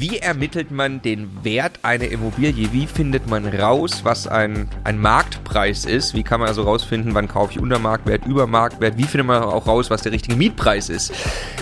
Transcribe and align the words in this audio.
Wie 0.00 0.18
ermittelt 0.18 0.70
man 0.70 1.02
den 1.02 1.28
Wert 1.42 1.80
einer 1.82 2.04
Immobilie? 2.04 2.72
Wie 2.72 2.86
findet 2.86 3.28
man 3.28 3.44
raus, 3.48 4.02
was 4.04 4.28
ein, 4.28 4.68
ein 4.84 4.96
Marktpreis 4.96 5.84
ist? 5.84 6.14
Wie 6.14 6.22
kann 6.22 6.38
man 6.38 6.48
also 6.48 6.62
rausfinden, 6.62 7.14
wann 7.14 7.26
kaufe 7.26 7.54
ich 7.54 7.58
unter 7.58 7.80
Marktwert, 7.80 8.24
über 8.24 8.46
Marktwert? 8.46 8.96
Wie 8.96 9.02
findet 9.02 9.26
man 9.26 9.42
auch 9.42 9.66
raus, 9.66 9.90
was 9.90 10.02
der 10.02 10.12
richtige 10.12 10.36
Mietpreis 10.36 10.88
ist? 10.88 11.12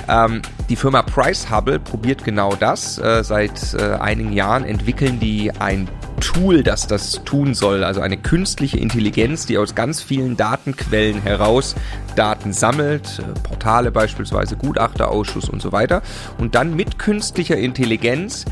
Ähm, 0.06 0.42
die 0.68 0.76
Firma 0.76 1.00
Price 1.00 1.50
Hubble 1.50 1.78
probiert 1.78 2.24
genau 2.24 2.54
das. 2.54 2.98
Äh, 2.98 3.24
seit 3.24 3.72
äh, 3.72 3.94
einigen 3.94 4.34
Jahren 4.34 4.64
entwickeln 4.64 5.18
die 5.18 5.50
ein 5.58 5.88
Tool, 6.20 6.62
das 6.62 6.86
das 6.86 7.24
tun 7.24 7.54
soll. 7.54 7.84
Also 7.84 8.00
eine 8.00 8.16
künstliche 8.16 8.78
Intelligenz, 8.78 9.46
die 9.46 9.58
aus 9.58 9.74
ganz 9.74 10.02
vielen 10.02 10.36
Datenquellen 10.36 11.22
heraus 11.22 11.74
Daten 12.14 12.52
sammelt, 12.52 13.18
äh, 13.20 13.40
Portale 13.40 13.90
beispielsweise, 13.90 14.56
Gutachterausschuss 14.56 15.48
und 15.48 15.60
so 15.60 15.72
weiter. 15.72 16.02
Und 16.38 16.54
dann 16.54 16.74
mit 16.74 16.98
künstlicher 16.98 17.56
Intelligenz 17.56 18.44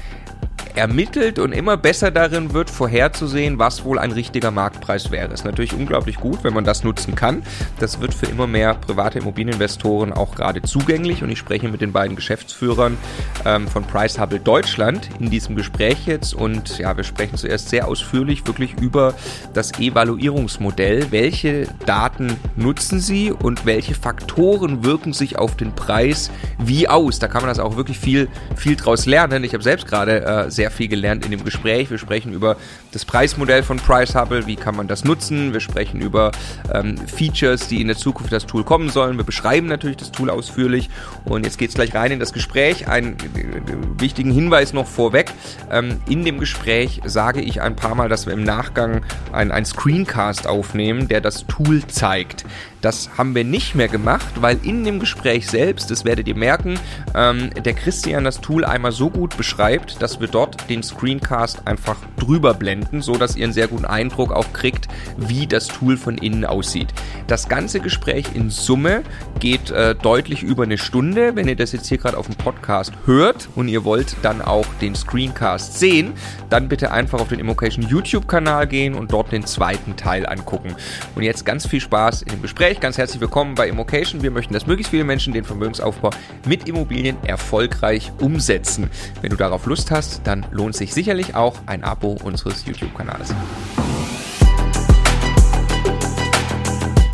ermittelt 0.75 1.39
und 1.39 1.53
immer 1.53 1.77
besser 1.77 2.11
darin 2.11 2.53
wird, 2.53 2.71
vorherzusehen, 2.71 3.59
was 3.59 3.85
wohl 3.85 3.99
ein 3.99 4.13
richtiger 4.13 4.51
Marktpreis 4.51 5.11
wäre. 5.11 5.33
Ist 5.33 5.45
natürlich 5.45 5.73
unglaublich 5.73 6.17
gut, 6.17 6.43
wenn 6.43 6.55
man 6.55 6.65
das 6.65 6.85
nutzen 6.85 7.15
kann. 7.15 7.43
Das 7.79 8.01
wird 8.01 8.13
für 8.15 8.27
immer 8.27 8.47
mehr 8.47 8.75
private 8.75 9.21
Immobilieninvestoren 9.21 10.13
auch 10.13 10.35
gerade 10.35 10.63
zugänglich 10.63 11.23
und 11.23 11.31
ich 11.31 11.39
spreche 11.39 11.69
mit 11.69 11.81
den 11.81 11.93
beiden 11.93 12.17
Geschäftsführern 12.17 12.99
ähm, 13.45 13.69
von 13.69 13.85
Price 13.85 14.19
Hubble 14.19 14.41
Deutschland 14.41 15.09
in 15.19 15.31
diesem 15.31 15.57
Gespräch 15.57 16.07
jetzt 16.07 16.35
und 16.35 16.79
ja, 16.79 16.97
wir 16.97 17.05
sprechen 17.05 17.37
zuerst 17.37 17.69
sehr 17.69 17.87
ausführlich 17.89 18.47
wirklich 18.47 18.75
über 18.81 19.15
das 19.53 19.73
Evaluierungsmodell. 19.79 21.11
Welche 21.11 21.69
Daten 21.87 22.37
nutzen 22.57 23.01
sie 23.01 23.31
und 23.31 23.67
welche 23.67 23.95
Faktoren 23.95 24.85
wirken 24.85 25.13
sich 25.13 25.39
auf 25.39 25.57
den 25.57 25.75
Preis 25.75 26.31
wie 26.59 26.89
aus? 26.89 27.19
Da 27.19 27.29
kann 27.29 27.43
man 27.43 27.49
das 27.49 27.59
auch 27.59 27.77
wirklich 27.77 27.99
viel, 27.99 28.29
viel 28.57 28.77
draus 28.77 29.07
lernen. 29.07 29.45
Ich 29.45 29.53
habe 29.55 29.63
selbst 29.63 29.87
gerade 29.87 30.25
äh, 30.25 30.51
sehr 30.51 30.64
viel 30.71 30.89
gelernt 30.89 31.25
in 31.25 31.31
dem 31.31 31.45
Gespräch. 31.45 31.91
Wir 31.91 31.99
sprechen 31.99 32.33
über 32.33 32.57
das 32.95 33.05
Preismodell 33.05 33.63
von 33.63 33.79
Price 33.79 34.15
Hubble, 34.15 34.47
wie 34.47 34.57
kann 34.57 34.77
man 34.77 34.87
das 34.87 35.05
nutzen. 35.05 35.53
Wir 35.53 35.61
sprechen 35.61 36.01
über 36.01 36.31
ähm, 36.73 36.97
Features, 36.97 37.67
die 37.69 37.81
in 37.81 37.89
der 37.89 37.97
Zukunft 37.97 38.33
das 38.33 38.47
Tool 38.47 38.63
kommen 38.63 38.91
sollen. 38.91 39.17
Wir 39.17 39.25
beschreiben 39.25 39.67
natürlich 39.67 39.97
das 39.97 40.13
Tool 40.13 40.31
ausführlich. 40.31 40.91
Und 41.25 41.45
jetzt 41.45 41.59
geht 41.59 41.71
es 41.71 41.75
gleich 41.75 41.95
rein 41.95 42.13
in 42.13 42.21
das 42.21 42.33
Gespräch. 42.33 42.87
Einen 42.87 43.15
äh, 43.15 44.01
wichtigen 44.01 44.31
Hinweis 44.31 44.73
noch 44.73 44.87
vorweg. 44.87 45.33
Ähm, 45.71 46.01
in 46.09 46.25
dem 46.25 46.39
Gespräch 46.39 47.01
sage 47.05 47.41
ich 47.41 47.61
ein 47.61 47.75
paar 47.75 47.97
Mal, 47.97 48.09
dass 48.09 48.27
wir 48.27 48.33
im 48.33 48.45
Nachgang 48.45 49.05
ein 49.33 49.65
Screencast 49.65 50.47
aufnehmen, 50.47 51.09
der 51.09 51.21
das 51.21 51.47
Tool 51.47 51.85
zeigt. 51.87 52.45
Das 52.85 53.09
haben 53.17 53.35
wir 53.35 53.45
nicht 53.45 53.75
mehr 53.75 53.89
gemacht, 53.89 54.43
weil 54.43 54.59
in 54.63 54.85
dem 54.85 55.01
Gespräch 55.01 55.49
selbst, 55.49 55.91
das 55.91 56.05
werdet 56.05 56.29
ihr 56.29 56.37
merken, 56.37 56.79
ähm, 57.15 57.49
der 57.55 57.73
Christian 57.73 58.25
das 58.25 58.43
Tool 58.43 58.63
einmal 58.63 58.93
so 58.93 59.09
gut 59.09 59.39
beschreibt, 59.39 60.03
dass 60.03 60.21
wir 60.21 60.29
dort 60.29 60.69
den 60.69 60.83
Screencast 60.83 61.67
einfach 61.67 61.97
drüber 62.19 62.53
blenden, 62.53 62.84
so 63.03 63.17
dass 63.17 63.37
ihr 63.37 63.45
einen 63.45 63.53
sehr 63.53 63.69
guten 63.69 63.85
Eindruck 63.85 64.33
auch 64.33 64.53
kriegt, 64.53 64.89
wie 65.17 65.47
das 65.47 65.69
Tool 65.69 65.97
von 65.97 66.19
innen 66.19 66.45
aussieht. 66.45 66.89
Das 67.27 67.49
ganze 67.49 67.81
Gespräch 67.81 68.27
in 68.35 68.51
Summe 68.51 69.03
geht 69.41 69.71
äh, 69.71 69.95
deutlich 69.95 70.43
über 70.43 70.65
eine 70.65 70.79
Stunde. 70.79 71.37
Wenn 71.37 71.49
ihr 71.49 71.57
das 71.57 71.73
jetzt 71.73 71.89
hier 71.89 71.99
gerade 71.99 72.17
auf 72.17 72.27
dem 72.27 72.37
Podcast 72.37 72.93
hört 73.07 73.49
und 73.55 73.69
ihr 73.69 73.85
wollt 73.85 74.17
dann 74.23 74.43
auch 74.43 74.67
den 74.81 74.95
Screencast 74.95 75.79
sehen, 75.79 76.13
dann 76.51 76.69
bitte 76.69 76.91
einfach 76.91 77.21
auf 77.21 77.29
den 77.29 77.41
Immocation 77.41 77.87
YouTube-Kanal 77.87 78.67
gehen 78.67 78.95
und 78.95 79.13
dort 79.13 79.33
den 79.33 79.47
zweiten 79.47 79.97
Teil 79.97 80.27
angucken. 80.27 80.75
Und 81.15 81.23
jetzt 81.23 81.45
ganz 81.45 81.67
viel 81.67 81.81
Spaß 81.81 82.23
in 82.23 82.29
dem 82.29 82.43
Gespräch 82.43 82.81
ganz 82.81 82.99
herzlich 82.99 83.21
willkommen 83.21 83.55
bei 83.55 83.69
Immocation. 83.69 84.23
Wir 84.23 84.31
möchten, 84.31 84.53
dass 84.55 84.67
möglichst 84.67 84.91
viele 84.91 85.05
Menschen 85.05 85.33
den 85.33 85.45
Vermögensaufbau 85.45 86.11
mit 86.47 86.69
Immobilien 86.69 87.17
erfolgreich 87.25 88.13
umsetzen. 88.21 88.91
Wenn 89.23 89.31
du 89.31 89.37
darauf 89.37 89.67
Lust 89.67 89.91
hast, 89.91 90.21
dann 90.25 90.47
lohnt 90.51 90.77
sich 90.77 90.93
sicherlich 90.93 91.35
auch 91.35 91.57
ein 91.67 91.85
Abo 91.85 92.17
unseres 92.23 92.67
YouTube-Kanals. 92.75 93.33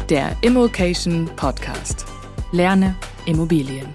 Der 0.09 0.35
Immocation 0.41 1.31
Podcast. 1.37 2.07
Lerne 2.53 2.97
Immobilien. 3.27 3.87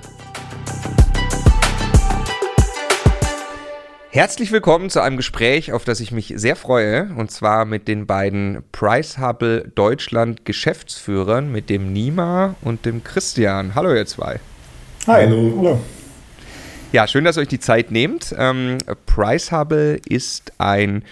Herzlich 4.10 4.52
willkommen 4.52 4.90
zu 4.90 5.02
einem 5.02 5.18
Gespräch, 5.18 5.74
auf 5.74 5.84
das 5.84 6.00
ich 6.00 6.12
mich 6.12 6.34
sehr 6.38 6.56
freue, 6.56 7.10
und 7.18 7.32
zwar 7.32 7.66
mit 7.66 7.88
den 7.88 8.06
beiden 8.06 8.64
Price 8.72 9.18
Hubble 9.18 9.70
Deutschland 9.76 10.46
Geschäftsführern, 10.46 11.52
mit 11.52 11.70
dem 11.70 11.92
Nima 11.92 12.56
und 12.62 12.86
dem 12.86 13.04
Christian. 13.04 13.76
Hallo 13.76 13.94
ihr 13.94 14.06
zwei. 14.06 14.40
Hi. 15.08 15.26
Hallo. 15.26 15.54
Hallo. 15.58 15.80
Ja, 16.94 17.08
schön, 17.08 17.26
dass 17.26 17.38
ihr 17.38 17.42
euch 17.42 17.50
die 17.50 17.60
Zeit 17.60 17.92
nehmt. 17.92 18.34
Ähm, 18.38 18.78
Price 19.06 19.52
Hubble 19.52 20.00
ist 20.08 20.54
ein 20.60 21.04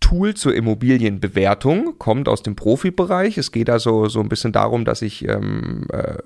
Tool 0.00 0.34
zur 0.34 0.54
Immobilienbewertung, 0.54 1.98
kommt 1.98 2.28
aus 2.28 2.42
dem 2.42 2.56
Profibereich. 2.56 3.38
Es 3.38 3.52
geht 3.52 3.70
also 3.70 4.08
so 4.08 4.20
ein 4.20 4.28
bisschen 4.28 4.52
darum, 4.52 4.84
dass 4.84 5.02
ich 5.02 5.28
ähm, 5.28 5.86
äh, 5.92 6.18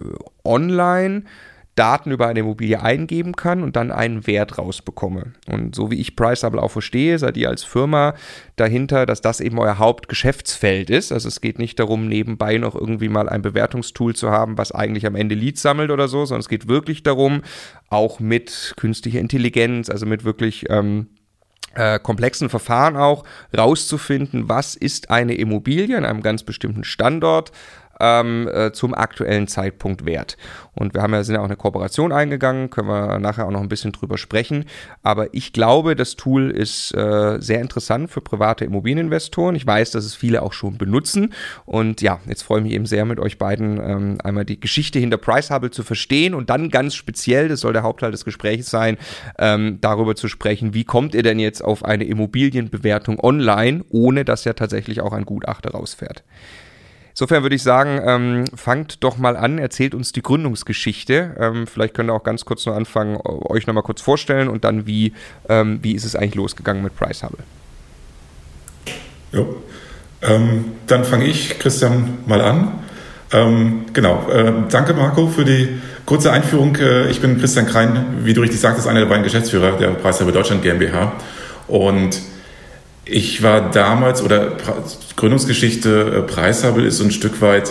online 0.45 1.25
Daten 1.75 2.13
über 2.13 2.29
eine 2.29 2.41
Immobilie 2.41 2.81
eingeben 2.81 3.35
kann 3.35 3.63
und 3.63 3.75
dann 3.75 3.91
einen 3.91 4.27
Wert 4.27 4.59
rausbekomme. 4.59 5.33
Und 5.49 5.75
so 5.75 5.91
wie 5.91 6.01
ich 6.01 6.15
Priceable 6.15 6.63
auch 6.63 6.71
verstehe, 6.71 7.19
seid 7.19 7.37
ihr 7.37 7.49
als 7.49 7.65
Firma 7.65 8.15
dahinter, 8.57 9.07
dass 9.07 9.21
das 9.21 9.41
eben 9.41 9.59
euer 9.59 9.79
Hauptgeschäftsfeld 9.79 10.89
ist. 10.89 11.11
Also 11.11 11.27
es 11.27 11.41
geht 11.41 11.59
nicht 11.59 11.81
darum, 11.81 12.07
nebenbei 12.07 12.59
noch 12.59 12.77
irgendwie 12.77 13.09
mal 13.09 13.29
ein 13.29 13.43
Bewertungstool 13.43 14.15
zu 14.15 14.31
haben, 14.31 14.57
was 14.57 14.71
eigentlich 14.71 15.07
am 15.07 15.17
Ende 15.17 15.35
Leads 15.35 15.63
sammelt 15.63 15.91
oder 15.91 16.07
so, 16.07 16.25
sondern 16.25 16.41
es 16.41 16.49
geht 16.49 16.69
wirklich 16.69 17.03
darum, 17.03 17.43
auch 17.91 18.21
mit 18.21 18.75
künstlicher 18.77 19.19
Intelligenz, 19.19 19.91
also 19.91 20.07
mit 20.07 20.25
wirklich 20.25 20.67
ähm, 20.71 21.09
äh, 21.75 21.99
komplexen 21.99 22.49
Verfahren 22.49 22.97
auch 22.97 23.25
rauszufinden, 23.57 24.49
was 24.49 24.75
ist 24.75 25.11
eine 25.11 25.35
Immobilie 25.35 25.97
an 25.97 26.05
einem 26.05 26.23
ganz 26.23 26.43
bestimmten 26.43 26.85
Standort, 26.85 27.53
ähm, 28.05 28.49
äh, 28.53 28.73
zum 28.73 28.95
aktuellen 28.95 29.49
Zeitpunkt 29.49 30.05
wert. 30.05 30.37
Und 30.75 30.95
wir 30.95 31.03
haben 31.03 31.15
ja, 31.15 31.23
sind 31.23 31.37
ja 31.37 31.41
auch 31.41 31.47
eine 31.47 31.57
Kooperation 31.57 32.13
eingegangen, 32.13 32.69
können 32.69 32.89
wir 32.89 33.19
nachher 33.19 33.47
auch 33.47 33.51
noch 33.51 33.61
ein 33.61 33.69
bisschen 33.69 33.93
drüber 33.93 34.19
sprechen. 34.19 34.65
Aber 35.03 35.33
ich 35.33 35.53
glaube, 35.53 35.95
das 35.95 36.17
Tool 36.17 36.51
ist 36.51 36.93
äh, 36.95 37.41
sehr 37.41 37.61
interessant 37.61 38.11
für 38.11 38.21
private 38.21 38.65
Immobilieninvestoren. 38.65 39.55
Ich 39.55 39.67
weiß, 39.67 39.93
dass 39.93 40.05
es 40.05 40.15
viele 40.15 40.43
auch 40.43 40.53
schon 40.53 40.77
benutzen. 40.77 41.33
Und 41.65 42.03
ja, 42.03 42.19
jetzt 42.27 42.43
freue 42.43 42.59
ich 42.59 42.65
mich 42.65 42.73
eben 42.73 42.87
sehr 42.87 43.05
mit 43.05 43.21
euch 43.21 43.39
beiden 43.39 43.79
ähm, 43.79 44.19
einmal 44.23 44.45
die 44.45 44.59
Geschichte 44.59 44.99
hinter 44.99 45.17
Price 45.17 45.51
Hubble 45.51 45.71
zu 45.71 45.83
verstehen 45.83 46.35
und 46.35 46.51
dann 46.51 46.71
ganz 46.71 46.95
speziell, 46.95 47.49
das 47.49 47.61
soll 47.61 47.73
der 47.73 47.85
Hauptteil 47.85 48.11
des 48.11 48.25
Gesprächs 48.25 48.69
sein, 48.69 48.99
ähm, 49.39 49.79
darüber 49.81 50.17
zu 50.17 50.29
sprechen, 50.29 50.75
wie 50.75 50.85
kommt 50.85 51.15
ihr 51.15 51.23
denn 51.23 51.39
jetzt 51.39 51.63
auf 51.63 51.85
eine 51.85 52.05
Immobilienbewertung 52.05 53.21
online, 53.21 53.85
ohne 53.91 54.25
dass 54.25 54.45
ja 54.45 54.55
tatsächlich 54.55 55.01
auch 55.01 55.13
ein 55.13 55.25
Gutachter 55.25 55.71
rausfährt. 55.71 56.25
Insofern 57.15 57.45
würde 57.45 57.55
ich 57.55 57.63
sagen, 57.63 58.01
ähm, 58.05 58.45
fangt 58.57 59.05
doch 59.05 59.19
mal 59.19 59.37
an, 59.37 59.59
erzählt 59.59 59.95
uns 59.95 60.11
die 60.11 60.21
Gründungsgeschichte. 60.21 61.37
Ähm, 61.39 61.69
vielleicht 61.69 61.95
könnt 61.95 62.11
ihr 62.11 62.13
auch 62.13 62.25
ganz 62.25 62.45
kurz 62.45 62.67
noch 62.67 62.75
anfangen, 62.75 63.21
euch 63.25 63.69
nochmal 63.69 63.85
kurz 63.85 64.01
vorstellen 64.01 64.49
und 64.49 64.65
dann, 64.65 64.89
wie, 64.89 65.13
ähm, 65.49 65.79
wie 65.83 65.93
ist 65.93 66.05
es 66.05 66.17
eigentlich 66.17 66.35
losgegangen 66.35 66.83
mit 66.83 66.97
Price 66.97 67.23
Hubble? 67.23 67.45
Jo. 69.31 69.63
Ähm, 70.23 70.65
dann 70.89 71.05
fange 71.05 71.27
ich, 71.27 71.61
Christian, 71.61 72.19
mal 72.27 72.41
an. 72.41 72.81
Ähm, 73.33 73.87
genau, 73.93 74.29
äh, 74.29 74.53
danke 74.69 74.93
Marco 74.93 75.29
für 75.29 75.45
die 75.45 75.69
kurze 76.07 76.33
Einführung. 76.33 76.75
Äh, 76.75 77.11
ich 77.11 77.21
bin 77.21 77.39
Christian 77.39 77.67
Krein, 77.67 78.25
wie 78.25 78.35
du 78.35 78.41
richtig 78.41 78.59
sagtest, 78.59 78.89
einer 78.89 78.99
der 78.99 79.07
beiden 79.07 79.23
Geschäftsführer 79.23 79.79
der 79.79 79.91
Price 79.91 80.19
Hubble 80.19 80.35
Deutschland 80.35 80.63
GmbH. 80.63 81.13
Und 81.69 82.21
ich 83.05 83.43
war 83.43 83.71
damals, 83.71 84.23
oder 84.23 84.53
Gründungsgeschichte 85.17 86.19
äh, 86.19 86.23
Preishabel 86.23 86.85
ist 86.87 86.99
so 86.99 87.05
ein 87.05 87.11
Stück 87.11 87.41
weit 87.41 87.71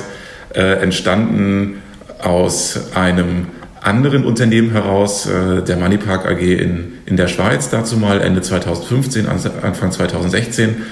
äh, 0.53 0.81
entstanden 0.81 1.81
aus 2.21 2.93
einem 2.93 3.47
anderen 3.81 4.25
Unternehmen 4.25 4.71
heraus, 4.71 5.25
äh, 5.25 5.61
der 5.61 5.77
Moneypark 5.77 6.25
AG 6.25 6.39
in, 6.39 6.99
in 7.05 7.17
der 7.17 7.27
Schweiz, 7.27 7.69
dazu 7.69 7.97
mal 7.97 8.21
Ende 8.21 8.41
2015, 8.41 9.27
Anfang 9.27 9.91
2016. 9.91 10.83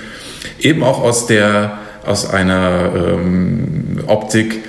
Eben 0.60 0.84
auch 0.84 1.02
aus 1.02 1.28
der, 1.28 1.78
aus 2.06 2.30
einer 2.30 2.92
ähm, 2.96 4.00
Optik, 4.08 4.64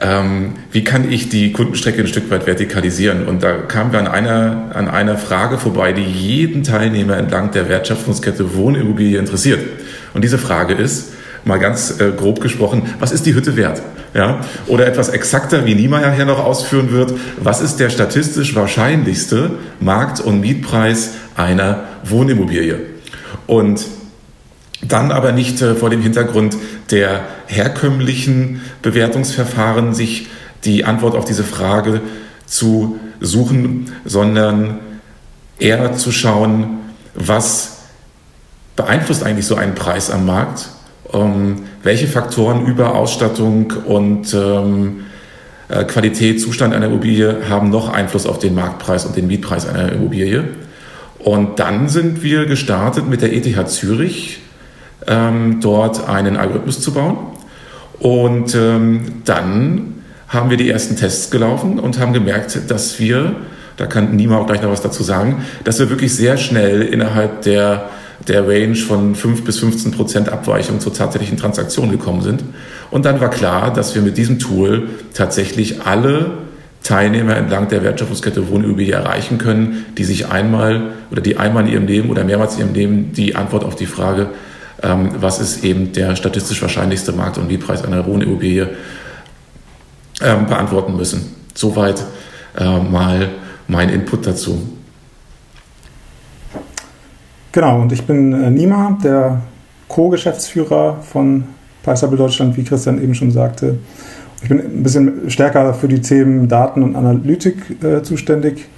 ähm, 0.00 0.54
wie 0.72 0.82
kann 0.82 1.10
ich 1.10 1.28
die 1.28 1.52
Kundenstrecke 1.52 2.00
ein 2.00 2.06
Stück 2.06 2.30
weit 2.30 2.44
vertikalisieren? 2.44 3.26
Und 3.26 3.42
da 3.42 3.52
kamen 3.52 3.92
wir 3.92 3.98
an 3.98 4.08
einer, 4.08 4.70
an 4.74 4.88
einer 4.88 5.18
Frage 5.18 5.58
vorbei, 5.58 5.92
die 5.92 6.02
jeden 6.02 6.62
Teilnehmer 6.62 7.18
entlang 7.18 7.50
der 7.50 7.68
Wertschöpfungskette 7.68 8.54
Wohnimmobilie 8.54 9.18
interessiert. 9.18 9.60
Und 10.14 10.24
diese 10.24 10.38
Frage 10.38 10.74
ist, 10.74 11.12
mal 11.44 11.58
ganz 11.58 12.00
äh, 12.00 12.12
grob 12.16 12.40
gesprochen, 12.40 12.82
was 12.98 13.12
ist 13.12 13.26
die 13.26 13.34
Hütte 13.34 13.56
wert? 13.56 13.82
Ja? 14.14 14.40
Oder 14.66 14.86
etwas 14.86 15.10
exakter, 15.10 15.66
wie 15.66 15.74
Niemeyer 15.74 16.12
hier 16.12 16.24
noch 16.24 16.42
ausführen 16.42 16.92
wird, 16.92 17.12
was 17.38 17.60
ist 17.60 17.76
der 17.76 17.90
statistisch 17.90 18.54
wahrscheinlichste 18.54 19.52
Markt- 19.80 20.20
und 20.20 20.40
Mietpreis 20.40 21.12
einer 21.36 21.84
Wohnimmobilie? 22.04 22.78
Und 23.46 23.84
dann 24.82 25.12
aber 25.12 25.32
nicht 25.32 25.60
äh, 25.62 25.74
vor 25.74 25.90
dem 25.90 26.02
Hintergrund 26.02 26.56
der 26.90 27.24
herkömmlichen 27.46 28.62
Bewertungsverfahren 28.82 29.94
sich 29.94 30.28
die 30.64 30.84
Antwort 30.84 31.14
auf 31.14 31.24
diese 31.24 31.44
Frage 31.44 32.00
zu 32.46 32.98
suchen, 33.20 33.92
sondern 34.04 34.78
eher 35.58 35.94
zu 35.94 36.12
schauen, 36.12 36.78
was 37.14 37.78
beeinflusst 38.76 39.22
eigentlich 39.22 39.46
so 39.46 39.56
einen 39.56 39.74
Preis 39.74 40.10
am 40.10 40.26
Markt? 40.26 40.70
Ähm, 41.12 41.64
welche 41.82 42.06
Faktoren 42.06 42.66
über 42.66 42.94
Ausstattung 42.94 43.72
und 43.86 44.32
ähm, 44.34 45.04
äh, 45.68 45.84
Qualität, 45.84 46.40
Zustand 46.40 46.74
einer 46.74 46.86
Immobilie 46.86 47.48
haben 47.48 47.70
noch 47.70 47.92
Einfluss 47.92 48.26
auf 48.26 48.38
den 48.38 48.54
Marktpreis 48.54 49.04
und 49.04 49.16
den 49.16 49.26
Mietpreis 49.26 49.66
einer 49.66 49.92
Immobilie? 49.92 50.44
Und 51.18 51.58
dann 51.58 51.88
sind 51.88 52.22
wir 52.22 52.46
gestartet 52.46 53.08
mit 53.08 53.20
der 53.20 53.34
ETH 53.34 53.68
Zürich, 53.68 54.39
ähm, 55.10 55.58
dort 55.60 56.08
einen 56.08 56.36
Algorithmus 56.38 56.80
zu 56.80 56.94
bauen. 56.94 57.18
Und 57.98 58.54
ähm, 58.54 59.22
dann 59.26 60.02
haben 60.28 60.48
wir 60.48 60.56
die 60.56 60.70
ersten 60.70 60.96
Tests 60.96 61.30
gelaufen 61.30 61.78
und 61.78 61.98
haben 61.98 62.12
gemerkt, 62.12 62.58
dass 62.70 62.98
wir, 62.98 63.34
da 63.76 63.86
kann 63.86 64.16
Nima 64.16 64.38
auch 64.38 64.46
gleich 64.46 64.62
noch 64.62 64.70
was 64.70 64.80
dazu 64.80 65.02
sagen, 65.02 65.44
dass 65.64 65.78
wir 65.80 65.90
wirklich 65.90 66.14
sehr 66.14 66.36
schnell 66.36 66.82
innerhalb 66.82 67.42
der, 67.42 67.90
der 68.28 68.46
Range 68.48 68.76
von 68.76 69.14
5 69.14 69.44
bis 69.44 69.58
15 69.58 69.90
Prozent 69.90 70.28
Abweichung 70.30 70.78
zur 70.78 70.94
tatsächlichen 70.94 71.36
Transaktion 71.36 71.90
gekommen 71.90 72.22
sind. 72.22 72.44
Und 72.90 73.04
dann 73.04 73.20
war 73.20 73.30
klar, 73.30 73.72
dass 73.72 73.94
wir 73.94 74.02
mit 74.02 74.16
diesem 74.16 74.38
Tool 74.38 74.88
tatsächlich 75.12 75.82
alle 75.82 76.30
Teilnehmer 76.82 77.36
entlang 77.36 77.68
der 77.68 77.82
Wertschöpfungskette 77.82 78.48
Wohnimmobilie 78.48 78.94
erreichen 78.94 79.36
können, 79.36 79.84
die 79.98 80.04
sich 80.04 80.28
einmal 80.28 80.92
oder 81.10 81.20
die 81.20 81.36
einmal 81.36 81.66
in 81.66 81.72
ihrem 81.72 81.86
Leben 81.86 82.10
oder 82.10 82.24
mehrmals 82.24 82.54
in 82.54 82.60
ihrem 82.60 82.74
Leben 82.74 83.12
die 83.12 83.36
Antwort 83.36 83.64
auf 83.64 83.76
die 83.76 83.86
Frage, 83.86 84.30
ähm, 84.82 85.10
was 85.18 85.40
ist 85.40 85.64
eben 85.64 85.92
der 85.92 86.16
statistisch 86.16 86.60
wahrscheinlichste 86.62 87.12
Markt- 87.12 87.38
und 87.38 87.48
Mietpreis 87.48 87.84
einer 87.84 88.06
Wohnimmobilie, 88.06 88.68
ähm, 90.22 90.46
beantworten 90.46 90.96
müssen. 90.96 91.34
Soweit 91.54 92.04
äh, 92.58 92.78
mal 92.78 93.28
mein 93.68 93.88
Input 93.88 94.26
dazu. 94.26 94.60
Genau, 97.52 97.80
und 97.80 97.92
ich 97.92 98.04
bin 98.04 98.32
äh, 98.32 98.50
Nima, 98.50 98.98
der 99.02 99.42
Co-Geschäftsführer 99.88 100.98
von 101.02 101.44
Preisable 101.82 102.16
Deutschland, 102.16 102.56
wie 102.56 102.64
Christian 102.64 103.02
eben 103.02 103.14
schon 103.14 103.30
sagte. 103.30 103.78
Ich 104.42 104.48
bin 104.48 104.60
ein 104.60 104.82
bisschen 104.82 105.30
stärker 105.30 105.74
für 105.74 105.88
die 105.88 106.00
Themen 106.00 106.48
Daten 106.48 106.82
und 106.82 106.96
Analytik 106.96 107.82
äh, 107.82 108.02
zuständig. 108.02 108.68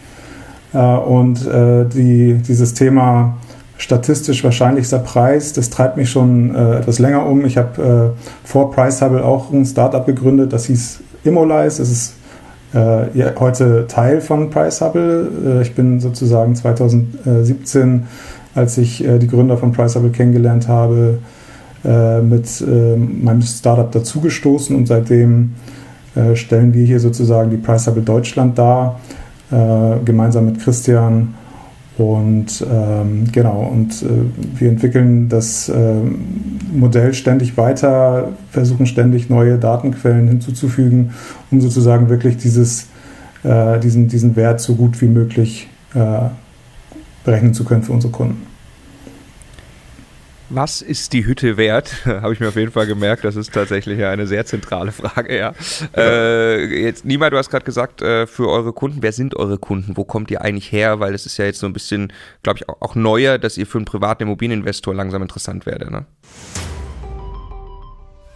Äh, 0.72 0.78
und 0.78 1.46
äh, 1.46 1.84
die, 1.84 2.34
dieses 2.34 2.74
Thema 2.74 3.36
statistisch 3.82 4.44
wahrscheinlichster 4.44 4.98
Preis, 4.98 5.52
das 5.52 5.70
treibt 5.70 5.96
mich 5.96 6.10
schon 6.10 6.54
äh, 6.54 6.78
etwas 6.78 6.98
länger 6.98 7.26
um. 7.26 7.44
Ich 7.44 7.56
habe 7.56 8.14
äh, 8.14 8.46
vor 8.46 8.70
Priceable 8.70 9.24
auch 9.24 9.52
ein 9.52 9.64
Startup 9.64 10.06
gegründet, 10.06 10.52
das 10.52 10.66
hieß 10.66 11.00
Immolize. 11.24 11.78
Das 11.78 11.90
ist 11.90 12.14
äh, 12.74 13.32
heute 13.38 13.86
Teil 13.88 14.20
von 14.20 14.50
Priceable. 14.50 15.60
ich 15.62 15.74
bin 15.74 16.00
sozusagen 16.00 16.54
2017, 16.54 18.06
als 18.54 18.78
ich 18.78 19.04
die 19.20 19.26
Gründer 19.26 19.56
von 19.56 19.72
Priceable 19.72 20.10
kennengelernt 20.10 20.68
habe, 20.68 21.18
äh, 21.84 22.20
mit 22.20 22.60
äh, 22.60 22.96
meinem 22.96 23.42
Startup 23.42 23.90
dazugestoßen 23.90 24.76
und 24.76 24.86
seitdem 24.86 25.54
äh, 26.14 26.36
stellen 26.36 26.72
wir 26.74 26.86
hier 26.86 27.00
sozusagen 27.00 27.50
die 27.50 27.56
Priceable 27.56 28.02
Deutschland 28.02 28.58
dar, 28.58 29.00
gemeinsam 30.06 30.46
mit 30.46 30.60
Christian. 30.60 31.34
Und 31.98 32.64
ähm, 32.70 33.24
genau, 33.32 33.68
und 33.70 34.02
äh, 34.02 34.06
wir 34.58 34.70
entwickeln 34.70 35.28
das 35.28 35.68
äh, 35.68 35.94
Modell 36.72 37.12
ständig 37.12 37.56
weiter, 37.58 38.32
versuchen 38.50 38.86
ständig 38.86 39.28
neue 39.28 39.58
Datenquellen 39.58 40.26
hinzuzufügen, 40.26 41.10
um 41.50 41.60
sozusagen 41.60 42.08
wirklich 42.08 42.38
dieses, 42.38 42.86
äh, 43.44 43.78
diesen, 43.78 44.08
diesen 44.08 44.36
Wert 44.36 44.60
so 44.60 44.74
gut 44.74 45.00
wie 45.00 45.08
möglich 45.08 45.68
berechnen 47.22 47.52
zu 47.52 47.64
können 47.64 47.82
für 47.82 47.92
unsere 47.92 48.10
Kunden. 48.10 48.51
Was 50.54 50.82
ist 50.82 51.14
die 51.14 51.24
Hütte 51.24 51.56
wert? 51.56 51.94
Habe 52.04 52.34
ich 52.34 52.40
mir 52.40 52.48
auf 52.48 52.56
jeden 52.56 52.72
Fall 52.72 52.86
gemerkt. 52.86 53.24
Das 53.24 53.36
ist 53.36 53.54
tatsächlich 53.54 54.04
eine 54.04 54.26
sehr 54.26 54.44
zentrale 54.44 54.92
Frage, 54.92 55.34
ja. 55.34 55.54
Äh, 55.96 56.82
jetzt, 56.82 57.06
Nima, 57.06 57.30
du 57.30 57.38
hast 57.38 57.48
gerade 57.48 57.64
gesagt, 57.64 58.02
äh, 58.02 58.26
für 58.26 58.50
eure 58.50 58.74
Kunden, 58.74 59.02
wer 59.02 59.12
sind 59.12 59.34
eure 59.34 59.56
Kunden? 59.56 59.96
Wo 59.96 60.04
kommt 60.04 60.30
ihr 60.30 60.42
eigentlich 60.42 60.70
her? 60.70 61.00
Weil 61.00 61.14
es 61.14 61.24
ist 61.24 61.38
ja 61.38 61.46
jetzt 61.46 61.58
so 61.58 61.66
ein 61.66 61.72
bisschen, 61.72 62.12
glaube 62.42 62.58
ich, 62.58 62.68
auch, 62.68 62.82
auch 62.82 62.94
neuer, 62.94 63.38
dass 63.38 63.56
ihr 63.56 63.66
für 63.66 63.78
einen 63.78 63.86
privaten 63.86 64.24
Immobilieninvestor 64.24 64.94
langsam 64.94 65.22
interessant 65.22 65.64
werdet, 65.64 65.90
ne? 65.90 66.04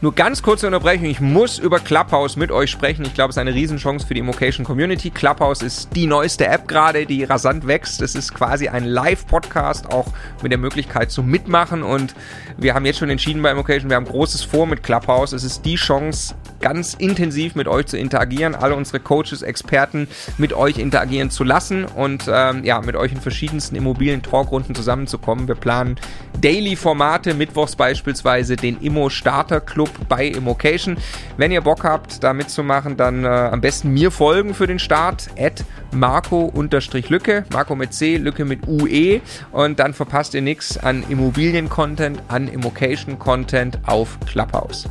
Nur 0.02 0.14
ganz 0.14 0.42
kurze 0.42 0.66
Unterbrechung. 0.66 1.06
Ich 1.06 1.22
muss 1.22 1.58
über 1.58 1.80
Clubhouse 1.80 2.36
mit 2.36 2.50
euch 2.50 2.70
sprechen. 2.70 3.06
Ich 3.06 3.14
glaube, 3.14 3.30
es 3.30 3.36
ist 3.36 3.40
eine 3.40 3.54
Riesenchance 3.54 4.06
für 4.06 4.12
die 4.12 4.20
Immocation 4.20 4.62
Community. 4.62 5.08
Clubhouse 5.08 5.62
ist 5.62 5.88
die 5.96 6.06
neueste 6.06 6.46
App 6.46 6.68
gerade, 6.68 7.06
die 7.06 7.24
rasant 7.24 7.66
wächst. 7.66 8.02
Es 8.02 8.14
ist 8.14 8.34
quasi 8.34 8.68
ein 8.68 8.84
Live-Podcast, 8.84 9.90
auch 9.90 10.08
mit 10.42 10.52
der 10.52 10.58
Möglichkeit 10.58 11.10
zu 11.10 11.22
mitmachen. 11.22 11.82
Und 11.82 12.14
wir 12.58 12.74
haben 12.74 12.84
jetzt 12.84 12.98
schon 12.98 13.08
entschieden 13.08 13.40
bei 13.40 13.50
Immocation, 13.50 13.88
wir 13.88 13.96
haben 13.96 14.04
großes 14.04 14.42
vor 14.42 14.66
mit 14.66 14.82
Clubhouse. 14.82 15.32
Es 15.32 15.44
ist 15.44 15.64
die 15.64 15.76
Chance, 15.76 16.34
ganz 16.60 16.94
intensiv 16.94 17.54
mit 17.54 17.68
euch 17.68 17.86
zu 17.86 17.96
interagieren, 17.96 18.54
alle 18.54 18.74
unsere 18.74 19.00
Coaches, 19.00 19.42
Experten 19.42 20.08
mit 20.36 20.52
euch 20.52 20.78
interagieren 20.78 21.30
zu 21.30 21.44
lassen 21.44 21.84
und 21.84 22.24
ähm, 22.28 22.64
ja, 22.64 22.80
mit 22.80 22.96
euch 22.96 23.12
in 23.12 23.20
verschiedensten 23.20 23.76
immobilien 23.76 24.22
Talkrunden 24.22 24.74
zusammenzukommen. 24.74 25.48
Wir 25.48 25.54
planen 25.54 25.96
Daily-Formate, 26.40 27.34
mittwochs 27.34 27.76
beispielsweise 27.76 28.56
den 28.56 28.80
Immo 28.80 29.08
Starter 29.08 29.60
Club 29.86 30.08
bei 30.08 30.26
Immocation. 30.26 30.96
Wenn 31.36 31.52
ihr 31.52 31.60
Bock 31.60 31.84
habt, 31.84 32.22
da 32.22 32.32
mitzumachen, 32.32 32.96
dann 32.96 33.24
äh, 33.24 33.28
am 33.28 33.60
besten 33.60 33.92
mir 33.92 34.10
folgen 34.10 34.54
für 34.54 34.66
den 34.66 34.78
Start. 34.78 35.28
At 35.38 35.64
Marco-Lücke, 35.92 37.44
Marco 37.52 37.74
mit 37.74 37.92
C, 37.92 38.16
Lücke 38.16 38.44
mit 38.44 38.66
UE 38.66 39.20
und 39.52 39.78
dann 39.78 39.94
verpasst 39.94 40.34
ihr 40.34 40.42
nichts 40.42 40.78
an 40.78 41.04
Immobilien-Content, 41.08 42.22
an 42.28 42.48
Immocation-Content 42.48 43.78
auf 43.86 44.18
Clubhouse. 44.26 44.88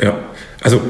Ja, 0.00 0.18
also 0.62 0.80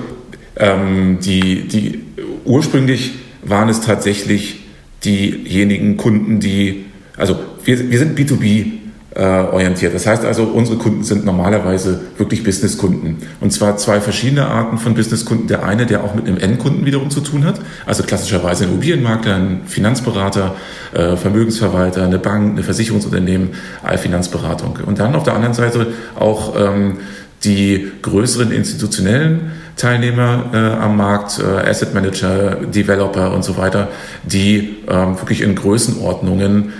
ähm, 0.56 1.20
die, 1.20 1.68
die 1.68 2.02
ursprünglich 2.44 3.14
waren 3.42 3.68
es 3.68 3.80
tatsächlich 3.80 4.64
diejenigen 5.04 5.96
Kunden, 5.96 6.40
die, 6.40 6.86
also 7.16 7.38
wir, 7.64 7.90
wir 7.90 7.98
sind 7.98 8.18
B2B 8.18 8.85
äh, 9.16 9.22
orientiert. 9.22 9.94
Das 9.94 10.06
heißt 10.06 10.24
also, 10.24 10.44
unsere 10.44 10.78
Kunden 10.78 11.02
sind 11.02 11.24
normalerweise 11.24 12.00
wirklich 12.18 12.44
Businesskunden. 12.44 13.18
Und 13.40 13.52
zwar 13.52 13.76
zwei 13.76 14.00
verschiedene 14.00 14.46
Arten 14.46 14.78
von 14.78 14.94
Businesskunden. 14.94 15.48
Der 15.48 15.64
eine, 15.64 15.86
der 15.86 16.04
auch 16.04 16.14
mit 16.14 16.26
einem 16.26 16.36
Endkunden 16.36 16.84
wiederum 16.84 17.10
zu 17.10 17.20
tun 17.20 17.44
hat, 17.44 17.60
also 17.86 18.02
klassischerweise 18.02 18.64
ein 18.64 18.70
Immobilienmakler, 18.70 19.36
ein 19.36 19.60
Finanzberater, 19.66 20.54
äh, 20.92 21.16
Vermögensverwalter, 21.16 22.04
eine 22.04 22.18
Bank, 22.18 22.52
eine 22.52 22.62
Versicherungsunternehmen, 22.62 23.50
Allfinanzberatung. 23.82 24.78
Und 24.84 24.98
dann 24.98 25.14
auf 25.14 25.22
der 25.22 25.34
anderen 25.34 25.54
Seite 25.54 25.86
auch 26.18 26.54
ähm, 26.58 26.98
die 27.44 27.90
größeren 28.02 28.50
institutionellen 28.52 29.52
Teilnehmer 29.76 30.44
äh, 30.52 30.56
am 30.56 30.96
Markt, 30.96 31.38
äh, 31.38 31.68
Asset 31.68 31.94
Manager, 31.94 32.56
Developer 32.56 33.32
und 33.32 33.44
so 33.44 33.56
weiter, 33.56 33.88
die 34.24 34.76
ähm, 34.88 35.18
wirklich 35.18 35.42
in 35.42 35.54
Größenordnungen 35.54 36.72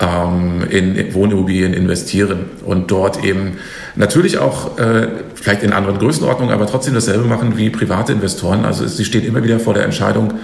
in 0.00 1.14
Wohnimmobilien 1.14 1.72
investieren 1.72 2.46
und 2.64 2.90
dort 2.90 3.24
eben 3.24 3.58
natürlich 3.94 4.38
auch 4.38 4.76
äh, 4.78 5.06
vielleicht 5.34 5.62
in 5.62 5.72
anderen 5.72 5.98
Größenordnungen, 5.98 6.52
aber 6.52 6.66
trotzdem 6.66 6.94
dasselbe 6.94 7.24
machen 7.24 7.56
wie 7.56 7.70
private 7.70 8.12
Investoren. 8.12 8.64
Also 8.64 8.86
sie 8.88 9.04
stehen 9.04 9.24
immer 9.24 9.44
wieder 9.44 9.60
vor 9.60 9.72
der 9.72 9.84
Entscheidung, 9.84 10.34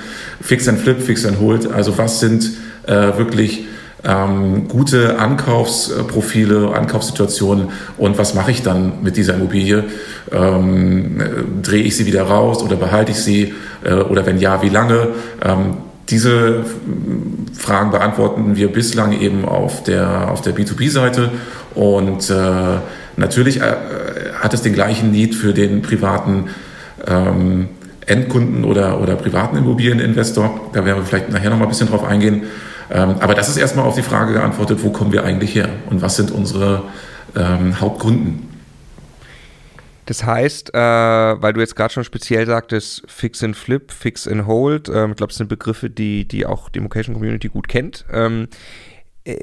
fix 0.40 0.68
and 0.68 0.78
flip, 0.78 1.02
fix 1.02 1.26
and 1.26 1.40
hold. 1.40 1.72
Also 1.72 1.98
was 1.98 2.20
sind 2.20 2.48
äh, 2.86 3.18
wirklich 3.18 3.66
ähm, 4.04 4.68
gute 4.68 5.18
Ankaufsprofile, 5.18 6.72
Ankaufssituationen 6.72 7.68
und 7.98 8.18
was 8.18 8.34
mache 8.34 8.52
ich 8.52 8.62
dann 8.62 9.02
mit 9.02 9.16
dieser 9.16 9.34
Immobilie? 9.34 9.84
Ähm, 10.32 11.20
drehe 11.62 11.82
ich 11.82 11.96
sie 11.96 12.06
wieder 12.06 12.22
raus 12.22 12.62
oder 12.62 12.76
behalte 12.76 13.12
ich 13.12 13.18
sie 13.18 13.52
äh, 13.84 13.94
oder 13.94 14.24
wenn 14.26 14.38
ja, 14.38 14.62
wie 14.62 14.68
lange? 14.68 15.08
Ähm, 15.44 15.89
diese 16.10 16.64
Fragen 17.56 17.90
beantworten 17.90 18.56
wir 18.56 18.72
bislang 18.72 19.12
eben 19.12 19.44
auf 19.44 19.82
der, 19.82 20.30
auf 20.30 20.40
der 20.40 20.54
B2B-Seite 20.54 21.30
und 21.74 22.28
äh, 22.30 22.34
natürlich 23.16 23.60
äh, 23.60 23.74
hat 24.38 24.54
es 24.54 24.62
den 24.62 24.72
gleichen 24.72 25.12
Need 25.12 25.34
für 25.34 25.52
den 25.54 25.82
privaten 25.82 26.50
ähm, 27.06 27.68
Endkunden 28.06 28.64
oder, 28.64 29.00
oder 29.00 29.14
privaten 29.14 29.56
Immobilieninvestor. 29.56 30.70
Da 30.72 30.84
werden 30.84 30.98
wir 30.98 31.04
vielleicht 31.04 31.30
nachher 31.30 31.50
noch 31.50 31.58
mal 31.58 31.66
ein 31.66 31.70
bisschen 31.70 31.88
drauf 31.88 32.04
eingehen. 32.04 32.42
Ähm, 32.90 33.16
aber 33.20 33.34
das 33.34 33.48
ist 33.48 33.56
erstmal 33.56 33.86
auf 33.86 33.94
die 33.94 34.02
Frage 34.02 34.32
geantwortet, 34.32 34.80
wo 34.82 34.90
kommen 34.90 35.12
wir 35.12 35.24
eigentlich 35.24 35.54
her 35.54 35.68
und 35.90 36.02
was 36.02 36.16
sind 36.16 36.32
unsere 36.32 36.82
ähm, 37.36 37.80
Hauptgründen? 37.80 38.49
Das 40.10 40.24
heißt, 40.24 40.74
äh, 40.74 40.76
weil 40.76 41.52
du 41.52 41.60
jetzt 41.60 41.76
gerade 41.76 41.94
schon 41.94 42.02
speziell 42.02 42.44
sagtest, 42.44 43.04
Fix 43.06 43.44
and 43.44 43.54
Flip, 43.54 43.92
Fix 43.92 44.26
and 44.26 44.44
Hold, 44.44 44.88
ähm, 44.88 45.12
ich 45.12 45.16
glaube, 45.18 45.28
das 45.28 45.36
sind 45.36 45.46
Begriffe, 45.46 45.88
die, 45.88 46.26
die 46.26 46.46
auch 46.46 46.68
die 46.68 46.80
Mocation 46.80 47.14
Community 47.14 47.46
gut 47.46 47.68
kennt. 47.68 48.04
Ähm, 48.12 48.48
äh, 49.22 49.36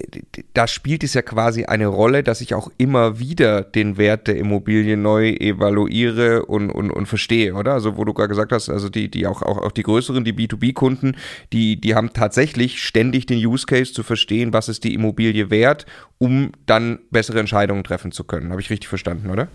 da 0.54 0.68
spielt 0.68 1.06
es 1.06 1.14
ja 1.14 1.22
quasi 1.22 1.64
eine 1.64 1.88
Rolle, 1.88 2.22
dass 2.22 2.42
ich 2.42 2.54
auch 2.54 2.70
immer 2.78 3.18
wieder 3.18 3.62
den 3.62 3.96
Wert 3.96 4.28
der 4.28 4.36
Immobilie 4.36 4.98
neu 4.98 5.30
evaluiere 5.30 6.46
und, 6.48 6.70
und, 6.70 6.92
und 6.92 7.06
verstehe, 7.06 7.54
oder? 7.54 7.72
Also 7.72 7.96
wo 7.96 8.04
du 8.04 8.14
gerade 8.14 8.28
gesagt 8.28 8.52
hast, 8.52 8.68
also 8.68 8.90
die, 8.90 9.10
die 9.10 9.26
auch, 9.26 9.44
auch, 9.44 9.60
auch 9.60 9.72
die 9.72 9.84
größeren, 9.84 10.26
die 10.26 10.34
B2B-Kunden, 10.34 11.16
die, 11.54 11.80
die 11.80 11.96
haben 11.96 12.12
tatsächlich 12.12 12.84
ständig 12.84 13.26
den 13.26 13.38
Use 13.38 13.66
Case 13.66 13.94
zu 13.94 14.04
verstehen, 14.04 14.52
was 14.52 14.68
ist 14.68 14.84
die 14.84 14.94
Immobilie 14.94 15.50
wert, 15.50 15.86
um 16.18 16.52
dann 16.66 17.00
bessere 17.10 17.40
Entscheidungen 17.40 17.86
treffen 17.86 18.12
zu 18.12 18.26
können. 18.26 18.52
Habe 18.52 18.60
ich 18.60 18.70
richtig 18.70 18.90
verstanden, 18.90 19.30
oder? 19.30 19.48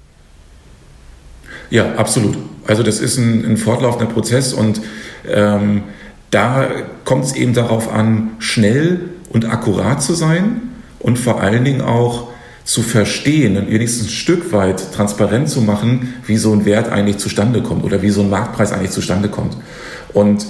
Ja, 1.73 1.95
absolut. 1.95 2.37
Also 2.67 2.83
das 2.83 3.01
ist 3.01 3.17
ein, 3.17 3.47
ein 3.47 3.57
fortlaufender 3.57 4.13
Prozess 4.13 4.53
und 4.53 4.83
ähm, 5.27 5.85
da 6.31 6.69
kommt 7.07 7.25
es 7.25 7.35
eben 7.35 7.55
darauf 7.55 7.91
an, 7.91 8.33
schnell 8.41 9.01
und 9.31 9.47
akkurat 9.47 10.03
zu 10.03 10.13
sein 10.13 10.61
und 10.99 11.19
vor 11.19 11.41
allen 11.41 11.65
Dingen 11.65 11.81
auch 11.81 12.29
zu 12.65 12.83
verstehen 12.83 13.57
und 13.57 13.71
wenigstens 13.71 14.09
ein 14.09 14.11
Stück 14.11 14.53
weit 14.53 14.93
transparent 14.93 15.49
zu 15.49 15.63
machen, 15.63 16.13
wie 16.27 16.37
so 16.37 16.53
ein 16.53 16.67
Wert 16.67 16.93
eigentlich 16.93 17.17
zustande 17.17 17.63
kommt 17.63 17.85
oder 17.85 18.03
wie 18.03 18.11
so 18.11 18.21
ein 18.21 18.29
Marktpreis 18.29 18.71
eigentlich 18.71 18.91
zustande 18.91 19.31
kommt. 19.31 19.57
Und 20.13 20.45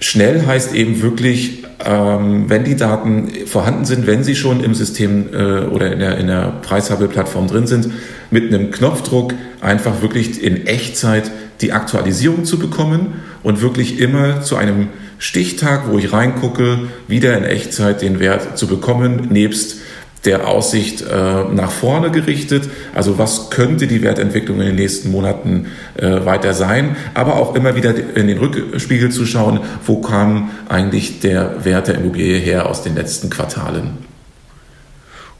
schnell 0.00 0.46
heißt 0.46 0.74
eben 0.74 1.02
wirklich, 1.02 1.64
ähm, 1.84 2.48
wenn 2.48 2.64
die 2.64 2.76
Daten 2.76 3.28
vorhanden 3.46 3.84
sind, 3.84 4.06
wenn 4.06 4.24
sie 4.24 4.34
schon 4.34 4.62
im 4.62 4.74
System 4.74 5.26
äh, 5.32 5.66
oder 5.66 5.92
in 5.92 5.98
der, 5.98 6.18
in 6.18 6.26
der 6.26 6.54
Preishabelplattform 6.62 7.48
drin 7.48 7.66
sind, 7.66 7.90
mit 8.30 8.52
einem 8.52 8.70
Knopfdruck 8.70 9.34
einfach 9.60 10.02
wirklich 10.02 10.42
in 10.42 10.66
Echtzeit 10.66 11.30
die 11.60 11.72
Aktualisierung 11.72 12.44
zu 12.44 12.58
bekommen 12.58 13.22
und 13.42 13.62
wirklich 13.62 14.00
immer 14.00 14.42
zu 14.42 14.56
einem 14.56 14.88
Stichtag, 15.18 15.88
wo 15.88 15.98
ich 15.98 16.12
reingucke, 16.12 16.80
wieder 17.06 17.36
in 17.36 17.44
Echtzeit 17.44 18.02
den 18.02 18.18
Wert 18.18 18.58
zu 18.58 18.66
bekommen, 18.66 19.28
nebst 19.30 19.76
der 20.24 20.48
Aussicht 20.48 21.02
äh, 21.02 21.44
nach 21.44 21.70
vorne 21.70 22.10
gerichtet. 22.10 22.68
Also 22.94 23.18
was 23.18 23.50
könnte 23.50 23.86
die 23.86 24.02
Wertentwicklung 24.02 24.60
in 24.60 24.68
den 24.68 24.76
nächsten 24.76 25.10
Monaten 25.10 25.66
äh, 25.96 26.24
weiter 26.24 26.54
sein, 26.54 26.96
aber 27.14 27.36
auch 27.36 27.54
immer 27.54 27.76
wieder 27.76 27.94
in 28.16 28.26
den 28.26 28.38
Rückspiegel 28.38 29.10
zu 29.10 29.26
schauen, 29.26 29.60
wo 29.84 30.00
kam 30.00 30.50
eigentlich 30.68 31.20
der 31.20 31.64
Wert 31.64 31.88
der 31.88 31.96
Immobilie 31.96 32.38
her 32.38 32.66
aus 32.66 32.82
den 32.82 32.94
letzten 32.94 33.30
Quartalen. 33.30 33.98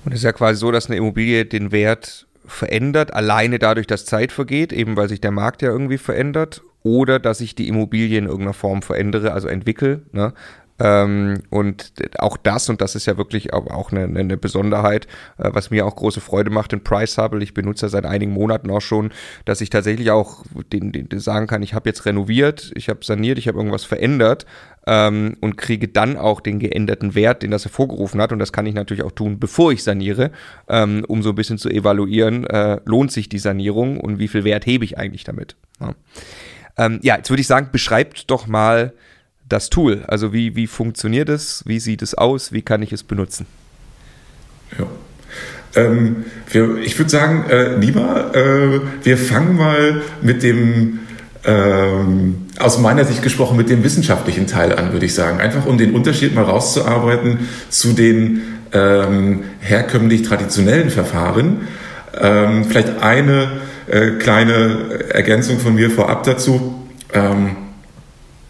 Und 0.05 0.13
es 0.13 0.21
ist 0.21 0.25
ja 0.25 0.33
quasi 0.33 0.59
so, 0.59 0.71
dass 0.71 0.87
eine 0.87 0.97
Immobilie 0.97 1.47
den 1.47 1.73
Wert 1.73 2.27
verändert, 2.47 3.15
alleine 3.15 3.59
dadurch, 3.59 3.87
dass 3.87 4.05
Zeit 4.05 4.33
vergeht, 4.33 4.73
eben 4.73 4.97
weil 4.97 5.09
sich 5.09 5.21
der 5.21 5.31
Markt 5.31 5.63
ja 5.63 5.71
irgendwie 5.71 5.99
verändert 5.99 6.63
oder 6.83 7.19
dass 7.19 7.41
ich 7.41 7.55
die 7.55 7.69
Immobilie 7.69 8.19
in 8.19 8.27
irgendeiner 8.27 8.53
Form 8.53 8.83
verändere, 8.83 9.33
also 9.33 9.49
entwickle. 9.49 10.03
Ne? 10.13 10.35
Ähm, 10.81 11.43
und 11.51 11.93
auch 12.19 12.37
das, 12.37 12.69
und 12.69 12.81
das 12.81 12.97
ist 12.97 13.07
ja 13.07 13.17
wirklich 13.17 13.53
auch 13.53 13.93
eine, 13.93 14.05
eine 14.05 14.37
Besonderheit, 14.37 15.07
äh, 15.39 15.51
was 15.53 15.71
mir 15.71 15.87
auch 15.87 15.95
große 15.95 16.21
Freude 16.21 16.51
macht 16.51 16.73
in 16.73 16.83
Price 16.83 17.17
Hubble. 17.17 17.43
Ich 17.43 17.55
benutze 17.55 17.89
seit 17.89 18.07
einigen 18.07 18.33
Monaten 18.33 18.71
auch 18.71 18.81
schon, 18.81 19.13
dass 19.45 19.61
ich 19.61 19.71
tatsächlich 19.71 20.11
auch 20.11 20.45
den, 20.73 20.91
den 20.91 21.21
sagen 21.21 21.47
kann, 21.47 21.63
ich 21.63 21.75
habe 21.75 21.89
jetzt 21.89 22.07
renoviert, 22.07 22.73
ich 22.75 22.89
habe 22.89 23.05
saniert, 23.05 23.39
ich 23.39 23.47
habe 23.47 23.59
irgendwas 23.59 23.85
verändert 23.85 24.47
ähm, 24.87 25.37
und 25.41 25.57
kriege 25.57 25.87
dann 25.87 26.17
auch 26.17 26.41
den 26.41 26.59
geänderten 26.59 27.15
Wert, 27.15 27.43
den 27.45 27.53
das 27.53 27.65
hervorgerufen 27.65 28.21
hat. 28.21 28.33
Und 28.33 28.41
das 28.41 28.53
kann 28.53 28.67
ich 28.67 28.75
natürlich 28.75 29.05
auch 29.05 29.13
tun, 29.13 29.39
bevor 29.39 29.73
ich 29.73 29.85
saniere, 29.85 30.33
ähm, 30.69 31.05
um 31.07 31.23
so 31.23 31.31
ein 31.31 31.37
bisschen 31.37 31.59
zu 31.59 31.71
evaluieren, 31.71 32.47
äh, 32.47 32.81
lohnt 32.85 33.13
sich 33.13 33.29
die 33.29 33.39
Sanierung 33.39 34.01
und 34.01 34.19
wie 34.19 34.29
viel 34.29 34.43
Wert 34.43 34.67
hebe 34.67 34.85
ich 34.85 34.99
eigentlich 34.99 35.23
damit. 35.23 35.55
Ja, 35.81 35.95
ähm, 36.77 36.99
ja 37.03 37.17
jetzt 37.17 37.31
würde 37.31 37.43
ich 37.43 37.47
sagen, 37.47 37.69
beschreibt 37.71 38.29
doch 38.31 38.49
mal, 38.49 38.93
das 39.49 39.71
Tool? 39.71 40.05
Also 40.07 40.33
wie, 40.33 40.57
wie 40.57 40.67
funktioniert 40.67 41.29
es? 41.29 41.63
Wie 41.67 41.81
sieht 41.81 42.03
es 42.03 42.15
aus? 42.15 42.53
Wie 42.53 42.63
kann 42.63 42.83
ich 42.83 42.93
es 42.93 43.03
benutzen? 43.03 43.47
Ja. 44.79 44.87
Ähm, 45.77 46.25
wir, 46.51 46.77
ich 46.79 46.99
würde 46.99 47.11
sagen, 47.11 47.45
äh, 47.51 47.77
Nima, 47.79 48.33
äh, 48.33 48.81
wir 49.03 49.19
fangen 49.19 49.57
mal 49.57 50.03
mit 50.23 50.43
dem, 50.43 51.01
ähm, 51.45 52.47
aus 52.59 52.79
meiner 52.79 53.05
Sicht 53.05 53.23
gesprochen, 53.23 53.57
mit 53.57 53.71
dem 53.71 53.83
wissenschaftlichen 53.83 54.47
Teil 54.47 54.73
an, 54.73 54.93
würde 54.93 55.07
ich 55.07 55.15
sagen. 55.15 55.41
Einfach 55.41 55.67
um 55.67 55.77
den 55.77 55.95
Unterschied 55.95 56.35
mal 56.35 56.45
rauszuarbeiten 56.45 57.49
zu 57.69 57.93
den 57.93 58.43
ähm, 58.73 59.45
herkömmlich 59.61 60.23
traditionellen 60.23 60.91
Verfahren. 60.91 61.69
Ähm, 62.21 62.65
vielleicht 62.65 63.03
eine 63.03 63.61
äh, 63.89 64.13
kleine 64.13 65.11
Ergänzung 65.11 65.59
von 65.59 65.75
mir 65.75 65.91
vorab 65.91 66.23
dazu. 66.23 66.87
Ähm, 67.13 67.57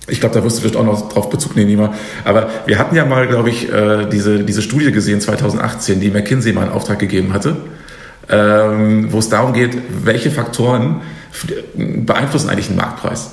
ich 0.06 0.20
glaube, 0.20 0.34
da 0.34 0.44
wirst 0.44 0.58
du 0.58 0.61
vielleicht 0.62 0.76
auch 0.76 0.84
noch 0.84 1.08
drauf 1.08 1.30
Bezug 1.30 1.56
nehmen, 1.56 1.70
Nima. 1.70 1.94
Aber 2.25 2.50
wir 2.66 2.78
hatten 2.78 2.94
ja 2.94 3.04
mal, 3.04 3.26
glaube 3.26 3.49
ich, 3.49 3.73
äh, 3.73 4.06
diese, 4.06 4.44
diese 4.44 4.61
Studie 4.61 4.92
gesehen 4.92 5.20
2018, 5.20 6.00
die 6.00 6.11
McKinsey 6.11 6.52
mal 6.52 6.64
in 6.64 6.73
Auftrag 6.73 6.99
gegeben 6.99 7.32
hatte, 7.32 7.56
ähm, 8.28 9.12
wo 9.12 9.18
es 9.18 9.28
darum 9.28 9.52
geht, 9.52 9.76
welche 10.04 10.30
Faktoren 10.30 11.00
beeinflussen 11.75 12.50
eigentlich 12.50 12.68
den 12.68 12.76
Marktpreis. 12.76 13.32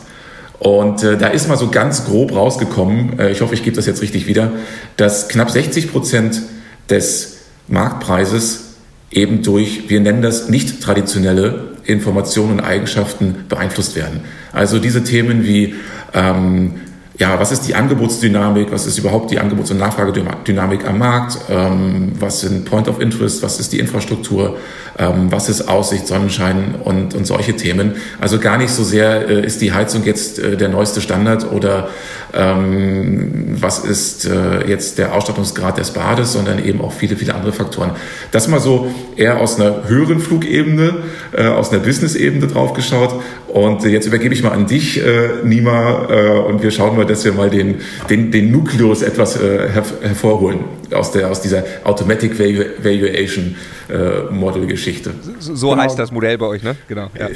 Und 0.59 1.03
äh, 1.03 1.17
da 1.17 1.27
ist 1.27 1.47
mal 1.49 1.57
so 1.57 1.69
ganz 1.69 2.05
grob 2.05 2.33
rausgekommen, 2.33 3.19
äh, 3.19 3.31
ich 3.31 3.41
hoffe, 3.41 3.53
ich 3.53 3.63
gebe 3.63 3.75
das 3.75 3.85
jetzt 3.85 4.01
richtig 4.01 4.27
wieder, 4.27 4.51
dass 4.95 5.27
knapp 5.27 5.49
60 5.49 5.91
Prozent 5.91 6.41
des 6.89 7.37
Marktpreises 7.67 8.75
eben 9.09 9.43
durch, 9.43 9.89
wir 9.89 9.99
nennen 9.99 10.21
das 10.21 10.49
nicht 10.49 10.81
traditionelle 10.81 11.71
Informationen 11.83 12.53
und 12.53 12.59
Eigenschaften 12.59 13.45
beeinflusst 13.49 13.95
werden. 13.95 14.21
Also 14.53 14.79
diese 14.79 15.03
Themen 15.03 15.45
wie 15.45 15.75
ähm, 16.13 16.73
ja, 17.21 17.39
was 17.39 17.51
ist 17.51 17.67
die 17.67 17.75
Angebotsdynamik, 17.75 18.71
was 18.71 18.87
ist 18.87 18.97
überhaupt 18.97 19.29
die 19.29 19.37
Angebots- 19.37 19.69
und 19.69 19.77
Nachfragedynamik 19.77 20.87
am 20.87 20.97
Markt, 20.97 21.37
ähm, 21.51 22.13
was 22.19 22.41
sind 22.41 22.65
Point 22.65 22.87
of 22.87 22.99
Interest, 22.99 23.43
was 23.43 23.59
ist 23.59 23.73
die 23.73 23.79
Infrastruktur, 23.79 24.57
ähm, 24.97 25.31
was 25.31 25.47
ist 25.47 25.69
Aussicht, 25.69 26.07
Sonnenschein 26.07 26.75
und, 26.83 27.13
und 27.13 27.27
solche 27.27 27.55
Themen. 27.55 27.93
Also 28.19 28.39
gar 28.39 28.57
nicht 28.57 28.71
so 28.71 28.83
sehr, 28.83 29.29
äh, 29.29 29.45
ist 29.45 29.61
die 29.61 29.71
Heizung 29.71 30.03
jetzt 30.03 30.39
äh, 30.39 30.57
der 30.57 30.69
neueste 30.69 30.99
Standard 30.99 31.51
oder 31.51 31.89
ähm, 32.33 33.57
was 33.59 33.79
ist 33.79 34.25
äh, 34.25 34.67
jetzt 34.67 34.97
der 34.97 35.13
Ausstattungsgrad 35.13 35.77
des 35.77 35.91
Bades, 35.91 36.33
sondern 36.33 36.63
eben 36.63 36.81
auch 36.81 36.91
viele, 36.93 37.15
viele 37.17 37.35
andere 37.35 37.53
Faktoren. 37.53 37.91
Das 38.31 38.47
mal 38.47 38.59
so 38.59 38.89
eher 39.15 39.39
aus 39.39 39.59
einer 39.59 39.87
höheren 39.87 40.19
Flugebene, 40.19 40.95
äh, 41.33 41.45
aus 41.45 41.71
einer 41.71 41.83
Business-Ebene 41.83 42.47
drauf 42.47 42.73
geschaut. 42.73 43.21
Und 43.53 43.83
jetzt 43.83 44.05
übergebe 44.05 44.33
ich 44.33 44.43
mal 44.43 44.51
an 44.51 44.65
dich, 44.65 45.03
äh, 45.03 45.43
Nima, 45.43 46.07
äh, 46.09 46.39
und 46.39 46.63
wir 46.63 46.71
schauen 46.71 46.95
mal, 46.95 47.05
dass 47.05 47.25
wir 47.25 47.33
mal 47.33 47.49
den, 47.49 47.81
den, 48.09 48.31
den 48.31 48.49
Nukleus 48.51 49.01
etwas 49.01 49.35
äh, 49.35 49.69
her 49.69 49.83
hervorholen 50.01 50.59
aus, 50.93 51.11
der, 51.11 51.29
aus 51.29 51.41
dieser 51.41 51.63
Automatic 51.83 52.39
Valuation 52.39 53.55
äh, 53.89 54.31
Model-Geschichte. 54.31 55.11
So, 55.39 55.55
so 55.55 55.69
genau. 55.71 55.81
heißt 55.83 55.99
das 55.99 56.11
Modell 56.11 56.37
bei 56.37 56.45
euch, 56.45 56.63
ne? 56.63 56.75
Genau. 56.87 57.07
Ja. 57.19 57.27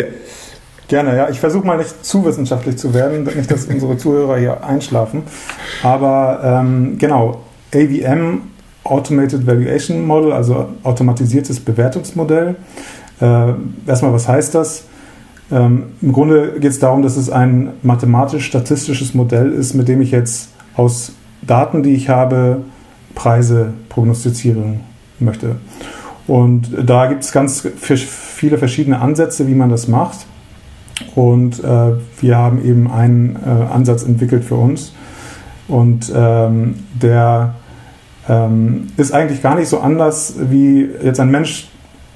Gerne, 0.87 1.17
ja. 1.17 1.29
Ich 1.29 1.39
versuche 1.39 1.65
mal 1.65 1.77
nicht 1.77 2.05
zu 2.05 2.23
wissenschaftlich 2.25 2.77
zu 2.77 2.93
werden, 2.93 3.23
nicht, 3.23 3.51
dass 3.51 3.65
unsere 3.65 3.97
Zuhörer 3.97 4.37
hier 4.37 4.63
einschlafen. 4.63 5.23
Aber 5.83 6.61
ähm, 6.63 6.97
genau, 6.97 7.43
AVM, 7.73 8.41
Automated 8.83 9.45
Valuation 9.45 10.05
Model, 10.05 10.31
also 10.31 10.69
automatisiertes 10.83 11.59
Bewertungsmodell. 11.59 12.55
Äh, 13.19 13.53
erstmal, 13.87 14.13
was 14.13 14.27
heißt 14.27 14.53
das? 14.55 14.85
Ähm, 15.51 15.83
Im 16.01 16.11
Grunde 16.11 16.53
geht 16.59 16.71
es 16.71 16.79
darum, 16.79 17.01
dass 17.01 17.17
es 17.17 17.29
ein 17.29 17.73
mathematisch-statistisches 17.83 19.13
Modell 19.13 19.51
ist, 19.51 19.73
mit 19.73 19.87
dem 19.87 20.01
ich 20.01 20.11
jetzt 20.11 20.49
aus 20.75 21.13
Daten, 21.41 21.83
die 21.83 21.93
ich 21.93 22.09
habe, 22.09 22.63
Preise 23.13 23.73
prognostizieren 23.89 24.81
möchte. 25.19 25.55
Und 26.27 26.69
da 26.85 27.05
gibt 27.05 27.23
es 27.23 27.31
ganz 27.31 27.67
viele 27.77 28.57
verschiedene 28.57 28.99
Ansätze, 28.99 29.47
wie 29.47 29.53
man 29.53 29.69
das 29.69 29.87
macht. 29.87 30.25
Und 31.13 31.63
äh, 31.63 31.93
wir 32.19 32.37
haben 32.37 32.63
eben 32.65 32.89
einen 32.91 33.35
äh, 33.35 33.73
Ansatz 33.73 34.03
entwickelt 34.03 34.43
für 34.43 34.55
uns. 34.55 34.93
Und 35.67 36.11
ähm, 36.15 36.75
der 36.93 37.55
ähm, 38.27 38.87
ist 38.97 39.13
eigentlich 39.13 39.41
gar 39.41 39.55
nicht 39.55 39.67
so 39.67 39.79
anders, 39.79 40.35
wie 40.49 40.89
jetzt 41.03 41.19
ein 41.19 41.29
Mensch 41.29 41.69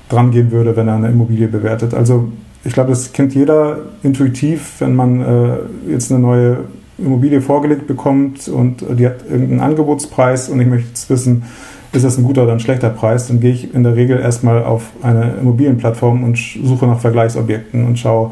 dran 0.07 0.31
gehen 0.31 0.51
würde, 0.51 0.75
wenn 0.75 0.88
er 0.88 0.95
eine 0.95 1.09
Immobilie 1.09 1.48
bewertet. 1.48 1.93
Also 1.93 2.31
ich 2.63 2.73
glaube, 2.73 2.89
das 2.89 3.13
kennt 3.13 3.33
jeder 3.33 3.79
intuitiv, 4.03 4.75
wenn 4.79 4.95
man 4.95 5.21
äh, 5.21 5.91
jetzt 5.91 6.11
eine 6.11 6.19
neue 6.19 6.57
Immobilie 6.97 7.41
vorgelegt 7.41 7.87
bekommt 7.87 8.47
und 8.47 8.83
die 8.97 9.05
hat 9.05 9.23
irgendeinen 9.29 9.61
Angebotspreis 9.61 10.49
und 10.49 10.59
ich 10.59 10.67
möchte 10.67 10.89
jetzt 10.89 11.09
wissen, 11.09 11.43
ist 11.91 12.05
das 12.05 12.17
ein 12.17 12.23
guter 12.23 12.43
oder 12.43 12.51
ein 12.51 12.59
schlechter 12.59 12.89
Preis, 12.89 13.27
dann 13.27 13.39
gehe 13.39 13.51
ich 13.51 13.73
in 13.73 13.83
der 13.83 13.95
Regel 13.95 14.19
erstmal 14.19 14.63
auf 14.63 14.91
eine 15.01 15.35
Immobilienplattform 15.41 16.23
und 16.23 16.37
suche 16.37 16.85
nach 16.85 16.99
Vergleichsobjekten 16.99 17.85
und 17.85 17.97
schaue, 17.97 18.31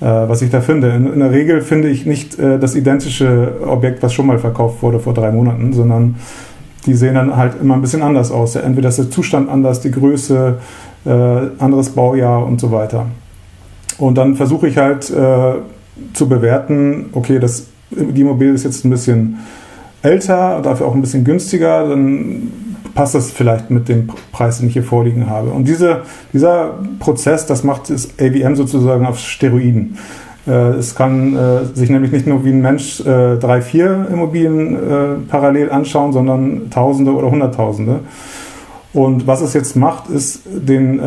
äh, 0.00 0.04
was 0.04 0.42
ich 0.42 0.50
da 0.50 0.60
finde. 0.60 0.90
In, 0.90 1.12
in, 1.12 1.18
der 1.18 1.32
Regel 1.32 1.62
finde 1.62 1.88
ich 1.88 2.06
nicht 2.06 2.38
äh, 2.38 2.58
das 2.58 2.76
identische 2.76 3.54
Objekt, 3.66 4.02
was 4.02 4.12
schon 4.12 4.26
mal 4.26 4.38
verkauft 4.38 4.82
wurde 4.82 5.00
vor 5.00 5.14
drei 5.14 5.32
Monaten, 5.32 5.72
sondern 5.72 6.16
die 6.84 6.94
sehen 6.94 7.14
dann 7.14 7.36
halt 7.36 7.60
immer 7.60 7.74
ein 7.74 7.80
bisschen 7.80 8.02
anders 8.02 8.30
aus. 8.30 8.54
Entweder 8.54 8.90
ist 8.90 8.98
der 8.98 9.10
Zustand 9.10 9.48
anders, 9.48 9.80
die 9.80 9.90
Größe, 9.90 10.58
äh, 11.04 11.10
anderes 11.58 11.90
Baujahr 11.90 12.46
und 12.46 12.60
so 12.60 12.70
weiter. 12.70 13.06
Und 13.98 14.18
dann 14.18 14.36
versuche 14.36 14.68
ich 14.68 14.76
halt 14.76 15.10
äh, 15.10 15.54
zu 16.12 16.28
bewerten, 16.28 17.06
okay, 17.12 17.38
das, 17.38 17.66
die 17.90 18.20
Immobilie 18.20 18.52
ist 18.52 18.64
jetzt 18.64 18.84
ein 18.84 18.90
bisschen 18.90 19.38
älter, 20.02 20.60
dafür 20.62 20.86
auch 20.86 20.94
ein 20.94 21.00
bisschen 21.00 21.24
günstiger, 21.24 21.88
dann 21.88 22.52
passt 22.94 23.14
das 23.14 23.30
vielleicht 23.30 23.70
mit 23.70 23.88
dem 23.88 24.08
Preis, 24.32 24.58
den 24.58 24.68
ich 24.68 24.74
hier 24.74 24.82
vorliegen 24.82 25.28
habe. 25.28 25.50
Und 25.50 25.68
diese, 25.68 26.02
dieser 26.32 26.74
Prozess, 26.98 27.46
das 27.46 27.64
macht 27.64 27.90
das 27.90 28.08
AVM 28.18 28.56
sozusagen 28.56 29.06
auf 29.06 29.18
Steroiden. 29.18 29.98
Äh, 30.46 30.50
es 30.78 30.94
kann 30.94 31.36
äh, 31.36 31.64
sich 31.74 31.90
nämlich 31.90 32.12
nicht 32.12 32.26
nur 32.26 32.44
wie 32.44 32.50
ein 32.50 32.62
Mensch 32.62 33.00
äh, 33.00 33.36
drei, 33.36 33.60
vier 33.60 34.06
Immobilien 34.10 35.26
parallel 35.28 35.70
anschauen, 35.70 36.12
sondern 36.12 36.70
Tausende 36.70 37.12
oder 37.12 37.30
Hunderttausende. 37.30 38.00
Und 38.92 39.26
was 39.26 39.42
es 39.42 39.52
jetzt 39.52 39.76
macht, 39.76 40.08
ist 40.08 40.42
den 40.46 41.00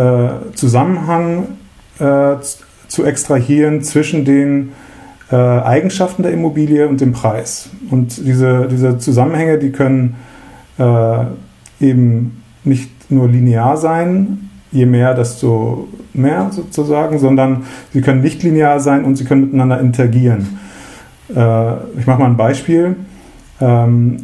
Zusammenhang 0.54 1.48
zu 2.90 3.06
extrahieren 3.06 3.82
zwischen 3.84 4.26
den 4.26 4.74
Eigenschaften 5.32 6.24
der 6.24 6.32
Immobilie 6.32 6.88
und 6.88 7.02
dem 7.02 7.12
Preis. 7.12 7.70
Und 7.92 8.18
diese, 8.26 8.68
diese 8.68 8.98
Zusammenhänge, 8.98 9.60
die 9.60 9.72
können 9.72 10.16
eben 11.80 12.42
nicht 12.64 13.12
nur 13.12 13.28
linear 13.28 13.78
sein, 13.78 14.50
je 14.72 14.86
mehr, 14.86 15.14
desto 15.14 15.88
mehr 16.14 16.50
sozusagen, 16.52 17.20
sondern 17.20 17.64
sie 17.94 18.02
können 18.02 18.22
nicht 18.22 18.44
linear 18.44 18.80
sein 18.80 19.04
und 19.04 19.16
sie 19.16 19.26
können 19.26 19.46
miteinander 19.46 19.80
interagieren. 19.80 20.60
Äh, 21.36 21.74
ich 22.00 22.08
mache 22.08 22.20
mal 22.20 22.26
ein 22.26 22.38
Beispiel. 22.38 22.96
Ähm, 23.62 24.18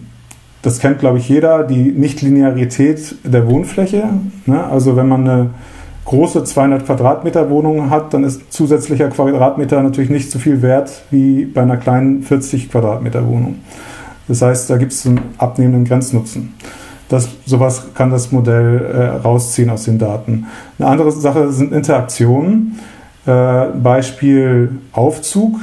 das 0.61 0.79
kennt, 0.79 0.99
glaube 0.99 1.19
ich, 1.19 1.29
jeder, 1.29 1.63
die 1.63 1.91
Nichtlinearität 1.91 3.15
der 3.23 3.47
Wohnfläche. 3.47 4.09
Ne? 4.45 4.63
Also 4.63 4.95
wenn 4.95 5.07
man 5.07 5.21
eine 5.21 5.49
große 6.05 6.43
200 6.43 6.85
Quadratmeter 6.85 7.49
Wohnung 7.49 7.89
hat, 7.89 8.13
dann 8.13 8.23
ist 8.23 8.53
zusätzlicher 8.53 9.09
Quadratmeter 9.09 9.81
natürlich 9.81 10.09
nicht 10.09 10.31
so 10.31 10.39
viel 10.39 10.61
wert 10.61 11.03
wie 11.09 11.45
bei 11.45 11.63
einer 11.63 11.77
kleinen 11.77 12.21
40 12.23 12.71
Quadratmeter 12.71 13.27
Wohnung. 13.27 13.55
Das 14.27 14.41
heißt, 14.41 14.69
da 14.69 14.77
gibt 14.77 14.91
es 14.91 15.05
einen 15.05 15.19
abnehmenden 15.37 15.85
Grenznutzen. 15.85 16.53
Das, 17.09 17.29
sowas 17.45 17.93
kann 17.93 18.09
das 18.09 18.31
Modell 18.31 18.81
äh, 18.81 19.05
rausziehen 19.17 19.69
aus 19.69 19.83
den 19.83 19.99
Daten. 19.99 20.45
Eine 20.79 20.87
andere 20.87 21.11
Sache 21.11 21.51
sind 21.51 21.71
Interaktionen. 21.71 22.79
Äh, 23.27 23.65
Beispiel 23.81 24.79
Aufzug. 24.91 25.59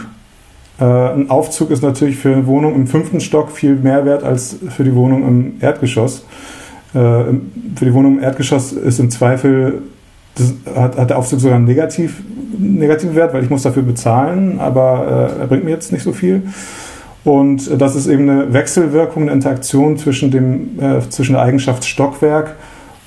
Äh, 0.79 0.85
ein 0.85 1.31
Aufzug 1.31 1.71
ist 1.71 1.83
natürlich 1.83 2.17
für 2.17 2.33
eine 2.33 2.47
Wohnung 2.47 2.75
im 2.75 2.87
fünften 2.87 3.21
Stock 3.21 3.51
viel 3.51 3.75
mehr 3.75 4.05
wert 4.05 4.23
als 4.23 4.57
für 4.69 4.85
die 4.85 4.95
Wohnung 4.95 5.27
im 5.27 5.55
Erdgeschoss. 5.61 6.25
Äh, 6.95 6.99
für 6.99 7.85
die 7.85 7.95
Wohnung 7.95 8.19
im 8.19 8.23
Erdgeschoss 8.23 8.73
ist 8.73 9.01
im 9.01 9.11
Zweifel, 9.11 9.83
das 10.35 10.55
hat, 10.75 10.97
hat 10.97 11.11
der 11.11 11.19
Aufzug 11.19 11.41
sogar 11.41 11.57
einen 11.57 11.67
negativ, 11.67 12.23
negativen 12.59 13.15
Wert, 13.15 13.35
weil 13.35 13.43
ich 13.43 13.51
muss 13.51 13.63
dafür 13.63 13.83
bezahlen, 13.83 14.59
aber 14.59 15.35
äh, 15.37 15.41
er 15.41 15.47
bringt 15.47 15.65
mir 15.65 15.71
jetzt 15.71 15.93
nicht 15.93 16.03
so 16.03 16.13
viel. 16.13 16.43
Und 17.25 17.81
das 17.81 17.95
ist 17.95 18.09
eben 18.09 18.29
eine 18.29 18.53
Wechselwirkung, 18.53 19.25
eine 19.25 19.33
Interaktion 19.33 19.97
zwischen, 19.97 20.31
dem, 20.31 20.81
äh, 20.81 21.01
zwischen 21.09 21.35
der 21.35 21.43
Eigenschaft 21.43 21.85
Stockwerk 21.85 22.57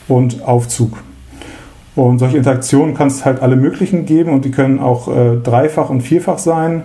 und 0.07 0.43
Aufzug. 0.43 0.97
Und 1.95 2.19
solche 2.19 2.37
Interaktionen 2.37 2.93
kann 2.93 3.07
es 3.07 3.25
halt 3.25 3.41
alle 3.41 3.55
möglichen 3.55 4.05
geben 4.05 4.31
und 4.31 4.45
die 4.45 4.51
können 4.51 4.79
auch 4.79 5.07
äh, 5.07 5.37
dreifach 5.37 5.89
und 5.89 6.01
vierfach 6.01 6.37
sein. 6.37 6.83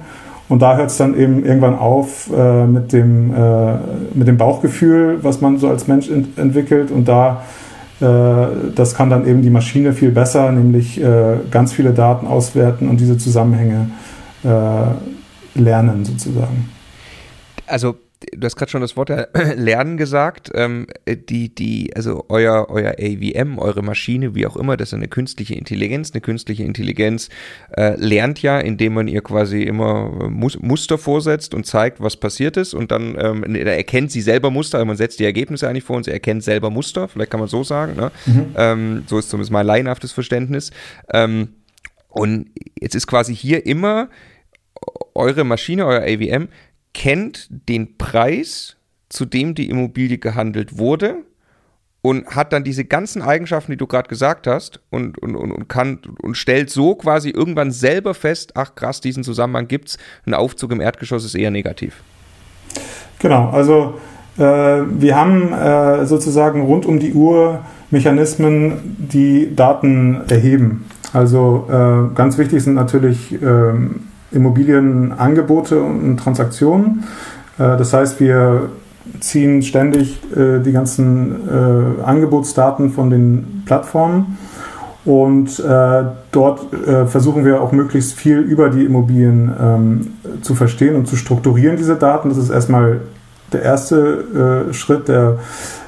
Und 0.49 0.63
da 0.63 0.77
hört 0.77 0.91
es 0.91 0.97
dann 0.97 1.17
eben 1.17 1.45
irgendwann 1.45 1.79
auf 1.79 2.29
äh, 2.37 2.67
mit, 2.67 2.93
dem, 2.93 3.33
äh, 3.33 3.75
mit 4.15 4.27
dem 4.27 4.37
Bauchgefühl, 4.37 5.19
was 5.23 5.41
man 5.41 5.59
so 5.59 5.69
als 5.69 5.87
Mensch 5.87 6.11
ent 6.11 6.37
entwickelt. 6.39 6.91
Und 6.91 7.07
da, 7.07 7.33
äh, 7.33 7.60
das 8.01 8.95
kann 8.95 9.11
dann 9.11 9.27
eben 9.27 9.43
die 9.43 9.51
Maschine 9.51 9.93
viel 9.93 10.11
besser, 10.11 10.51
nämlich 10.53 11.01
äh, 11.01 11.37
ganz 11.51 11.73
viele 11.73 11.93
Daten 11.93 12.27
auswerten 12.27 12.89
und 12.89 12.99
diese 12.99 13.19
Zusammenhänge 13.19 13.91
lernen 15.55 16.05
sozusagen. 16.07 16.71
Also 17.67 17.97
du 18.33 18.45
hast 18.45 18.57
gerade 18.57 18.71
schon 18.71 18.81
das 18.81 18.97
Wort 18.97 19.11
Lernen 19.57 19.97
gesagt. 19.97 20.51
Ähm, 20.55 20.87
die, 21.07 21.55
die, 21.55 21.95
also 21.95 22.27
euer, 22.29 22.67
euer 22.69 22.95
AVM, 22.99 23.59
eure 23.59 23.83
Maschine, 23.83 24.35
wie 24.35 24.47
auch 24.47 24.57
immer, 24.57 24.77
das 24.77 24.91
ist 24.91 24.95
eine 24.95 25.09
künstliche 25.09 25.55
Intelligenz. 25.55 26.13
Eine 26.13 26.21
künstliche 26.21 26.65
Intelligenz 26.65 27.29
äh, 27.77 27.95
lernt 27.97 28.43
ja, 28.43 28.59
indem 28.59 28.95
man 28.95 29.09
ihr 29.09 29.23
quasi 29.23 29.63
immer 29.63 30.29
Mus 30.29 30.59
Muster 30.61 30.99
vorsetzt 30.99 31.55
und 31.55 31.67
zeigt, 31.67 32.01
was 32.01 32.17
passiert 32.17 32.57
ist. 32.57 32.75
Und 32.75 32.91
dann 32.91 33.17
ähm, 33.19 33.55
erkennt 33.55 34.13
sie 34.13 34.21
selber 34.21 34.51
Muster. 34.51 34.79
Also 34.79 34.87
man 34.87 34.97
setzt 34.97 35.21
die 35.21 35.25
Ergebnisse 35.25 35.69
eigentlich 35.69 35.85
vor 35.85 35.97
und 35.97 36.05
sie 36.05 36.13
erkennt 36.13 36.45
selber 36.45 36.71
Muster. 36.71 37.09
Vielleicht 37.09 37.31
kann 37.31 37.41
man 37.41 37.49
so 37.49 37.65
sagen. 37.65 37.97
Ne? 37.97 38.11
Mhm. 38.27 38.47
Ähm, 38.57 39.03
so 39.07 39.19
ist 39.19 39.31
zumindest 39.31 39.53
mein 39.53 39.67
laienhaftes 39.67 40.13
Verständnis. 40.13 40.71
Ähm, 41.13 41.49
und 42.09 42.51
jetzt 42.81 42.95
ist 42.95 43.07
quasi 43.07 43.35
hier 43.35 43.67
immer 43.67 44.09
eure 45.15 45.45
Maschine, 45.45 45.87
euer 45.87 46.03
AVM, 46.03 46.49
kennt 46.95 47.49
den 47.69 47.97
Preis, 47.97 48.77
zu 49.09 49.25
dem 49.25 49.55
die 49.55 49.69
Immobilie 49.69 50.19
gehandelt 50.19 50.79
wurde 50.79 51.17
und 52.03 52.27
hat 52.29 52.53
dann 52.53 52.65
diese 52.65 52.85
ganzen 52.85 53.23
Eigenschaften, 53.23 53.73
die 53.73 53.77
du 53.77 53.87
gerade 53.87 54.09
gesagt 54.09 54.47
hast, 54.47 54.81
und, 54.91 55.19
und, 55.19 55.37
und, 55.37 55.53
und, 55.53 55.69
kann 55.69 55.99
und 56.23 56.37
stellt 56.37 56.71
so 56.71 56.95
quasi 56.95 57.31
irgendwann 57.31 57.71
selber 57.71 58.15
fest, 58.15 58.53
ach 58.55 58.75
krass, 58.75 59.01
diesen 59.01 59.23
Zusammenhang 59.23 59.69
gibt 59.69 59.91
es, 59.91 59.99
ein 60.27 60.35
Aufzug 60.35 60.73
im 60.73 60.81
Erdgeschoss 60.81 61.25
ist 61.25 61.35
eher 61.35 61.51
negativ. 61.51 62.03
Genau, 63.19 63.51
also 63.51 64.01
äh, 64.39 64.43
wir 64.43 65.17
haben 65.17 65.53
äh, 65.53 66.07
sozusagen 66.07 66.63
rund 66.63 66.87
um 66.87 66.99
die 66.99 67.13
Uhr 67.13 67.65
Mechanismen, 67.91 68.97
die 68.99 69.55
Daten 69.55 70.23
erheben. 70.29 70.87
Also 71.13 71.67
äh, 71.69 72.15
ganz 72.15 72.39
wichtig 72.39 72.63
sind 72.63 72.75
natürlich 72.75 73.33
ähm, 73.43 74.07
Immobilienangebote 74.33 75.81
und 75.83 76.17
Transaktionen. 76.19 77.05
Äh, 77.59 77.77
das 77.77 77.93
heißt, 77.93 78.21
wir 78.21 78.71
ziehen 79.21 79.63
ständig 79.63 80.21
äh, 80.37 80.61
die 80.61 80.73
ganzen 80.73 81.49
äh, 81.49 82.03
Angebotsdaten 82.03 82.91
von 82.91 83.11
den 83.11 83.63
Plattformen 83.67 84.39
und 85.07 85.63
dort 86.31 86.67
versuchen 87.07 87.47
wir 87.47 87.63
auch 87.63 87.73
möglichst 87.73 88.13
viel 88.13 88.39
über 88.41 88.69
die 88.69 88.85
Immobilien 88.85 89.51
ähm, 89.59 90.07
zu 90.43 90.55
verstehen 90.55 90.95
und 90.95 91.09
zu 91.09 91.17
strukturieren, 91.17 91.79
diese 91.79 91.97
Daten. 91.97 92.29
Das 92.29 92.37
ist 92.37 92.51
erstmal 92.51 93.01
der 93.51 93.63
erste 93.63 94.67
Schritt, 94.73 95.09
der 95.09 95.39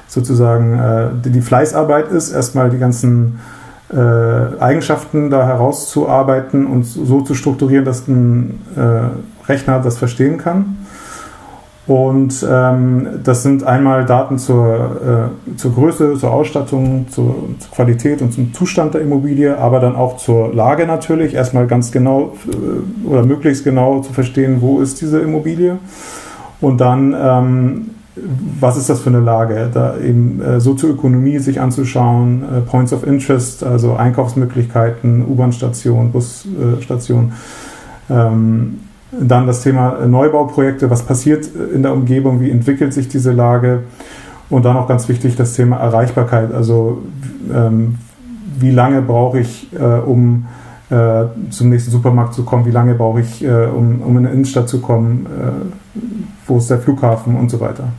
sozusagen 0.07 1.21
die 1.23 1.41
Fleißarbeit 1.41 2.11
ist, 2.11 2.31
erstmal 2.31 2.71
die 2.71 2.79
ganzen 2.79 3.39
Eigenschaften 3.91 5.29
da 5.29 5.45
herauszuarbeiten 5.45 6.65
und 6.65 6.83
so 6.83 7.21
zu 7.21 7.35
strukturieren, 7.35 7.85
dass 7.85 8.07
ein 8.07 8.61
äh, 8.75 9.47
Rechner 9.49 9.79
das 9.79 9.97
verstehen 9.97 10.37
kann. 10.37 10.77
Und 11.85 12.45
ähm, 12.49 13.07
das 13.25 13.43
sind 13.43 13.65
einmal 13.65 14.05
Daten 14.05 14.37
zur, 14.37 15.31
äh, 15.51 15.57
zur 15.57 15.73
Größe, 15.73 16.15
zur 16.17 16.31
Ausstattung, 16.31 17.07
zur, 17.09 17.49
zur, 17.59 17.71
Qualität 17.71 18.21
und 18.21 18.31
zum 18.31 18.53
Zustand 18.53 18.93
der 18.93 19.01
Immobilie, 19.01 19.57
aber 19.57 19.81
dann 19.81 19.97
auch 19.97 20.15
zur 20.15 20.53
Lage 20.53 20.87
natürlich. 20.87 21.33
Erstmal 21.33 21.67
ganz 21.67 21.91
genau 21.91 22.35
äh, 22.47 23.07
oder 23.07 23.23
möglichst 23.23 23.65
genau 23.65 23.99
zu 23.99 24.13
verstehen, 24.13 24.61
wo 24.61 24.79
ist 24.79 25.01
diese 25.01 25.19
Immobilie. 25.19 25.77
Und 26.61 26.79
dann 26.79 27.13
ähm, 27.19 27.89
was 28.15 28.77
ist 28.77 28.89
das 28.89 29.01
für 29.01 29.09
eine 29.09 29.19
Lage, 29.19 29.69
da 29.73 29.97
eben 29.97 30.41
äh, 30.41 30.59
Sozioökonomie 30.59 31.39
sich 31.39 31.59
anzuschauen, 31.59 32.43
äh, 32.43 32.61
Points 32.61 32.93
of 32.93 33.05
Interest, 33.05 33.63
also 33.63 33.95
Einkaufsmöglichkeiten, 33.95 35.25
U-Bahn-Station, 35.25 36.11
Busstation. 36.11 37.33
Ähm, 38.09 38.79
dann 39.19 39.47
das 39.47 39.61
Thema 39.61 40.05
Neubauprojekte, 40.05 40.89
was 40.89 41.03
passiert 41.03 41.47
in 41.73 41.83
der 41.83 41.93
Umgebung, 41.93 42.41
wie 42.41 42.49
entwickelt 42.49 42.93
sich 42.93 43.07
diese 43.07 43.31
Lage? 43.31 43.83
Und 44.49 44.65
dann 44.65 44.75
auch 44.75 44.87
ganz 44.87 45.07
wichtig 45.07 45.35
das 45.35 45.53
Thema 45.53 45.77
Erreichbarkeit, 45.77 46.53
also 46.53 47.01
ähm, 47.53 47.95
wie 48.59 48.71
lange 48.71 49.01
brauche 49.01 49.39
ich, 49.39 49.69
äh, 49.73 49.83
um 49.83 50.45
äh, 50.89 51.25
zum 51.49 51.69
nächsten 51.69 51.91
Supermarkt 51.91 52.33
zu 52.33 52.43
kommen, 52.43 52.65
wie 52.65 52.71
lange 52.71 52.93
brauche 52.93 53.21
ich, 53.21 53.43
äh, 53.43 53.65
um, 53.65 54.01
um 54.01 54.17
in 54.17 54.25
eine 54.25 54.31
Innenstadt 54.33 54.69
zu 54.69 54.79
kommen, 54.79 55.25
äh, 55.25 55.99
wo 56.47 56.57
ist 56.57 56.69
der 56.69 56.79
Flughafen 56.79 57.35
und 57.35 57.49
so 57.49 57.59
weiter 57.59 57.89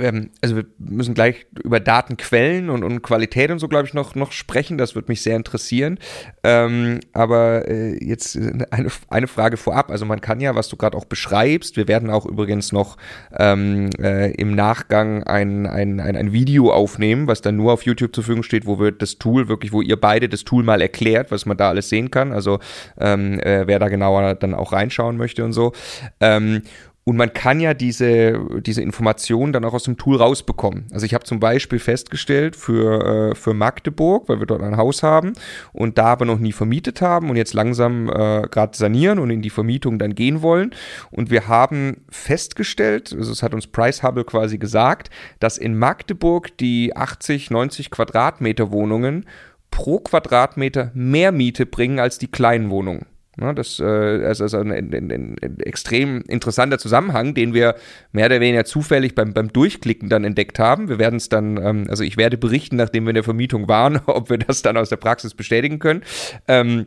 ähm, 0.00 0.30
also 0.40 0.56
wir 0.56 0.66
müssen 0.78 1.14
gleich 1.14 1.46
über 1.62 1.80
Datenquellen 1.80 2.70
und, 2.70 2.82
und 2.84 3.02
Qualität 3.02 3.50
und 3.50 3.58
so, 3.58 3.68
glaube 3.68 3.86
ich, 3.86 3.94
noch, 3.94 4.14
noch 4.14 4.32
sprechen. 4.32 4.78
Das 4.78 4.94
würde 4.94 5.10
mich 5.10 5.22
sehr 5.22 5.36
interessieren. 5.36 5.98
Ähm, 6.42 7.00
aber 7.12 7.68
äh, 7.68 8.02
jetzt 8.04 8.36
eine, 8.36 8.90
eine 9.08 9.28
Frage 9.28 9.56
vorab. 9.56 9.90
Also 9.90 10.06
man 10.06 10.20
kann 10.20 10.40
ja, 10.40 10.54
was 10.54 10.68
du 10.68 10.76
gerade 10.76 10.96
auch 10.96 11.04
beschreibst, 11.04 11.76
wir 11.76 11.88
werden 11.88 12.10
auch 12.10 12.26
übrigens 12.26 12.72
noch 12.72 12.96
ähm, 13.36 13.90
äh, 14.00 14.32
im 14.32 14.54
Nachgang 14.54 15.22
ein, 15.24 15.66
ein, 15.66 16.00
ein, 16.00 16.16
ein 16.16 16.32
Video 16.32 16.72
aufnehmen, 16.72 17.26
was 17.26 17.42
dann 17.42 17.56
nur 17.56 17.72
auf 17.72 17.82
YouTube 17.82 18.14
zur 18.14 18.24
Verfügung 18.24 18.42
steht, 18.42 18.66
wo 18.66 18.80
wir 18.80 18.92
das 18.92 19.18
Tool 19.18 19.48
wirklich, 19.48 19.72
wo 19.72 19.82
ihr 19.82 20.00
beide 20.00 20.28
das 20.28 20.44
Tool 20.44 20.62
mal 20.62 20.80
erklärt, 20.80 21.30
was 21.30 21.46
man 21.46 21.56
da 21.56 21.68
alles 21.68 21.88
sehen 21.88 22.10
kann. 22.10 22.32
Also 22.32 22.58
ähm, 22.98 23.40
äh, 23.40 23.66
wer 23.66 23.78
da 23.78 23.88
genauer 23.88 24.34
dann 24.34 24.54
auch 24.54 24.72
reinschauen 24.72 25.16
möchte 25.16 25.44
und 25.44 25.52
so. 25.52 25.72
Ähm, 26.20 26.62
Und 27.04 27.16
man 27.16 27.32
kann 27.32 27.60
ja 27.60 27.72
diese, 27.72 28.60
diese 28.60 28.82
Informationen 28.82 29.52
dann 29.52 29.64
auch 29.64 29.72
aus 29.72 29.84
dem 29.84 29.96
Tool 29.96 30.16
rausbekommen. 30.16 30.86
Also 30.92 31.06
ich 31.06 31.14
habe 31.14 31.24
zum 31.24 31.40
Beispiel 31.40 31.78
festgestellt 31.78 32.56
für, 32.56 33.30
äh, 33.30 33.34
für 33.34 33.54
Magdeburg, 33.54 34.28
weil 34.28 34.38
wir 34.38 34.46
dort 34.46 34.62
ein 34.62 34.76
Haus 34.76 35.02
haben 35.02 35.32
und 35.72 35.96
da 35.96 36.06
aber 36.06 36.26
noch 36.26 36.38
nie 36.38 36.52
vermietet 36.52 37.00
haben 37.00 37.30
und 37.30 37.36
jetzt 37.36 37.54
langsam 37.54 38.08
äh, 38.08 38.42
gerade 38.50 38.76
sanieren 38.76 39.18
und 39.18 39.30
in 39.30 39.40
die 39.40 39.50
Vermietung 39.50 39.98
dann 39.98 40.14
gehen 40.14 40.42
wollen. 40.42 40.74
Und 41.10 41.30
wir 41.30 41.48
haben 41.48 42.04
festgestellt, 42.10 43.14
also 43.16 43.32
es 43.32 43.42
hat 43.42 43.54
uns 43.54 43.66
Price 43.66 44.02
Hubble 44.02 44.24
quasi 44.24 44.58
gesagt, 44.58 45.08
dass 45.38 45.56
in 45.56 45.78
Magdeburg 45.78 46.56
die 46.58 46.94
80, 46.94 47.50
90 47.50 47.90
Quadratmeter 47.90 48.72
Wohnungen 48.72 49.24
pro 49.70 50.00
Quadratmeter 50.00 50.90
mehr 50.94 51.32
Miete 51.32 51.64
bringen 51.64 51.98
als 51.98 52.18
die 52.18 52.28
kleinen 52.28 52.68
Wohnungen. 52.68 53.06
Das 53.54 53.80
äh, 53.80 54.30
ist 54.30 54.40
also 54.40 54.58
ein, 54.58 54.70
ein, 54.70 54.92
ein, 54.92 55.36
ein, 55.42 55.60
extrem 55.60 56.22
interessanter 56.22 56.78
Zusammenhang, 56.78 57.34
den 57.34 57.54
wir 57.54 57.74
mehr 58.12 58.26
oder 58.26 58.40
weniger 58.40 58.64
zufällig 58.64 59.14
beim, 59.14 59.32
beim 59.32 59.52
Durchklicken 59.52 60.08
dann 60.08 60.24
entdeckt 60.24 60.58
haben. 60.58 60.88
Wir 60.88 60.98
werden 60.98 61.16
es 61.16 61.28
dann, 61.28 61.56
ähm, 61.56 61.86
also 61.88 62.04
ich 62.04 62.16
werde 62.16 62.36
berichten, 62.36 62.76
nachdem 62.76 63.04
wir 63.04 63.10
in 63.10 63.14
der 63.14 63.24
Vermietung 63.24 63.68
waren, 63.68 64.00
ob 64.06 64.30
wir 64.30 64.38
das 64.38 64.62
dann 64.62 64.76
aus 64.76 64.88
der 64.88 64.96
Praxis 64.96 65.34
bestätigen 65.34 65.78
können. 65.78 66.02
Ähm, 66.46 66.86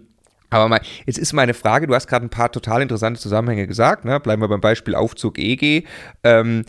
aber 0.49 0.69
mal, 0.69 0.81
jetzt 1.05 1.17
ist 1.17 1.33
meine 1.33 1.55
Frage, 1.55 1.87
du 1.87 1.95
hast 1.95 2.07
gerade 2.07 2.25
ein 2.25 2.29
paar 2.29 2.51
total 2.51 2.83
interessante 2.83 3.19
Zusammenhänge 3.19 3.65
gesagt, 3.65 4.05
ne? 4.05 4.19
bleiben 4.19 4.41
wir 4.41 4.47
beim 4.47 4.61
Beispiel 4.61 4.93
Aufzug 4.93 5.39
EG. 5.39 5.83
Ähm, 6.23 6.63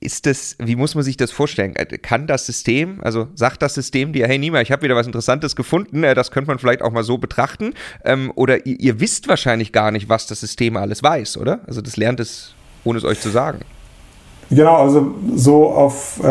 ist 0.00 0.26
das, 0.26 0.56
wie 0.58 0.76
muss 0.76 0.94
man 0.94 1.04
sich 1.04 1.16
das 1.16 1.30
vorstellen? 1.30 1.74
Äh, 1.76 1.98
kann 1.98 2.26
das 2.26 2.46
System, 2.46 3.00
also 3.02 3.28
sagt 3.34 3.62
das 3.62 3.74
System 3.74 4.12
dir, 4.12 4.26
hey 4.26 4.38
Nima, 4.38 4.60
ich 4.60 4.72
habe 4.72 4.82
wieder 4.82 4.96
was 4.96 5.06
Interessantes 5.06 5.56
gefunden, 5.56 6.04
äh, 6.04 6.14
das 6.14 6.30
könnte 6.30 6.48
man 6.48 6.58
vielleicht 6.58 6.82
auch 6.82 6.92
mal 6.92 7.04
so 7.04 7.18
betrachten. 7.18 7.74
Ähm, 8.04 8.32
oder 8.34 8.66
ihr, 8.66 8.78
ihr, 8.80 9.00
wisst 9.00 9.28
wahrscheinlich 9.28 9.72
gar 9.72 9.90
nicht, 9.90 10.08
was 10.08 10.26
das 10.26 10.40
System 10.40 10.76
alles 10.76 11.02
weiß, 11.02 11.36
oder? 11.36 11.60
Also 11.66 11.80
das 11.80 11.96
lernt 11.96 12.20
es, 12.20 12.54
ohne 12.84 12.98
es 12.98 13.04
euch 13.04 13.20
zu 13.20 13.28
sagen. 13.28 13.60
Genau, 14.50 14.76
also 14.76 15.14
so 15.36 15.68
auf 15.70 16.18
äh, 16.22 16.26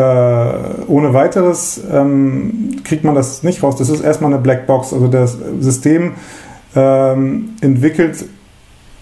ohne 0.86 1.14
weiteres 1.14 1.80
ähm, 1.90 2.82
kriegt 2.84 3.02
man 3.02 3.14
das 3.14 3.42
nicht 3.42 3.62
raus. 3.62 3.76
Das 3.76 3.88
ist 3.88 4.02
erstmal 4.02 4.32
eine 4.32 4.42
Blackbox. 4.42 4.92
Also 4.92 5.08
das 5.08 5.38
System 5.60 6.12
ähm, 6.76 7.50
entwickelt, 7.62 8.24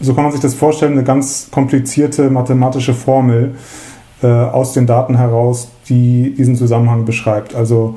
so 0.00 0.14
kann 0.14 0.22
man 0.22 0.32
sich 0.32 0.40
das 0.40 0.54
vorstellen, 0.54 0.92
eine 0.92 1.02
ganz 1.02 1.48
komplizierte 1.50 2.30
mathematische 2.30 2.94
Formel 2.94 3.56
aus 4.26 4.72
den 4.72 4.86
Daten 4.86 5.16
heraus, 5.16 5.68
die 5.88 6.34
diesen 6.36 6.56
Zusammenhang 6.56 7.04
beschreibt. 7.04 7.54
Also 7.54 7.96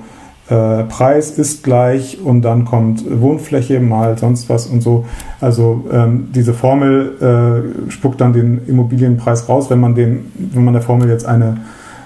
äh, 0.49 0.83
Preis 0.83 1.31
ist 1.31 1.63
gleich 1.63 2.19
und 2.23 2.41
dann 2.43 2.65
kommt 2.65 3.03
Wohnfläche 3.21 3.79
mal 3.79 4.17
sonst 4.17 4.49
was 4.49 4.67
und 4.67 4.81
so. 4.81 5.05
Also 5.39 5.85
ähm, 5.91 6.27
diese 6.35 6.53
Formel 6.53 7.73
äh, 7.87 7.91
spuckt 7.91 8.21
dann 8.21 8.33
den 8.33 8.67
Immobilienpreis 8.67 9.49
raus, 9.49 9.69
wenn 9.69 9.79
man 9.79 9.95
den, 9.95 10.31
wenn 10.35 10.63
man 10.63 10.73
der 10.73 10.83
Formel 10.83 11.09
jetzt 11.09 11.25
eine 11.25 11.57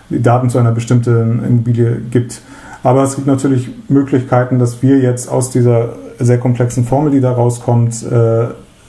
die 0.09 0.21
Daten 0.21 0.49
zu 0.49 0.59
einer 0.59 0.71
bestimmten 0.71 1.43
Immobilie 1.43 2.01
gibt. 2.11 2.41
Aber 2.83 3.03
es 3.03 3.15
gibt 3.15 3.27
natürlich 3.27 3.69
Möglichkeiten, 3.89 4.59
dass 4.59 4.83
wir 4.83 4.99
jetzt 4.99 5.27
aus 5.31 5.49
dieser 5.49 5.95
sehr 6.19 6.37
komplexen 6.37 6.85
Formel, 6.85 7.11
die 7.11 7.21
da 7.21 7.31
rauskommt, 7.31 8.03
äh, 8.03 8.43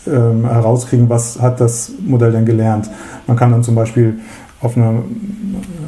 ähm, 0.06 0.44
herauskriegen, 0.44 1.08
was 1.08 1.40
hat 1.40 1.60
das 1.60 1.92
Modell 2.06 2.32
denn 2.32 2.44
gelernt. 2.44 2.88
Man 3.26 3.36
kann 3.36 3.50
dann 3.50 3.62
zum 3.62 3.74
Beispiel 3.74 4.18
auf, 4.60 4.76
einer, 4.76 5.02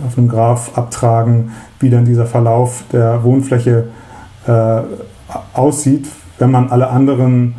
auf 0.07 0.19
einem 0.19 0.29
Graph 0.29 0.77
abtragen, 0.77 1.51
wie 1.81 1.91
dann 1.91 2.05
dieser 2.05 2.27
Verlauf 2.27 2.85
der 2.93 3.23
Wohnfläche 3.25 3.89
äh, 4.47 4.81
aussieht, 5.55 6.09
wenn 6.39 6.51
man 6.51 6.71
alle 6.71 6.89
anderen 6.89 7.55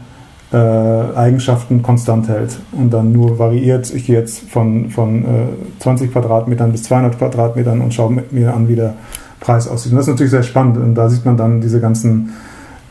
äh, 0.52 0.58
Eigenschaften 0.58 1.84
konstant 1.84 2.28
hält 2.28 2.60
und 2.72 2.92
dann 2.92 3.12
nur 3.12 3.38
variiert. 3.38 3.94
Ich 3.94 4.06
gehe 4.06 4.20
jetzt 4.20 4.50
von, 4.50 4.90
von 4.90 5.24
äh, 5.24 5.28
20 5.80 6.12
Quadratmetern 6.12 6.72
bis 6.72 6.84
200 6.84 7.18
Quadratmetern 7.18 7.82
und 7.82 7.94
schaue 7.94 8.24
mir 8.32 8.54
an, 8.54 8.68
wie 8.68 8.76
der 8.76 8.96
Preis 9.40 9.68
aussieht. 9.68 9.92
Und 9.92 9.98
das 9.98 10.08
ist 10.08 10.14
natürlich 10.14 10.32
sehr 10.32 10.44
spannend 10.44 10.78
und 10.78 10.96
da 10.96 11.10
sieht 11.10 11.26
man 11.26 11.38
dann 11.38 11.62
diese 11.62 11.80
ganzen 11.80 12.34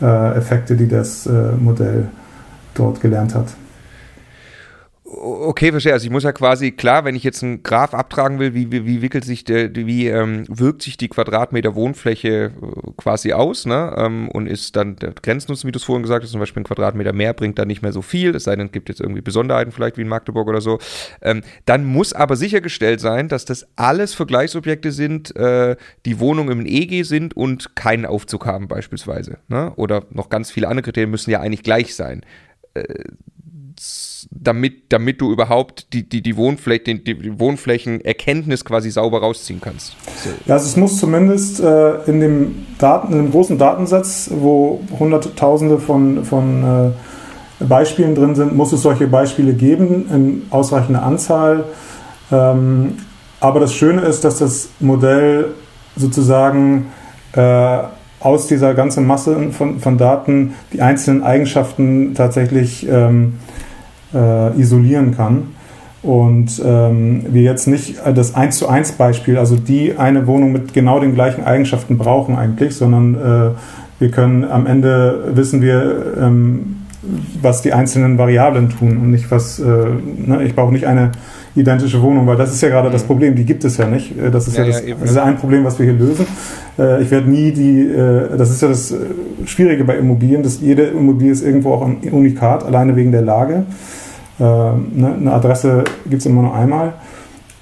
äh, 0.00 0.36
Effekte, 0.36 0.76
die 0.76 0.88
das 0.88 1.26
äh, 1.26 1.52
Modell 1.58 2.08
dort 2.74 3.00
gelernt 3.00 3.34
hat. 3.34 3.46
Okay, 5.10 5.70
verstehe. 5.70 5.94
Also 5.94 6.04
ich 6.04 6.10
muss 6.10 6.24
ja 6.24 6.32
quasi, 6.32 6.70
klar, 6.70 7.06
wenn 7.06 7.16
ich 7.16 7.24
jetzt 7.24 7.42
einen 7.42 7.62
Graph 7.62 7.94
abtragen 7.94 8.38
will, 8.38 8.52
wie, 8.52 8.70
wie, 8.70 8.84
wie 8.84 9.00
wickelt 9.00 9.24
sich 9.24 9.42
der, 9.42 9.74
wie 9.74 10.06
ähm, 10.06 10.44
wirkt 10.48 10.82
sich 10.82 10.98
die 10.98 11.08
Quadratmeter 11.08 11.74
Wohnfläche 11.74 12.28
äh, 12.28 12.90
quasi 12.98 13.32
aus, 13.32 13.64
ne? 13.64 13.94
Ähm, 13.96 14.28
und 14.28 14.46
ist 14.46 14.76
dann 14.76 14.96
der 14.96 15.12
Grenznutzen, 15.12 15.66
wie 15.66 15.72
du 15.72 15.78
es 15.78 15.84
vorhin 15.84 16.02
gesagt 16.02 16.24
hast, 16.24 16.30
zum 16.30 16.40
Beispiel 16.40 16.60
ein 16.60 16.64
Quadratmeter 16.64 17.14
mehr 17.14 17.32
bringt 17.32 17.58
dann 17.58 17.68
nicht 17.68 17.80
mehr 17.80 17.92
so 17.94 18.02
viel, 18.02 18.34
es 18.34 18.44
sei 18.44 18.54
denn, 18.56 18.66
es 18.66 18.72
gibt 18.72 18.90
jetzt 18.90 19.00
irgendwie 19.00 19.22
Besonderheiten 19.22 19.72
vielleicht 19.72 19.96
wie 19.96 20.02
in 20.02 20.08
Magdeburg 20.08 20.46
oder 20.46 20.60
so. 20.60 20.78
Ähm, 21.22 21.40
dann 21.64 21.86
muss 21.86 22.12
aber 22.12 22.36
sichergestellt 22.36 23.00
sein, 23.00 23.28
dass 23.28 23.46
das 23.46 23.66
alles 23.76 24.12
Vergleichsobjekte 24.12 24.92
sind, 24.92 25.34
äh, 25.36 25.76
die 26.04 26.20
Wohnungen 26.20 26.60
im 26.60 26.66
EG 26.66 27.04
sind 27.04 27.34
und 27.34 27.74
keinen 27.76 28.04
Aufzug 28.04 28.44
haben 28.44 28.68
beispielsweise. 28.68 29.38
Ne? 29.48 29.72
Oder 29.76 30.04
noch 30.10 30.28
ganz 30.28 30.50
viele 30.50 30.68
andere 30.68 30.82
Kriterien 30.82 31.10
müssen 31.10 31.30
ja 31.30 31.40
eigentlich 31.40 31.62
gleich 31.62 31.94
sein. 31.94 32.26
Äh, 32.74 32.82
damit, 34.30 34.92
damit 34.92 35.20
du 35.20 35.30
überhaupt 35.30 35.92
die, 35.92 36.08
die, 36.08 36.22
die, 36.22 36.36
Wohnfläche, 36.36 36.96
die, 36.96 37.02
die 37.02 37.38
Wohnflächenerkenntnis 37.38 38.64
quasi 38.64 38.90
sauber 38.90 39.20
rausziehen 39.20 39.60
kannst. 39.60 39.96
So. 40.22 40.30
Ja, 40.46 40.54
also 40.54 40.66
es 40.66 40.76
muss 40.76 40.98
zumindest 40.98 41.60
äh, 41.60 42.02
in 42.04 42.20
dem 42.20 42.66
Daten, 42.78 43.12
in 43.12 43.18
dem 43.18 43.30
großen 43.30 43.58
Datensatz, 43.58 44.30
wo 44.32 44.80
hunderttausende 44.98 45.78
von, 45.78 46.24
von 46.24 46.92
äh, 47.60 47.64
Beispielen 47.64 48.14
drin 48.14 48.34
sind, 48.34 48.56
muss 48.56 48.72
es 48.72 48.82
solche 48.82 49.06
Beispiele 49.06 49.52
geben 49.52 50.08
in 50.12 50.42
ausreichender 50.50 51.02
Anzahl. 51.02 51.64
Ähm, 52.30 52.94
aber 53.40 53.60
das 53.60 53.74
Schöne 53.74 54.02
ist, 54.02 54.24
dass 54.24 54.38
das 54.38 54.70
Modell 54.80 55.54
sozusagen 55.96 56.86
äh, 57.32 57.78
aus 58.20 58.46
dieser 58.48 58.74
ganzen 58.74 59.06
Masse 59.06 59.50
von, 59.52 59.78
von 59.78 59.98
Daten 59.98 60.54
die 60.72 60.82
einzelnen 60.82 61.22
Eigenschaften 61.22 62.14
tatsächlich 62.14 62.88
ähm, 62.88 63.34
äh, 64.14 64.58
isolieren 64.60 65.16
kann. 65.16 65.54
Und 66.02 66.62
ähm, 66.64 67.26
wir 67.30 67.42
jetzt 67.42 67.66
nicht 67.66 67.96
das 68.14 68.34
1 68.34 68.58
zu 68.58 68.68
1 68.68 68.92
Beispiel, 68.92 69.36
also 69.36 69.56
die 69.56 69.96
eine 69.98 70.26
Wohnung 70.26 70.52
mit 70.52 70.72
genau 70.72 71.00
den 71.00 71.14
gleichen 71.14 71.44
Eigenschaften 71.44 71.98
brauchen 71.98 72.36
eigentlich, 72.36 72.76
sondern 72.76 73.14
äh, 73.14 73.50
wir 73.98 74.10
können 74.10 74.44
am 74.44 74.66
Ende 74.66 75.32
wissen 75.34 75.60
wir, 75.60 76.14
ähm, 76.20 76.76
was 77.42 77.62
die 77.62 77.72
einzelnen 77.72 78.16
Variablen 78.18 78.70
tun 78.70 78.96
und 78.98 79.10
nicht 79.10 79.30
was, 79.30 79.58
äh, 79.58 79.64
ne, 79.64 80.42
ich 80.44 80.54
brauche 80.54 80.72
nicht 80.72 80.86
eine 80.86 81.12
identische 81.54 82.00
Wohnung, 82.02 82.26
weil 82.26 82.36
das 82.36 82.52
ist 82.52 82.60
ja 82.60 82.68
gerade 82.68 82.88
mhm. 82.88 82.92
das 82.92 83.02
Problem, 83.02 83.34
die 83.34 83.44
gibt 83.44 83.64
es 83.64 83.76
ja 83.76 83.86
nicht. 83.86 84.16
Äh, 84.16 84.30
das 84.30 84.46
ist 84.46 84.56
ja, 84.56 84.64
ja, 84.64 84.70
das, 84.70 84.86
ja, 84.86 84.94
das 85.00 85.10
ist 85.10 85.18
ein 85.18 85.36
Problem, 85.36 85.64
was 85.64 85.78
wir 85.78 85.86
hier 85.86 85.94
lösen. 85.94 86.26
Äh, 86.78 87.02
ich 87.02 87.10
werde 87.10 87.28
nie 87.28 87.52
die, 87.52 87.80
äh, 87.80 88.36
das 88.36 88.50
ist 88.50 88.62
ja 88.62 88.68
das 88.68 88.94
Schwierige 89.46 89.84
bei 89.84 89.96
Immobilien, 89.96 90.42
dass 90.42 90.60
jede 90.60 90.84
Immobilie 90.84 91.32
ist 91.32 91.44
irgendwo 91.44 91.72
auch 91.72 91.82
ein 91.82 91.98
Unikat, 92.10 92.64
alleine 92.64 92.94
wegen 92.94 93.12
der 93.12 93.22
Lage. 93.22 93.64
Ne, 94.38 95.14
eine 95.20 95.32
Adresse 95.32 95.84
gibt 96.08 96.20
es 96.20 96.26
immer 96.26 96.42
nur 96.42 96.54
einmal. 96.54 96.94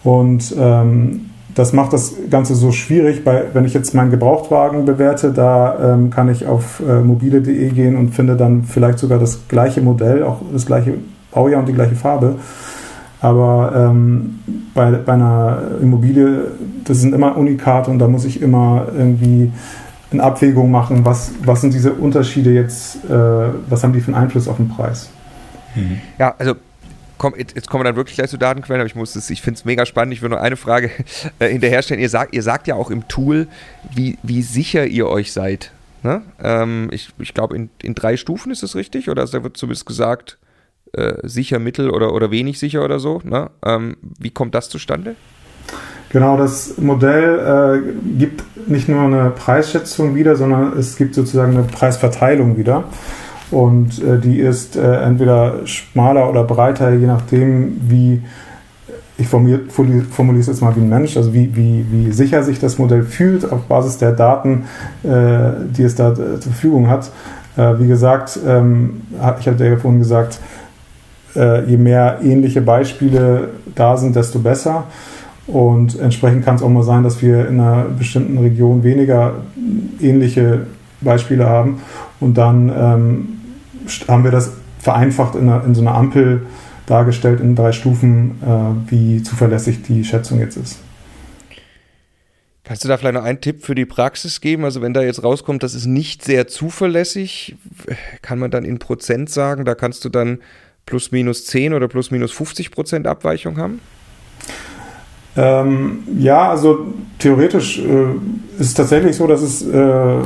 Und 0.04 0.54
ähm, 0.58 1.30
das 1.56 1.72
macht 1.72 1.94
das 1.94 2.14
Ganze 2.30 2.54
so 2.54 2.70
schwierig, 2.70 3.22
weil 3.24 3.46
wenn 3.54 3.64
ich 3.64 3.72
jetzt 3.72 3.94
meinen 3.94 4.10
Gebrauchtwagen 4.10 4.84
bewerte, 4.84 5.32
da 5.32 5.94
ähm, 5.94 6.10
kann 6.10 6.28
ich 6.28 6.46
auf 6.46 6.82
äh, 6.86 7.00
mobile.de 7.00 7.70
gehen 7.70 7.96
und 7.96 8.10
finde 8.10 8.36
dann 8.36 8.64
vielleicht 8.64 8.98
sogar 8.98 9.18
das 9.18 9.48
gleiche 9.48 9.80
Modell, 9.80 10.22
auch 10.22 10.42
das 10.52 10.66
gleiche 10.66 10.94
Baujahr 11.32 11.60
und 11.60 11.68
die 11.68 11.72
gleiche 11.72 11.94
Farbe. 11.94 12.36
Aber 13.22 13.72
ähm, 13.74 14.40
bei, 14.74 14.90
bei 14.92 15.14
einer 15.14 15.62
Immobilie, 15.80 16.48
das 16.84 17.00
sind 17.00 17.14
immer 17.14 17.36
Unikate 17.38 17.90
und 17.90 17.98
da 17.98 18.06
muss 18.06 18.26
ich 18.26 18.42
immer 18.42 18.88
irgendwie 18.96 19.50
eine 20.12 20.22
Abwägung 20.22 20.70
machen, 20.70 21.06
was, 21.06 21.32
was 21.42 21.62
sind 21.62 21.72
diese 21.72 21.94
Unterschiede 21.94 22.52
jetzt, 22.52 22.96
äh, 23.06 23.48
was 23.68 23.82
haben 23.82 23.94
die 23.94 24.00
für 24.00 24.12
einen 24.12 24.22
Einfluss 24.22 24.46
auf 24.46 24.58
den 24.58 24.68
Preis. 24.68 25.08
Mhm. 25.76 26.00
Ja, 26.18 26.34
also 26.38 26.56
komm, 27.18 27.34
jetzt, 27.36 27.68
kommen 27.68 27.84
wir 27.84 27.88
dann 27.88 27.96
wirklich 27.96 28.16
gleich 28.16 28.30
zu 28.30 28.38
Datenquellen, 28.38 28.80
aber 28.80 28.86
ich 28.86 28.94
muss 28.94 29.16
es, 29.16 29.30
ich 29.30 29.42
finde 29.42 29.58
es 29.58 29.64
mega 29.64 29.86
spannend. 29.86 30.14
Ich 30.14 30.22
will 30.22 30.28
nur 30.28 30.40
eine 30.40 30.56
Frage 30.56 30.90
äh, 31.38 31.48
hinterherstellen. 31.48 32.02
Ihr 32.02 32.08
sagt, 32.08 32.34
ihr 32.34 32.42
sagt 32.42 32.66
ja 32.66 32.74
auch 32.74 32.90
im 32.90 33.08
Tool, 33.08 33.48
wie, 33.94 34.18
wie 34.22 34.42
sicher 34.42 34.86
ihr 34.86 35.08
euch 35.08 35.32
seid. 35.32 35.72
Ne? 36.02 36.22
Ähm, 36.42 36.88
ich 36.92 37.10
ich 37.18 37.34
glaube, 37.34 37.56
in, 37.56 37.70
in 37.82 37.94
drei 37.94 38.16
Stufen 38.16 38.52
ist 38.52 38.62
es 38.62 38.74
richtig, 38.74 39.08
oder 39.10 39.24
da 39.24 39.42
wird 39.42 39.56
zumindest 39.56 39.86
gesagt, 39.86 40.38
äh, 40.92 41.14
sicher, 41.24 41.58
mittel 41.58 41.90
oder, 41.90 42.12
oder 42.12 42.30
wenig 42.30 42.58
sicher 42.58 42.84
oder 42.84 43.00
so. 43.00 43.20
Ne? 43.24 43.50
Ähm, 43.64 43.96
wie 44.18 44.30
kommt 44.30 44.54
das 44.54 44.68
zustande? 44.68 45.16
Genau, 46.10 46.36
das 46.36 46.78
Modell 46.78 47.82
äh, 47.84 48.18
gibt 48.18 48.44
nicht 48.68 48.88
nur 48.88 49.02
eine 49.02 49.30
Preisschätzung 49.30 50.14
wieder, 50.14 50.36
sondern 50.36 50.78
es 50.78 50.96
gibt 50.96 51.14
sozusagen 51.14 51.56
eine 51.56 51.64
Preisverteilung 51.64 52.56
wieder. 52.56 52.84
Und 53.50 54.02
äh, 54.02 54.18
die 54.18 54.38
ist 54.38 54.76
äh, 54.76 55.02
entweder 55.02 55.66
schmaler 55.66 56.28
oder 56.28 56.44
breiter, 56.44 56.92
je 56.92 57.06
nachdem, 57.06 57.80
wie, 57.88 58.22
ich 59.18 59.28
formuliere, 59.28 59.62
es 60.38 60.46
jetzt 60.46 60.60
mal 60.60 60.74
wie 60.76 60.80
ein 60.80 60.88
Mensch, 60.88 61.16
also 61.16 61.32
wie, 61.32 61.54
wie, 61.54 61.86
wie 61.90 62.12
sicher 62.12 62.42
sich 62.42 62.58
das 62.58 62.78
Modell 62.78 63.02
fühlt 63.02 63.50
auf 63.50 63.62
Basis 63.62 63.98
der 63.98 64.12
Daten, 64.12 64.64
äh, 65.04 65.52
die 65.76 65.84
es 65.84 65.94
da 65.94 66.12
äh, 66.12 66.14
zur 66.14 66.52
Verfügung 66.52 66.88
hat. 66.88 67.10
Äh, 67.56 67.78
wie 67.78 67.86
gesagt, 67.86 68.38
ähm, 68.46 69.02
ich 69.40 69.48
hatte 69.48 69.64
ja 69.64 69.76
vorhin 69.76 70.00
gesagt, 70.00 70.40
äh, 71.34 71.64
je 71.64 71.76
mehr 71.76 72.18
ähnliche 72.22 72.60
Beispiele 72.60 73.50
da 73.74 73.96
sind, 73.96 74.16
desto 74.16 74.38
besser. 74.38 74.84
Und 75.46 75.98
entsprechend 76.00 76.44
kann 76.44 76.56
es 76.56 76.62
auch 76.62 76.68
mal 76.68 76.82
sein, 76.82 77.04
dass 77.04 77.22
wir 77.22 77.48
in 77.48 77.60
einer 77.60 77.84
bestimmten 77.84 78.38
Region 78.38 78.82
weniger 78.82 79.34
ähnliche 80.00 80.66
Beispiele 81.00 81.46
haben. 81.46 81.80
Und 82.18 82.36
dann 82.36 82.72
ähm, 82.76 83.28
haben 84.08 84.24
wir 84.24 84.30
das 84.30 84.52
vereinfacht 84.78 85.34
in, 85.34 85.48
einer, 85.48 85.64
in, 85.64 85.74
so 85.74 85.80
einer 85.80 85.94
Ampel 85.94 86.46
dargestellt 86.86 87.40
in 87.40 87.56
drei 87.56 87.72
Stufen, 87.72 88.40
äh, 88.42 88.90
wie 88.90 89.22
zuverlässig 89.22 89.82
die 89.82 90.04
Schätzung 90.04 90.38
jetzt 90.38 90.56
ist. 90.56 90.78
Kannst 92.64 92.82
du 92.82 92.88
da 92.88 92.96
vielleicht 92.96 93.14
noch 93.14 93.22
einen 93.22 93.40
Tipp 93.40 93.62
für 93.62 93.76
die 93.76 93.84
Praxis 93.84 94.40
geben? 94.40 94.64
Also 94.64 94.82
wenn 94.82 94.92
da 94.92 95.02
jetzt 95.02 95.22
rauskommt, 95.22 95.62
das 95.62 95.74
ist 95.74 95.86
nicht 95.86 96.24
sehr 96.24 96.48
zuverlässig, 96.48 97.56
kann 98.22 98.40
man 98.40 98.50
dann 98.50 98.64
in 98.64 98.80
Prozent 98.80 99.30
sagen, 99.30 99.64
da 99.64 99.76
kannst 99.76 100.04
du 100.04 100.08
dann 100.08 100.38
plus 100.84 101.12
minus 101.12 101.46
10 101.46 101.74
oder 101.74 101.86
plus 101.86 102.10
minus 102.10 102.32
50 102.32 102.72
Prozent 102.72 103.06
Abweichung 103.06 103.58
haben? 103.58 103.80
Ähm, 105.36 106.04
ja, 106.18 106.50
also 106.50 106.86
theoretisch 107.18 107.78
äh, 107.78 107.82
ist 108.58 108.68
es 108.68 108.74
tatsächlich 108.74 109.14
so, 109.16 109.26
dass 109.26 109.42
es, 109.42 109.62
äh, 109.62 110.16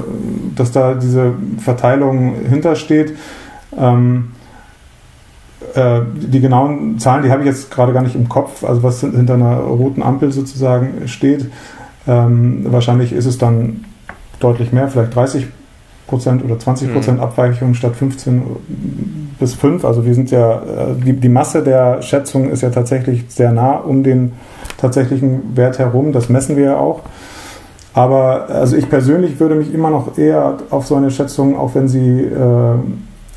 dass 0.54 0.70
da 0.70 0.94
diese 0.94 1.34
Verteilung 1.58 2.36
hintersteht. 2.48 3.14
Ähm, 3.78 4.32
äh, 5.74 6.00
die 6.14 6.40
genauen 6.40 6.98
Zahlen, 6.98 7.22
die 7.22 7.30
habe 7.30 7.42
ich 7.42 7.46
jetzt 7.46 7.70
gerade 7.70 7.92
gar 7.92 8.02
nicht 8.02 8.14
im 8.14 8.28
Kopf, 8.28 8.64
also 8.64 8.82
was 8.82 9.00
hinter 9.00 9.34
einer 9.34 9.56
roten 9.56 10.02
Ampel 10.02 10.32
sozusagen 10.32 11.06
steht. 11.06 11.50
Ähm, 12.08 12.66
wahrscheinlich 12.68 13.12
ist 13.12 13.26
es 13.26 13.38
dann 13.38 13.84
deutlich 14.40 14.72
mehr, 14.72 14.88
vielleicht 14.88 15.14
30 15.14 15.46
Prozent 16.06 16.44
oder 16.44 16.58
20 16.58 16.92
Prozent 16.92 17.18
mhm. 17.18 17.22
Abweichung 17.22 17.74
statt 17.74 17.94
15 17.94 18.42
bis 19.38 19.54
5. 19.54 19.84
Also 19.84 20.04
wir 20.04 20.14
sind 20.14 20.30
ja, 20.30 20.54
äh, 20.54 20.94
die, 21.04 21.12
die 21.12 21.28
Masse 21.28 21.62
der 21.62 22.02
Schätzung 22.02 22.50
ist 22.50 22.62
ja 22.62 22.70
tatsächlich 22.70 23.26
sehr 23.28 23.52
nah 23.52 23.76
um 23.76 24.02
den 24.02 24.32
tatsächlichen 24.76 25.56
Wert 25.56 25.78
herum. 25.78 26.12
Das 26.12 26.28
messen 26.28 26.56
wir 26.56 26.64
ja 26.64 26.76
auch. 26.78 27.02
Aber 27.94 28.48
also 28.48 28.76
ich 28.76 28.88
persönlich 28.88 29.38
würde 29.40 29.54
mich 29.54 29.72
immer 29.72 29.90
noch 29.90 30.16
eher 30.16 30.58
auf 30.70 30.86
so 30.86 30.94
eine 30.94 31.10
Schätzung, 31.10 31.56
auch 31.56 31.74
wenn 31.74 31.88
sie 31.88 32.22
äh, 32.22 32.74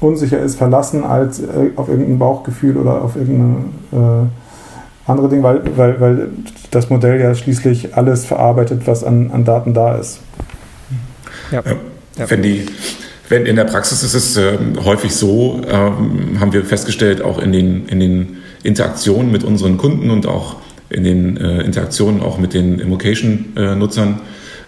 unsicher 0.04 0.40
ist, 0.40 0.58
verlassen, 0.58 1.04
als 1.04 1.40
äh, 1.40 1.72
auf 1.76 1.90
irgendein 1.90 2.20
Bauchgefühl 2.20 2.78
oder 2.78 3.02
auf 3.02 3.16
irgendeine 3.16 3.66
äh, 3.92 5.10
andere 5.10 5.30
Dinge, 5.30 5.44
weil, 5.44 5.62
weil, 5.76 6.00
weil 6.00 6.28
das 6.72 6.90
Modell 6.90 7.20
ja 7.20 7.36
schließlich 7.36 7.96
alles 7.96 8.26
verarbeitet, 8.26 8.84
was 8.86 9.04
an, 9.04 9.32
an 9.32 9.46
Daten 9.46 9.74
da 9.74 9.96
ist. 9.96 10.20
Ja. 11.52 11.62
ja. 12.18 12.30
Wenn, 12.30 12.42
die, 12.42 12.66
wenn 13.30 13.46
in 13.46 13.56
der 13.56 13.66
Praxis 13.66 14.04
ist 14.04 14.14
es 14.14 14.38
äh, 14.38 14.58
häufig 14.84 15.14
so, 15.14 15.62
ähm, 15.68 16.40
haben 16.40 16.54
wir 16.54 16.64
festgestellt, 16.64 17.22
auch 17.22 17.40
in 17.40 17.52
den, 17.52 17.88
in 17.88 18.00
den 18.00 18.38
Interaktionen 18.64 19.32
mit 19.32 19.44
unseren 19.44 19.78
Kunden 19.78 20.10
und 20.10 20.26
auch 20.26 20.58
in 20.90 21.04
den 21.04 21.38
äh, 21.38 21.62
Interaktionen 21.62 22.22
auch 22.22 22.38
mit 22.38 22.54
den 22.54 22.80
Immocation-Nutzern, 22.80 24.22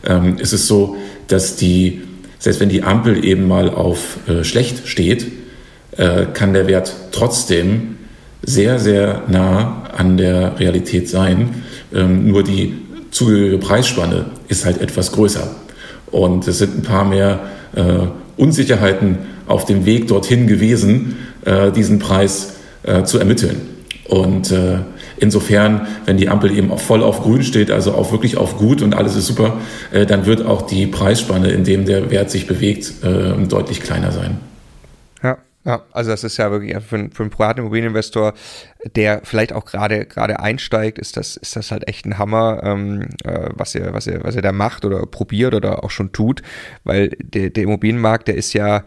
ähm, 0.06 0.38
ist 0.38 0.54
es 0.54 0.68
so, 0.68 0.96
dass 1.28 1.56
die, 1.56 2.02
selbst 2.46 2.60
wenn 2.60 2.70
die 2.70 2.84
Ampel 2.84 3.26
eben 3.26 3.48
mal 3.48 3.72
auf 3.72 4.20
äh, 4.28 4.44
schlecht 4.44 4.88
steht, 4.88 5.26
äh, 5.98 6.28
kann 6.32 6.54
der 6.54 6.68
Wert 6.68 6.94
trotzdem 7.12 7.98
sehr, 8.44 8.78
sehr 8.78 9.24
nah 9.28 9.90
an 9.98 10.16
der 10.18 10.60
Realität 10.60 11.10
sein. 11.10 11.64
Ähm, 11.92 12.28
nur 12.28 12.44
die 12.44 12.76
zugehörige 13.10 13.58
Preisspanne 13.58 14.26
ist 14.48 14.64
halt 14.64 14.80
etwas 14.80 15.12
größer. 15.12 15.56
Und 16.12 16.48
es 16.48 16.60
sind 16.60 16.78
ein 16.78 16.82
paar 16.84 17.04
mehr 17.04 17.40
äh, 17.76 17.82
Unsicherheiten 18.38 19.18
auf 19.48 19.66
dem 19.66 19.88
Weg 19.88 20.08
dorthin 20.08 20.46
gewesen, 20.46 21.18
äh, 21.46 21.72
diesen 21.72 21.98
Preis 21.98 22.58
äh, 22.84 23.06
zu 23.06 23.18
ermitteln. 23.18 23.60
Und 24.08 24.52
äh, 24.52 24.82
insofern, 25.18 25.88
wenn 26.06 26.18
die 26.18 26.30
Ampel 26.30 26.56
eben 26.56 26.72
auch 26.72 26.80
voll 26.80 27.04
auf 27.04 27.22
grün 27.22 27.44
steht, 27.44 27.72
also 27.72 27.94
auch 27.94 28.12
wirklich 28.12 28.38
auf 28.38 28.58
gut 28.58 28.82
und 28.82 28.96
alles 28.96 29.16
ist 29.16 29.28
super, 29.28 29.58
äh, 29.92 30.06
dann 30.06 30.26
wird 30.26 30.46
auch 30.46 30.64
die 30.64 30.88
Preisspanne, 30.88 31.50
in 31.50 31.64
dem 31.64 31.86
der 31.86 32.12
Wert 32.12 32.32
sich 32.32 32.48
bewegt, 32.48 32.94
äh, 33.04 33.46
deutlich 33.48 33.82
kleiner 33.82 34.12
sein. 34.12 34.38
Ja, 35.66 35.84
also 35.94 36.12
das 36.12 36.24
ist 36.24 36.38
ja 36.38 36.52
wirklich 36.52 36.78
für, 36.84 36.96
einen, 36.96 37.12
für 37.12 37.24
einen 37.24 37.32
privaten 37.32 37.62
Immobilieninvestor, 37.62 38.36
der 38.96 39.22
vielleicht 39.24 39.52
auch 39.52 39.66
gerade 39.66 40.06
gerade 40.06 40.40
einsteigt, 40.40 41.00
ist 41.00 41.18
das 41.18 41.38
ist 41.38 41.56
das 41.56 41.72
halt 41.72 41.88
echt 41.88 42.06
ein 42.06 42.20
Hammer, 42.20 42.62
ähm, 42.64 43.08
äh, 43.24 43.50
was 43.56 43.74
er 43.74 43.92
was 43.92 44.06
er 44.06 44.24
was 44.24 44.36
er 44.36 44.44
da 44.44 44.52
macht 44.52 44.86
oder 44.86 45.04
probiert 45.08 45.56
oder 45.56 45.84
auch 45.84 45.90
schon 45.90 46.12
tut, 46.12 46.44
weil 46.84 47.10
der, 47.20 47.50
der 47.50 47.64
Immobilienmarkt, 47.64 48.28
der 48.28 48.36
ist 48.36 48.54
ja 48.54 48.84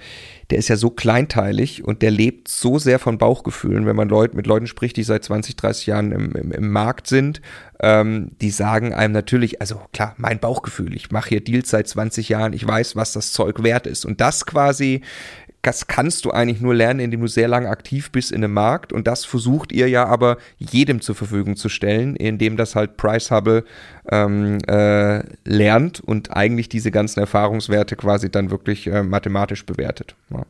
der 0.51 0.59
ist 0.59 0.69
ja 0.69 0.77
so 0.77 0.91
kleinteilig 0.91 1.85
und 1.85 2.01
der 2.01 2.13
lebt 2.13 2.49
so 2.49 2.79
sehr 2.79 2.99
von 2.99 3.19
Bauchgefühlen, 3.19 3.85
wenn 3.85 3.97
man 3.97 4.09
Leut, 4.09 4.35
mit 4.35 4.47
Leuten 4.47 4.67
spricht, 4.67 4.97
die 4.97 5.03
seit 5.03 5.25
20, 5.25 5.57
30 5.57 5.87
Jahren 5.87 6.13
im, 6.13 6.33
im, 6.33 6.53
im 6.53 6.71
Markt 6.71 7.07
sind, 7.07 7.43
ähm, 7.81 8.31
die 8.41 8.51
sagen 8.51 8.95
einem 8.95 9.13
natürlich, 9.13 9.61
also 9.61 9.83
klar, 9.93 10.15
mein 10.17 10.39
Bauchgefühl, 10.39 10.95
ich 10.95 11.11
mache 11.11 11.31
hier 11.31 11.45
Deals 11.45 11.69
seit 11.69 11.87
20 11.87 12.31
Jahren, 12.31 12.55
ich 12.55 12.67
weiß, 12.67 12.97
was 12.97 13.13
das 13.13 13.33
Zeug 13.33 13.63
wert 13.63 13.87
ist. 13.87 14.07
Und 14.07 14.23
das 14.23 14.47
quasi 14.47 15.03
das 15.63 15.87
kannst 15.87 16.25
du 16.25 16.31
eigentlich 16.31 16.61
nur 16.61 16.75
lernen, 16.75 17.01
indem 17.01 17.21
du 17.21 17.27
sehr 17.27 17.49
lange 17.49 17.69
aktiv 17.69 18.11
bist 18.13 18.31
in 18.31 18.45
einem 18.45 18.55
Markt. 18.55 18.93
Und 18.93 19.07
das 19.07 19.25
versucht 19.25 19.73
ihr 19.73 19.89
ja 19.89 20.07
aber 20.07 20.39
jedem 20.59 21.01
zur 21.01 21.15
Verfügung 21.15 21.57
zu 21.57 21.69
stellen, 21.69 22.17
indem 22.17 22.57
das 22.57 22.77
halt 22.77 22.97
Price 22.97 23.31
Hubble 23.31 23.65
ähm, 24.11 24.59
äh, 24.69 25.23
lernt 25.45 26.01
und 26.01 26.37
eigentlich 26.37 26.69
diese 26.69 26.91
ganzen 26.91 27.21
Erfahrungswerte 27.21 27.97
quasi 27.97 28.31
dann 28.31 28.51
wirklich 28.51 28.87
äh, 28.87 29.03
mathematisch 29.03 29.67
bewertet. 29.67 30.15
Ja. 30.31 30.45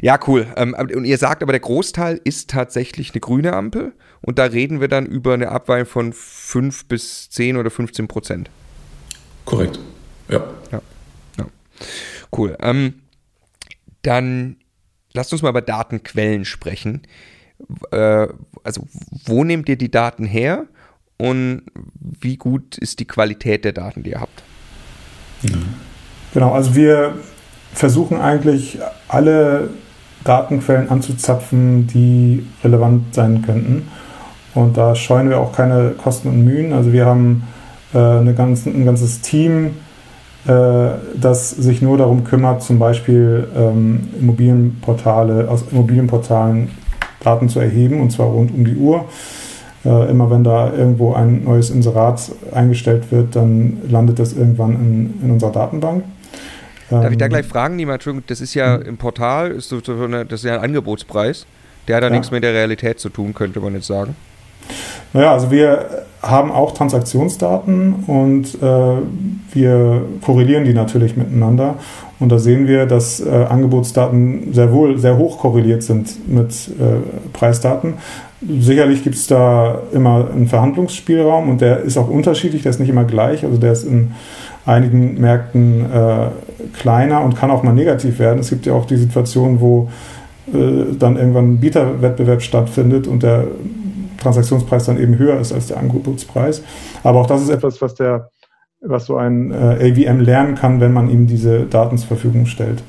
Ja, 0.00 0.18
cool. 0.28 0.46
Ähm, 0.56 0.74
und 0.74 1.04
ihr 1.04 1.18
sagt 1.18 1.42
aber, 1.42 1.52
der 1.52 1.60
Großteil 1.60 2.20
ist 2.22 2.50
tatsächlich 2.50 3.12
eine 3.12 3.20
grüne 3.20 3.54
Ampel. 3.54 3.92
Und 4.20 4.38
da 4.38 4.44
reden 4.44 4.80
wir 4.80 4.88
dann 4.88 5.06
über 5.06 5.34
eine 5.34 5.48
Abweichung 5.48 5.86
von 5.86 6.12
5 6.12 6.84
bis 6.86 7.30
10 7.30 7.56
oder 7.56 7.70
15 7.70 8.06
Prozent. 8.08 8.50
Korrekt. 9.44 9.78
Ja. 10.28 10.44
ja. 10.70 10.82
ja. 11.38 11.46
Cool. 12.36 12.56
Ähm, 12.60 12.94
dann 14.02 14.56
lasst 15.12 15.32
uns 15.32 15.42
mal 15.42 15.50
über 15.50 15.62
Datenquellen 15.62 16.44
sprechen. 16.44 17.02
Äh, 17.90 18.28
also, 18.64 18.86
wo 19.24 19.44
nehmt 19.44 19.68
ihr 19.68 19.76
die 19.76 19.90
Daten 19.90 20.24
her 20.24 20.66
und 21.16 21.62
wie 22.20 22.36
gut 22.36 22.78
ist 22.78 23.00
die 23.00 23.06
Qualität 23.06 23.64
der 23.64 23.72
Daten, 23.72 24.02
die 24.02 24.10
ihr 24.10 24.20
habt? 24.20 24.42
Genau, 26.32 26.52
also 26.52 26.74
wir 26.74 27.14
versuchen 27.72 28.20
eigentlich 28.20 28.78
alle 29.08 29.70
Datenquellen 30.24 30.90
anzuzapfen, 30.90 31.86
die 31.86 32.46
relevant 32.62 33.14
sein 33.14 33.42
könnten. 33.42 33.88
Und 34.54 34.76
da 34.76 34.94
scheuen 34.94 35.30
wir 35.30 35.38
auch 35.38 35.52
keine 35.52 35.90
Kosten 35.90 36.28
und 36.28 36.44
Mühen. 36.44 36.72
Also 36.72 36.92
wir 36.92 37.06
haben 37.06 37.44
äh, 37.94 37.98
eine 37.98 38.34
ganz, 38.34 38.66
ein 38.66 38.84
ganzes 38.84 39.20
Team, 39.20 39.76
das 40.48 41.50
sich 41.50 41.82
nur 41.82 41.98
darum 41.98 42.24
kümmert, 42.24 42.62
zum 42.62 42.78
Beispiel 42.78 43.46
ähm, 43.54 44.08
Immobilienportale, 44.18 45.48
aus 45.50 45.64
Immobilienportalen 45.70 46.70
Daten 47.20 47.48
zu 47.48 47.60
erheben, 47.60 48.00
und 48.00 48.10
zwar 48.10 48.28
rund 48.28 48.54
um 48.54 48.64
die 48.64 48.76
Uhr. 48.76 49.04
Äh, 49.84 50.10
immer 50.10 50.30
wenn 50.30 50.44
da 50.44 50.72
irgendwo 50.72 51.12
ein 51.12 51.44
neues 51.44 51.70
Inserat 51.70 52.32
eingestellt 52.52 53.10
wird, 53.10 53.36
dann 53.36 53.78
landet 53.88 54.18
das 54.18 54.32
irgendwann 54.32 54.74
in, 54.74 55.20
in 55.22 55.30
unserer 55.30 55.52
Datenbank. 55.52 56.04
Darf 56.90 57.10
ich 57.10 57.18
da 57.18 57.26
ähm, 57.26 57.30
gleich 57.30 57.46
fragen, 57.46 57.76
Nima? 57.76 57.94
Entschuldigung, 57.94 58.24
das 58.26 58.40
ist 58.40 58.54
ja 58.54 58.76
im 58.76 58.96
Portal, 58.96 59.50
ist 59.50 59.68
so, 59.68 59.80
das 59.80 60.32
ist 60.32 60.44
ja 60.44 60.54
ein 60.54 60.60
Angebotspreis. 60.60 61.46
Der 61.86 61.96
hat 61.96 62.02
da 62.02 62.08
ja. 62.08 62.14
nichts 62.14 62.30
mit 62.30 62.42
der 62.42 62.54
Realität 62.54 62.98
zu 62.98 63.08
tun, 63.08 63.34
könnte 63.34 63.60
man 63.60 63.74
jetzt 63.74 63.86
sagen. 63.86 64.16
Naja, 65.12 65.32
also 65.32 65.50
wir 65.50 66.04
haben 66.22 66.50
auch 66.50 66.72
Transaktionsdaten 66.72 68.04
und 68.06 68.54
äh, 68.60 68.96
wir 69.52 70.02
korrelieren 70.24 70.64
die 70.64 70.74
natürlich 70.74 71.16
miteinander. 71.16 71.76
Und 72.18 72.32
da 72.32 72.38
sehen 72.38 72.66
wir, 72.66 72.86
dass 72.86 73.20
äh, 73.20 73.30
Angebotsdaten 73.30 74.52
sehr 74.52 74.72
wohl 74.72 74.98
sehr 74.98 75.16
hoch 75.16 75.38
korreliert 75.38 75.82
sind 75.82 76.28
mit 76.28 76.50
äh, 76.50 77.32
Preisdaten. 77.32 77.94
Sicherlich 78.40 79.04
gibt 79.04 79.16
es 79.16 79.26
da 79.26 79.80
immer 79.92 80.28
einen 80.32 80.48
Verhandlungsspielraum 80.48 81.48
und 81.48 81.60
der 81.60 81.80
ist 81.80 81.96
auch 81.96 82.08
unterschiedlich, 82.08 82.62
der 82.62 82.70
ist 82.70 82.80
nicht 82.80 82.88
immer 82.88 83.04
gleich. 83.04 83.44
Also 83.44 83.56
der 83.56 83.72
ist 83.72 83.84
in 83.84 84.12
einigen 84.66 85.20
Märkten 85.20 85.86
äh, 85.92 86.28
kleiner 86.78 87.22
und 87.22 87.36
kann 87.36 87.50
auch 87.50 87.62
mal 87.62 87.72
negativ 87.72 88.18
werden. 88.18 88.40
Es 88.40 88.50
gibt 88.50 88.66
ja 88.66 88.74
auch 88.74 88.84
die 88.84 88.96
Situation, 88.96 89.60
wo 89.60 89.88
äh, 90.52 90.94
dann 90.98 91.16
irgendwann 91.16 91.52
ein 91.52 91.58
Bieterwettbewerb 91.58 92.42
stattfindet 92.42 93.06
und 93.06 93.22
der 93.22 93.46
Transaktionspreis 94.18 94.84
dann 94.84 95.00
eben 95.00 95.18
höher 95.18 95.40
ist 95.40 95.52
als 95.52 95.68
der 95.68 95.78
Angebotspreis. 95.78 96.62
Aber 97.02 97.20
auch 97.20 97.26
das 97.26 97.42
ist 97.42 97.50
etwas, 97.50 97.80
was 97.80 97.94
der 97.94 98.30
was 98.80 99.06
so 99.06 99.16
ein 99.16 99.50
äh, 99.50 99.90
AVM 99.90 100.20
lernen 100.20 100.54
kann, 100.54 100.80
wenn 100.80 100.92
man 100.92 101.10
ihm 101.10 101.26
diese 101.26 101.62
Daten 101.62 101.98
zur 101.98 102.08
Verfügung 102.08 102.46
stellt. 102.46 102.82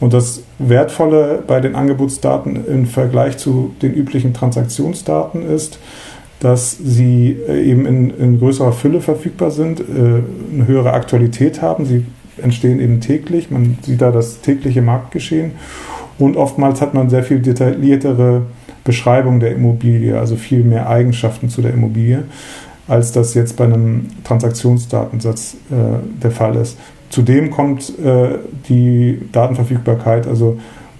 Und 0.00 0.12
das 0.12 0.42
Wertvolle 0.58 1.42
bei 1.46 1.60
den 1.60 1.74
Angebotsdaten 1.74 2.66
im 2.66 2.86
Vergleich 2.86 3.36
zu 3.38 3.74
den 3.82 3.94
üblichen 3.94 4.34
Transaktionsdaten 4.34 5.42
ist, 5.42 5.78
dass 6.40 6.76
sie 6.76 7.36
äh, 7.48 7.62
eben 7.64 7.86
in, 7.86 8.10
in, 8.10 8.38
größerer 8.38 8.72
Fülle 8.72 9.00
verfügbar 9.00 9.50
sind, 9.50 9.80
äh, 9.80 9.84
eine 10.52 10.66
höhere 10.66 10.92
Aktualität 10.92 11.62
haben. 11.62 11.84
Sie 11.86 12.06
entstehen 12.40 12.80
eben 12.80 13.00
täglich. 13.00 13.50
Man 13.50 13.78
sieht 13.82 14.02
da 14.02 14.10
das 14.10 14.40
tägliche 14.40 14.82
Marktgeschehen. 14.82 15.52
Und 16.18 16.36
oftmals 16.36 16.80
hat 16.80 16.94
man 16.94 17.10
sehr 17.10 17.24
viel 17.24 17.40
detailliertere 17.40 18.42
Beschreibung 18.84 19.40
der 19.40 19.52
Immobilie, 19.52 20.18
also 20.18 20.36
viel 20.36 20.62
mehr 20.62 20.88
Eigenschaften 20.88 21.48
zu 21.48 21.62
der 21.62 21.72
Immobilie, 21.72 22.24
als 22.86 23.12
das 23.12 23.34
jetzt 23.34 23.56
bei 23.56 23.64
einem 23.64 24.08
Transaktionsdatensatz 24.24 25.56
äh, 25.70 26.22
der 26.22 26.30
Fall 26.30 26.56
ist. 26.56 26.78
Zudem 27.08 27.50
kommt 27.50 27.92
äh, 27.98 28.38
die 28.68 29.20
Datenverfügbarkeit, 29.32 30.26
also 30.26 30.58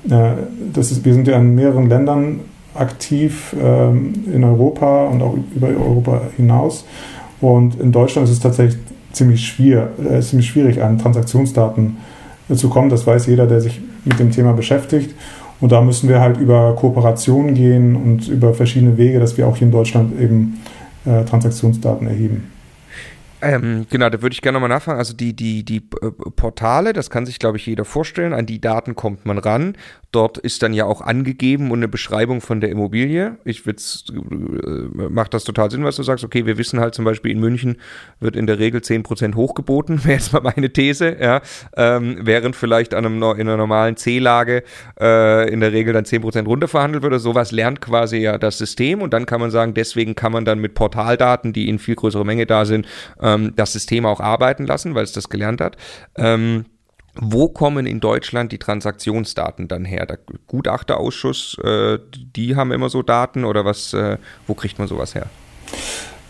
äh, 0.09 0.33
das 0.73 0.93
ist, 0.93 1.05
wir 1.05 1.13
sind 1.13 1.29
ja 1.29 1.37
in 1.37 1.55
mehreren 1.55 1.89
Ländern 1.89 2.41
aktiv 2.75 3.55
ähm, 3.61 4.13
in 4.33 4.45
Europa 4.45 5.07
und 5.07 5.23
auch 5.23 5.37
über 5.55 5.69
Europa 5.69 6.23
hinaus. 6.37 6.85
Und 7.41 7.81
in 7.81 7.93
Deutschland 7.93 8.29
ist 8.29 8.35
es 8.35 8.41
tatsächlich 8.41 8.81
ziemlich, 9.13 9.47
schwer, 9.47 9.91
äh, 10.11 10.21
ziemlich 10.21 10.49
schwierig, 10.49 10.83
an 10.83 10.99
Transaktionsdaten 10.99 11.97
äh, 12.49 12.55
zu 12.55 12.69
kommen. 12.69 12.91
Das 12.91 13.07
weiß 13.07 13.27
jeder, 13.27 13.47
der 13.47 13.61
sich 13.61 13.81
mit 14.05 14.19
dem 14.19 14.31
Thema 14.31 14.53
beschäftigt. 14.53 15.15
Und 15.65 15.73
da 15.73 15.81
müssen 15.81 16.11
wir 16.11 16.21
halt 16.21 16.37
über 16.37 16.77
Kooperationen 16.77 17.55
gehen 17.55 17.97
und 17.97 18.29
über 18.29 18.53
verschiedene 18.53 18.99
Wege, 18.99 19.19
dass 19.19 19.39
wir 19.39 19.49
auch 19.49 19.57
hier 19.57 19.67
in 19.67 19.73
Deutschland 19.73 20.13
eben 20.21 20.61
äh, 21.07 21.25
Transaktionsdaten 21.25 22.07
erheben. 22.07 22.53
Ähm, 23.45 23.87
genau, 23.91 24.09
da 24.09 24.23
würde 24.23 24.33
ich 24.33 24.41
gerne 24.41 24.57
nochmal 24.57 24.71
nachfragen. 24.71 24.99
Also 24.99 25.15
die, 25.15 25.35
die, 25.35 25.65
die 25.65 25.89
äh, 26.01 26.11
Portale, 26.35 26.93
das 26.93 27.11
kann 27.11 27.27
sich, 27.27 27.39
glaube 27.39 27.59
ich, 27.59 27.67
jeder 27.67 27.85
vorstellen. 27.85 28.33
An 28.33 28.47
die 28.47 28.61
Daten 28.61 28.95
kommt 28.95 29.27
man 29.27 29.39
ran. 29.39 29.77
Dort 30.15 30.39
ist 30.39 30.63
dann 30.63 30.73
ja 30.73 30.85
auch 30.85 31.01
angegeben 31.01 31.73
und 31.73 31.81
eine 31.81 31.89
Beschreibung 31.89 32.41
von 32.41 32.61
der 32.61 32.71
Immobilie. 32.71 33.37
Ich 33.45 33.67
würde 33.67 33.83
äh, 34.13 35.09
macht 35.09 35.35
das 35.35 35.43
total 35.43 35.73
Sinn, 35.73 35.83
was 35.83 35.97
du 35.97 36.05
sagst. 36.05 36.25
Okay, 36.25 36.47
wir 36.47 36.57
wissen 36.57 36.79
halt 36.79 36.95
zum 36.95 37.05
Beispiel 37.05 37.33
in 37.33 37.41
München 37.41 37.79
wird 38.21 38.37
in 38.37 38.47
der 38.47 38.61
Regel 38.61 38.81
10% 38.81 39.35
hochgeboten, 39.35 40.05
wäre 40.05 40.15
jetzt 40.15 40.33
mal 40.33 40.41
meine 40.41 40.73
These, 40.73 41.17
ja. 41.21 41.43
Ähm, 41.77 42.19
während 42.21 42.55
vielleicht 42.55 42.95
an 42.95 43.05
einem, 43.05 43.17
in 43.17 43.41
einer 43.41 43.57
normalen 43.57 43.97
C-Lage 43.97 44.63
äh, 45.01 45.53
in 45.53 45.59
der 45.59 45.73
Regel 45.73 45.93
dann 45.93 46.05
10% 46.05 46.45
runterverhandelt 46.45 47.03
wird. 47.03 47.21
Sowas 47.21 47.51
lernt 47.51 47.81
quasi 47.81 48.19
ja 48.19 48.39
das 48.39 48.57
System 48.59 49.03
und 49.03 49.13
dann 49.13 49.27
kann 49.27 49.41
man 49.41 49.51
sagen, 49.51 49.75
deswegen 49.75 50.15
kann 50.15 50.31
man 50.31 50.45
dann 50.45 50.61
mit 50.61 50.75
Portaldaten, 50.75 51.53
die 51.53 51.69
in 51.69 51.81
viel 51.81 51.97
größerer 51.97 52.25
Menge 52.25 52.47
da 52.47 52.67
sind, 52.67 52.87
äh, 53.21 53.34
ähm, 53.35 53.53
das 53.57 53.73
System 53.73 54.07
auch 54.07 54.21
arbeiten 54.21 54.67
lassen, 54.67 54.95
weil 54.95 55.05
es 55.05 55.13
das 55.13 55.29
gelernt 55.29 55.61
hat. 55.61 55.77
Ähm, 56.17 56.67
wo 57.17 57.49
kommen 57.49 57.87
in 57.87 58.01
Deutschland 58.01 58.51
die 58.51 58.59
Transaktionsdaten 58.59 59.69
dann 59.69 59.85
her? 59.85 60.07
Der 60.07 60.19
Gutachterausschuss, 60.49 61.57
äh, 61.63 61.99
die 62.13 62.57
haben 62.57 62.73
immer 62.73 62.89
so 62.89 63.03
Daten 63.03 63.45
oder 63.45 63.65
was, 63.65 63.93
äh, 63.95 64.19
wo 64.47 64.55
kriegt 64.55 64.79
man 64.79 64.89
sowas 64.89 65.15
her? 65.15 65.27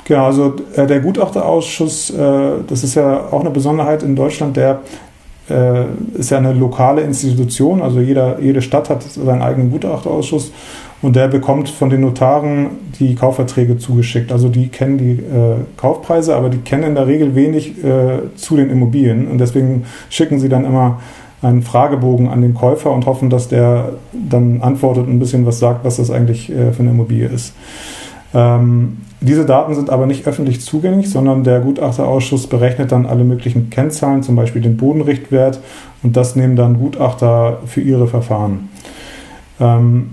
Genau, 0.04 0.26
also 0.26 0.56
äh, 0.76 0.86
der 0.86 1.00
Gutachterausschuss, 1.00 2.10
äh, 2.10 2.50
das 2.66 2.84
ist 2.84 2.94
ja 2.94 3.28
auch 3.30 3.40
eine 3.40 3.50
Besonderheit 3.50 4.02
in 4.02 4.14
Deutschland, 4.14 4.56
der 4.58 4.82
äh, 5.48 5.84
ist 6.14 6.30
ja 6.30 6.38
eine 6.38 6.52
lokale 6.52 7.00
Institution, 7.00 7.80
also 7.80 8.00
jeder, 8.00 8.38
jede 8.40 8.60
Stadt 8.60 8.90
hat 8.90 9.02
seinen 9.02 9.42
eigenen 9.42 9.70
Gutachterausschuss 9.70 10.52
und 11.04 11.16
der 11.16 11.28
bekommt 11.28 11.68
von 11.68 11.90
den 11.90 12.00
Notaren 12.00 12.70
die 12.98 13.14
Kaufverträge 13.14 13.76
zugeschickt. 13.76 14.32
Also 14.32 14.48
die 14.48 14.68
kennen 14.68 14.96
die 14.96 15.12
äh, 15.12 15.56
Kaufpreise, 15.76 16.34
aber 16.34 16.48
die 16.48 16.56
kennen 16.58 16.84
in 16.84 16.94
der 16.94 17.06
Regel 17.06 17.34
wenig 17.34 17.84
äh, 17.84 18.34
zu 18.36 18.56
den 18.56 18.70
Immobilien. 18.70 19.28
Und 19.28 19.36
deswegen 19.36 19.84
schicken 20.08 20.40
sie 20.40 20.48
dann 20.48 20.64
immer 20.64 21.02
einen 21.42 21.60
Fragebogen 21.60 22.30
an 22.30 22.40
den 22.40 22.54
Käufer 22.54 22.90
und 22.90 23.04
hoffen, 23.04 23.28
dass 23.28 23.48
der 23.48 23.92
dann 24.14 24.62
antwortet 24.62 25.06
und 25.06 25.12
ein 25.12 25.18
bisschen 25.18 25.44
was 25.44 25.58
sagt, 25.58 25.84
was 25.84 25.96
das 25.96 26.10
eigentlich 26.10 26.50
äh, 26.50 26.72
für 26.72 26.80
eine 26.80 26.92
Immobilie 26.92 27.28
ist. 27.28 27.52
Ähm, 28.32 28.96
diese 29.20 29.44
Daten 29.44 29.74
sind 29.74 29.90
aber 29.90 30.06
nicht 30.06 30.26
öffentlich 30.26 30.62
zugänglich, 30.62 31.10
sondern 31.10 31.44
der 31.44 31.60
Gutachterausschuss 31.60 32.46
berechnet 32.46 32.92
dann 32.92 33.04
alle 33.04 33.24
möglichen 33.24 33.68
Kennzahlen, 33.68 34.22
zum 34.22 34.36
Beispiel 34.36 34.62
den 34.62 34.78
Bodenrichtwert, 34.78 35.60
und 36.02 36.16
das 36.16 36.34
nehmen 36.34 36.56
dann 36.56 36.78
Gutachter 36.78 37.58
für 37.66 37.82
ihre 37.82 38.06
Verfahren. 38.06 38.70
Ähm, 39.60 40.10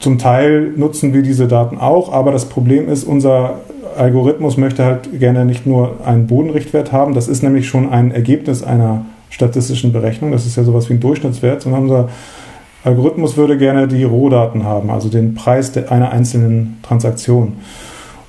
zum 0.00 0.18
Teil 0.18 0.72
nutzen 0.76 1.14
wir 1.14 1.22
diese 1.22 1.46
Daten 1.46 1.78
auch, 1.78 2.12
aber 2.12 2.32
das 2.32 2.46
Problem 2.46 2.88
ist, 2.88 3.04
unser 3.04 3.60
Algorithmus 3.96 4.56
möchte 4.56 4.84
halt 4.84 5.18
gerne 5.18 5.44
nicht 5.44 5.66
nur 5.66 5.96
einen 6.04 6.26
Bodenrichtwert 6.26 6.92
haben, 6.92 7.14
das 7.14 7.28
ist 7.28 7.42
nämlich 7.42 7.68
schon 7.68 7.88
ein 7.88 8.10
Ergebnis 8.10 8.62
einer 8.62 9.06
statistischen 9.30 9.92
Berechnung, 9.92 10.32
das 10.32 10.46
ist 10.46 10.56
ja 10.56 10.64
sowas 10.64 10.88
wie 10.88 10.94
ein 10.94 11.00
Durchschnittswert, 11.00 11.62
sondern 11.62 11.82
unser 11.82 12.08
Algorithmus 12.84 13.36
würde 13.36 13.56
gerne 13.58 13.88
die 13.88 14.04
Rohdaten 14.04 14.64
haben, 14.64 14.90
also 14.90 15.08
den 15.08 15.34
Preis 15.34 15.76
einer 15.76 16.10
einzelnen 16.10 16.78
Transaktion. 16.82 17.54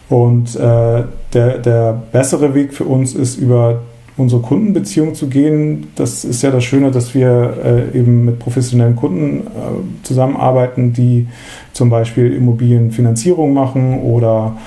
Und 0.09 0.55
äh, 0.55 1.03
der, 1.33 1.57
der 1.59 2.01
bessere 2.11 2.55
Weg 2.55 2.73
für 2.73 2.85
uns 2.85 3.13
ist, 3.13 3.37
über 3.37 3.81
unsere 4.17 4.41
Kundenbeziehung 4.41 5.13
zu 5.13 5.27
gehen. 5.27 5.87
Das 5.95 6.25
ist 6.25 6.41
ja 6.41 6.49
das 6.51 6.63
Schöne, 6.63 6.91
dass 6.91 7.13
wir 7.13 7.89
äh, 7.93 7.97
eben 7.97 8.25
mit 8.25 8.39
professionellen 8.39 8.95
Kunden 8.95 9.41
äh, 9.41 10.03
zusammenarbeiten, 10.03 10.91
die 10.91 11.27
zum 11.73 11.89
Beispiel 11.89 12.33
Immobilienfinanzierung 12.33 13.53
machen 13.53 14.01
oder 14.01 14.57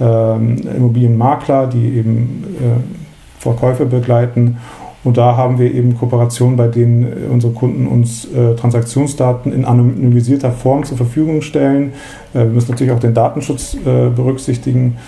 ähm, 0.00 0.58
Immobilienmakler, 0.76 1.66
die 1.66 1.96
eben 1.98 2.44
äh, 2.58 3.40
Verkäufe 3.40 3.84
begleiten. 3.84 4.58
Und 5.02 5.16
da 5.16 5.36
haben 5.36 5.58
wir 5.58 5.72
eben 5.72 5.96
Kooperationen, 5.96 6.56
bei 6.56 6.68
denen 6.68 7.04
äh, 7.04 7.32
unsere 7.32 7.52
Kunden 7.52 7.86
uns 7.86 8.26
äh, 8.26 8.54
Transaktionsdaten 8.54 9.52
in 9.52 9.64
anonymisierter 9.64 10.52
Form 10.52 10.84
zur 10.84 10.96
Verfügung 10.96 11.42
stellen. 11.42 11.92
Äh, 12.34 12.40
wir 12.40 12.46
müssen 12.46 12.70
natürlich 12.70 12.92
auch 12.92 13.00
den 13.00 13.14
Datenschutz 13.14 13.74
äh, 13.74 14.10
berücksichtigen. 14.10 14.98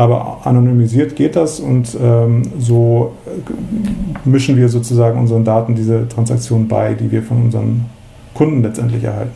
Aber 0.00 0.38
anonymisiert 0.44 1.14
geht 1.14 1.36
das 1.36 1.60
und 1.60 1.94
ähm, 2.02 2.40
so 2.58 3.12
mischen 4.24 4.56
wir 4.56 4.70
sozusagen 4.70 5.20
unseren 5.20 5.44
Daten 5.44 5.74
diese 5.74 6.08
Transaktionen 6.08 6.68
bei, 6.68 6.94
die 6.94 7.12
wir 7.12 7.22
von 7.22 7.42
unseren 7.42 7.84
Kunden 8.32 8.62
letztendlich 8.62 9.04
erhalten. 9.04 9.32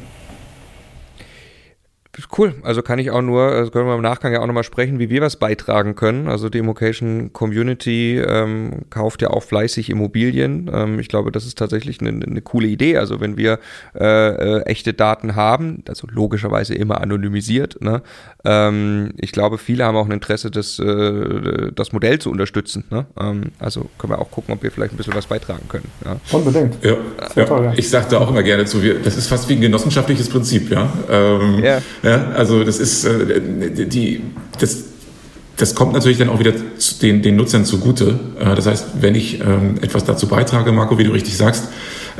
Cool, 2.37 2.55
also 2.63 2.83
kann 2.83 2.99
ich 2.99 3.13
auch 3.13 3.23
nur, 3.23 3.43
also 3.43 3.71
können 3.71 3.87
wir 3.87 3.95
im 3.95 4.03
Nachgang 4.03 4.33
ja 4.33 4.41
auch 4.41 4.47
nochmal 4.47 4.65
sprechen, 4.65 4.99
wie 4.99 5.09
wir 5.09 5.21
was 5.21 5.37
beitragen 5.37 5.95
können. 5.95 6.27
Also 6.27 6.49
die 6.49 6.59
Immocation 6.59 7.33
Community 7.33 8.19
ähm, 8.19 8.81
kauft 8.91 9.23
ja 9.23 9.31
auch 9.31 9.45
fleißig 9.45 9.89
Immobilien. 9.89 10.69
Ähm, 10.73 10.99
ich 10.99 11.07
glaube, 11.07 11.31
das 11.31 11.47
ist 11.47 11.59
tatsächlich 11.59 12.01
eine, 12.01 12.25
eine 12.27 12.43
coole 12.43 12.67
Idee. 12.67 12.97
Also 12.97 13.21
wenn 13.21 13.37
wir 13.37 13.61
äh, 13.95 14.07
äh, 14.07 14.63
echte 14.63 14.95
Daten 14.95 15.37
haben, 15.37 15.85
also 15.87 16.09
logischerweise 16.11 16.75
immer 16.75 17.01
anonymisiert, 17.01 17.81
ne? 17.81 18.03
ähm, 18.45 19.13
ich 19.17 19.31
glaube, 19.31 19.57
viele 19.57 19.85
haben 19.85 19.97
auch 19.97 20.07
ein 20.07 20.13
Interesse, 20.13 20.51
das, 20.51 20.81
äh, 20.81 21.71
das 21.73 21.93
Modell 21.93 22.19
zu 22.19 22.33
unterstützen. 22.33 22.83
Ne? 22.91 23.07
Ähm, 23.17 23.53
also 23.61 23.87
können 23.97 24.13
wir 24.13 24.19
auch 24.19 24.33
gucken, 24.33 24.55
ob 24.55 24.63
wir 24.65 24.73
vielleicht 24.73 24.93
ein 24.93 24.97
bisschen 24.97 25.15
was 25.15 25.27
beitragen 25.27 25.69
können. 25.69 25.89
Ja? 26.05 26.17
Unbedingt. 26.33 26.83
Ja, 26.83 26.97
ja. 27.37 27.45
Toll, 27.45 27.65
ja. 27.67 27.73
Ich 27.77 27.89
sage 27.89 28.07
da 28.11 28.19
auch 28.19 28.31
immer 28.31 28.43
gerne 28.43 28.65
zu, 28.65 28.83
wir, 28.83 28.99
das 28.99 29.17
ist 29.17 29.29
fast 29.29 29.49
wie 29.49 29.53
ein 29.53 29.61
genossenschaftliches 29.61 30.29
Prinzip, 30.29 30.69
ja. 30.73 30.93
Ähm, 31.09 31.63
ja. 31.63 32.24
Also 32.33 32.65
das 32.65 32.79
ist 32.79 33.05
äh, 33.05 33.41
die, 33.87 34.23
das, 34.59 34.85
das 35.57 35.75
kommt 35.75 35.93
natürlich 35.93 36.19
dann 36.19 36.29
auch 36.29 36.39
wieder 36.39 36.53
den, 37.03 37.23
den 37.23 37.37
Nutzern 37.37 37.65
zugute. 37.65 38.19
Äh, 38.39 38.55
das 38.55 38.67
heißt, 38.67 38.87
wenn 39.01 39.15
ich 39.15 39.41
ähm, 39.41 39.77
etwas 39.81 40.05
dazu 40.05 40.29
beitrage, 40.29 40.73
Marco, 40.73 40.99
wie 40.99 41.05
du 41.05 41.13
richtig 41.13 41.37
sagst, 41.37 41.69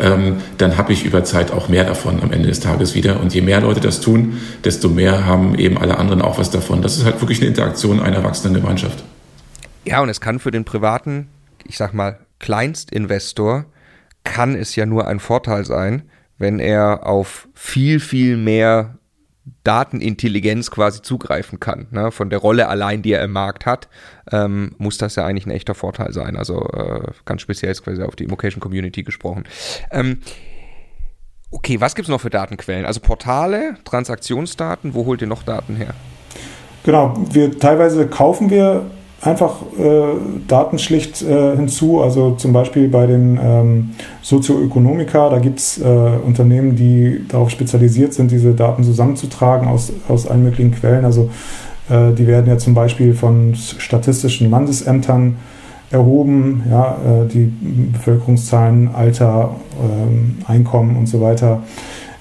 ähm, 0.01 0.37
dann 0.59 0.77
habe 0.77 0.93
ich 0.93 1.05
über 1.05 1.25
Zeit 1.25 1.53
auch 1.53 1.69
mehr 1.69 1.85
davon 1.85 2.23
am 2.23 2.33
Ende 2.33 2.49
des 2.49 2.61
Tages 2.61 2.95
wieder. 2.95 3.21
Und 3.21 3.35
je 3.35 3.41
mehr 3.41 3.61
Leute 3.61 3.81
das 3.81 4.01
tun, 4.01 4.41
desto 4.65 4.89
mehr 4.89 5.25
haben 5.25 5.57
eben 5.57 5.79
alle 5.79 5.99
anderen 5.99 6.23
auch 6.23 6.39
was 6.39 6.51
davon. 6.51 6.83
Das 6.83 6.97
ist 6.97 7.05
halt 7.05 7.21
wirklich 7.21 7.41
eine 7.41 7.49
Interaktion 7.49 8.01
einer 8.01 8.25
wachsenden 8.25 8.61
Gemeinschaft. 8.61 9.05
Ja, 9.85 10.01
und 10.01 10.09
es 10.09 10.21
kann 10.21 10.39
für 10.39 10.51
den 10.51 10.65
privaten, 10.65 11.29
ich 11.65 11.77
sag 11.77 11.95
mal, 11.95 12.19
Kleinstinvestor, 12.39 13.67
kann 14.25 14.57
es 14.57 14.75
ja 14.75 14.87
nur 14.87 15.07
ein 15.07 15.21
Vorteil 15.21 15.65
sein, 15.65 16.03
wenn 16.39 16.59
er 16.59 17.07
auf 17.07 17.49
viel, 17.55 18.01
viel 18.01 18.37
mehr 18.37 18.99
Datenintelligenz 19.63 20.71
quasi 20.71 21.03
zugreifen 21.03 21.61
kann. 21.61 21.87
Ne? 21.91 22.11
Von 22.11 22.31
der 22.31 22.39
Rolle 22.39 22.69
allein, 22.69 23.03
die 23.03 23.13
er 23.13 23.23
im 23.23 23.33
Markt 23.33 23.67
hat, 23.67 23.89
ähm, 24.33 24.75
muss 24.79 24.97
das 24.99 25.17
ja 25.17 25.27
eigentlich 25.27 25.47
ein 25.47 25.51
echter 25.51 25.75
Vorteil 25.75 26.13
sein. 26.13 26.37
Also 26.37 26.67
äh, 26.71 27.13
ganz 27.25 27.43
speziell 27.43 27.73
ist 27.73 27.85
quasi 27.85 28.03
auf 28.03 28.17
die 28.17 28.25
Immocation 28.25 28.61
Community 28.61 29.03
gesprochen. 29.03 29.45
Ähm, 29.91 30.19
okay, 31.51 31.81
was 31.81 31.95
gibt 31.95 32.09
es 32.09 32.11
noch 32.11 32.21
für 32.21 32.31
Datenquellen? 32.31 32.87
Also 32.87 33.01
Portale, 33.01 33.77
Transaktionsdaten, 33.85 34.95
wo 34.95 35.05
holt 35.05 35.21
ihr 35.21 35.29
noch 35.29 35.43
Daten 35.43 35.77
her? 35.77 35.95
Genau, 36.85 37.15
wir 37.31 37.59
teilweise 37.59 38.07
kaufen 38.07 38.51
wir 38.51 38.91
einfach 39.25 39.57
äh, 39.79 40.03
Daten 40.47 40.79
schlicht 40.79 41.23
äh, 41.23 41.57
hinzu. 41.57 42.03
Also 42.03 42.33
zum 42.33 42.53
Beispiel 42.53 42.89
bei 42.89 43.07
den 43.07 43.39
ähm, 43.43 43.91
Sozioökonomika, 44.23 45.31
da 45.31 45.39
gibt 45.39 45.59
es 45.59 45.81
äh, 45.81 45.85
Unternehmen, 45.85 46.77
die 46.77 47.25
darauf 47.29 47.51
spezialisiert 47.51 48.13
sind, 48.13 48.31
diese 48.31 48.53
Daten 48.53 48.85
zusammenzutragen 48.85 49.67
aus, 49.69 49.93
aus 50.09 50.27
allen 50.27 50.45
möglichen 50.45 50.73
Quellen. 50.73 51.05
Also 51.05 51.31
äh, 51.89 52.13
die 52.13 52.27
werden 52.27 52.47
ja 52.47 52.59
zum 52.59 52.75
Beispiel 52.75 53.15
von 53.15 53.55
statistischen 53.55 54.51
Landesämtern 54.51 55.37
erhoben, 55.91 56.63
ja, 56.71 56.97
äh, 57.05 57.29
die 57.29 57.53
Bevölkerungszahlen, 57.93 58.91
Alter, 58.95 59.57
ähm, 59.83 60.39
Einkommen 60.47 60.97
und 60.97 61.07
so 61.07 61.21
weiter. 61.21 61.63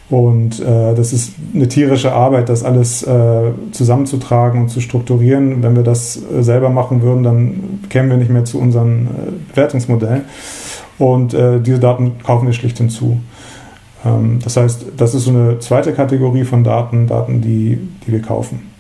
Und 0.10 0.60
äh, 0.60 0.94
das 0.96 1.14
ist 1.14 1.34
eine 1.56 1.68
tierische 1.68 2.14
Arbeit, 2.14 2.50
das 2.50 2.64
alles 2.64 3.04
äh, 3.04 3.52
zusammenzutragen 3.72 4.62
und 4.62 4.70
zu 4.70 4.82
strukturieren. 4.82 5.64
Wenn 5.64 5.76
wir 5.76 5.84
das 5.84 6.18
äh, 6.18 6.44
selber 6.44 6.70
machen 6.70 7.02
würden, 7.02 7.24
dann 7.24 7.80
kämen 7.90 8.10
wir 8.10 8.18
nicht 8.18 8.30
mehr 8.30 8.46
zu 8.46 8.60
unseren 8.60 9.08
äh, 9.08 9.32
Bewertungsmodellen. 9.52 10.26
Und 11.00 11.34
äh, 11.34 11.60
diese 11.60 11.80
Daten 11.80 12.14
kaufen 12.24 12.46
wir 12.46 12.54
schlicht 12.54 12.78
hinzu. 12.78 13.20
Ähm, 14.06 14.40
das 14.44 14.58
heißt, 14.58 14.86
das 14.98 15.16
ist 15.16 15.24
so 15.24 15.32
eine 15.32 15.60
zweite 15.60 15.94
Kategorie 15.94 16.44
von 16.44 16.64
Daten, 16.64 17.08
Daten, 17.08 17.42
die, 17.42 17.80
die 18.06 18.12
wir 18.12 18.22
kaufen. 18.22 18.74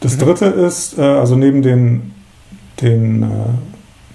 Das 0.00 0.16
mhm. 0.16 0.20
dritte 0.20 0.46
ist, 0.46 0.98
äh, 0.98 1.02
also 1.02 1.36
neben 1.36 1.62
den, 1.62 2.12
den 2.80 3.22
äh, 3.22 3.26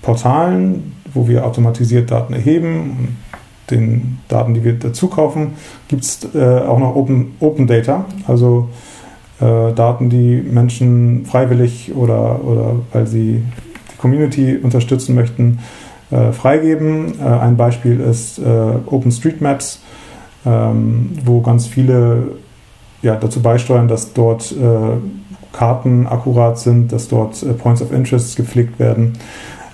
Portalen, 0.01 0.93
wo 1.13 1.27
wir 1.27 1.45
automatisiert 1.45 2.11
Daten 2.11 2.33
erheben 2.33 2.97
und 2.97 3.17
den 3.69 4.19
Daten, 4.27 4.53
die 4.53 4.63
wir 4.63 4.73
dazu 4.73 5.07
kaufen, 5.07 5.53
gibt 5.87 6.03
es 6.03 6.27
äh, 6.35 6.59
auch 6.59 6.79
noch 6.79 6.95
Open, 6.95 7.35
Open 7.39 7.67
Data, 7.67 8.05
also 8.27 8.69
äh, 9.39 9.73
Daten, 9.73 10.09
die 10.09 10.41
Menschen 10.41 11.25
freiwillig 11.25 11.93
oder, 11.95 12.43
oder 12.43 12.75
weil 12.91 13.07
sie 13.07 13.43
die 13.91 13.97
Community 13.97 14.57
unterstützen 14.57 15.15
möchten, 15.15 15.59
äh, 16.11 16.31
freigeben. 16.31 17.19
Äh, 17.19 17.23
ein 17.23 17.57
Beispiel 17.57 17.99
ist 17.99 18.39
äh, 18.39 18.43
OpenStreetMaps, 18.85 19.81
ähm, 20.45 21.11
wo 21.23 21.41
ganz 21.41 21.67
viele 21.67 22.35
ja, 23.01 23.15
dazu 23.15 23.41
beisteuern, 23.41 23.87
dass 23.87 24.13
dort 24.13 24.51
äh, 24.51 24.97
Karten 25.51 26.07
akkurat 26.07 26.57
sind, 26.57 26.91
dass 26.91 27.07
dort 27.07 27.45
Points 27.59 27.81
of 27.81 27.91
Interest 27.91 28.35
gepflegt 28.35 28.79
werden. 28.79 29.13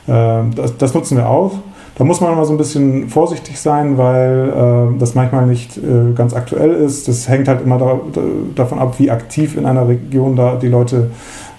Ähm, 0.07 0.53
das, 0.55 0.77
das 0.77 0.93
nutzen 0.93 1.17
wir 1.17 1.29
auch. 1.29 1.53
Da 1.99 2.05
muss 2.05 2.21
man 2.21 2.31
immer 2.31 2.45
so 2.45 2.53
ein 2.53 2.57
bisschen 2.57 3.09
vorsichtig 3.09 3.59
sein, 3.59 3.97
weil 3.97 4.53
äh, 4.95 4.99
das 4.99 5.15
manchmal 5.15 5.45
nicht 5.45 5.75
äh, 5.75 6.13
ganz 6.15 6.33
aktuell 6.33 6.71
ist. 6.71 7.09
Das 7.09 7.27
hängt 7.27 7.49
halt 7.49 7.61
immer 7.61 7.77
da, 7.77 7.99
da, 8.13 8.21
davon 8.55 8.79
ab, 8.79 8.95
wie 8.99 9.11
aktiv 9.11 9.57
in 9.57 9.65
einer 9.65 9.85
Region 9.85 10.37
da 10.37 10.55
die 10.55 10.69
Leute 10.69 11.11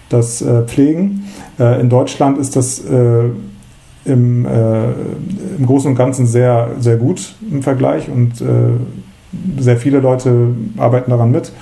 das 0.09 0.41
äh, 0.41 0.63
pflegen. 0.63 1.27
Äh, 1.59 1.83
in 1.83 1.91
Deutschland 1.91 2.39
ist 2.39 2.57
das 2.57 2.83
äh, 2.87 3.25
im, 4.07 4.47
äh, 4.47 4.85
im 5.59 5.67
Großen 5.67 5.91
und 5.91 5.97
Ganzen 5.97 6.27
sehr, 6.27 6.69
sehr 6.79 6.97
gut 6.97 7.35
im 7.51 7.63
Vergleich 7.63 8.09
und 8.09 8.43
sehr 9.59 9.77
viele 9.77 10.01
Leute 10.01 10.55
arbeiten 10.79 11.11
daran 11.11 11.33
mit. 11.33 11.53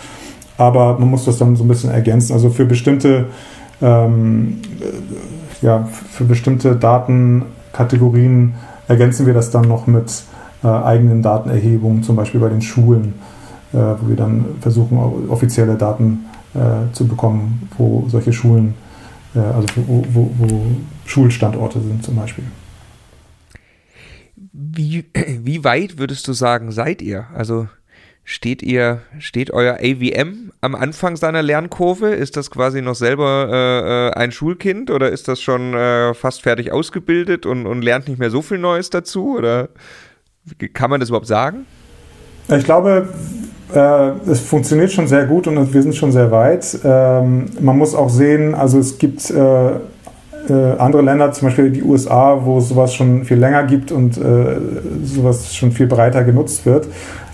Aber 0.56 0.96
man 1.00 1.10
muss 1.10 1.24
das 1.24 1.36
dann 1.36 1.56
so 1.56 1.64
ein 1.64 1.68
bisschen 1.68 1.90
ergänzen. 1.90 2.32
Also 2.32 2.48
für 2.48 2.64
bestimmte 2.64 3.26
ähm, 3.82 4.58
ja, 5.62 5.88
für 6.10 6.24
bestimmte 6.24 6.76
Datenkategorien 7.72 8.54
ergänzen 8.88 9.26
wir 9.26 9.34
das 9.34 9.50
dann 9.50 9.68
noch 9.68 9.86
mit 9.86 10.22
äh, 10.62 10.68
eigenen 10.68 11.22
Datenerhebungen, 11.22 12.02
zum 12.02 12.16
Beispiel 12.16 12.40
bei 12.40 12.48
den 12.48 12.62
Schulen, 12.62 13.14
äh, 13.72 13.76
wo 13.76 14.08
wir 14.08 14.16
dann 14.16 14.44
versuchen, 14.60 14.98
offizielle 15.28 15.76
Daten 15.76 16.26
äh, 16.54 16.92
zu 16.92 17.06
bekommen, 17.06 17.68
wo 17.76 18.06
solche 18.08 18.32
Schulen, 18.32 18.74
äh, 19.34 19.38
also 19.38 19.68
wo, 19.86 20.04
wo, 20.12 20.30
wo, 20.38 20.66
Schulstandorte 21.04 21.80
sind 21.80 22.04
zum 22.04 22.16
Beispiel. 22.16 22.44
Wie, 24.52 25.04
wie 25.42 25.64
weit 25.64 25.98
würdest 25.98 26.26
du 26.28 26.32
sagen, 26.32 26.72
seid 26.72 27.02
ihr? 27.02 27.26
Also 27.34 27.68
steht 28.28 28.62
ihr, 28.62 29.00
steht 29.18 29.50
euer 29.52 29.78
AVM 29.80 30.52
am 30.60 30.74
Anfang 30.74 31.16
seiner 31.16 31.42
Lernkurve? 31.42 32.10
Ist 32.10 32.36
das 32.36 32.50
quasi 32.50 32.82
noch 32.82 32.94
selber 32.94 33.48
äh, 33.50 34.08
äh, 34.08 34.22
ein 34.22 34.32
Schulkind 34.32 34.90
oder 34.90 35.08
ist 35.08 35.28
das 35.28 35.40
schon 35.40 35.72
äh, 35.72 36.12
fast 36.12 36.42
fertig 36.42 36.70
ausgebildet 36.70 37.46
und, 37.46 37.66
und 37.66 37.80
lernt 37.80 38.06
nicht 38.06 38.18
mehr 38.18 38.28
so 38.28 38.42
viel 38.42 38.58
Neues 38.58 38.90
dazu? 38.90 39.38
Oder 39.38 39.70
kann 40.74 40.90
man 40.90 41.00
das 41.00 41.08
überhaupt 41.08 41.26
sagen? 41.26 41.64
Ich 42.54 42.64
glaube, 42.64 43.08
äh, 43.74 44.30
es 44.30 44.40
funktioniert 44.40 44.92
schon 44.92 45.08
sehr 45.08 45.24
gut 45.24 45.46
und 45.46 45.72
wir 45.72 45.82
sind 45.82 45.96
schon 45.96 46.12
sehr 46.12 46.30
weit. 46.30 46.78
Ähm, 46.84 47.46
man 47.60 47.78
muss 47.78 47.94
auch 47.94 48.10
sehen, 48.10 48.54
also 48.54 48.78
es 48.78 48.98
gibt 48.98 49.30
äh, 49.30 49.70
äh, 49.70 50.76
andere 50.76 51.00
Länder, 51.00 51.32
zum 51.32 51.48
Beispiel 51.48 51.70
die 51.70 51.82
USA, 51.82 52.44
wo 52.44 52.58
es 52.58 52.68
sowas 52.68 52.94
schon 52.94 53.24
viel 53.24 53.38
länger 53.38 53.64
gibt 53.64 53.90
und 53.90 54.20
sowas 55.02 55.54
schon 55.54 55.72
viel 55.72 55.86
breiter 55.86 56.24
genutzt 56.24 56.66
wird. 56.66 56.88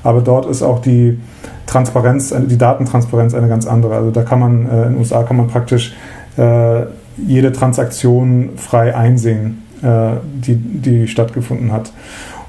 Aber 0.05 0.21
dort 0.21 0.47
ist 0.47 0.63
auch 0.63 0.81
die 0.81 1.19
Transparenz, 1.67 2.33
die 2.47 2.59
Datentransparenz 2.59 3.35
eine 3.35 3.49
ganz 3.49 3.67
andere. 3.67 3.97
Also 3.97 4.11
da 4.11 4.23
kann 4.23 4.39
man, 4.39 4.69
äh, 4.69 4.83
in 4.85 4.93
den 4.93 4.99
USA 4.99 5.23
kann 5.23 5.39
man 5.39 5.49
praktisch 5.49 5.95
äh, 6.37 6.83
jede 7.17 7.53
Transaktion 7.53 8.51
frei 8.57 8.95
einsehen, 8.95 9.63
äh, 9.83 10.17
die, 10.35 10.57
die 10.57 11.09
stattgefunden 11.09 11.73
hat. 11.73 11.93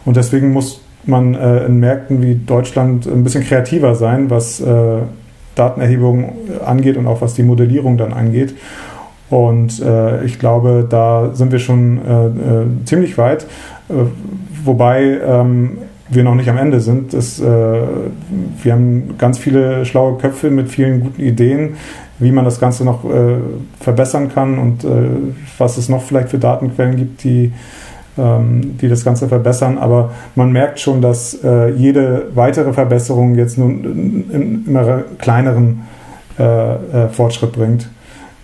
Und 0.04 0.18
deswegen 0.18 0.52
muss 0.52 0.82
man 1.06 1.36
äh, 1.36 1.66
in 1.66 1.80
Märkten 1.80 2.22
wie 2.22 2.36
Deutschland 2.36 3.08
ein 3.08 3.24
bisschen 3.24 3.44
kreativer 3.44 3.96
sein, 3.96 4.30
was 4.30 4.60
äh, 4.60 5.00
Datenerhebung 5.56 6.34
angeht 6.66 6.98
und 6.98 7.08
auch 7.08 7.22
was 7.22 7.36
die 7.36 7.44
Modellierung 7.44 7.98
dann 7.98 8.12
angeht. 8.12 8.56
Und 9.30 9.82
äh, 9.82 10.24
ich 10.26 10.40
glaube, 10.40 10.86
da 10.88 11.32
sind 11.34 11.52
wir 11.52 11.60
schon 11.60 12.00
ziemlich 12.86 13.18
weit. 13.18 13.48
wobei 14.64 15.20
ähm, 15.26 15.78
wir 16.10 16.24
noch 16.24 16.36
nicht 16.36 16.50
am 16.50 16.58
Ende 16.58 16.80
sind. 16.80 17.14
Das, 17.14 17.40
äh, 17.40 17.44
wir 17.44 18.74
haben 18.74 19.16
ganz 19.18 19.38
viele 19.38 19.86
schlaue 19.86 20.18
Köpfe 20.18 20.52
mit 20.52 20.70
vielen 20.70 21.02
guten 21.02 21.22
Ideen, 21.22 21.76
wie 22.20 22.32
man 22.32 22.46
das 22.46 22.60
Ganze 22.60 22.86
noch 22.86 23.04
äh, 23.06 23.38
verbessern 23.80 24.30
kann 24.34 24.58
und 24.58 24.84
äh, 24.84 24.88
was 25.58 25.78
es 25.78 25.90
noch 25.90 26.04
vielleicht 26.04 26.30
für 26.30 26.38
Datenquellen 26.38 26.96
gibt, 26.96 27.24
die, 27.24 27.52
ähm, 28.18 28.78
die 28.78 28.88
das 28.88 29.04
Ganze 29.04 29.28
verbessern. 29.28 29.78
Aber 29.78 30.12
man 30.36 30.52
merkt 30.52 30.80
schon, 30.80 31.02
dass 31.02 31.38
äh, 31.44 31.72
jede 31.72 32.28
weitere 32.36 32.72
Verbesserung 32.72 33.36
jetzt 33.36 33.58
nun 33.58 34.26
in, 34.32 34.66
immer 34.68 35.04
kleineren 35.18 35.82
äh, 36.38 36.44
äh, 36.44 37.10
Fortschritt 37.10 37.52
bringt. 37.54 37.90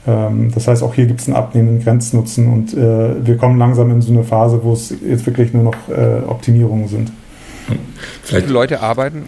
Ähm, 0.07 0.51
das 0.53 0.67
heißt, 0.67 0.81
auch 0.81 0.95
hier 0.95 1.05
gibt 1.05 1.21
es 1.21 1.27
einen 1.27 1.37
abnehmenden 1.37 1.83
Grenznutzen 1.83 2.51
und 2.51 2.75
wir 2.75 3.37
kommen 3.37 3.59
langsam 3.59 3.91
in 3.91 4.01
so 4.01 4.11
eine 4.11 4.23
Phase, 4.23 4.59
wo 4.63 4.73
es 4.73 4.93
jetzt 5.07 5.25
wirklich 5.27 5.53
nur 5.53 5.63
noch 5.63 5.75
Optimierungen 6.27 6.87
sind. 6.87 7.11
Vielleicht 8.23 8.45
Viele 8.45 8.53
Leute 8.53 8.81
arbeiten. 8.81 9.23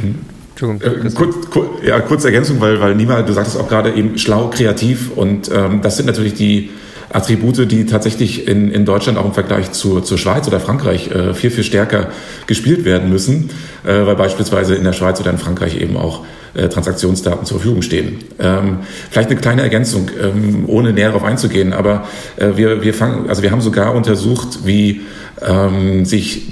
Hm. 0.00 0.14
Entschuldigung. 0.50 1.06
Äh, 1.06 1.10
kurz, 1.10 1.50
kur, 1.50 1.70
ja, 1.84 2.00
kurze 2.00 2.28
Ergänzung, 2.28 2.60
weil, 2.60 2.80
weil 2.80 2.94
Nima, 2.94 3.22
du 3.22 3.32
sagtest 3.32 3.58
auch 3.58 3.68
gerade 3.68 3.92
eben 3.94 4.18
schlau, 4.18 4.48
kreativ 4.48 5.10
und 5.14 5.50
ähm, 5.52 5.80
das 5.82 5.96
sind 5.96 6.06
natürlich 6.06 6.34
die 6.34 6.70
Attribute, 7.10 7.70
die 7.70 7.86
tatsächlich 7.86 8.46
in, 8.46 8.70
in 8.70 8.84
Deutschland 8.84 9.18
auch 9.18 9.24
im 9.24 9.32
Vergleich 9.32 9.72
zur, 9.72 10.04
zur 10.04 10.18
Schweiz 10.18 10.46
oder 10.46 10.60
Frankreich 10.60 11.10
äh, 11.10 11.32
viel, 11.32 11.50
viel 11.50 11.64
stärker 11.64 12.08
gespielt 12.46 12.84
werden 12.84 13.08
müssen, 13.08 13.50
äh, 13.84 14.06
weil 14.06 14.16
beispielsweise 14.16 14.74
in 14.74 14.84
der 14.84 14.92
Schweiz 14.92 15.20
oder 15.20 15.30
in 15.30 15.38
Frankreich 15.38 15.80
eben 15.80 15.96
auch 15.96 16.24
äh, 16.54 16.68
Transaktionsdaten 16.68 17.46
zur 17.46 17.58
Verfügung 17.58 17.82
stehen. 17.82 18.18
Ähm, 18.38 18.78
vielleicht 19.10 19.30
eine 19.30 19.40
kleine 19.40 19.62
Ergänzung, 19.62 20.10
ähm, 20.20 20.64
ohne 20.66 20.92
näher 20.92 21.08
darauf 21.08 21.24
einzugehen, 21.24 21.72
aber 21.72 22.06
äh, 22.36 22.56
wir, 22.56 22.82
wir, 22.82 22.92
fangen, 22.92 23.28
also 23.28 23.42
wir 23.42 23.52
haben 23.52 23.62
sogar 23.62 23.94
untersucht, 23.94 24.66
wie 24.66 25.02
ähm, 25.40 26.04
sich 26.04 26.46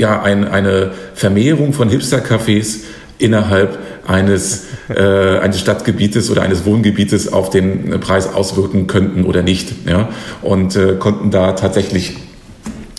ja 0.00 0.22
ein, 0.22 0.48
eine 0.48 0.92
Vermehrung 1.14 1.72
von 1.72 1.88
Hipster-Cafés 1.88 2.80
innerhalb 3.18 3.78
eines, 4.06 4.66
äh, 4.88 5.38
eines 5.38 5.60
Stadtgebietes 5.60 6.30
oder 6.30 6.42
eines 6.42 6.64
Wohngebietes 6.64 7.32
auf 7.32 7.50
den 7.50 8.00
Preis 8.00 8.32
auswirken 8.32 8.86
könnten 8.86 9.24
oder 9.24 9.42
nicht. 9.42 9.86
Ja? 9.86 10.08
Und 10.42 10.74
äh, 10.74 10.96
konnten 10.98 11.30
da 11.30 11.52
tatsächlich 11.52 12.16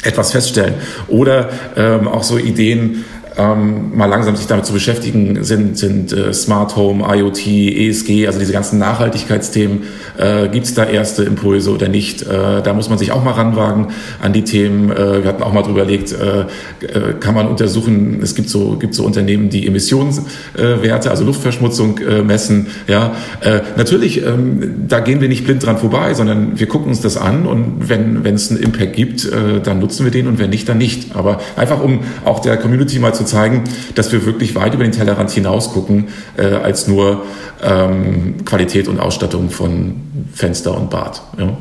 etwas 0.04 0.32
feststellen. 0.32 0.76
Oder 1.08 1.50
ähm, 1.76 2.08
auch 2.08 2.24
so 2.24 2.38
Ideen, 2.38 3.06
ähm, 3.38 3.96
mal 3.96 4.08
langsam 4.08 4.36
sich 4.36 4.48
damit 4.48 4.66
zu 4.66 4.74
beschäftigen, 4.74 5.44
sind, 5.44 5.78
sind 5.78 6.12
äh, 6.12 6.34
Smart 6.34 6.76
Home, 6.76 7.04
IoT, 7.16 7.48
ESG, 7.48 8.28
also 8.28 8.40
diese 8.40 8.54
ganzen 8.54 8.80
Nachhaltigkeitsthemen. 8.80 9.84
Äh, 10.18 10.50
Gibt 10.50 10.66
es 10.66 10.74
da 10.74 10.86
erste 10.86 11.24
Impulse 11.24 11.72
oder 11.72 11.88
nicht? 11.88 12.22
Äh, 12.24 12.62
da 12.62 12.74
muss 12.74 12.90
man 12.90 12.98
sich 12.98 13.12
auch 13.12 13.24
mal 13.24 13.32
ranwagen 13.32 13.88
an 14.22 14.34
die 14.34 14.44
Themen. 14.44 14.92
Äh, 14.92 15.24
wir 15.24 15.30
hatten 15.30 15.44
auch 15.44 15.54
mal 15.54 15.62
drüber 15.64 15.82
überlegt, 15.82 16.12
äh, 16.12 16.42
äh, 16.86 17.14
kann 17.20 17.36
man 17.36 17.48
untersuchen, 17.48 18.20
es 18.22 18.36
gibt 18.36 18.50
so, 18.50 18.78
gibt 18.78 18.94
so 18.94 19.06
Unternehmen, 19.06 19.50
die 19.50 19.66
Emissionswerte, 19.66 21.10
also 21.10 21.24
Luftverschmutzung 21.24 22.00
äh, 22.00 22.22
messen. 22.22 22.68
Ja, 22.88 23.16
äh, 23.42 23.62
natürlich, 23.78 24.24
ähm, 24.26 24.86
da 24.88 25.00
gehen 25.00 25.22
wir 25.22 25.30
nicht 25.30 25.46
blind 25.46 25.66
dran 25.66 25.78
vorbei, 25.78 26.14
sondern 26.14 26.60
wir 26.60 26.68
gucken 26.68 26.90
uns 26.90 27.02
das 27.02 27.18
an 27.18 27.46
und 27.46 27.90
wenn 27.90 28.26
es 28.26 28.52
einen 28.52 28.62
Impact 28.62 28.94
gibt, 28.94 29.26
äh, 29.26 29.62
dann 29.64 29.80
nutzen 29.80 30.04
wir 30.06 30.12
den 30.12 30.28
und 30.28 30.40
wenn 30.40 30.50
nicht, 30.50 30.68
dann 30.68 30.78
nicht. 30.78 31.16
Aber 31.16 31.40
einfach 31.56 31.82
um 31.82 32.02
auch 32.26 32.40
der 32.40 32.58
Community 32.58 33.00
mal 33.00 33.14
zu 33.14 33.21
zeigen, 33.26 33.64
dass 33.96 34.12
wir 34.12 34.26
wirklich 34.26 34.56
weit 34.56 34.74
über 34.74 34.84
den 34.84 34.92
Tellerrand 34.92 35.32
hinaus 35.32 35.72
gucken, 35.72 36.10
äh, 36.38 36.44
als 36.44 36.88
nur 36.88 37.26
ähm, 37.62 38.44
Qualität 38.46 38.88
und 38.88 39.00
Ausstattung 39.00 39.50
von 39.50 40.02
Fenster 40.34 40.76
und 40.76 40.90
Bad. 40.90 41.22
Ja. 41.38 41.58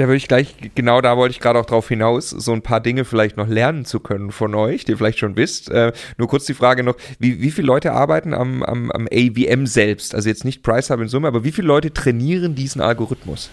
Da 0.00 0.06
würde 0.06 0.16
ich 0.16 0.28
gleich, 0.28 0.54
genau 0.74 1.02
da 1.02 1.18
wollte 1.18 1.32
ich 1.32 1.40
gerade 1.40 1.58
auch 1.58 1.66
drauf 1.66 1.88
hinaus, 1.88 2.30
so 2.30 2.52
ein 2.52 2.62
paar 2.62 2.80
Dinge 2.80 3.04
vielleicht 3.04 3.36
noch 3.36 3.46
lernen 3.46 3.84
zu 3.84 4.00
können 4.00 4.32
von 4.32 4.54
euch, 4.54 4.86
die 4.86 4.92
ihr 4.92 4.96
vielleicht 4.96 5.18
schon 5.18 5.36
wisst. 5.36 5.70
Äh, 5.70 5.92
nur 6.16 6.26
kurz 6.26 6.46
die 6.46 6.54
Frage 6.54 6.82
noch, 6.82 6.96
wie, 7.18 7.42
wie 7.42 7.50
viele 7.50 7.66
Leute 7.66 7.92
arbeiten 7.92 8.32
am, 8.32 8.62
am, 8.62 8.90
am 8.90 9.06
AVM 9.12 9.66
selbst? 9.66 10.14
Also 10.14 10.30
jetzt 10.30 10.46
nicht 10.46 10.62
Price 10.62 10.88
Hub 10.88 11.00
in 11.00 11.08
Summe, 11.08 11.28
aber 11.28 11.44
wie 11.44 11.52
viele 11.52 11.66
Leute 11.66 11.92
trainieren 11.92 12.54
diesen 12.54 12.80
Algorithmus? 12.80 13.50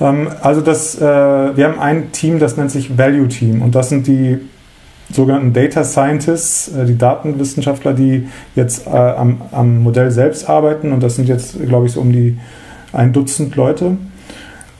Ähm, 0.00 0.28
also 0.42 0.60
das, 0.60 0.96
äh, 1.00 1.00
wir 1.00 1.64
haben 1.66 1.78
ein 1.78 2.12
Team, 2.12 2.38
das 2.38 2.56
nennt 2.56 2.70
sich 2.70 2.96
Value 2.96 3.28
Team 3.28 3.62
und 3.62 3.74
das 3.74 3.88
sind 3.88 4.06
die 4.06 4.38
sogenannten 5.12 5.52
Data 5.52 5.84
Scientists, 5.84 6.68
äh, 6.68 6.86
die 6.86 6.96
Datenwissenschaftler, 6.96 7.92
die 7.92 8.28
jetzt 8.54 8.86
äh, 8.86 8.90
am, 8.90 9.42
am, 9.52 9.82
Modell 9.82 10.10
selbst 10.10 10.48
arbeiten. 10.48 10.92
Und 10.92 11.02
das 11.02 11.16
sind 11.16 11.28
jetzt, 11.28 11.60
glaube 11.66 11.86
ich, 11.86 11.92
so 11.92 12.00
um 12.00 12.12
die 12.12 12.38
ein 12.92 13.12
Dutzend 13.12 13.56
Leute. 13.56 13.96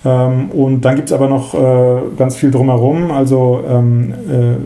Ähm, 0.05 0.51
und 0.51 0.83
dann 0.83 0.97
gibt 0.97 1.11
es 1.11 1.13
aber 1.13 1.29
noch 1.29 1.55
äh, 1.55 2.17
ganz 2.17 2.37
viel 2.37 2.51
drumherum. 2.51 3.11
Also 3.11 3.63
ähm, 3.69 4.13
äh, 4.13 4.57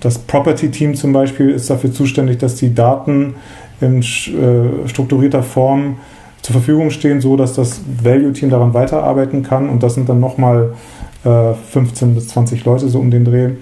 das 0.00 0.18
Property-Team 0.18 0.94
zum 0.94 1.12
Beispiel 1.12 1.50
ist 1.50 1.70
dafür 1.70 1.92
zuständig, 1.92 2.38
dass 2.38 2.54
die 2.56 2.74
Daten 2.74 3.34
in 3.80 4.00
äh, 4.00 4.88
strukturierter 4.88 5.42
Form 5.42 5.96
zur 6.46 6.52
Verfügung 6.52 6.90
stehen, 6.90 7.20
so 7.20 7.36
dass 7.36 7.54
das 7.54 7.82
Value-Team 8.04 8.50
daran 8.50 8.72
weiterarbeiten 8.72 9.42
kann. 9.42 9.68
Und 9.68 9.82
das 9.82 9.94
sind 9.94 10.08
dann 10.08 10.20
nochmal 10.20 10.74
äh, 11.24 11.54
15 11.54 12.14
bis 12.14 12.28
20 12.28 12.64
Leute 12.64 12.88
so 12.88 13.00
um 13.00 13.10
den 13.10 13.24
Dreh. 13.24 13.54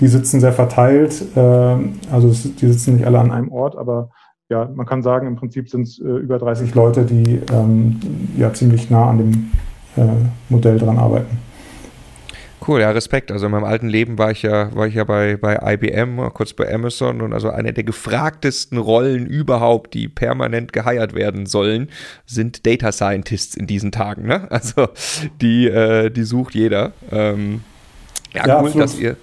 Die 0.00 0.06
sitzen 0.06 0.40
sehr 0.40 0.52
verteilt, 0.52 1.34
äh, 1.34 1.40
also 1.40 2.28
die 2.28 2.66
sitzen 2.66 2.96
nicht 2.96 3.06
alle 3.06 3.20
an 3.20 3.32
einem 3.32 3.50
Ort, 3.50 3.78
aber 3.78 4.10
ja, 4.50 4.70
man 4.74 4.84
kann 4.84 5.02
sagen, 5.02 5.26
im 5.26 5.36
Prinzip 5.36 5.70
sind 5.70 5.84
es 5.88 5.98
äh, 5.98 6.04
über 6.04 6.38
30 6.38 6.74
Leute, 6.74 7.06
die 7.06 7.40
ähm, 7.54 8.00
ja 8.36 8.52
ziemlich 8.52 8.90
nah 8.90 9.08
an 9.08 9.16
dem 9.16 9.30
äh, 9.96 10.06
Modell 10.50 10.78
dran 10.78 10.98
arbeiten. 10.98 11.38
Cool, 12.66 12.80
ja, 12.80 12.90
Respekt. 12.90 13.30
Also 13.30 13.46
in 13.46 13.52
meinem 13.52 13.64
alten 13.64 13.88
Leben 13.88 14.18
war 14.18 14.32
ich 14.32 14.42
ja, 14.42 14.74
war 14.74 14.86
ich 14.86 14.94
ja 14.94 15.04
bei, 15.04 15.36
bei 15.36 15.58
IBM, 15.74 16.18
kurz 16.32 16.52
bei 16.52 16.72
Amazon 16.72 17.20
und 17.20 17.32
also 17.32 17.50
eine 17.50 17.72
der 17.72 17.84
gefragtesten 17.84 18.78
Rollen 18.78 19.26
überhaupt, 19.26 19.94
die 19.94 20.08
permanent 20.08 20.72
geheiert 20.72 21.14
werden 21.14 21.46
sollen, 21.46 21.88
sind 22.24 22.66
Data 22.66 22.90
Scientists 22.90 23.54
in 23.54 23.66
diesen 23.66 23.92
Tagen. 23.92 24.26
Ne? 24.26 24.48
Also 24.56 24.88
die, 25.42 25.66
äh, 25.66 26.10
die 26.10 26.22
sucht 26.22 26.54
jeder. 26.54 26.92
Ähm, 27.12 27.60
ja, 28.32 28.46
ja, 28.46 28.60
cool, 28.60 28.66
absolut. 28.66 28.84
dass 28.84 28.98
ihr. 28.98 29.16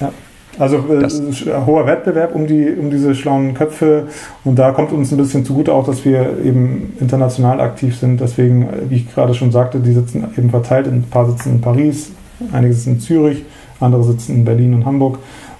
Ja. 0.00 0.12
Also 0.58 0.78
äh, 0.78 1.00
das, 1.00 1.20
hoher 1.66 1.86
Wettbewerb 1.86 2.34
um, 2.34 2.46
die, 2.46 2.70
um 2.70 2.90
diese 2.90 3.14
schlauen 3.14 3.54
Köpfe 3.54 4.08
und 4.44 4.58
da 4.58 4.72
kommt 4.72 4.92
uns 4.92 5.12
ein 5.12 5.18
bisschen 5.18 5.44
zugute 5.44 5.72
auch, 5.72 5.86
dass 5.86 6.04
wir 6.04 6.38
eben 6.42 6.94
international 6.98 7.60
aktiv 7.60 7.96
sind. 7.96 8.20
Deswegen, 8.20 8.68
wie 8.88 8.96
ich 8.96 9.14
gerade 9.14 9.34
schon 9.34 9.52
sagte, 9.52 9.78
die 9.80 9.92
sitzen 9.92 10.26
eben 10.36 10.50
verteilt, 10.50 10.86
ein 10.86 11.04
paar 11.04 11.30
sitzen 11.30 11.56
in 11.56 11.60
Paris, 11.60 12.12
einige 12.52 12.74
sitzen 12.74 12.94
in 12.94 13.00
Zürich, 13.00 13.44
andere 13.80 14.04
sitzen 14.04 14.36
in 14.36 14.44
Berlin 14.44 14.74
und 14.74 14.84
Hamburg 14.84 15.18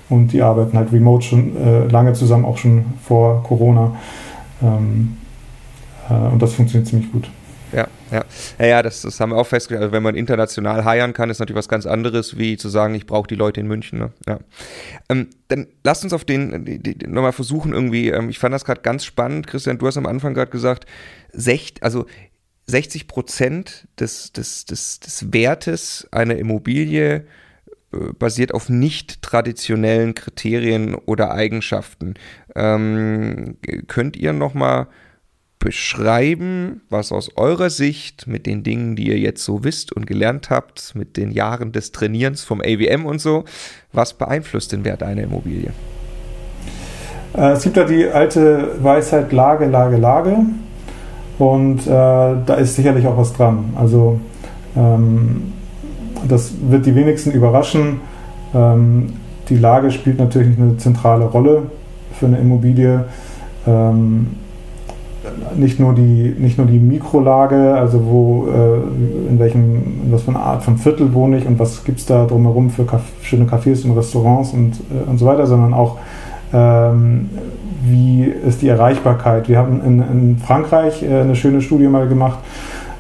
und 0.09 0.33
die 0.33 0.43
arbeiten 0.43 0.77
halt 0.77 0.93
remote 0.93 1.25
schon 1.25 1.57
äh, 1.57 1.87
lange 1.87 2.13
zusammen, 2.15 2.45
auch 2.45 2.59
schon 2.59 2.85
vor 3.03 3.43
Corona. 3.43 3.97
Ähm, 4.63 5.17
äh, 6.09 6.15
und 6.15 6.41
das 6.41 6.55
funktioniert 6.55 6.89
ziemlich 6.89 7.13
gut. 7.13 7.31
Ja, 7.73 7.87
ja. 8.11 8.25
Ja, 8.59 8.67
ja 8.67 8.83
das, 8.83 9.03
das 9.03 9.21
haben 9.21 9.31
wir 9.31 9.37
auch 9.37 9.47
festgestellt. 9.47 9.83
Also 9.83 9.93
wenn 9.93 10.03
man 10.03 10.15
international 10.15 10.85
heiern 10.85 11.13
kann, 11.13 11.29
ist 11.29 11.39
natürlich 11.39 11.59
was 11.59 11.69
ganz 11.69 11.87
anderes, 11.87 12.39
wie 12.39 12.57
zu 12.57 12.69
sagen, 12.69 12.95
ich 12.95 13.07
brauche 13.07 13.29
die 13.29 13.35
Leute 13.35 13.61
in 13.61 13.67
München. 13.67 13.99
Ne? 13.99 14.11
Ja. 14.27 14.39
Ähm, 15.11 15.29
dann 15.49 15.67
lasst 15.85 16.05
uns 16.05 16.13
auf 16.13 16.25
den 16.25 16.65
nochmal 17.07 17.33
versuchen, 17.33 17.73
irgendwie, 17.73 18.09
ähm, 18.09 18.31
ich 18.31 18.39
fand 18.39 18.55
das 18.55 18.65
gerade 18.65 18.81
ganz 18.81 19.05
spannend, 19.05 19.47
Christian, 19.47 19.79
du 19.79 19.87
hast 19.87 19.99
am 19.99 20.07
Anfang 20.07 20.35
gerade 20.35 20.51
gesagt, 20.51 20.87
sech, 21.33 21.75
also 21.83 22.07
60 22.69 23.09
Prozent 23.09 23.89
des, 23.99 24.33
des, 24.33 24.67
des, 24.67 25.01
des 25.01 25.33
Wertes 25.33 26.07
einer 26.13 26.37
Immobilie 26.37 27.25
äh, 27.93 28.13
basiert 28.19 28.53
auf 28.53 28.69
nicht 28.69 29.23
traditionellen 29.23 30.15
Kriterien 30.15 30.95
oder 30.95 31.33
Eigenschaften. 31.33 32.15
Ähm, 32.55 33.57
könnt 33.87 34.17
ihr 34.17 34.35
nochmal 34.35 34.89
beschreiben, 35.59 36.83
was 36.91 37.11
aus 37.11 37.37
eurer 37.37 37.71
Sicht 37.71 38.27
mit 38.27 38.47
den 38.47 38.63
Dingen, 38.63 38.97
die 38.97 39.09
ihr 39.09 39.19
jetzt 39.19 39.43
so 39.43 39.65
wisst 39.65 39.93
und 39.93 40.07
gelernt 40.07 40.51
habt, 40.51 40.95
mit 40.95 41.17
den 41.17 41.31
Jahren 41.31 41.73
des 41.73 41.91
Trainierens 41.91 42.45
vom 42.45 42.61
AWM 42.61 43.07
und 43.07 43.21
so, 43.21 43.45
was 43.93 44.13
beeinflusst 44.13 44.73
den 44.73 44.85
Wert 44.85 45.03
einer 45.03 45.23
Immobilie? 45.23 45.73
Äh, 47.35 47.53
es 47.53 47.63
gibt 47.63 47.79
da 47.79 47.85
die 47.85 48.07
alte 48.07 48.83
Weisheit 48.83 49.33
Lage, 49.33 49.65
Lage, 49.65 49.97
Lage. 49.97 50.37
Und 51.39 51.87
äh, 51.87 51.91
da 51.91 52.55
ist 52.59 52.75
sicherlich 52.75 53.07
auch 53.07 53.17
was 53.17 53.33
dran. 53.33 53.73
Also 53.77 54.19
ähm, 54.77 55.53
das 56.27 56.53
wird 56.69 56.87
die 56.87 56.95
wenigsten 56.95 57.31
überraschen. 57.31 58.01
Ähm, 58.55 59.13
die 59.49 59.57
Lage 59.57 59.91
spielt 59.91 60.19
natürlich 60.19 60.59
eine 60.59 60.77
zentrale 60.77 61.25
Rolle 61.27 61.63
für 62.13 62.27
eine 62.27 62.39
Immobilie. 62.39 63.05
Ähm, 63.67 64.29
nicht 65.57 65.79
nur 65.79 65.95
die, 65.95 66.35
nicht 66.39 66.59
nur 66.59 66.67
die 66.67 66.79
Mikrolage, 66.79 67.75
also 67.75 68.05
wo, 68.05 68.49
äh, 68.49 69.31
in 69.31 69.39
welchem, 69.39 69.83
was 70.11 70.23
für 70.23 70.31
eine 70.31 70.41
Art 70.41 70.63
von 70.63 70.79
Viertel 70.79 71.13
wohne 71.13 71.39
ich 71.39 71.47
und 71.47 71.59
was 71.59 71.85
gibt 71.85 71.99
es 71.99 72.07
da 72.07 72.25
drumherum 72.25 72.71
für 72.71 72.85
Caf 72.85 73.03
schöne 73.23 73.45
Cafés 73.45 73.85
und 73.85 73.97
Restaurants 73.97 74.53
und, 74.53 74.73
äh, 74.73 75.09
und 75.09 75.19
so 75.19 75.27
weiter, 75.27 75.47
sondern 75.47 75.75
auch 75.75 75.99
ähm, 76.53 77.29
wie 77.83 78.25
ist 78.25 78.63
die 78.63 78.69
Erreichbarkeit. 78.69 79.49
Wir 79.49 79.59
haben 79.59 79.81
in, 79.85 80.01
in 80.01 80.39
Frankreich 80.39 81.03
äh, 81.03 81.21
eine 81.21 81.37
schöne 81.37 81.61
Studie 81.61 81.87
mal 81.87 82.09
gemacht, 82.09 82.39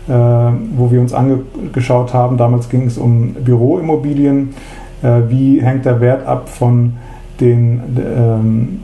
äh, 0.09 0.13
wo 0.13 0.91
wir 0.91 1.01
uns 1.01 1.13
angeschaut 1.13 2.15
haben, 2.15 2.37
damals 2.37 2.69
ging 2.69 2.87
es 2.87 2.99
um 2.99 3.35
Büroimmobilien, 3.35 4.55
äh, 5.03 5.21
wie 5.29 5.61
hängt 5.61 5.85
der 5.85 6.01
Wert 6.01 6.27
ab 6.27 6.49
von 6.49 6.95
den, 7.41 7.81
ähm, 7.99 8.81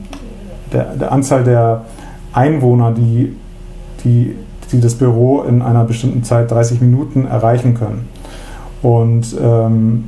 der, 0.71 0.95
der 0.95 1.11
Anzahl 1.11 1.43
der 1.43 1.85
Einwohner, 2.33 2.91
die, 2.91 3.35
die, 4.03 4.35
die 4.71 4.81
das 4.81 4.95
Büro 4.95 5.41
in 5.43 5.61
einer 5.61 5.83
bestimmten 5.83 6.23
Zeit 6.23 6.51
30 6.51 6.81
Minuten 6.81 7.25
erreichen 7.25 7.73
können. 7.75 8.07
Und 8.81 9.35
ähm, 9.41 10.05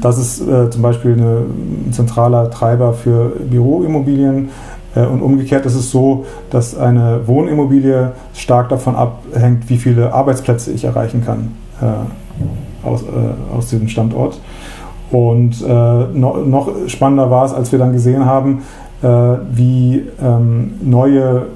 das 0.00 0.18
ist 0.18 0.40
äh, 0.40 0.70
zum 0.70 0.82
Beispiel 0.82 1.12
eine, 1.12 1.44
ein 1.86 1.92
zentraler 1.92 2.50
Treiber 2.50 2.92
für 2.92 3.32
Büroimmobilien. 3.50 4.50
Äh, 4.94 5.06
und 5.06 5.22
umgekehrt 5.22 5.66
ist 5.66 5.74
es 5.74 5.90
so, 5.90 6.24
dass 6.50 6.76
eine 6.76 7.26
Wohnimmobilie 7.26 8.12
stark 8.34 8.68
davon 8.68 8.96
abhängt, 8.96 9.68
wie 9.68 9.78
viele 9.78 10.12
Arbeitsplätze 10.12 10.72
ich 10.72 10.84
erreichen 10.84 11.24
kann 11.24 11.52
äh, 11.80 12.86
aus, 12.86 13.02
äh, 13.02 13.56
aus 13.56 13.68
diesem 13.68 13.88
Standort. 13.88 14.40
Und 15.10 15.62
äh, 15.62 15.66
no, 15.68 16.38
noch 16.38 16.70
spannender 16.86 17.30
war 17.30 17.44
es, 17.44 17.52
als 17.52 17.70
wir 17.70 17.78
dann 17.78 17.92
gesehen 17.92 18.24
haben, 18.24 18.62
äh, 19.02 19.06
wie 19.52 20.04
ähm, 20.22 20.74
neue 20.82 21.46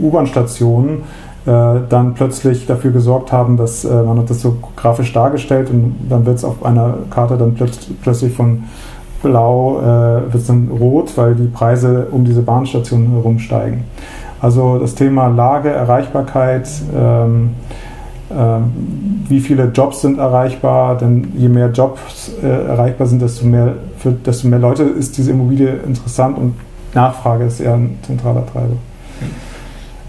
U-Bahn-Stationen 0.00 1.02
äh, 1.46 1.80
dann 1.88 2.14
plötzlich 2.14 2.66
dafür 2.66 2.92
gesorgt 2.92 3.32
haben, 3.32 3.56
dass 3.56 3.84
äh, 3.84 4.02
man 4.02 4.18
hat 4.18 4.30
das 4.30 4.40
so 4.40 4.56
grafisch 4.76 5.12
dargestellt 5.12 5.70
und 5.70 5.94
dann 6.08 6.24
wird 6.24 6.36
es 6.36 6.44
auf 6.44 6.64
einer 6.64 6.98
Karte 7.10 7.36
dann 7.36 7.54
plötz 7.54 7.78
plötzlich 8.02 8.34
von 8.34 8.64
blau 9.22 9.80
äh, 9.80 10.32
wird 10.32 10.34
es 10.34 10.46
dann 10.46 10.68
rot, 10.68 11.16
weil 11.16 11.34
die 11.34 11.48
Preise 11.48 12.08
um 12.10 12.24
diese 12.24 12.42
Bahnstation 12.42 13.08
herum 13.08 13.38
steigen. 13.38 13.84
Also 14.40 14.78
das 14.78 14.94
Thema 14.94 15.28
Lage, 15.28 15.70
Erreichbarkeit, 15.70 16.68
ähm, 16.96 17.50
ähm, 18.32 18.62
wie 19.28 19.40
viele 19.40 19.64
Jobs 19.64 20.00
sind 20.00 20.18
erreichbar, 20.18 20.96
denn 20.96 21.32
je 21.36 21.48
mehr 21.48 21.70
Jobs 21.70 22.32
äh, 22.42 22.46
erreichbar 22.46 23.06
sind, 23.06 23.20
desto 23.20 23.44
mehr, 23.44 23.74
für 23.98 24.12
desto 24.12 24.48
mehr 24.48 24.58
Leute 24.58 24.84
ist 24.84 25.18
diese 25.18 25.32
Immobilie 25.32 25.80
interessant 25.86 26.38
und 26.38 26.54
Nachfrage 26.94 27.44
ist 27.44 27.60
eher 27.60 27.74
ein 27.74 27.98
zentraler 28.02 28.46
Treiber. 28.46 28.76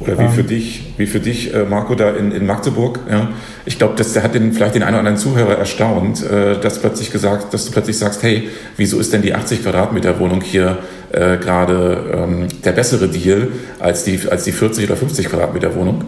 Oder 0.01 0.17
wie 0.17 0.27
für 0.29 0.43
dich, 0.43 0.93
wie 0.97 1.05
für 1.05 1.19
dich, 1.19 1.53
äh, 1.53 1.63
Marco, 1.63 1.95
da 1.95 2.11
in, 2.11 2.31
in 2.31 2.45
Magdeburg. 2.45 2.99
Ja. 3.09 3.29
Ich 3.65 3.77
glaube, 3.77 3.93
das 3.97 4.17
hat 4.21 4.33
den, 4.33 4.53
vielleicht 4.53 4.75
den 4.75 4.83
einen 4.83 4.95
oder 4.95 4.99
anderen 4.99 5.17
Zuhörer 5.17 5.57
erstaunt, 5.57 6.23
äh, 6.23 6.59
dass 6.59 6.79
plötzlich 6.79 7.11
gesagt, 7.11 7.53
dass 7.53 7.65
du 7.65 7.71
plötzlich 7.71 7.97
sagst, 7.97 8.23
hey, 8.23 8.49
wieso 8.77 8.99
ist 8.99 9.13
denn 9.13 9.21
die 9.21 9.33
80 9.33 9.63
Quadratmeter 9.63 10.19
Wohnung 10.19 10.41
hier 10.41 10.79
äh, 11.11 11.37
gerade 11.37 12.13
ähm, 12.13 12.47
der 12.65 12.71
bessere 12.71 13.07
Deal 13.07 13.49
als 13.79 14.03
die, 14.03 14.19
als 14.29 14.43
die 14.43 14.51
40 14.51 14.85
oder 14.85 14.95
50 14.95 15.29
Quadratmeter 15.29 15.75
Wohnung? 15.75 16.05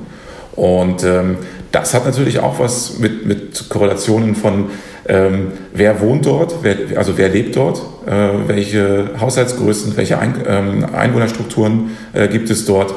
Und 0.56 1.04
ähm, 1.04 1.38
das 1.72 1.94
hat 1.94 2.06
natürlich 2.06 2.40
auch 2.40 2.60
was 2.60 3.00
mit, 3.00 3.26
mit 3.26 3.70
Korrelationen 3.70 4.36
von, 4.36 4.66
ähm, 5.08 5.52
wer 5.74 6.00
wohnt 6.02 6.26
dort, 6.26 6.56
wer, 6.62 6.76
also 6.96 7.18
wer 7.18 7.30
lebt 7.30 7.56
dort, 7.56 7.82
äh, 8.06 8.48
welche 8.48 9.10
Haushaltsgrößen, 9.20 9.98
welche 9.98 10.20
Ein, 10.20 10.36
ähm, 10.48 10.86
Einwohnerstrukturen 10.94 11.98
äh, 12.14 12.28
gibt 12.28 12.50
es 12.52 12.66
dort 12.66 12.94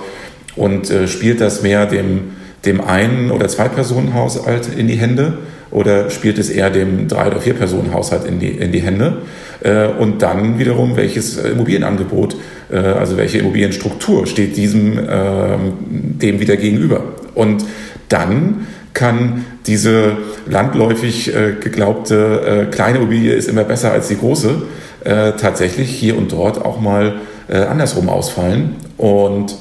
und 0.57 0.91
äh, 0.91 1.07
spielt 1.07 1.41
das 1.41 1.63
mehr 1.63 1.87
dem, 1.87 2.33
dem 2.65 2.81
Ein- 2.81 3.31
oder 3.31 3.49
Zwei-Personen-Haushalt 3.49 4.69
in 4.77 4.89
die 4.89 4.97
Hände 4.97 5.39
oder 5.71 6.11
spielt 6.11 6.39
es 6.39 6.51
eher 6.51 6.71
dem 6.71 7.09
Drei- 7.09 7.29
oder 7.29 7.41
Vier-Personen-Haushalt 7.41 8.25
in 8.25 8.41
die, 8.41 8.49
in 8.49 8.73
die 8.73 8.81
Hände? 8.81 9.19
Äh, 9.61 9.87
und 9.87 10.23
dann 10.23 10.59
wiederum, 10.59 10.97
welches 10.97 11.37
Immobilienangebot, 11.37 12.37
äh, 12.71 12.77
also 12.77 13.17
welche 13.17 13.39
Immobilienstruktur 13.39 14.27
steht 14.27 14.57
diesem, 14.57 14.99
äh, 14.99 15.57
dem 15.89 16.41
wieder 16.41 16.57
gegenüber? 16.57 17.03
Und 17.35 17.65
dann 18.09 18.67
kann 18.95 19.45
diese 19.67 20.17
landläufig 20.49 21.35
äh, 21.35 21.55
geglaubte 21.61 22.67
äh, 22.71 22.75
kleine 22.75 22.99
Immobilie 22.99 23.35
ist 23.35 23.49
immer 23.49 23.65
besser 23.65 23.93
als 23.93 24.09
die 24.09 24.17
große, 24.17 24.63
äh, 25.05 25.33
tatsächlich 25.33 25.91
hier 25.91 26.17
und 26.17 26.33
dort 26.33 26.65
auch 26.65 26.81
mal 26.81 27.15
andersrum 27.49 28.09
ausfallen. 28.09 28.75
Und 28.97 29.55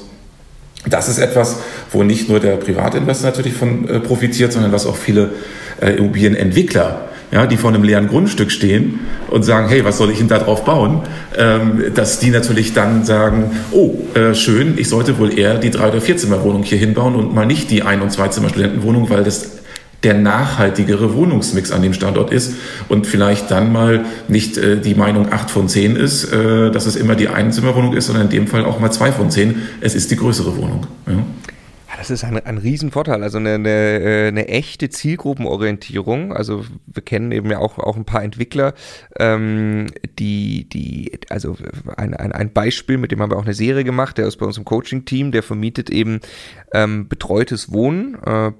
das 0.88 1.08
ist 1.08 1.18
etwas, 1.18 1.58
wo 1.90 2.02
nicht 2.02 2.28
nur 2.28 2.40
der 2.40 2.56
Privatinvestor 2.56 3.30
natürlich 3.30 3.54
von 3.54 3.88
äh, 3.88 4.00
profitiert, 4.00 4.52
sondern 4.52 4.72
was 4.72 4.86
auch 4.86 4.96
viele 4.96 5.30
äh, 5.80 5.92
Immobilienentwickler, 5.92 7.08
ja, 7.32 7.46
die 7.46 7.56
vor 7.56 7.70
einem 7.70 7.82
leeren 7.82 8.08
Grundstück 8.08 8.52
stehen 8.52 9.00
und 9.30 9.42
sagen, 9.42 9.68
hey, 9.68 9.84
was 9.84 9.98
soll 9.98 10.10
ich 10.10 10.18
denn 10.18 10.28
da 10.28 10.38
drauf 10.38 10.64
bauen? 10.64 11.02
Ähm, 11.36 11.82
dass 11.94 12.20
die 12.20 12.30
natürlich 12.30 12.72
dann 12.72 13.04
sagen, 13.04 13.50
oh, 13.72 13.94
äh, 14.14 14.34
schön, 14.34 14.74
ich 14.78 14.88
sollte 14.88 15.18
wohl 15.18 15.36
eher 15.36 15.58
die 15.58 15.70
drei 15.70 15.88
oder 15.88 16.00
vier 16.00 16.16
Zimmer 16.16 16.42
Wohnung 16.44 16.62
hier 16.62 16.78
hinbauen 16.78 17.16
und 17.16 17.34
mal 17.34 17.46
nicht 17.46 17.70
die 17.70 17.82
ein- 17.82 18.00
und 18.00 18.12
zwei 18.12 18.28
Zimmer 18.28 18.48
Studentenwohnung, 18.48 19.10
weil 19.10 19.24
das 19.24 19.55
der 20.02 20.14
nachhaltigere 20.14 21.14
Wohnungsmix 21.14 21.72
an 21.72 21.82
dem 21.82 21.92
Standort 21.92 22.30
ist 22.32 22.54
und 22.88 23.06
vielleicht 23.06 23.50
dann 23.50 23.72
mal 23.72 24.04
nicht 24.28 24.56
äh, 24.58 24.80
die 24.80 24.94
Meinung 24.94 25.32
8 25.32 25.50
von 25.50 25.68
10 25.68 25.96
ist, 25.96 26.32
äh, 26.32 26.70
dass 26.70 26.86
es 26.86 26.96
immer 26.96 27.14
die 27.14 27.28
Einzimmerwohnung 27.28 27.94
ist, 27.94 28.06
sondern 28.06 28.24
in 28.24 28.30
dem 28.30 28.46
Fall 28.46 28.64
auch 28.64 28.78
mal 28.78 28.90
2 28.90 29.12
von 29.12 29.30
10. 29.30 29.62
Es 29.80 29.94
ist 29.94 30.10
die 30.10 30.16
größere 30.16 30.56
Wohnung. 30.56 30.86
Ja. 31.06 31.14
Das 31.98 32.10
ist 32.10 32.24
ein, 32.24 32.44
ein 32.44 32.58
Riesenvorteil, 32.58 33.22
also 33.22 33.38
eine, 33.38 33.54
eine, 33.54 33.68
äh, 33.68 34.28
eine 34.28 34.48
echte 34.48 34.90
Zielgruppenorientierung. 34.90 36.32
Also 36.32 36.64
wir 36.86 37.02
kennen 37.02 37.32
eben 37.32 37.50
ja 37.50 37.58
auch, 37.58 37.78
auch 37.78 37.96
ein 37.96 38.04
paar 38.04 38.22
Entwickler, 38.22 38.74
ähm, 39.18 39.86
die, 40.18 40.68
die, 40.68 41.18
also 41.30 41.56
ein, 41.96 42.14
ein, 42.14 42.32
ein 42.32 42.52
Beispiel, 42.52 42.98
mit 42.98 43.12
dem 43.12 43.20
haben 43.20 43.30
wir 43.30 43.38
auch 43.38 43.44
eine 43.44 43.54
Serie 43.54 43.84
gemacht, 43.84 44.18
der 44.18 44.26
ist 44.26 44.36
bei 44.36 44.46
uns 44.46 44.58
im 44.58 44.64
Coaching-Team, 44.64 45.32
der 45.32 45.42
vermietet 45.42 45.88
eben 45.90 46.20
ähm, 46.74 47.08
betreutes 47.08 47.72
Wohnen, 47.72 48.16
äh, 48.24 48.52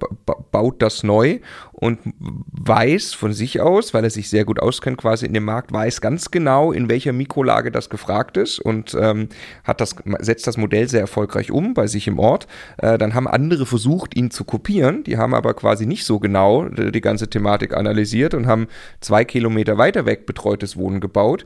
baut 0.51 0.81
das 0.81 1.03
neu 1.03 1.41
und 1.73 1.99
weiß 2.19 3.13
von 3.13 3.35
sich 3.35 3.61
aus, 3.61 3.93
weil 3.93 4.05
er 4.05 4.11
sich 4.11 4.31
sehr 4.31 4.47
gut 4.47 4.61
auskennt 4.61 4.97
quasi 4.97 5.27
in 5.27 5.35
dem 5.35 5.45
Markt, 5.45 5.73
weiß 5.73 6.01
ganz 6.01 6.31
genau, 6.31 6.73
in 6.73 6.89
welcher 6.89 7.13
Mikrolage 7.13 7.71
das 7.71 7.91
gefragt 7.91 8.39
ist 8.39 8.59
und 8.59 8.97
ähm, 8.99 9.29
hat 9.63 9.83
das, 9.83 9.95
setzt 10.21 10.47
das 10.47 10.57
Modell 10.57 10.89
sehr 10.89 11.03
erfolgreich 11.03 11.51
um 11.51 11.75
bei 11.75 11.87
sich 11.87 12.09
im 12.09 12.19
Ort. 12.19 12.47
Äh, 12.79 12.97
dann 12.97 13.15
haben 13.15 13.26
andere 13.27 13.67
versucht, 13.67 14.17
ihn 14.17 14.31
zu 14.31 14.45
kopieren, 14.45 15.05
die 15.05 15.19
haben 15.19 15.35
aber 15.35 15.55
quasi 15.55 15.87
nicht 15.87 16.05
so 16.05 16.19
genau 16.19 16.69
die 16.69 17.01
ganze 17.01 17.29
Thematik 17.29 17.75
analysiert 17.75 18.35
und 18.35 18.47
haben 18.47 18.69
zwei 19.01 19.25
Kilometer 19.25 19.79
weiter 19.79 20.07
weg 20.07 20.27
betreutes 20.27 20.77
Wohnen 20.77 21.01
gebaut. 21.01 21.45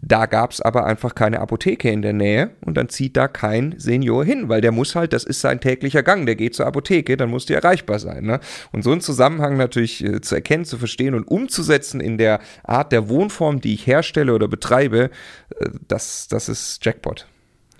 Da 0.00 0.26
gab 0.26 0.52
es 0.52 0.60
aber 0.60 0.86
einfach 0.86 1.16
keine 1.16 1.40
Apotheke 1.40 1.90
in 1.90 2.02
der 2.02 2.12
Nähe 2.12 2.50
und 2.60 2.76
dann 2.76 2.88
zieht 2.88 3.16
da 3.16 3.26
kein 3.26 3.74
Senior 3.78 4.24
hin, 4.24 4.48
weil 4.48 4.60
der 4.60 4.70
muss 4.70 4.94
halt, 4.94 5.12
das 5.12 5.24
ist 5.24 5.40
sein 5.40 5.60
täglicher 5.60 6.04
Gang, 6.04 6.24
der 6.24 6.36
geht 6.36 6.54
zur 6.54 6.66
Apotheke, 6.66 7.16
dann 7.16 7.30
muss 7.30 7.46
die 7.46 7.54
erreichbar 7.54 7.98
sein. 7.98 8.24
Ne? 8.24 8.38
Und 8.70 8.84
so 8.84 8.92
einen 8.92 9.00
Zusammenhang 9.00 9.56
natürlich 9.56 10.04
äh, 10.04 10.20
zu 10.20 10.36
erkennen, 10.36 10.64
zu 10.64 10.78
verstehen 10.78 11.14
und 11.14 11.24
umzusetzen 11.24 12.00
in 12.00 12.16
der 12.16 12.38
Art 12.62 12.92
der 12.92 13.08
Wohnform, 13.08 13.60
die 13.60 13.74
ich 13.74 13.88
herstelle 13.88 14.34
oder 14.34 14.46
betreibe, 14.46 15.10
äh, 15.58 15.70
das, 15.88 16.28
das 16.28 16.48
ist 16.48 16.84
Jackpot. 16.84 17.26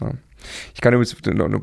Ja. 0.01 0.14
Ich 0.74 0.80
kann 0.80 0.94
übrigens 0.94 1.16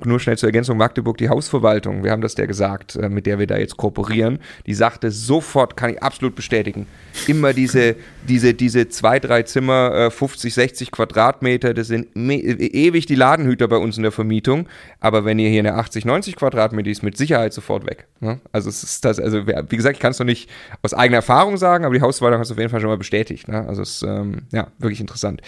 nur 0.05 0.19
schnell 0.19 0.37
zur 0.37 0.49
Ergänzung 0.49 0.77
Magdeburg, 0.77 1.17
die 1.17 1.29
Hausverwaltung, 1.29 2.03
wir 2.03 2.11
haben 2.11 2.21
das 2.21 2.35
der 2.35 2.47
gesagt, 2.47 2.95
äh, 2.95 3.09
mit 3.09 3.25
der 3.25 3.39
wir 3.39 3.47
da 3.47 3.57
jetzt 3.57 3.77
kooperieren, 3.77 4.39
die 4.65 4.73
sagte 4.73 5.11
sofort, 5.11 5.77
kann 5.77 5.91
ich 5.91 6.03
absolut 6.03 6.35
bestätigen, 6.35 6.87
immer 7.27 7.53
diese, 7.53 7.95
diese, 8.27 8.53
diese 8.53 8.89
zwei, 8.89 9.19
drei 9.19 9.43
Zimmer, 9.43 10.09
50, 10.11 10.51
äh, 10.51 10.53
60 10.53 10.91
Quadratmeter, 10.91 11.73
das 11.73 11.87
sind 11.87 12.07
ewig 12.15 13.05
die 13.05 13.15
Ladenhüter 13.15 13.67
bei 13.67 13.77
uns 13.77 13.97
in 13.97 14.03
der 14.03 14.11
Vermietung, 14.11 14.67
aber 14.99 15.25
wenn 15.25 15.39
ihr 15.39 15.49
hier 15.49 15.59
eine 15.59 15.75
80, 15.75 16.05
90 16.05 16.35
Quadratmeter, 16.35 16.83
die 16.83 16.91
ist 16.91 17.03
mit 17.03 17.17
Sicherheit 17.17 17.53
sofort 17.53 17.85
weg. 17.85 18.07
Ne? 18.19 18.39
Also 18.51 18.69
es 18.69 18.83
ist 18.83 19.05
das, 19.05 19.19
also 19.19 19.45
wie 19.47 19.75
gesagt, 19.75 19.97
ich 19.97 20.01
kann 20.01 20.11
es 20.11 20.19
noch 20.19 20.25
nicht 20.25 20.49
aus 20.81 20.93
eigener 20.93 21.17
Erfahrung 21.17 21.57
sagen, 21.57 21.85
aber 21.85 21.93
die 21.93 22.01
Hausverwaltung 22.01 22.39
hat 22.39 22.45
es 22.45 22.51
auf 22.51 22.57
jeden 22.57 22.69
Fall 22.69 22.81
schon 22.81 22.89
mal 22.89 22.97
bestätigt. 22.97 23.47
Ne? 23.47 23.65
Also 23.67 23.81
es 23.81 23.97
ist 23.97 24.03
ähm, 24.03 24.43
ja 24.51 24.67
wirklich 24.79 24.99
interessant. 25.01 25.41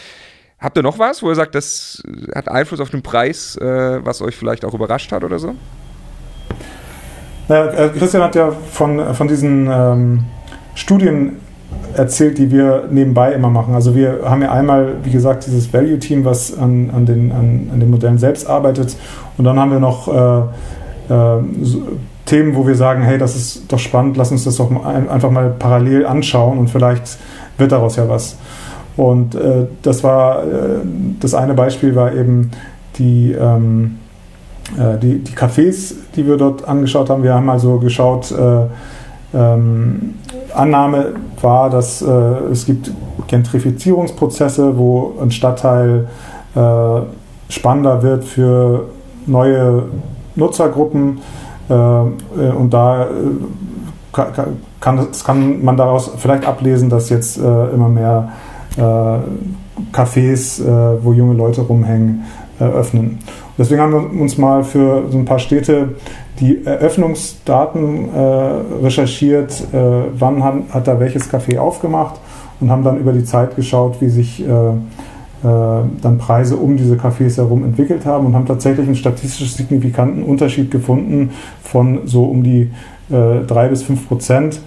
Habt 0.59 0.75
ihr 0.77 0.83
noch 0.83 0.97
was, 0.97 1.21
wo 1.21 1.29
ihr 1.29 1.35
sagt, 1.35 1.53
das 1.53 2.01
hat 2.33 2.49
Einfluss 2.49 2.79
auf 2.79 2.89
den 2.89 3.03
Preis, 3.03 3.57
äh, 3.57 4.03
was 4.03 4.21
euch 4.21 4.35
vielleicht 4.35 4.65
auch 4.65 4.73
überrascht 4.73 5.11
hat 5.11 5.23
oder 5.23 5.37
so? 5.37 5.53
Ja, 7.47 7.65
äh, 7.67 7.89
Christian 7.89 8.23
hat 8.23 8.35
ja 8.35 8.51
von, 8.51 9.13
von 9.13 9.27
diesen 9.27 9.69
ähm, 9.71 10.25
Studien 10.73 11.37
erzählt, 11.95 12.37
die 12.37 12.51
wir 12.51 12.87
nebenbei 12.89 13.33
immer 13.33 13.49
machen. 13.49 13.75
Also 13.75 13.95
wir 13.95 14.21
haben 14.23 14.41
ja 14.41 14.51
einmal, 14.51 14.95
wie 15.03 15.11
gesagt, 15.11 15.45
dieses 15.45 15.71
Value-Team, 15.71 16.25
was 16.25 16.57
an, 16.57 16.89
an, 16.93 17.05
den, 17.05 17.31
an, 17.31 17.69
an 17.73 17.79
den 17.79 17.89
Modellen 17.89 18.17
selbst 18.17 18.47
arbeitet. 18.47 18.97
Und 19.37 19.45
dann 19.45 19.59
haben 19.59 19.71
wir 19.71 19.79
noch 19.79 20.07
äh, 20.07 21.13
äh, 21.13 21.43
so 21.61 21.83
Themen, 22.25 22.55
wo 22.55 22.67
wir 22.67 22.75
sagen, 22.75 23.03
hey, 23.03 23.17
das 23.17 23.35
ist 23.35 23.71
doch 23.71 23.79
spannend, 23.79 24.17
lass 24.17 24.31
uns 24.31 24.43
das 24.43 24.57
doch 24.57 24.69
einfach 24.83 25.31
mal 25.31 25.49
parallel 25.57 26.05
anschauen 26.05 26.57
und 26.57 26.69
vielleicht 26.69 27.17
wird 27.57 27.71
daraus 27.71 27.95
ja 27.95 28.09
was. 28.09 28.35
Und 28.97 29.35
äh, 29.35 29.67
das 29.83 30.03
war, 30.03 30.43
äh, 30.43 30.47
das 31.19 31.35
eine 31.35 31.53
Beispiel 31.53 31.95
war 31.95 32.13
eben 32.13 32.51
die, 32.97 33.31
ähm, 33.31 33.99
äh, 34.75 34.97
die, 34.97 35.19
die 35.19 35.33
Cafés, 35.33 35.93
die 36.15 36.25
wir 36.25 36.37
dort 36.37 36.67
angeschaut 36.67 37.09
haben. 37.09 37.23
Wir 37.23 37.35
haben 37.35 37.49
also 37.49 37.77
geschaut, 37.77 38.31
äh, 38.31 38.65
ähm, 39.33 40.15
Annahme 40.53 41.13
war, 41.41 41.69
dass 41.69 42.01
äh, 42.01 42.07
es 42.51 42.65
gibt 42.65 42.91
Gentrifizierungsprozesse, 43.27 44.77
wo 44.77 45.13
ein 45.21 45.29
Stadtteil 45.29 46.07
äh, 46.55 47.01
spannender 47.49 48.01
wird 48.01 48.23
für 48.23 48.85
neue 49.25 49.83
Nutzergruppen 50.35 51.19
und 51.69 52.69
da 52.69 53.07
kann, 54.13 54.27
kann, 54.79 55.07
kann 55.25 55.65
man 55.65 55.75
daraus 55.75 56.11
vielleicht 56.17 56.45
ablesen, 56.45 56.89
dass 56.89 57.09
jetzt 57.09 57.37
immer 57.37 57.89
mehr 57.89 58.29
Cafés, 58.77 60.61
äh, 60.61 61.03
wo 61.03 61.13
junge 61.13 61.33
Leute 61.33 61.61
rumhängen, 61.61 62.23
öffnen. 62.59 63.19
Deswegen 63.57 63.81
haben 63.81 63.91
wir 63.91 64.21
uns 64.21 64.37
mal 64.37 64.63
für 64.63 65.09
so 65.09 65.17
ein 65.17 65.25
paar 65.25 65.39
Städte 65.39 65.95
die 66.39 66.63
Eröffnungsdaten 66.65 68.13
äh, 68.13 68.19
recherchiert, 68.83 69.61
äh, 69.73 69.79
wann 70.17 70.43
hat, 70.43 70.87
da 70.87 70.99
welches 70.99 71.31
Café 71.31 71.57
aufgemacht 71.57 72.19
und 72.59 72.69
haben 72.69 72.83
dann 72.83 72.99
über 72.99 73.13
die 73.13 73.23
Zeit 73.23 73.55
geschaut, 73.55 73.99
wie 74.01 74.09
sich 74.09 74.45
äh, 74.45 74.49
äh 74.49 74.73
dann 75.43 76.17
Preise 76.19 76.57
um 76.57 76.77
diese 76.77 76.95
Cafés 76.95 77.37
herum 77.37 77.63
entwickelt 77.63 78.05
haben 78.05 78.27
und 78.27 78.35
haben 78.35 78.45
tatsächlich 78.45 78.85
einen 78.85 78.95
statistisch 78.95 79.53
signifikanten 79.53 80.23
Unterschied 80.23 80.69
gefunden 80.69 81.31
von 81.63 82.01
so 82.05 82.25
um 82.25 82.43
die 82.43 82.71
äh, 83.09 83.45
drei 83.47 83.67
bis 83.69 83.81
fünf 83.81 84.07
Prozent 84.07 84.61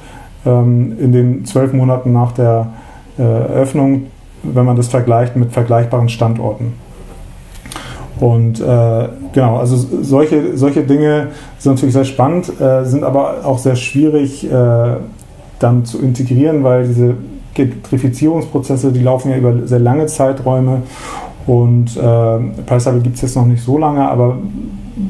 ähm, 0.45 0.97
in 0.99 1.13
den 1.13 1.45
zwölf 1.45 1.73
Monaten 1.73 2.13
nach 2.13 2.33
der 2.33 2.73
äh, 3.21 3.23
Eröffnung, 3.23 4.07
wenn 4.43 4.64
man 4.64 4.77
das 4.77 4.89
vergleicht 4.89 5.37
mit 5.37 5.53
vergleichbaren 5.53 6.09
Standorten. 6.09 6.73
Und 8.18 8.61
äh, 8.61 9.09
genau, 9.33 9.57
also 9.57 9.77
solche, 10.03 10.57
solche 10.57 10.83
Dinge 10.83 11.29
sind 11.59 11.73
natürlich 11.73 11.95
sehr 11.95 12.05
spannend, 12.05 12.61
äh, 12.61 12.85
sind 12.85 13.05
aber 13.05 13.45
auch 13.45 13.59
sehr 13.59 13.77
schwierig 13.77 14.51
äh, 14.51 14.97
dann 15.59 15.85
zu 15.85 16.01
integrieren, 16.01 16.62
weil 16.62 16.87
diese 16.87 17.14
Gentrifizierungsprozesse, 17.55 18.93
die 18.93 19.03
laufen 19.03 19.31
ja 19.31 19.37
über 19.37 19.66
sehr 19.66 19.79
lange 19.79 20.07
Zeiträume 20.07 20.83
und 21.47 21.97
äh, 21.97 22.62
Price 22.66 22.89
gibt 23.03 23.16
es 23.16 23.23
jetzt 23.23 23.37
noch 23.37 23.47
nicht 23.47 23.62
so 23.62 23.79
lange, 23.79 24.07
aber 24.09 24.39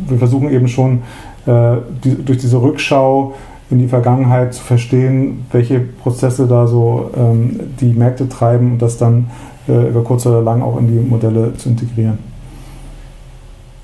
wir 0.08 0.18
versuchen 0.18 0.50
eben 0.50 0.68
schon 0.68 1.02
äh, 1.46 1.76
die, 2.04 2.14
durch 2.24 2.38
diese 2.38 2.62
Rückschau 2.62 3.34
in 3.70 3.78
die 3.78 3.88
Vergangenheit 3.88 4.54
zu 4.54 4.62
verstehen, 4.62 5.46
welche 5.52 5.80
Prozesse 5.80 6.46
da 6.46 6.66
so 6.66 7.10
ähm, 7.16 7.60
die 7.80 7.92
Märkte 7.92 8.28
treiben 8.28 8.72
und 8.72 8.82
das 8.82 8.98
dann 8.98 9.30
äh, 9.68 9.88
über 9.88 10.02
kurz 10.02 10.26
oder 10.26 10.42
lang 10.42 10.62
auch 10.62 10.78
in 10.78 10.88
die 10.88 11.08
Modelle 11.08 11.54
zu 11.56 11.68
integrieren. 11.68 12.18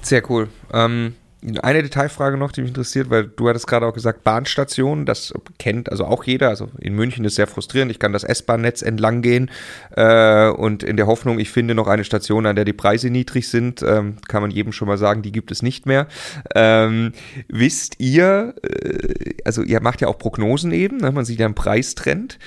Sehr 0.03 0.22
cool. 0.30 0.49
Ähm, 0.72 1.14
eine 1.62 1.82
Detailfrage 1.82 2.36
noch, 2.36 2.53
die 2.53 2.61
mich 2.61 2.70
interessiert, 2.70 3.11
weil 3.11 3.28
du 3.28 3.49
hattest 3.49 3.66
gerade 3.66 3.86
auch 3.86 3.94
gesagt, 3.94 4.24
Bahnstationen, 4.24 5.07
das 5.07 5.32
kennt 5.59 5.90
also 5.90 6.05
auch 6.05 6.24
jeder. 6.24 6.49
Also 6.49 6.68
in 6.78 6.94
München 6.94 7.24
ist 7.24 7.36
sehr 7.36 7.47
frustrierend. 7.47 7.90
Ich 7.92 7.99
kann 7.99 8.12
das 8.12 8.24
S-Bahn-Netz 8.24 8.82
entlang 8.82 9.22
gehen 9.22 9.51
äh, 9.94 10.49
und 10.49 10.82
in 10.82 10.97
der 10.97 11.07
Hoffnung, 11.07 11.38
ich 11.38 11.51
finde 11.51 11.74
noch 11.74 11.86
eine 11.86 12.05
Station, 12.05 12.47
an 12.47 12.57
der 12.57 12.64
die 12.64 12.72
Preise 12.72 13.11
niedrig 13.11 13.49
sind, 13.49 13.82
ähm, 13.82 14.16
kann 14.28 14.42
man 14.42 14.51
jedem 14.51 14.72
schon 14.72 14.88
mal 14.88 14.99
sagen, 14.99 15.22
die 15.22 15.32
gibt 15.32 15.51
es 15.51 15.62
nicht 15.62 15.86
mehr. 15.86 16.09
Ähm, 16.55 17.12
wisst 17.49 18.01
ihr, 18.01 18.55
äh, 18.62 19.34
also 19.44 19.62
ihr 19.62 19.80
macht 19.80 20.01
ja 20.01 20.09
auch 20.09 20.18
Prognosen 20.18 20.72
eben, 20.72 20.99
ne? 20.99 21.12
man 21.12 21.24
sieht 21.24 21.38
ja 21.38 21.47
einen 21.47 21.55
Preistrend 21.55 22.38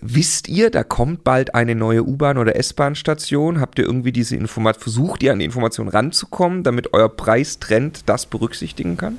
wisst 0.00 0.48
ihr, 0.48 0.70
da 0.70 0.82
kommt 0.82 1.24
bald 1.24 1.54
eine 1.54 1.74
neue 1.74 2.04
U-Bahn 2.04 2.38
oder 2.38 2.56
S-Bahn-Station? 2.56 3.60
Habt 3.60 3.78
ihr 3.78 3.84
irgendwie 3.84 4.12
diese 4.12 4.36
Information, 4.36 4.82
versucht 4.82 5.22
ihr 5.22 5.32
an 5.32 5.38
die 5.38 5.44
Information 5.44 5.88
ranzukommen, 5.88 6.62
damit 6.62 6.92
euer 6.92 7.08
Preistrend 7.08 8.00
das 8.06 8.26
berücksichtigen 8.26 8.96
kann? 8.96 9.18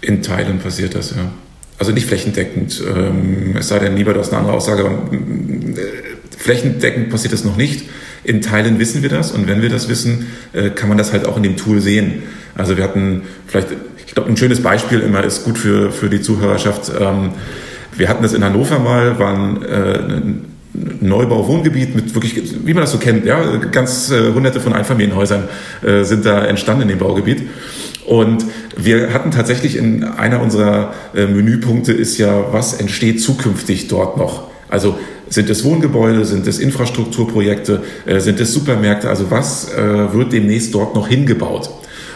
In 0.00 0.22
Teilen 0.22 0.58
passiert 0.58 0.94
das, 0.94 1.10
ja. 1.10 1.30
Also 1.78 1.92
nicht 1.92 2.06
flächendeckend, 2.06 2.82
ähm, 2.86 3.56
es 3.58 3.68
sei 3.68 3.78
denn, 3.78 3.96
lieber 3.96 4.12
das 4.12 4.26
ist 4.26 4.32
eine 4.32 4.40
andere 4.40 4.56
Aussage, 4.56 4.84
aber 4.84 5.12
äh, 5.12 5.86
flächendeckend 6.36 7.08
passiert 7.08 7.32
das 7.32 7.44
noch 7.44 7.56
nicht. 7.56 7.88
In 8.22 8.42
Teilen 8.42 8.78
wissen 8.78 9.02
wir 9.02 9.08
das 9.08 9.32
und 9.32 9.48
wenn 9.48 9.62
wir 9.62 9.70
das 9.70 9.88
wissen, 9.88 10.26
äh, 10.52 10.70
kann 10.70 10.90
man 10.90 10.98
das 10.98 11.12
halt 11.12 11.26
auch 11.26 11.38
in 11.38 11.42
dem 11.42 11.56
Tool 11.56 11.80
sehen. 11.80 12.22
Also 12.54 12.76
wir 12.76 12.84
hatten 12.84 13.22
vielleicht, 13.46 13.68
ich 14.06 14.14
glaube, 14.14 14.28
ein 14.28 14.36
schönes 14.36 14.62
Beispiel 14.62 15.00
immer 15.00 15.24
ist 15.24 15.44
gut 15.44 15.56
für, 15.56 15.90
für 15.90 16.10
die 16.10 16.20
Zuhörerschaft. 16.20 16.92
Ähm, 17.00 17.30
wir 17.96 18.08
hatten 18.08 18.22
das 18.22 18.32
in 18.32 18.44
Hannover 18.44 18.78
mal, 18.78 19.18
waren 19.18 19.62
äh, 19.62 19.98
Neubau-Wohngebiet 21.00 21.94
mit 21.94 22.14
wirklich, 22.14 22.34
wie 22.64 22.74
man 22.74 22.82
das 22.82 22.92
so 22.92 22.98
kennt, 22.98 23.24
ja, 23.24 23.56
ganz 23.56 24.10
äh, 24.10 24.32
hunderte 24.32 24.60
von 24.60 24.72
Einfamilienhäusern 24.72 25.48
äh, 25.82 26.04
sind 26.04 26.24
da 26.24 26.44
entstanden 26.44 26.82
in 26.82 26.88
dem 26.88 26.98
Baugebiet. 26.98 27.42
Und 28.06 28.44
wir 28.76 29.12
hatten 29.12 29.30
tatsächlich 29.30 29.76
in 29.76 30.04
einer 30.04 30.40
unserer 30.40 30.94
äh, 31.14 31.26
Menüpunkte 31.26 31.92
ist 31.92 32.18
ja, 32.18 32.52
was 32.52 32.74
entsteht 32.74 33.20
zukünftig 33.20 33.88
dort 33.88 34.16
noch? 34.16 34.48
Also 34.68 34.98
sind 35.28 35.48
es 35.50 35.64
Wohngebäude, 35.64 36.24
sind 36.24 36.46
es 36.46 36.58
Infrastrukturprojekte, 36.58 37.82
äh, 38.06 38.20
sind 38.20 38.40
es 38.40 38.52
Supermärkte? 38.52 39.08
Also 39.08 39.30
was 39.30 39.72
äh, 39.72 40.12
wird 40.12 40.32
demnächst 40.32 40.74
dort 40.74 40.94
noch 40.94 41.08
hingebaut? 41.08 41.70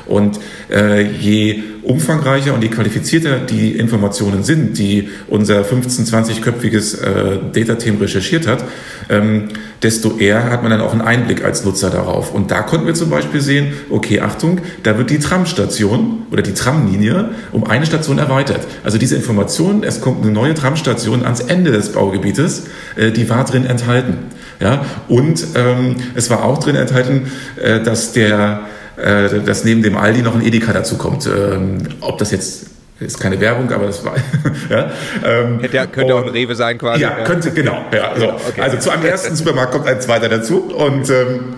Und 0.07 0.39
äh, 0.71 1.03
je 1.03 1.63
umfangreicher 1.83 2.55
und 2.55 2.63
je 2.63 2.69
qualifizierter 2.69 3.39
die 3.39 3.73
Informationen 3.73 4.43
sind, 4.43 4.79
die 4.79 5.09
unser 5.29 5.63
15-, 5.63 6.09
20-köpfiges 6.11 7.01
äh, 7.01 7.39
Data-Team 7.53 7.99
recherchiert 7.99 8.47
hat, 8.47 8.65
ähm, 9.11 9.49
desto 9.83 10.17
eher 10.19 10.51
hat 10.51 10.63
man 10.63 10.71
dann 10.71 10.81
auch 10.81 10.93
einen 10.93 11.03
Einblick 11.03 11.45
als 11.45 11.65
Nutzer 11.65 11.91
darauf. 11.91 12.33
Und 12.33 12.51
da 12.51 12.63
konnten 12.63 12.87
wir 12.87 12.95
zum 12.95 13.11
Beispiel 13.11 13.41
sehen, 13.41 13.75
okay, 13.91 14.21
Achtung, 14.21 14.61
da 14.83 14.97
wird 14.97 15.11
die 15.11 15.19
Tramstation 15.19 16.23
oder 16.31 16.43
die 16.43 16.55
Tramlinie 16.55 17.31
um 17.53 17.65
eine 17.65 17.85
Station 17.85 18.19
erweitert. 18.19 18.61
Also 18.83 18.97
diese 18.97 19.17
Information, 19.17 19.83
es 19.85 20.01
kommt 20.01 20.23
eine 20.23 20.33
neue 20.33 20.55
Tramstation 20.55 21.25
ans 21.25 21.41
Ende 21.41 21.71
des 21.71 21.91
Baugebietes, 21.91 22.65
äh, 22.97 23.11
die 23.11 23.29
war 23.29 23.45
drin 23.45 23.67
enthalten. 23.67 24.19
Ja, 24.61 24.85
und 25.09 25.45
ähm, 25.57 25.97
es 26.15 26.31
war 26.31 26.45
auch 26.45 26.59
drin 26.59 26.77
enthalten, 26.77 27.31
äh, 27.61 27.81
dass 27.81 28.13
der 28.13 28.61
äh, 28.97 29.41
dass 29.41 29.65
neben 29.65 29.83
dem 29.83 29.97
Aldi 29.97 30.23
noch 30.23 30.35
ein 30.35 30.43
Edeka 30.43 30.73
dazu 30.73 30.97
kommt. 30.97 31.27
Ähm, 31.27 31.79
ob 32.01 32.19
das 32.19 32.31
jetzt 32.31 32.67
ist 33.01 33.19
keine 33.19 33.41
Werbung, 33.41 33.71
aber 33.73 33.87
das 33.87 34.05
war. 34.05 34.15
ja, 34.71 34.91
ähm, 35.25 35.61
Hätte, 35.61 35.87
könnte 35.89 36.15
und, 36.15 36.23
auch 36.23 36.27
ein 36.27 36.33
Rewe 36.33 36.55
sein 36.55 36.79
quasi. 36.79 37.03
Ja, 37.03 37.19
ja. 37.19 37.25
könnte, 37.25 37.51
genau. 37.51 37.85
Ja, 37.93 38.13
so. 38.17 38.29
okay. 38.29 38.61
Also 38.61 38.79
zu 38.79 38.91
einem 38.91 39.05
ersten 39.05 39.35
Supermarkt 39.35 39.73
kommt 39.73 39.87
ein 39.87 40.01
zweiter 40.01 40.29
dazu. 40.29 40.61
Und 40.61 41.11
ähm, 41.11 41.55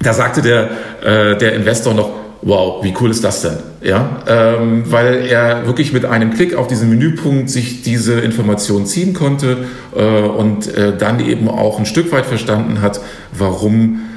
da 0.00 0.12
sagte 0.12 0.42
der, 0.42 0.70
äh, 1.02 1.36
der 1.36 1.54
Investor 1.54 1.94
noch, 1.94 2.10
wow, 2.42 2.84
wie 2.84 2.94
cool 3.00 3.10
ist 3.10 3.22
das 3.22 3.42
denn? 3.42 3.58
Ja, 3.82 4.22
ähm, 4.26 4.82
weil 4.90 5.26
er 5.26 5.66
wirklich 5.66 5.92
mit 5.92 6.04
einem 6.04 6.34
Klick 6.34 6.54
auf 6.54 6.66
diesen 6.66 6.90
Menüpunkt 6.90 7.50
sich 7.50 7.82
diese 7.82 8.20
Information 8.20 8.86
ziehen 8.86 9.14
konnte 9.14 9.58
äh, 9.96 10.02
und 10.02 10.72
äh, 10.74 10.96
dann 10.96 11.20
eben 11.20 11.48
auch 11.48 11.78
ein 11.78 11.86
Stück 11.86 12.10
weit 12.12 12.26
verstanden 12.26 12.82
hat, 12.82 13.00
warum 13.32 14.07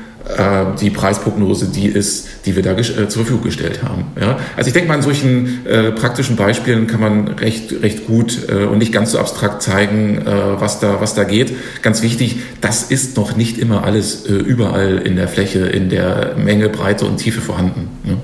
die 0.79 0.89
Preisprognose 0.89 1.67
die 1.67 1.87
ist, 1.87 2.27
die 2.45 2.55
wir 2.55 2.63
da 2.63 2.73
äh, 2.73 2.83
zur 2.83 3.07
Verfügung 3.07 3.43
gestellt 3.43 3.83
haben. 3.83 4.05
Ja? 4.19 4.39
Also 4.55 4.67
ich 4.67 4.73
denke 4.73 4.87
mal, 4.87 4.95
an 4.95 5.01
solchen 5.01 5.65
äh, 5.65 5.91
praktischen 5.91 6.35
Beispielen 6.35 6.87
kann 6.87 6.99
man 6.99 7.27
recht, 7.27 7.81
recht 7.81 8.05
gut 8.05 8.47
äh, 8.49 8.65
und 8.65 8.77
nicht 8.77 8.91
ganz 8.91 9.11
so 9.11 9.19
abstrakt 9.19 9.61
zeigen, 9.61 10.19
äh, 10.19 10.61
was, 10.61 10.79
da, 10.79 11.01
was 11.01 11.15
da 11.15 11.23
geht. 11.23 11.53
Ganz 11.81 12.01
wichtig, 12.01 12.37
das 12.61 12.83
ist 12.83 13.17
noch 13.17 13.35
nicht 13.35 13.57
immer 13.57 13.83
alles 13.83 14.25
äh, 14.25 14.33
überall 14.33 14.99
in 14.99 15.15
der 15.15 15.27
Fläche, 15.27 15.59
in 15.59 15.89
der 15.89 16.35
Menge, 16.37 16.69
Breite 16.69 17.05
und 17.05 17.17
Tiefe 17.17 17.41
vorhanden. 17.41 17.89
Ne? 18.03 18.17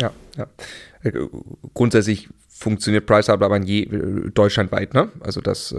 Ja, 0.00 0.10
ja. 0.36 0.46
Grundsätzlich 1.74 2.28
funktioniert 2.48 3.04
Price 3.04 3.28
aber 3.28 3.54
je, 3.60 3.86
deutschlandweit, 4.32 4.94
ne? 4.94 5.08
Also 5.20 5.42
das 5.42 5.74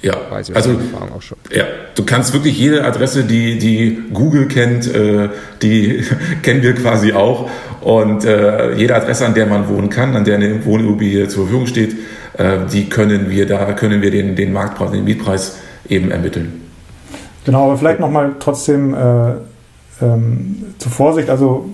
ja, 0.00 0.14
Weiß 0.30 0.48
ich 0.48 0.56
also 0.56 0.70
auch 1.14 1.22
schon. 1.22 1.38
ja, 1.50 1.64
du 1.96 2.04
kannst 2.04 2.32
wirklich 2.32 2.56
jede 2.56 2.84
Adresse, 2.84 3.24
die, 3.24 3.58
die 3.58 4.04
Google 4.12 4.46
kennt, 4.46 4.92
äh, 4.94 5.28
die 5.60 6.04
kennen 6.42 6.62
wir 6.62 6.74
quasi 6.74 7.12
auch. 7.12 7.50
Und 7.80 8.24
äh, 8.24 8.74
jede 8.74 8.94
Adresse, 8.94 9.26
an 9.26 9.34
der 9.34 9.46
man 9.46 9.68
wohnen 9.68 9.90
kann, 9.90 10.14
an 10.14 10.24
der 10.24 10.36
eine 10.36 10.64
Wohnimmobilie 10.64 11.26
zur 11.28 11.44
Verfügung 11.44 11.66
steht, 11.66 11.96
äh, 12.34 12.58
die 12.72 12.88
können 12.88 13.28
wir, 13.28 13.46
da 13.46 13.72
können 13.72 14.00
wir 14.00 14.12
den, 14.12 14.36
den 14.36 14.52
Marktpreis, 14.52 14.92
den 14.92 15.04
Mietpreis 15.04 15.56
eben 15.88 16.10
ermitteln. 16.12 16.62
Genau, 17.44 17.64
aber 17.64 17.78
vielleicht 17.78 17.98
nochmal 17.98 18.36
trotzdem 18.38 18.94
äh, 18.94 19.32
ähm, 20.00 20.64
zur 20.78 20.92
Vorsicht. 20.92 21.28
Also 21.28 21.68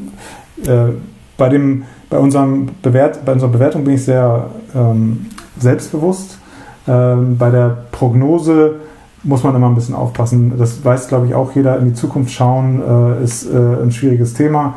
äh, 0.67 0.93
bei, 1.37 1.49
dem, 1.51 1.85
bei, 2.09 2.17
unserem 2.17 2.71
Bewert, 2.81 3.25
bei 3.25 3.33
unserer 3.33 3.51
Bewertung 3.51 3.85
bin 3.85 3.95
ich 3.95 4.05
sehr 4.05 4.51
ähm, 4.75 5.27
selbstbewusst 5.59 6.39
ähm, 6.87 7.37
bei 7.39 7.51
der 7.51 7.77
Prognose 7.93 8.77
muss 9.23 9.43
man 9.43 9.55
immer 9.55 9.69
ein 9.69 9.75
bisschen 9.75 9.95
aufpassen. 9.95 10.53
Das 10.59 10.85
weiß, 10.85 11.09
glaube 11.09 11.27
ich, 11.27 11.35
auch 11.35 11.55
jeder. 11.55 11.79
In 11.79 11.87
die 11.87 11.95
Zukunft 11.95 12.31
schauen 12.31 12.83
äh, 12.83 13.25
ist 13.25 13.47
äh, 13.47 13.57
ein 13.83 13.91
schwieriges 13.91 14.35
Thema. 14.35 14.75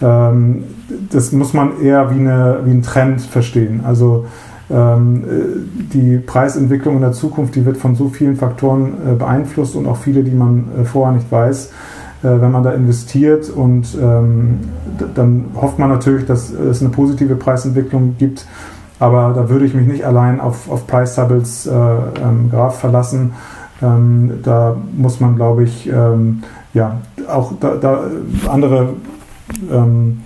Ähm, 0.00 0.64
das 1.10 1.32
muss 1.32 1.52
man 1.52 1.80
eher 1.82 2.10
wie, 2.14 2.20
eine, 2.20 2.60
wie 2.64 2.70
ein 2.70 2.82
Trend 2.82 3.20
verstehen. 3.20 3.80
Also 3.84 4.26
ähm, 4.70 5.24
äh, 5.24 5.92
die 5.92 6.18
Preisentwicklung 6.18 6.96
in 6.96 7.00
der 7.00 7.12
Zukunft, 7.12 7.56
die 7.56 7.64
wird 7.64 7.76
von 7.76 7.96
so 7.96 8.08
vielen 8.08 8.36
Faktoren 8.36 8.92
äh, 9.06 9.14
beeinflusst 9.14 9.74
und 9.74 9.86
auch 9.86 9.96
viele, 9.96 10.22
die 10.22 10.30
man 10.30 10.66
äh, 10.80 10.84
vorher 10.84 11.14
nicht 11.16 11.30
weiß. 11.30 11.72
Äh, 12.22 12.40
wenn 12.40 12.50
man 12.50 12.64
da 12.64 12.72
investiert 12.72 13.48
und 13.48 13.96
ähm, 14.00 14.58
dann 15.14 15.46
hofft 15.54 15.78
man 15.78 15.88
natürlich, 15.88 16.26
dass 16.26 16.50
es 16.50 16.80
eine 16.80 16.90
positive 16.90 17.36
Preisentwicklung 17.36 18.16
gibt 18.18 18.44
aber 18.98 19.32
da 19.34 19.48
würde 19.48 19.64
ich 19.64 19.74
mich 19.74 19.86
nicht 19.86 20.04
allein 20.04 20.40
auf, 20.40 20.70
auf 20.70 20.86
Price 20.86 21.14
Tables 21.14 21.66
äh, 21.66 21.70
ähm, 21.72 22.50
Graph 22.50 22.80
verlassen. 22.80 23.32
Ähm, 23.80 24.40
da 24.42 24.76
muss 24.96 25.20
man, 25.20 25.36
glaube 25.36 25.64
ich, 25.64 25.88
ähm, 25.88 26.42
ja, 26.74 26.98
auch 27.28 27.52
da, 27.60 27.76
da 27.76 28.00
andere 28.48 28.90
ähm, 29.70 30.22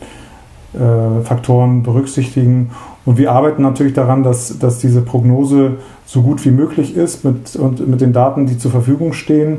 äh, 0.74 1.22
Faktoren 1.22 1.82
berücksichtigen. 1.82 2.70
Und 3.04 3.18
wir 3.18 3.32
arbeiten 3.32 3.62
natürlich 3.62 3.94
daran, 3.94 4.22
dass, 4.22 4.58
dass 4.58 4.78
diese 4.78 5.02
Prognose 5.02 5.72
so 6.06 6.22
gut 6.22 6.44
wie 6.44 6.50
möglich 6.50 6.96
ist 6.96 7.24
mit, 7.24 7.56
und 7.56 7.86
mit 7.86 8.00
den 8.00 8.12
Daten, 8.12 8.46
die 8.46 8.58
zur 8.58 8.70
Verfügung 8.70 9.12
stehen. 9.12 9.58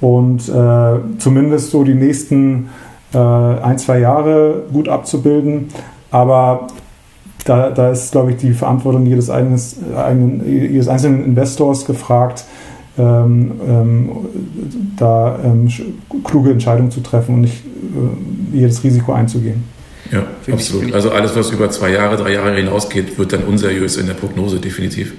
Und 0.00 0.48
äh, 0.48 0.94
zumindest 1.18 1.70
so 1.70 1.84
die 1.84 1.94
nächsten 1.94 2.70
äh, 3.12 3.18
ein, 3.18 3.78
zwei 3.78 3.98
Jahre 3.98 4.62
gut 4.72 4.88
abzubilden. 4.88 5.68
Aber 6.10 6.68
da, 7.44 7.70
da 7.70 7.90
ist, 7.90 8.12
glaube 8.12 8.32
ich, 8.32 8.38
die 8.38 8.52
Verantwortung 8.52 9.06
jedes, 9.06 9.30
eigenes, 9.30 9.76
eigenen, 9.96 10.44
jedes 10.46 10.88
einzelnen 10.88 11.24
Investors 11.24 11.84
gefragt, 11.84 12.44
ähm, 12.96 13.52
ähm, 13.66 14.08
da 14.96 15.38
ähm, 15.44 15.68
kluge 16.22 16.50
Entscheidungen 16.50 16.90
zu 16.90 17.00
treffen 17.00 17.34
und 17.36 17.40
nicht 17.42 17.64
äh, 17.64 18.56
jedes 18.56 18.82
Risiko 18.84 19.12
einzugehen. 19.12 19.64
Ja, 20.12 20.22
find 20.42 20.58
absolut. 20.58 20.88
Ich, 20.88 20.94
also 20.94 21.10
alles, 21.10 21.34
was 21.34 21.50
über 21.50 21.70
zwei 21.70 21.90
Jahre, 21.90 22.16
drei 22.16 22.32
Jahre 22.34 22.54
hinausgeht, 22.54 23.18
wird 23.18 23.32
dann 23.32 23.44
unseriös 23.44 23.96
in 23.96 24.06
der 24.06 24.14
Prognose, 24.14 24.58
definitiv. 24.58 25.14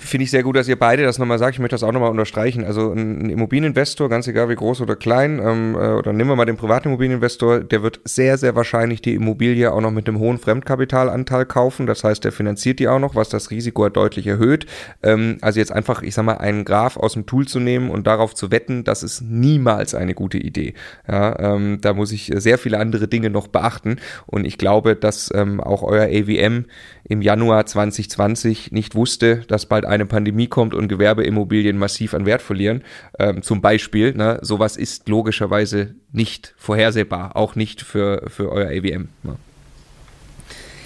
Finde 0.00 0.24
ich 0.24 0.32
sehr 0.32 0.42
gut, 0.42 0.56
dass 0.56 0.66
ihr 0.66 0.78
beide 0.78 1.04
das 1.04 1.18
nochmal 1.18 1.38
sagt. 1.38 1.54
Ich 1.54 1.58
möchte 1.60 1.74
das 1.74 1.84
auch 1.84 1.92
nochmal 1.92 2.10
unterstreichen. 2.10 2.64
Also 2.64 2.92
ein 2.92 3.30
Immobilieninvestor, 3.30 4.08
ganz 4.08 4.26
egal 4.26 4.48
wie 4.48 4.56
groß 4.56 4.80
oder 4.80 4.96
klein, 4.96 5.38
ähm, 5.38 5.76
äh, 5.76 5.92
oder 5.92 6.12
nehmen 6.12 6.28
wir 6.28 6.34
mal 6.34 6.44
den 6.44 6.56
privaten 6.56 6.88
Immobilieninvestor, 6.88 7.60
der 7.60 7.84
wird 7.84 8.00
sehr, 8.04 8.36
sehr 8.36 8.56
wahrscheinlich 8.56 9.00
die 9.00 9.14
Immobilie 9.14 9.72
auch 9.72 9.80
noch 9.80 9.92
mit 9.92 10.08
einem 10.08 10.18
hohen 10.18 10.38
Fremdkapitalanteil 10.38 11.46
kaufen. 11.46 11.86
Das 11.86 12.02
heißt, 12.02 12.24
der 12.24 12.32
finanziert 12.32 12.80
die 12.80 12.88
auch 12.88 12.98
noch, 12.98 13.14
was 13.14 13.28
das 13.28 13.52
Risiko 13.52 13.88
deutlich 13.88 14.26
erhöht. 14.26 14.66
Ähm, 15.04 15.38
also 15.40 15.60
jetzt 15.60 15.70
einfach, 15.70 16.02
ich 16.02 16.14
sag 16.14 16.24
mal, 16.24 16.38
einen 16.38 16.64
Graph 16.64 16.96
aus 16.96 17.12
dem 17.12 17.26
Tool 17.26 17.46
zu 17.46 17.60
nehmen 17.60 17.90
und 17.90 18.08
darauf 18.08 18.34
zu 18.34 18.50
wetten, 18.50 18.82
das 18.82 19.04
ist 19.04 19.20
niemals 19.20 19.94
eine 19.94 20.14
gute 20.14 20.38
Idee. 20.38 20.74
Ja, 21.06 21.38
ähm, 21.54 21.78
da 21.80 21.94
muss 21.94 22.10
ich 22.10 22.32
sehr 22.34 22.58
viele 22.58 22.80
andere 22.80 23.06
Dinge 23.06 23.30
noch 23.30 23.46
beachten. 23.46 23.98
Und 24.26 24.46
ich 24.46 24.58
glaube, 24.58 24.96
dass 24.96 25.30
ähm, 25.32 25.60
auch 25.60 25.84
euer 25.84 26.06
AVM 26.06 26.64
im 27.08 27.22
Januar 27.22 27.66
2020 27.66 28.72
nicht 28.72 28.94
wusste, 28.94 29.42
dass 29.46 29.66
bald 29.76 29.84
eine 29.84 30.06
Pandemie 30.06 30.46
kommt 30.46 30.72
und 30.72 30.88
Gewerbeimmobilien 30.88 31.76
massiv 31.76 32.14
an 32.14 32.24
Wert 32.24 32.40
verlieren. 32.40 32.82
Ähm, 33.18 33.42
zum 33.42 33.60
Beispiel, 33.60 34.14
ne, 34.14 34.38
sowas 34.40 34.78
ist 34.78 35.06
logischerweise 35.06 35.94
nicht 36.12 36.54
vorhersehbar, 36.56 37.36
auch 37.36 37.56
nicht 37.56 37.82
für, 37.82 38.22
für 38.28 38.50
euer 38.50 38.68
AWM. 38.68 39.08
Ne? 39.22 39.36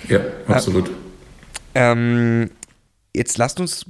Ja, 0.08 0.18
absolut. 0.48 0.90
Ähm, 1.76 2.50
jetzt 3.14 3.38
lasst 3.38 3.60
uns 3.60 3.86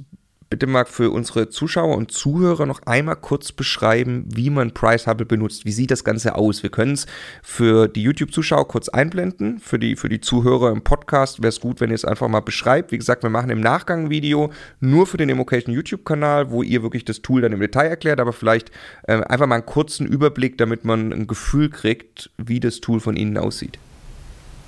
bitte 0.51 0.67
mal 0.67 0.85
für 0.85 1.09
unsere 1.09 1.49
Zuschauer 1.49 1.97
und 1.97 2.11
Zuhörer 2.11 2.67
noch 2.67 2.81
einmal 2.85 3.15
kurz 3.15 3.51
beschreiben, 3.51 4.25
wie 4.27 4.51
man 4.51 4.71
Price 4.73 5.07
Hubble 5.07 5.25
benutzt. 5.25 5.65
Wie 5.65 5.71
sieht 5.71 5.89
das 5.89 6.03
Ganze 6.03 6.35
aus? 6.35 6.61
Wir 6.61 6.69
können 6.69 6.93
es 6.93 7.07
für 7.41 7.87
die 7.87 8.03
YouTube-Zuschauer 8.03 8.67
kurz 8.67 8.89
einblenden. 8.89 9.59
Für 9.59 9.79
die, 9.79 9.95
für 9.95 10.09
die 10.09 10.21
Zuhörer 10.21 10.71
im 10.71 10.81
Podcast 10.83 11.39
wäre 11.39 11.49
es 11.49 11.61
gut, 11.61 11.81
wenn 11.81 11.89
ihr 11.89 11.95
es 11.95 12.05
einfach 12.05 12.27
mal 12.27 12.41
beschreibt. 12.41 12.91
Wie 12.91 12.97
gesagt, 12.97 13.23
wir 13.23 13.29
machen 13.29 13.49
im 13.49 13.61
Nachgang 13.61 14.05
ein 14.05 14.09
Video 14.09 14.51
nur 14.79 15.07
für 15.07 15.17
den 15.17 15.29
Immocation 15.29 15.73
YouTube-Kanal, 15.73 16.51
wo 16.51 16.61
ihr 16.61 16.83
wirklich 16.83 17.05
das 17.05 17.21
Tool 17.21 17.41
dann 17.41 17.53
im 17.53 17.61
Detail 17.61 17.87
erklärt, 17.87 18.19
aber 18.19 18.33
vielleicht 18.33 18.71
äh, 19.07 19.21
einfach 19.23 19.47
mal 19.47 19.55
einen 19.55 19.65
kurzen 19.65 20.05
Überblick, 20.05 20.57
damit 20.57 20.83
man 20.85 21.13
ein 21.13 21.27
Gefühl 21.27 21.69
kriegt, 21.69 22.29
wie 22.37 22.59
das 22.59 22.81
Tool 22.81 22.99
von 22.99 23.15
Ihnen 23.15 23.37
aussieht. 23.37 23.79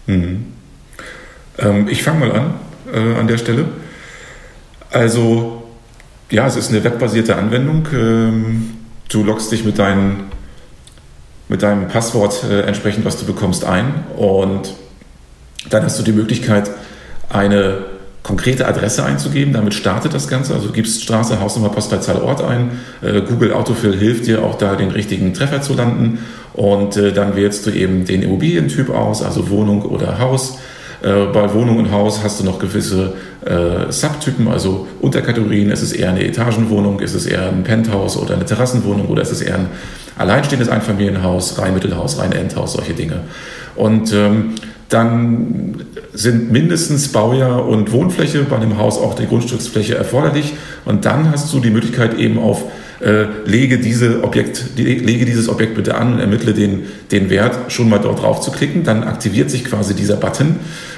Mhm. 0.07 0.45
Ähm, 1.59 1.87
ich 1.89 2.03
fange 2.03 2.21
mal 2.21 2.31
an 2.31 2.53
äh, 2.93 3.15
an 3.15 3.27
der 3.27 3.37
Stelle. 3.37 3.65
Also 4.91 5.62
ja, 6.29 6.47
es 6.47 6.55
ist 6.55 6.69
eine 6.69 6.83
webbasierte 6.83 7.35
Anwendung. 7.35 7.87
Ähm, 7.93 8.71
du 9.09 9.23
loggst 9.23 9.51
dich 9.51 9.65
mit, 9.65 9.79
dein, 9.79 10.25
mit 11.49 11.61
deinem 11.61 11.87
Passwort 11.87 12.43
äh, 12.43 12.61
entsprechend, 12.61 13.05
was 13.05 13.17
du 13.17 13.25
bekommst, 13.25 13.65
ein 13.65 13.93
und 14.17 14.73
dann 15.69 15.83
hast 15.83 15.99
du 15.99 16.03
die 16.03 16.11
Möglichkeit, 16.11 16.69
eine 17.29 17.85
konkrete 18.23 18.67
Adresse 18.67 19.03
einzugeben. 19.03 19.53
Damit 19.53 19.73
startet 19.73 20.13
das 20.13 20.27
Ganze. 20.27 20.53
Also 20.53 20.67
du 20.67 20.73
gibst 20.73 21.03
Straße, 21.03 21.39
Hausnummer, 21.39 21.69
Postleitzahl, 21.69 22.21
Ort 22.21 22.41
ein. 22.41 22.79
Äh, 23.01 23.21
Google 23.21 23.53
Autofill 23.53 23.95
hilft 23.97 24.27
dir 24.27 24.43
auch 24.43 24.57
da 24.57 24.75
den 24.75 24.91
richtigen 24.91 25.33
Treffer 25.33 25.61
zu 25.61 25.73
landen. 25.73 26.19
Und 26.53 26.97
äh, 26.97 27.11
dann 27.11 27.35
wählst 27.35 27.65
du 27.65 27.71
eben 27.71 28.05
den 28.05 28.21
Immobilientyp 28.21 28.89
aus, 28.89 29.21
also 29.21 29.49
Wohnung 29.49 29.83
oder 29.83 30.19
Haus. 30.19 30.57
Äh, 31.03 31.25
bei 31.33 31.53
Wohnung 31.53 31.79
und 31.79 31.91
Haus 31.91 32.23
hast 32.23 32.39
du 32.39 32.45
noch 32.45 32.59
gewisse 32.59 33.13
äh, 33.45 33.91
Subtypen, 33.91 34.47
also 34.47 34.87
Unterkategorien. 35.01 35.69
Ist 35.69 35.81
es 35.81 35.91
eher 35.91 36.09
eine 36.09 36.25
Etagenwohnung, 36.25 37.01
ist 37.01 37.13
es 37.13 37.25
eher 37.25 37.49
ein 37.49 37.63
Penthouse 37.63 38.15
oder 38.15 38.35
eine 38.35 38.45
Terrassenwohnung 38.45 39.07
oder 39.07 39.21
ist 39.21 39.33
es 39.33 39.41
eher 39.41 39.55
ein 39.55 39.67
alleinstehendes 40.17 40.69
Einfamilienhaus, 40.69 41.59
rein 41.59 41.73
Mittelhaus, 41.73 42.19
rein 42.19 42.31
Endhaus, 42.31 42.73
solche 42.73 42.93
Dinge. 42.93 43.21
Und 43.75 44.13
ähm, 44.13 44.55
dann 44.87 45.83
sind 46.13 46.51
mindestens 46.51 47.11
Baujahr 47.11 47.67
und 47.67 47.91
Wohnfläche 47.91 48.43
bei 48.43 48.57
dem 48.57 48.77
Haus 48.77 48.97
auch 48.97 49.15
die 49.15 49.27
Grundstücksfläche 49.27 49.95
erforderlich. 49.95 50.53
Und 50.85 51.03
dann 51.03 51.31
hast 51.31 51.51
du 51.51 51.59
die 51.59 51.71
Möglichkeit 51.71 52.17
eben 52.17 52.39
auf 52.39 52.63
äh, 53.03 53.25
lege, 53.45 53.79
diese 53.79 54.23
Objekt, 54.23 54.63
lege 54.77 55.25
dieses 55.25 55.49
Objekt 55.49 55.75
bitte 55.75 55.95
an 55.95 56.13
und 56.13 56.19
ermittle 56.19 56.53
den, 56.53 56.83
den 57.11 57.29
Wert, 57.29 57.71
schon 57.71 57.89
mal 57.89 57.99
dort 57.99 58.21
drauf 58.21 58.41
zu 58.41 58.51
klicken. 58.51 58.83
Dann 58.83 59.03
aktiviert 59.03 59.51
sich 59.51 59.65
quasi 59.65 59.93
dieser 59.93 60.15
Button 60.15 60.57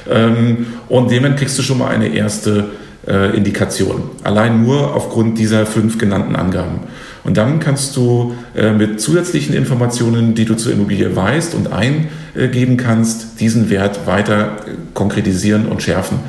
ähm, 0.09 0.67
und 0.87 1.11
demnach 1.11 1.35
kriegst 1.35 1.57
du 1.57 1.63
schon 1.63 1.79
mal 1.79 1.89
eine 1.89 2.07
erste 2.07 2.65
äh, 3.07 3.35
Indikation. 3.35 4.03
Allein 4.23 4.63
nur 4.63 4.95
aufgrund 4.95 5.37
dieser 5.37 5.65
fünf 5.65 5.97
genannten 5.97 6.35
Angaben. 6.35 6.81
Und 7.23 7.37
dann 7.37 7.59
kannst 7.59 7.95
du 7.95 8.35
äh, 8.55 8.71
mit 8.71 9.01
zusätzlichen 9.01 9.55
Informationen, 9.55 10.35
die 10.35 10.45
du 10.45 10.55
zur 10.55 10.71
Immobilie 10.71 11.15
weißt 11.15 11.55
und 11.55 11.69
eingeben 11.73 12.77
kannst, 12.77 13.39
diesen 13.39 13.69
Wert 13.69 14.05
weiter 14.05 14.57
konkretisieren 14.93 15.65
und 15.65 15.81
schärfen. 15.81 16.19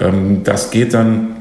Ähm, 0.00 0.42
das 0.44 0.70
geht 0.70 0.94
dann 0.94 1.35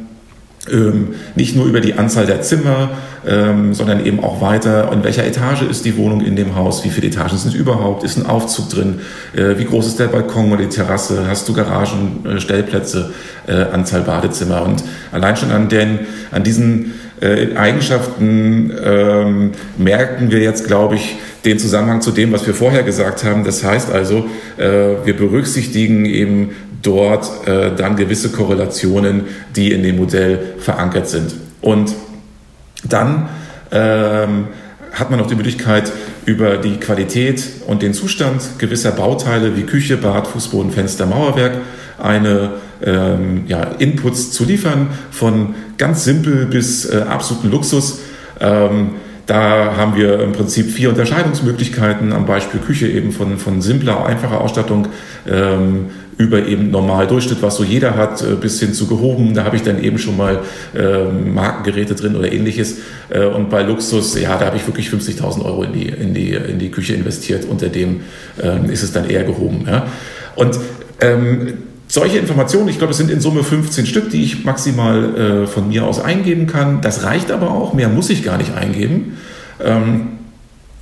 ähm, 0.71 1.15
nicht 1.35 1.55
nur 1.55 1.65
über 1.65 1.79
die 1.79 1.93
Anzahl 1.93 2.25
der 2.25 2.41
Zimmer, 2.41 2.89
ähm, 3.27 3.73
sondern 3.73 4.05
eben 4.05 4.23
auch 4.23 4.41
weiter, 4.41 4.91
in 4.91 5.03
welcher 5.03 5.25
Etage 5.25 5.63
ist 5.63 5.85
die 5.85 5.97
Wohnung 5.97 6.21
in 6.21 6.35
dem 6.35 6.55
Haus, 6.55 6.83
wie 6.83 6.89
viele 6.89 7.07
Etagen 7.07 7.37
sind 7.37 7.55
überhaupt, 7.55 8.03
ist 8.03 8.17
ein 8.17 8.25
Aufzug 8.25 8.69
drin, 8.69 8.99
äh, 9.35 9.57
wie 9.57 9.65
groß 9.65 9.87
ist 9.87 9.99
der 9.99 10.07
Balkon 10.07 10.51
oder 10.51 10.63
die 10.63 10.69
Terrasse, 10.69 11.25
hast 11.27 11.47
du 11.47 11.53
Garagen, 11.53 12.25
äh, 12.25 12.39
Stellplätze, 12.39 13.11
äh, 13.47 13.53
Anzahl 13.53 14.01
Badezimmer 14.01 14.63
und 14.63 14.83
allein 15.11 15.37
schon 15.37 15.51
an, 15.51 15.69
den, 15.69 15.99
an 16.31 16.43
diesen 16.43 16.93
äh, 17.21 17.55
Eigenschaften 17.55 18.73
ähm, 18.83 19.51
merken 19.77 20.31
wir 20.31 20.39
jetzt, 20.39 20.67
glaube 20.67 20.95
ich, 20.95 21.17
den 21.45 21.59
Zusammenhang 21.59 22.01
zu 22.01 22.11
dem, 22.11 22.31
was 22.31 22.45
wir 22.45 22.53
vorher 22.53 22.83
gesagt 22.83 23.23
haben. 23.23 23.43
Das 23.43 23.63
heißt 23.63 23.91
also, 23.91 24.25
äh, 24.57 25.05
wir 25.05 25.15
berücksichtigen 25.15 26.05
eben 26.05 26.51
dort 26.85 27.47
äh, 27.47 27.75
dann 27.75 27.95
gewisse 27.95 28.29
Korrelationen, 28.29 29.25
die 29.55 29.71
in 29.71 29.83
dem 29.83 29.97
Modell 29.97 30.55
verankert 30.59 31.07
sind. 31.09 31.35
Und 31.61 31.93
dann 32.87 33.29
ähm, 33.71 34.47
hat 34.91 35.09
man 35.09 35.19
noch 35.19 35.27
die 35.27 35.35
Möglichkeit, 35.35 35.91
über 36.25 36.57
die 36.57 36.77
Qualität 36.77 37.43
und 37.67 37.81
den 37.81 37.93
Zustand 37.93 38.41
gewisser 38.57 38.91
Bauteile 38.91 39.55
wie 39.55 39.63
Küche, 39.63 39.97
Bad, 39.97 40.27
Fußboden, 40.27 40.71
Fenster, 40.71 41.05
Mauerwerk 41.05 41.53
eine 42.01 42.53
ähm, 42.83 43.43
ja, 43.47 43.63
Inputs 43.79 44.31
zu 44.31 44.43
liefern, 44.43 44.89
von 45.11 45.55
ganz 45.77 46.03
simpel 46.03 46.45
bis 46.45 46.85
äh, 46.85 47.03
absoluten 47.07 47.51
Luxus. 47.51 47.99
Ähm, 48.39 48.91
da 49.25 49.75
haben 49.75 49.95
wir 49.95 50.19
im 50.21 50.33
Prinzip 50.33 50.69
vier 50.69 50.89
Unterscheidungsmöglichkeiten, 50.89 52.13
am 52.13 52.25
Beispiel 52.25 52.59
Küche 52.59 52.87
eben 52.87 53.11
von, 53.11 53.37
von 53.37 53.61
simpler, 53.61 54.05
einfacher 54.05 54.41
Ausstattung 54.41 54.87
ähm, 55.27 55.87
über 56.17 56.45
eben 56.45 56.71
normal 56.71 57.07
Durchschnitt, 57.07 57.41
was 57.41 57.57
so 57.57 57.63
jeder 57.63 57.95
hat, 57.95 58.21
äh, 58.21 58.35
bis 58.35 58.59
hin 58.59 58.73
zu 58.73 58.87
gehoben. 58.87 59.33
Da 59.33 59.43
habe 59.43 59.55
ich 59.55 59.63
dann 59.63 59.83
eben 59.83 59.97
schon 59.97 60.15
mal 60.15 60.39
ähm, 60.75 61.33
Markengeräte 61.33 61.95
drin 61.95 62.15
oder 62.15 62.31
ähnliches. 62.31 62.77
Äh, 63.09 63.25
und 63.25 63.49
bei 63.49 63.63
Luxus, 63.63 64.19
ja, 64.19 64.37
da 64.37 64.45
habe 64.45 64.57
ich 64.57 64.67
wirklich 64.67 64.87
50.000 64.89 65.43
Euro 65.43 65.63
in 65.63 65.73
die, 65.73 65.87
in, 65.87 66.13
die, 66.13 66.31
in 66.31 66.59
die 66.59 66.69
Küche 66.69 66.93
investiert. 66.93 67.45
Unter 67.45 67.69
dem 67.69 68.01
ähm, 68.41 68.69
ist 68.69 68.83
es 68.83 68.93
dann 68.93 69.09
eher 69.09 69.23
gehoben. 69.23 69.65
Ja. 69.67 69.87
Und 70.35 70.57
ähm, 71.01 71.53
solche 71.87 72.17
Informationen, 72.17 72.67
ich 72.69 72.77
glaube, 72.77 72.91
es 72.91 72.97
sind 72.97 73.11
in 73.11 73.21
Summe 73.21 73.43
15 73.43 73.85
Stück, 73.85 74.09
die 74.09 74.23
ich 74.23 74.43
maximal 74.43 75.43
äh, 75.43 75.47
von 75.47 75.67
mir 75.67 75.85
aus 75.85 75.99
eingeben 75.99 76.47
kann. 76.47 76.81
Das 76.81 77.03
reicht 77.03 77.31
aber 77.31 77.51
auch, 77.51 77.73
mehr 77.73 77.89
muss 77.89 78.09
ich 78.09 78.23
gar 78.23 78.37
nicht 78.37 78.53
eingeben. 78.53 79.17
Ähm, 79.63 80.07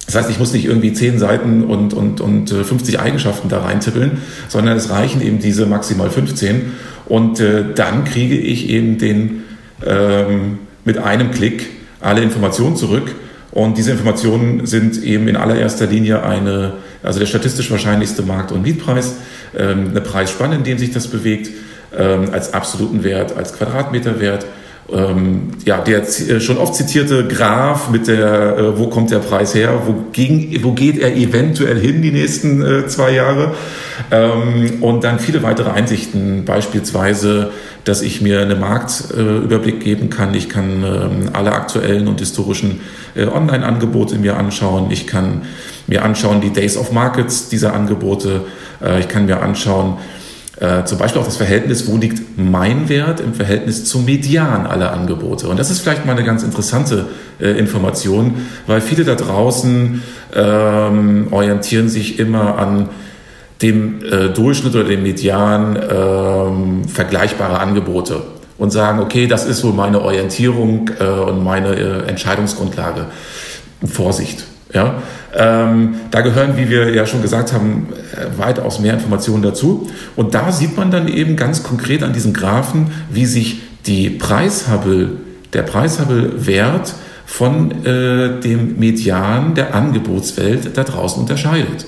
das 0.05 0.15
heißt, 0.15 0.29
ich 0.29 0.39
muss 0.39 0.53
nicht 0.53 0.65
irgendwie 0.65 0.93
10 0.93 1.17
Seiten 1.17 1.63
und, 1.63 1.93
und, 1.93 2.19
und 2.19 2.49
50 2.49 2.95
äh, 2.95 2.97
Eigenschaften 2.99 3.47
da 3.49 3.61
reintippeln, 3.61 4.19
sondern 4.49 4.75
es 4.77 4.89
reichen 4.89 5.21
eben 5.21 5.39
diese 5.39 5.65
maximal 5.65 6.09
15. 6.09 6.73
Und 7.05 7.39
äh, 7.39 7.63
dann 7.73 8.03
kriege 8.03 8.37
ich 8.37 8.69
eben 8.69 8.97
den 8.97 9.43
ähm, 9.85 10.59
mit 10.85 10.97
einem 10.97 11.31
Klick 11.31 11.69
alle 12.01 12.21
Informationen 12.21 12.75
zurück. 12.75 13.15
Und 13.51 13.77
diese 13.77 13.91
Informationen 13.91 14.65
sind 14.65 15.01
eben 15.03 15.27
in 15.27 15.35
allererster 15.35 15.85
Linie 15.85 16.23
eine, 16.23 16.73
also 17.03 17.19
der 17.19 17.27
statistisch 17.27 17.69
wahrscheinlichste 17.69 18.23
Markt- 18.23 18.51
und 18.51 18.63
Mietpreis, 18.63 19.15
eine 19.57 20.01
Preisspanne, 20.01 20.55
in 20.55 20.63
dem 20.63 20.77
sich 20.77 20.91
das 20.91 21.07
bewegt, 21.07 21.49
ähm, 21.97 22.29
als 22.31 22.53
absoluten 22.53 23.03
Wert, 23.03 23.37
als 23.37 23.53
Quadratmeterwert. 23.53 24.45
Ähm, 24.91 25.51
ja, 25.63 25.79
der 25.79 26.01
äh, 26.01 26.41
schon 26.41 26.57
oft 26.57 26.75
zitierte 26.75 27.25
Graph 27.27 27.89
mit 27.89 28.07
der, 28.07 28.57
äh, 28.57 28.77
wo 28.77 28.87
kommt 28.87 29.11
der 29.11 29.19
Preis 29.19 29.55
her, 29.55 29.83
wo, 29.85 29.95
ging, 30.11 30.59
wo 30.61 30.73
geht 30.73 30.99
er 30.99 31.15
eventuell 31.15 31.79
hin 31.79 32.01
die 32.01 32.11
nächsten 32.11 32.61
äh, 32.61 32.87
zwei 32.87 33.11
Jahre? 33.11 33.53
Ähm, 34.11 34.81
und 34.81 35.03
dann 35.03 35.19
viele 35.19 35.41
weitere 35.41 35.69
Einsichten, 35.69 36.43
beispielsweise, 36.45 37.51
dass 37.85 38.01
ich 38.01 38.21
mir 38.21 38.41
einen 38.41 38.59
Marktüberblick 38.59 39.79
geben 39.79 40.09
kann, 40.09 40.33
ich 40.33 40.49
kann 40.49 40.83
ähm, 40.83 41.29
alle 41.33 41.53
aktuellen 41.53 42.07
und 42.07 42.19
historischen 42.19 42.81
Online-Angebote 43.15 44.17
mir 44.17 44.37
anschauen, 44.37 44.89
ich 44.89 45.05
kann 45.05 45.43
mir 45.93 46.03
anschauen 46.03 46.41
die 46.41 46.49
Days 46.49 46.75
of 46.75 46.91
Markets 46.91 47.49
dieser 47.49 47.73
Angebote, 47.73 48.41
äh, 48.83 48.99
ich 48.99 49.07
kann 49.07 49.27
mir 49.27 49.41
anschauen, 49.43 49.97
äh, 50.59 50.85
zum 50.85 50.97
Beispiel 50.97 51.21
auch 51.21 51.25
das 51.25 51.37
Verhältnis, 51.37 51.87
wo 51.87 51.97
liegt 51.97 52.37
mein 52.37 52.89
Wert 52.89 53.19
im 53.19 53.35
Verhältnis 53.35 53.85
zum 53.85 54.05
Median 54.05 54.65
aller 54.65 54.91
Angebote. 54.91 55.47
Und 55.47 55.59
das 55.59 55.69
ist 55.69 55.81
vielleicht 55.81 56.05
mal 56.05 56.13
eine 56.13 56.23
ganz 56.23 56.41
interessante 56.41 57.05
äh, 57.39 57.49
Information, 57.59 58.47
weil 58.65 58.81
viele 58.81 59.03
da 59.03 59.13
draußen 59.13 60.01
ähm, 60.35 61.27
orientieren 61.29 61.89
sich 61.89 62.17
immer 62.17 62.57
an 62.57 62.89
dem 63.61 64.03
äh, 64.03 64.29
Durchschnitt 64.29 64.73
oder 64.73 64.85
dem 64.85 65.03
Median 65.03 65.77
ähm, 65.77 66.87
vergleichbare 66.87 67.59
Angebote 67.59 68.23
und 68.57 68.71
sagen, 68.71 68.99
okay, 68.99 69.27
das 69.27 69.45
ist 69.45 69.63
wohl 69.63 69.73
meine 69.73 70.01
Orientierung 70.01 70.89
äh, 70.99 71.03
und 71.03 71.43
meine 71.43 71.75
äh, 71.75 72.07
Entscheidungsgrundlage. 72.07 73.05
Vorsicht. 73.85 74.45
Ja? 74.73 75.01
Ähm, 75.35 75.95
da 76.11 76.21
gehören, 76.21 76.57
wie 76.57 76.69
wir 76.69 76.93
ja 76.93 77.05
schon 77.05 77.21
gesagt 77.21 77.53
haben, 77.53 77.87
äh, 78.13 78.37
weitaus 78.37 78.79
mehr 78.79 78.93
Informationen 78.93 79.43
dazu. 79.43 79.89
Und 80.15 80.33
da 80.33 80.51
sieht 80.51 80.77
man 80.77 80.91
dann 80.91 81.07
eben 81.07 81.35
ganz 81.35 81.63
konkret 81.63 82.03
an 82.03 82.13
diesem 82.13 82.33
Graphen, 82.33 82.87
wie 83.09 83.25
sich 83.25 83.61
die 83.85 84.09
Preishubble, 84.09 85.17
der 85.53 85.63
Preishubble-Wert 85.63 86.93
von 87.25 87.85
äh, 87.85 88.39
dem 88.41 88.77
Median 88.77 89.55
der 89.55 89.73
Angebotswelt 89.73 90.77
da 90.77 90.83
draußen 90.83 91.21
unterscheidet. 91.21 91.85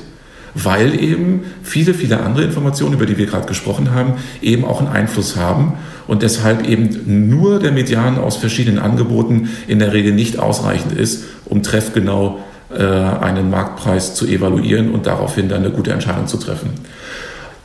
Weil 0.54 1.00
eben 1.00 1.44
viele, 1.64 1.94
viele 1.94 2.22
andere 2.22 2.46
Informationen, 2.46 2.94
über 2.94 3.06
die 3.06 3.18
wir 3.18 3.26
gerade 3.26 3.46
gesprochen 3.46 3.94
haben, 3.94 4.14
eben 4.42 4.64
auch 4.64 4.80
einen 4.80 4.90
Einfluss 4.90 5.36
haben 5.36 5.74
und 6.08 6.24
deshalb 6.24 6.68
eben 6.68 7.30
nur 7.30 7.60
der 7.60 7.74
Median 7.74 8.18
aus 8.18 8.38
verschiedenen 8.38 8.80
Angeboten 8.80 9.50
in 9.68 9.80
der 9.80 9.92
Regel 9.92 10.14
nicht 10.14 10.40
ausreichend 10.40 10.94
ist, 10.94 11.26
um 11.46 11.62
treffgenau 11.62 12.40
einen 12.74 13.50
Marktpreis 13.50 14.16
zu 14.16 14.26
evaluieren 14.26 14.92
und 14.92 15.06
daraufhin 15.06 15.50
dann 15.50 15.64
eine 15.64 15.72
gute 15.72 15.92
Entscheidung 15.92 16.28
zu 16.28 16.38
treffen. 16.38 16.72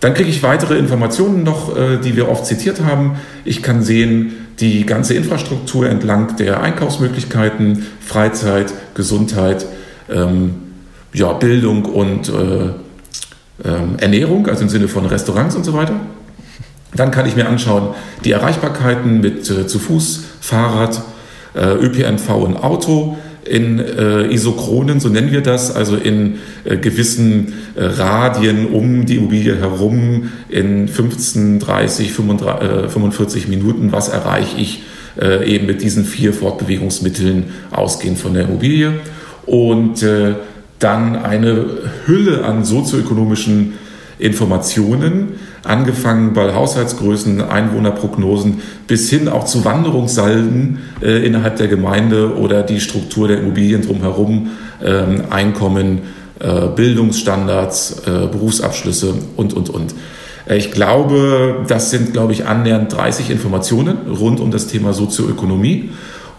Dann 0.01 0.15
kriege 0.15 0.31
ich 0.31 0.43
weitere 0.43 0.79
Informationen 0.79 1.43
noch, 1.43 1.77
äh, 1.77 1.99
die 1.99 2.17
wir 2.17 2.29
oft 2.29 2.47
zitiert 2.47 2.81
haben. 2.83 3.17
Ich 3.45 3.63
kann 3.63 3.83
sehen, 3.83 4.33
die 4.59 4.85
ganze 4.87 5.15
Infrastruktur 5.15 5.89
entlang 5.89 6.37
der 6.37 6.63
Einkaufsmöglichkeiten, 6.63 7.87
Freizeit, 8.01 8.73
Gesundheit, 8.95 9.67
ähm, 10.11 10.55
ja, 11.13 11.33
Bildung 11.35 11.85
und 11.85 12.29
äh, 12.29 12.33
ähm, 13.65 13.97
Ernährung, 13.99 14.47
also 14.47 14.63
im 14.63 14.69
Sinne 14.69 14.89
von 14.89 15.05
Restaurants 15.07 15.55
und 15.55 15.65
so 15.65 15.75
weiter. 15.75 15.95
Dann 16.95 17.11
kann 17.11 17.27
ich 17.27 17.37
mir 17.37 17.47
anschauen 17.47 17.95
die 18.25 18.33
Erreichbarkeiten 18.33 19.21
mit 19.21 19.51
äh, 19.51 19.67
zu 19.67 19.79
Fuß, 19.79 20.25
Fahrrad, 20.41 21.03
äh, 21.55 21.75
ÖPNV 21.75 22.31
und 22.31 22.57
Auto, 22.57 23.19
in 23.51 23.81
äh, 23.81 24.33
Isochronen, 24.33 25.01
so 25.01 25.09
nennen 25.09 25.33
wir 25.33 25.41
das, 25.41 25.75
also 25.75 25.97
in 25.97 26.39
äh, 26.65 26.77
gewissen 26.77 27.55
äh, 27.75 27.85
Radien 27.85 28.69
um 28.69 29.07
die 29.07 29.17
Immobilie 29.17 29.57
herum 29.57 30.31
in 30.49 30.87
15, 30.87 31.59
30, 31.59 32.13
35, 32.13 32.91
45 32.91 33.49
Minuten, 33.49 33.91
was 33.91 34.09
erreiche 34.09 34.57
ich 34.57 34.83
äh, 35.21 35.53
eben 35.53 35.67
mit 35.67 35.83
diesen 35.83 36.05
vier 36.05 36.33
Fortbewegungsmitteln 36.33 37.47
ausgehend 37.73 38.19
von 38.19 38.35
der 38.35 38.45
Immobilie. 38.45 38.93
Und 39.47 40.03
äh, 40.05 40.35
dann 40.79 41.17
eine 41.17 41.67
Hülle 42.07 42.45
an 42.45 42.65
sozioökonomischen 42.65 43.75
Informationen, 44.19 45.41
angefangen 45.65 46.33
bei 46.33 46.55
Haushaltsgrößen, 46.55 47.43
Einwohnerprognosen 47.43 48.63
bis 48.87 49.11
hin 49.11 49.29
auch 49.29 49.45
zu 49.45 49.65
Wanderungssalden 49.65 50.79
äh, 51.03 51.25
innerhalb 51.25 51.57
der 51.57 51.69
Gemeinde 51.69 52.37
oder 52.37 52.63
die 52.63 52.81
Struktur 52.81 53.29
der 53.29 53.41
Immobilien 53.41 53.83
drumherum, 53.83 54.51
ähm, 54.83 55.25
Einkommen, 55.31 56.01
äh, 56.39 56.69
Bildungsstandards, 56.75 58.03
äh, 58.07 58.27
Berufsabschlüsse 58.27 59.15
und, 59.37 59.53
und, 59.53 59.71
und. 59.71 59.95
Äh, 60.49 60.57
ich 60.57 60.73
glaube, 60.73 61.65
das 61.69 61.91
sind, 61.91 62.13
glaube 62.13 62.33
ich, 62.33 62.47
annähernd 62.47 62.93
30 62.93 63.31
Informationen 63.31 63.99
rund 64.09 64.41
um 64.41 64.51
das 64.51 64.67
Thema 64.67 64.93
Sozioökonomie. 64.93 65.91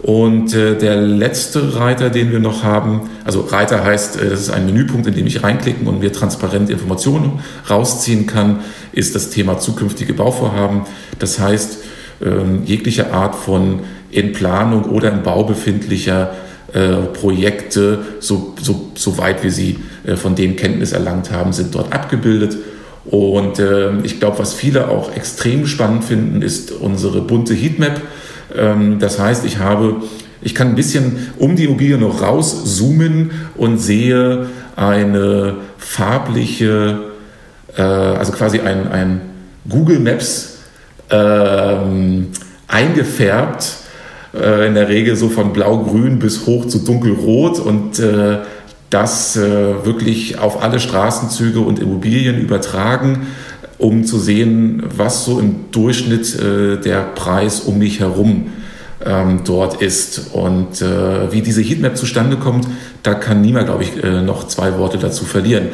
Und 0.01 0.55
äh, 0.55 0.77
der 0.77 0.95
letzte 0.95 1.75
Reiter, 1.75 2.09
den 2.09 2.31
wir 2.31 2.39
noch 2.39 2.63
haben, 2.63 3.09
also 3.23 3.41
Reiter 3.41 3.83
heißt, 3.83 4.19
äh, 4.19 4.29
das 4.29 4.41
ist 4.41 4.49
ein 4.49 4.65
Menüpunkt, 4.65 5.05
in 5.05 5.13
dem 5.13 5.27
ich 5.27 5.43
reinklicken 5.43 5.85
und 5.87 5.99
mir 5.99 6.11
transparent 6.11 6.69
Informationen 6.71 7.39
rausziehen 7.69 8.25
kann, 8.25 8.61
ist 8.93 9.13
das 9.13 9.29
Thema 9.29 9.59
zukünftige 9.59 10.13
Bauvorhaben. 10.13 10.81
Das 11.19 11.39
heißt, 11.39 11.77
ähm, 12.23 12.63
jegliche 12.65 13.13
Art 13.13 13.35
von 13.35 13.81
in 14.09 14.33
Planung 14.33 14.85
oder 14.85 15.11
im 15.11 15.21
Bau 15.21 15.43
befindlicher 15.43 16.31
äh, 16.73 16.93
Projekte, 17.13 17.99
so, 18.19 18.55
so, 18.59 18.91
so 18.95 19.17
weit 19.19 19.43
wir 19.43 19.51
sie 19.51 19.79
äh, 20.03 20.15
von 20.15 20.35
denen 20.35 20.55
Kenntnis 20.55 20.93
erlangt 20.93 21.31
haben, 21.31 21.53
sind 21.53 21.75
dort 21.75 21.93
abgebildet. 21.93 22.57
Und 23.05 23.59
äh, 23.59 23.99
ich 24.03 24.19
glaube, 24.19 24.39
was 24.39 24.53
viele 24.53 24.89
auch 24.89 25.15
extrem 25.15 25.67
spannend 25.67 26.03
finden, 26.03 26.41
ist 26.41 26.71
unsere 26.71 27.21
bunte 27.21 27.53
Heatmap 27.53 28.01
das 28.99 29.19
heißt, 29.19 29.45
ich 29.45 29.57
habe, 29.59 29.97
ich 30.41 30.55
kann 30.55 30.69
ein 30.69 30.75
bisschen 30.75 31.29
um 31.37 31.55
die 31.55 31.65
Immobilie 31.65 31.97
noch 31.97 32.21
rauszoomen 32.21 33.31
und 33.55 33.77
sehe 33.77 34.47
eine 34.75 35.55
farbliche, 35.77 36.99
äh, 37.77 37.81
also 37.81 38.31
quasi 38.31 38.59
ein, 38.59 38.91
ein 38.91 39.21
Google 39.69 39.99
Maps 39.99 40.57
ähm, 41.09 42.27
eingefärbt, 42.67 43.73
äh, 44.33 44.67
in 44.67 44.73
der 44.73 44.87
Regel 44.87 45.15
so 45.15 45.29
von 45.29 45.53
blau-grün 45.53 46.19
bis 46.19 46.45
hoch 46.45 46.65
zu 46.65 46.79
dunkelrot 46.79 47.59
und 47.59 47.99
äh, 47.99 48.39
das 48.89 49.37
äh, 49.37 49.85
wirklich 49.85 50.37
auf 50.39 50.61
alle 50.61 50.79
Straßenzüge 50.79 51.59
und 51.59 51.79
Immobilien 51.79 52.39
übertragen 52.39 53.27
um 53.82 54.05
zu 54.05 54.19
sehen, 54.19 54.84
was 54.95 55.25
so 55.25 55.39
im 55.39 55.71
Durchschnitt 55.71 56.39
äh, 56.39 56.77
der 56.77 57.01
Preis 57.15 57.61
um 57.61 57.79
mich 57.79 57.99
herum 57.99 58.51
ähm, 59.03 59.41
dort 59.43 59.82
ist. 59.82 60.34
Und 60.34 60.82
äh, 60.82 61.32
wie 61.32 61.41
diese 61.41 61.61
Heatmap 61.61 61.97
zustande 61.97 62.38
kommt, 62.38 62.67
da 63.01 63.15
kann 63.15 63.41
niemand, 63.41 63.65
glaube 63.65 63.84
ich, 63.84 64.03
äh, 64.03 64.21
noch 64.21 64.47
zwei 64.47 64.77
Worte 64.77 64.99
dazu 64.99 65.25
verlieren. 65.25 65.69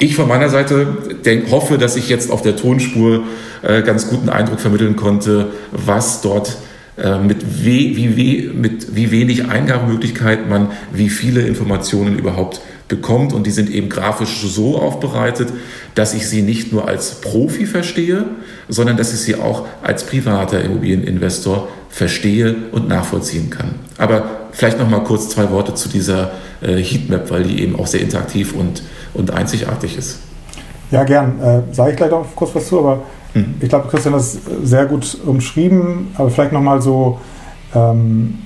Ich 0.00 0.16
von 0.16 0.26
meiner 0.26 0.48
Seite 0.48 0.88
denk, 1.24 1.52
hoffe, 1.52 1.78
dass 1.78 1.94
ich 1.94 2.08
jetzt 2.08 2.30
auf 2.32 2.42
der 2.42 2.56
Tonspur 2.56 3.22
äh, 3.62 3.82
ganz 3.82 4.10
guten 4.10 4.28
Eindruck 4.28 4.58
vermitteln 4.58 4.96
konnte, 4.96 5.46
was 5.70 6.20
dort 6.20 6.56
äh, 6.96 7.18
mit, 7.18 7.40
we, 7.64 7.96
wie, 7.96 8.16
we, 8.16 8.52
mit 8.52 8.96
wie 8.96 9.12
wenig 9.12 9.48
Eingabemöglichkeit 9.48 10.50
man 10.50 10.72
wie 10.92 11.08
viele 11.08 11.42
Informationen 11.42 12.18
überhaupt 12.18 12.60
bekommt. 12.88 13.32
Und 13.32 13.46
die 13.46 13.50
sind 13.50 13.70
eben 13.70 13.88
grafisch 13.88 14.44
so 14.46 14.78
aufbereitet, 14.78 15.48
dass 15.94 16.14
ich 16.14 16.28
sie 16.28 16.42
nicht 16.42 16.72
nur 16.72 16.88
als 16.88 17.20
Profi 17.20 17.66
verstehe, 17.66 18.24
sondern 18.68 18.96
dass 18.96 19.12
ich 19.12 19.20
sie 19.20 19.36
auch 19.36 19.66
als 19.82 20.04
privater 20.04 20.60
Immobilieninvestor 20.62 21.68
verstehe 21.88 22.56
und 22.72 22.88
nachvollziehen 22.88 23.50
kann. 23.50 23.76
Aber 23.98 24.24
vielleicht 24.52 24.78
noch 24.78 24.88
mal 24.88 25.04
kurz 25.04 25.28
zwei 25.28 25.50
Worte 25.50 25.74
zu 25.74 25.88
dieser 25.88 26.32
äh, 26.60 26.76
Heatmap, 26.76 27.30
weil 27.30 27.44
die 27.44 27.62
eben 27.62 27.78
auch 27.78 27.86
sehr 27.86 28.00
interaktiv 28.00 28.52
und, 28.54 28.82
und 29.14 29.30
einzigartig 29.32 29.96
ist. 29.96 30.18
Ja, 30.90 31.04
gern. 31.04 31.40
Äh, 31.40 31.74
Sage 31.74 31.92
ich 31.92 31.96
gleich 31.96 32.10
noch 32.10 32.26
kurz 32.34 32.54
was 32.54 32.66
zu, 32.66 32.80
aber 32.80 33.02
mhm. 33.34 33.54
ich 33.60 33.68
glaube, 33.68 33.88
Christian 33.88 34.14
hat 34.14 34.20
es 34.20 34.38
sehr 34.64 34.86
gut 34.86 35.16
umschrieben, 35.24 36.08
aber 36.16 36.30
vielleicht 36.30 36.52
noch 36.52 36.60
mal 36.60 36.82
so 36.82 37.20
ähm, 37.74 38.40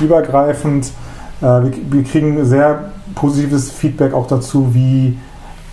übergreifend. 0.00 0.86
Äh, 1.40 1.44
wir, 1.44 1.72
wir 1.90 2.04
kriegen 2.04 2.44
sehr 2.44 2.92
positives 3.14 3.70
Feedback 3.70 4.14
auch 4.14 4.26
dazu, 4.26 4.74
wie 4.74 5.18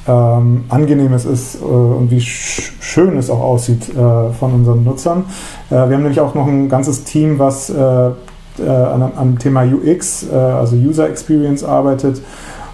ähm, 0.08 0.64
angenehm 0.70 1.14
es 1.14 1.26
ist 1.26 1.62
äh, 1.62 1.66
und 1.66 2.10
wie 2.12 2.22
sch 2.22 2.74
schön 2.80 3.18
es 3.18 3.30
auch 3.30 3.42
aussieht 3.42 3.90
äh, 3.90 4.32
von 4.32 4.54
unseren 4.54 4.84
Nutzern. 4.84 5.26
Äh, 5.70 5.76
wir 5.76 5.82
haben 5.82 6.04
nämlich 6.04 6.22
auch 6.22 6.34
noch 6.34 6.48
ein 6.48 6.70
ganzes 6.70 7.04
Team, 7.04 7.40
was 7.40 7.70
äh, 7.70 8.12
äh, 8.60 8.70
an, 8.70 9.12
am 9.16 9.38
Thema 9.38 9.64
UX, 9.64 10.26
äh, 10.32 10.36
also 10.36 10.76
User 10.76 11.10
Experience, 11.10 11.64
arbeitet. 11.64 12.22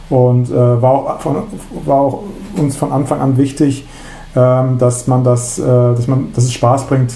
Und 0.09 0.51
war 0.53 0.91
auch, 0.91 1.21
von, 1.21 1.37
war, 1.85 1.95
auch 1.95 2.23
uns 2.57 2.75
von 2.75 2.91
Anfang 2.91 3.19
an 3.19 3.37
wichtig, 3.37 3.87
ähm, 4.35 4.77
dass 4.77 5.07
man 5.07 5.23
das, 5.23 5.55
dass 5.55 6.07
man, 6.07 6.27
dass 6.35 6.43
es 6.43 6.53
Spaß 6.53 6.85
bringt, 6.85 7.13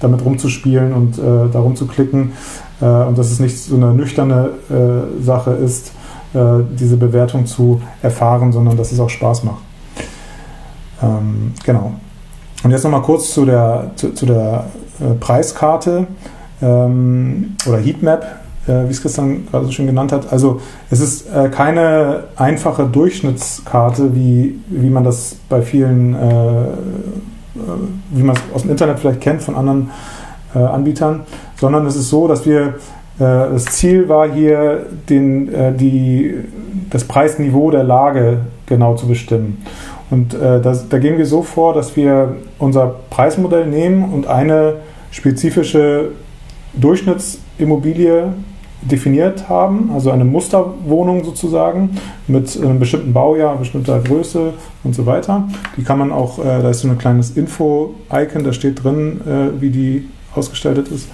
damit 0.00 0.24
rumzuspielen 0.24 0.92
und 0.92 1.18
da 1.18 1.58
rumzuklicken. 1.58 2.32
Und 2.80 3.18
dass 3.18 3.32
es 3.32 3.40
nicht 3.40 3.58
so 3.58 3.74
eine 3.74 3.94
nüchterne 3.94 4.50
Sache 5.22 5.52
ist. 5.52 5.88
äh, 5.88 6.03
diese 6.34 6.96
Bewertung 6.96 7.46
zu 7.46 7.80
erfahren, 8.02 8.50
sondern 8.50 8.76
dass 8.76 8.90
es 8.90 8.98
auch 8.98 9.08
Spaß 9.08 9.44
macht. 9.44 9.62
Ähm, 11.02 11.52
genau. 11.64 11.92
Und 12.62 12.70
jetzt 12.70 12.82
nochmal 12.82 13.02
kurz 13.02 13.32
zu 13.32 13.44
der, 13.44 13.90
zu, 13.96 14.12
zu 14.14 14.26
der 14.26 14.64
äh, 15.00 15.14
Preiskarte 15.14 16.06
ähm, 16.62 17.56
oder 17.66 17.78
Heatmap, 17.78 18.24
äh, 18.66 18.84
wie 18.86 18.90
es 18.90 19.02
Christian 19.02 19.46
gerade 19.50 19.66
so 19.66 19.72
schön 19.72 19.86
genannt 19.86 20.12
hat. 20.12 20.32
Also 20.32 20.60
es 20.90 21.00
ist 21.00 21.28
äh, 21.28 21.50
keine 21.50 22.24
einfache 22.36 22.84
Durchschnittskarte, 22.86 24.14
wie, 24.14 24.58
wie 24.68 24.88
man 24.88 25.04
das 25.04 25.36
bei 25.48 25.60
vielen, 25.60 26.14
äh, 26.14 26.62
äh, 26.62 26.68
wie 28.10 28.22
man 28.22 28.36
es 28.36 28.42
aus 28.54 28.62
dem 28.62 28.70
Internet 28.70 28.98
vielleicht 28.98 29.20
kennt 29.20 29.42
von 29.42 29.56
anderen 29.56 29.90
Anbietern, 30.54 31.22
sondern 31.56 31.84
es 31.84 31.96
ist 31.96 32.10
so, 32.10 32.28
dass 32.28 32.46
wir 32.46 32.60
äh, 32.66 32.72
das 33.18 33.66
Ziel 33.66 34.08
war 34.08 34.28
hier, 34.28 34.86
den, 35.08 35.52
äh, 35.52 35.72
die, 35.72 36.34
das 36.90 37.04
Preisniveau 37.04 37.70
der 37.70 37.84
Lage 37.84 38.38
genau 38.66 38.94
zu 38.96 39.06
bestimmen. 39.06 39.64
Und 40.10 40.34
äh, 40.34 40.60
das, 40.60 40.88
da 40.88 40.98
gehen 40.98 41.18
wir 41.18 41.26
so 41.26 41.42
vor, 41.42 41.74
dass 41.74 41.96
wir 41.96 42.36
unser 42.58 42.94
Preismodell 43.10 43.66
nehmen 43.66 44.12
und 44.12 44.26
eine 44.26 44.76
spezifische 45.10 46.10
Durchschnittsimmobilie 46.74 48.32
definiert 48.82 49.48
haben, 49.48 49.90
also 49.94 50.10
eine 50.10 50.24
Musterwohnung 50.24 51.24
sozusagen 51.24 51.96
mit 52.26 52.60
einem 52.60 52.78
bestimmten 52.78 53.12
Baujahr, 53.12 53.56
bestimmter 53.56 53.98
Größe 54.00 54.52
und 54.82 54.94
so 54.94 55.06
weiter. 55.06 55.48
Die 55.76 55.84
kann 55.84 55.98
man 55.98 56.12
auch, 56.12 56.38
da 56.38 56.68
ist 56.68 56.80
so 56.80 56.88
ein 56.88 56.98
kleines 56.98 57.30
Info-Icon, 57.30 58.44
da 58.44 58.52
steht 58.52 58.84
drin, 58.84 59.22
wie 59.58 59.70
die 59.70 60.08
ausgestaltet 60.34 60.88
ist. 60.88 61.08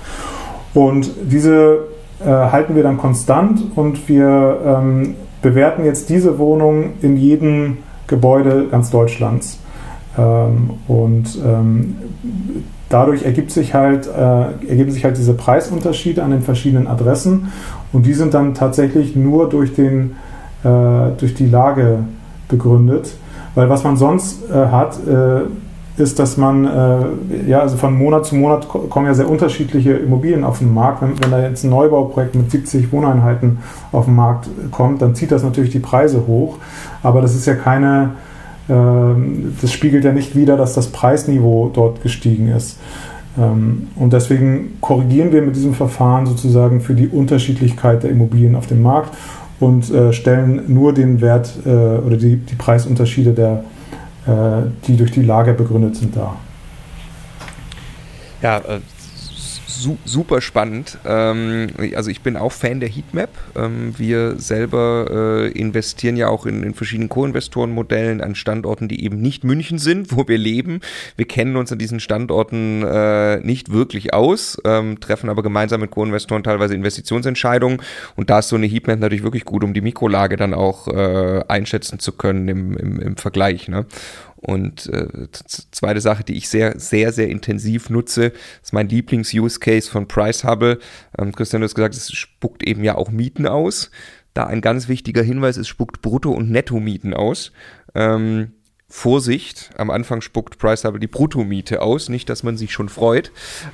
Und 0.74 1.10
diese 1.22 1.89
äh, 2.24 2.26
halten 2.26 2.74
wir 2.76 2.82
dann 2.82 2.98
konstant 2.98 3.62
und 3.76 4.08
wir 4.08 4.58
ähm, 4.64 5.14
bewerten 5.42 5.84
jetzt 5.84 6.10
diese 6.10 6.38
Wohnung 6.38 6.94
in 7.02 7.16
jedem 7.16 7.78
Gebäude 8.06 8.66
ganz 8.70 8.90
Deutschlands. 8.90 9.58
Ähm, 10.18 10.70
und 10.88 11.38
ähm, 11.44 11.96
dadurch 12.88 13.24
ergibt 13.24 13.50
sich 13.50 13.74
halt, 13.74 14.06
äh, 14.06 14.68
ergeben 14.68 14.90
sich 14.90 15.04
halt 15.04 15.16
diese 15.16 15.34
Preisunterschiede 15.34 16.22
an 16.22 16.32
den 16.32 16.42
verschiedenen 16.42 16.88
Adressen 16.88 17.52
und 17.92 18.04
die 18.04 18.14
sind 18.14 18.34
dann 18.34 18.54
tatsächlich 18.54 19.16
nur 19.16 19.48
durch, 19.48 19.74
den, 19.74 20.16
äh, 20.64 21.10
durch 21.18 21.34
die 21.34 21.46
Lage 21.46 22.00
begründet. 22.48 23.14
Weil 23.54 23.68
was 23.68 23.82
man 23.82 23.96
sonst 23.96 24.48
äh, 24.50 24.54
hat, 24.54 24.98
äh, 25.06 25.42
ist, 25.96 26.18
dass 26.18 26.36
man, 26.36 26.64
äh, 26.64 27.48
ja, 27.48 27.60
also 27.60 27.76
von 27.76 27.94
Monat 27.94 28.26
zu 28.26 28.34
Monat 28.34 28.68
kommen 28.68 29.06
ja 29.06 29.14
sehr 29.14 29.28
unterschiedliche 29.28 29.92
Immobilien 29.92 30.44
auf 30.44 30.58
den 30.58 30.72
Markt. 30.72 31.02
Wenn, 31.02 31.20
wenn 31.20 31.30
da 31.30 31.42
jetzt 31.42 31.64
ein 31.64 31.70
Neubauprojekt 31.70 32.34
mit 32.34 32.50
70 32.50 32.92
Wohneinheiten 32.92 33.58
auf 33.92 34.06
den 34.06 34.14
Markt 34.14 34.48
kommt, 34.70 35.02
dann 35.02 35.14
zieht 35.14 35.32
das 35.32 35.42
natürlich 35.42 35.70
die 35.70 35.78
Preise 35.80 36.26
hoch. 36.26 36.58
Aber 37.02 37.20
das 37.20 37.34
ist 37.34 37.46
ja 37.46 37.54
keine, 37.54 38.12
äh, 38.68 38.72
das 39.60 39.72
spiegelt 39.72 40.04
ja 40.04 40.12
nicht 40.12 40.34
wider, 40.34 40.56
dass 40.56 40.74
das 40.74 40.88
Preisniveau 40.88 41.70
dort 41.72 42.02
gestiegen 42.02 42.48
ist. 42.48 42.78
Ähm, 43.38 43.88
und 43.96 44.12
deswegen 44.12 44.78
korrigieren 44.80 45.32
wir 45.32 45.42
mit 45.42 45.56
diesem 45.56 45.74
Verfahren 45.74 46.26
sozusagen 46.26 46.80
für 46.80 46.94
die 46.94 47.08
Unterschiedlichkeit 47.08 48.02
der 48.02 48.10
Immobilien 48.10 48.56
auf 48.56 48.66
dem 48.66 48.82
Markt 48.82 49.14
und 49.60 49.90
äh, 49.90 50.12
stellen 50.12 50.62
nur 50.68 50.94
den 50.94 51.20
Wert 51.20 51.52
äh, 51.66 51.68
oder 51.68 52.16
die, 52.16 52.36
die 52.36 52.54
Preisunterschiede 52.54 53.32
der 53.32 53.52
äh, 53.52 53.79
die 54.26 54.96
durch 54.96 55.12
die 55.12 55.22
Lage 55.22 55.54
begründet 55.54 55.96
sind, 55.96 56.16
da. 56.16 56.36
Ja, 58.42 58.58
äh, 58.58 58.80
su 59.80 59.98
super 60.04 60.40
spannend. 60.40 60.98
Ähm, 61.04 61.68
also 61.94 62.10
ich 62.10 62.20
bin 62.20 62.36
auch 62.36 62.52
Fan 62.52 62.80
der 62.80 62.88
Heatmap. 62.88 63.30
Ähm, 63.56 63.94
wir 63.96 64.38
selber 64.38 65.06
äh, 65.10 65.58
investieren 65.58 66.16
ja 66.16 66.28
auch 66.28 66.46
in, 66.46 66.62
in 66.62 66.74
verschiedenen 66.74 67.08
Co-Investoren-Modellen 67.08 68.20
an 68.20 68.34
Standorten, 68.34 68.88
die 68.88 69.04
eben 69.04 69.20
nicht 69.20 69.44
München 69.44 69.78
sind, 69.78 70.16
wo 70.16 70.28
wir 70.28 70.38
leben. 70.38 70.80
Wir 71.16 71.26
kennen 71.26 71.56
uns 71.56 71.72
an 71.72 71.78
diesen 71.78 72.00
Standorten 72.00 72.82
äh, 72.82 73.38
nicht 73.40 73.72
wirklich 73.72 74.12
aus, 74.12 74.60
ähm, 74.64 75.00
treffen 75.00 75.30
aber 75.30 75.42
gemeinsam 75.42 75.80
mit 75.80 75.90
Co-Investoren 75.90 76.42
teilweise 76.42 76.74
Investitionsentscheidungen. 76.74 77.80
Und 78.16 78.30
da 78.30 78.40
ist 78.40 78.48
so 78.48 78.56
eine 78.56 78.66
Heatmap 78.66 79.00
natürlich 79.00 79.22
wirklich 79.22 79.44
gut, 79.44 79.64
um 79.64 79.74
die 79.74 79.80
Mikrolage 79.80 80.36
dann 80.36 80.54
auch 80.54 80.88
äh, 80.88 81.42
einschätzen 81.48 81.98
zu 81.98 82.12
können 82.12 82.48
im, 82.48 82.76
im, 82.76 83.00
im 83.00 83.16
Vergleich. 83.16 83.68
Ne? 83.68 83.86
Und 84.40 84.86
äh, 84.86 85.28
zweite 85.70 86.00
Sache, 86.00 86.24
die 86.24 86.36
ich 86.36 86.48
sehr, 86.48 86.78
sehr, 86.78 87.12
sehr 87.12 87.28
intensiv 87.28 87.90
nutze, 87.90 88.32
ist 88.62 88.72
mein 88.72 88.88
Lieblings-Use-Case 88.88 89.90
von 89.90 90.08
Price 90.08 90.44
Hubble. 90.44 90.78
Ähm, 91.18 91.32
Christian, 91.32 91.60
du 91.60 91.66
hast 91.66 91.74
gesagt, 91.74 91.94
es 91.94 92.10
spuckt 92.10 92.62
eben 92.62 92.82
ja 92.82 92.94
auch 92.94 93.10
Mieten 93.10 93.46
aus. 93.46 93.90
Da 94.32 94.46
ein 94.46 94.60
ganz 94.60 94.88
wichtiger 94.88 95.22
Hinweis, 95.22 95.56
es 95.56 95.68
spuckt 95.68 96.00
Brutto- 96.00 96.32
und 96.32 96.50
Netto-Mieten 96.50 97.12
aus. 97.12 97.52
Ähm, 97.94 98.52
Vorsicht, 98.92 99.70
am 99.76 99.88
Anfang 99.88 100.20
spuckt 100.20 100.58
Priceable 100.58 100.98
die 100.98 101.06
Bruttomiete 101.06 101.80
aus, 101.80 102.08
nicht, 102.08 102.28
dass 102.28 102.42
man 102.42 102.56
sich 102.56 102.72
schon 102.72 102.88
freut. 102.88 103.30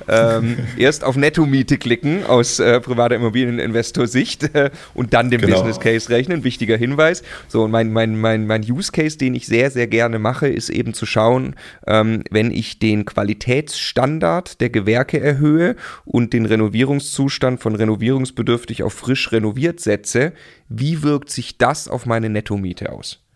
Ähm, 0.07 0.59
erst 0.77 1.03
auf 1.03 1.17
Nettomiete 1.17 1.79
klicken 1.79 2.23
aus 2.23 2.59
äh, 2.59 2.79
privater 2.79 3.15
Immobilieninvestor-Sicht 3.15 4.55
äh, 4.55 4.69
und 4.93 5.15
dann 5.15 5.31
den 5.31 5.41
genau. 5.41 5.55
Business 5.55 5.79
Case 5.79 6.09
rechnen. 6.09 6.43
Wichtiger 6.43 6.77
Hinweis. 6.77 7.23
So, 7.47 7.63
und 7.63 7.71
mein, 7.71 7.91
mein, 7.91 8.15
mein, 8.15 8.45
mein 8.45 8.61
Use 8.61 8.91
Case, 8.91 9.17
den 9.17 9.33
ich 9.33 9.47
sehr, 9.47 9.71
sehr 9.71 9.87
gerne 9.87 10.19
mache, 10.19 10.47
ist 10.47 10.69
eben 10.69 10.93
zu 10.93 11.07
schauen, 11.07 11.55
ähm, 11.87 12.23
wenn 12.29 12.51
ich 12.51 12.77
den 12.77 13.05
Qualitätsstandard 13.05 14.61
der 14.61 14.69
Gewerke 14.69 15.19
erhöhe 15.19 15.75
und 16.05 16.31
den 16.31 16.45
Renovierungszustand 16.45 17.59
von 17.59 17.73
renovierungsbedürftig 17.73 18.83
auf 18.83 18.93
frisch 18.93 19.31
renoviert 19.31 19.79
setze, 19.79 20.33
wie 20.69 21.01
wirkt 21.01 21.31
sich 21.31 21.57
das 21.57 21.87
auf 21.87 22.05
meine 22.05 22.29
Nettomiete 22.29 22.91
aus? 22.91 23.26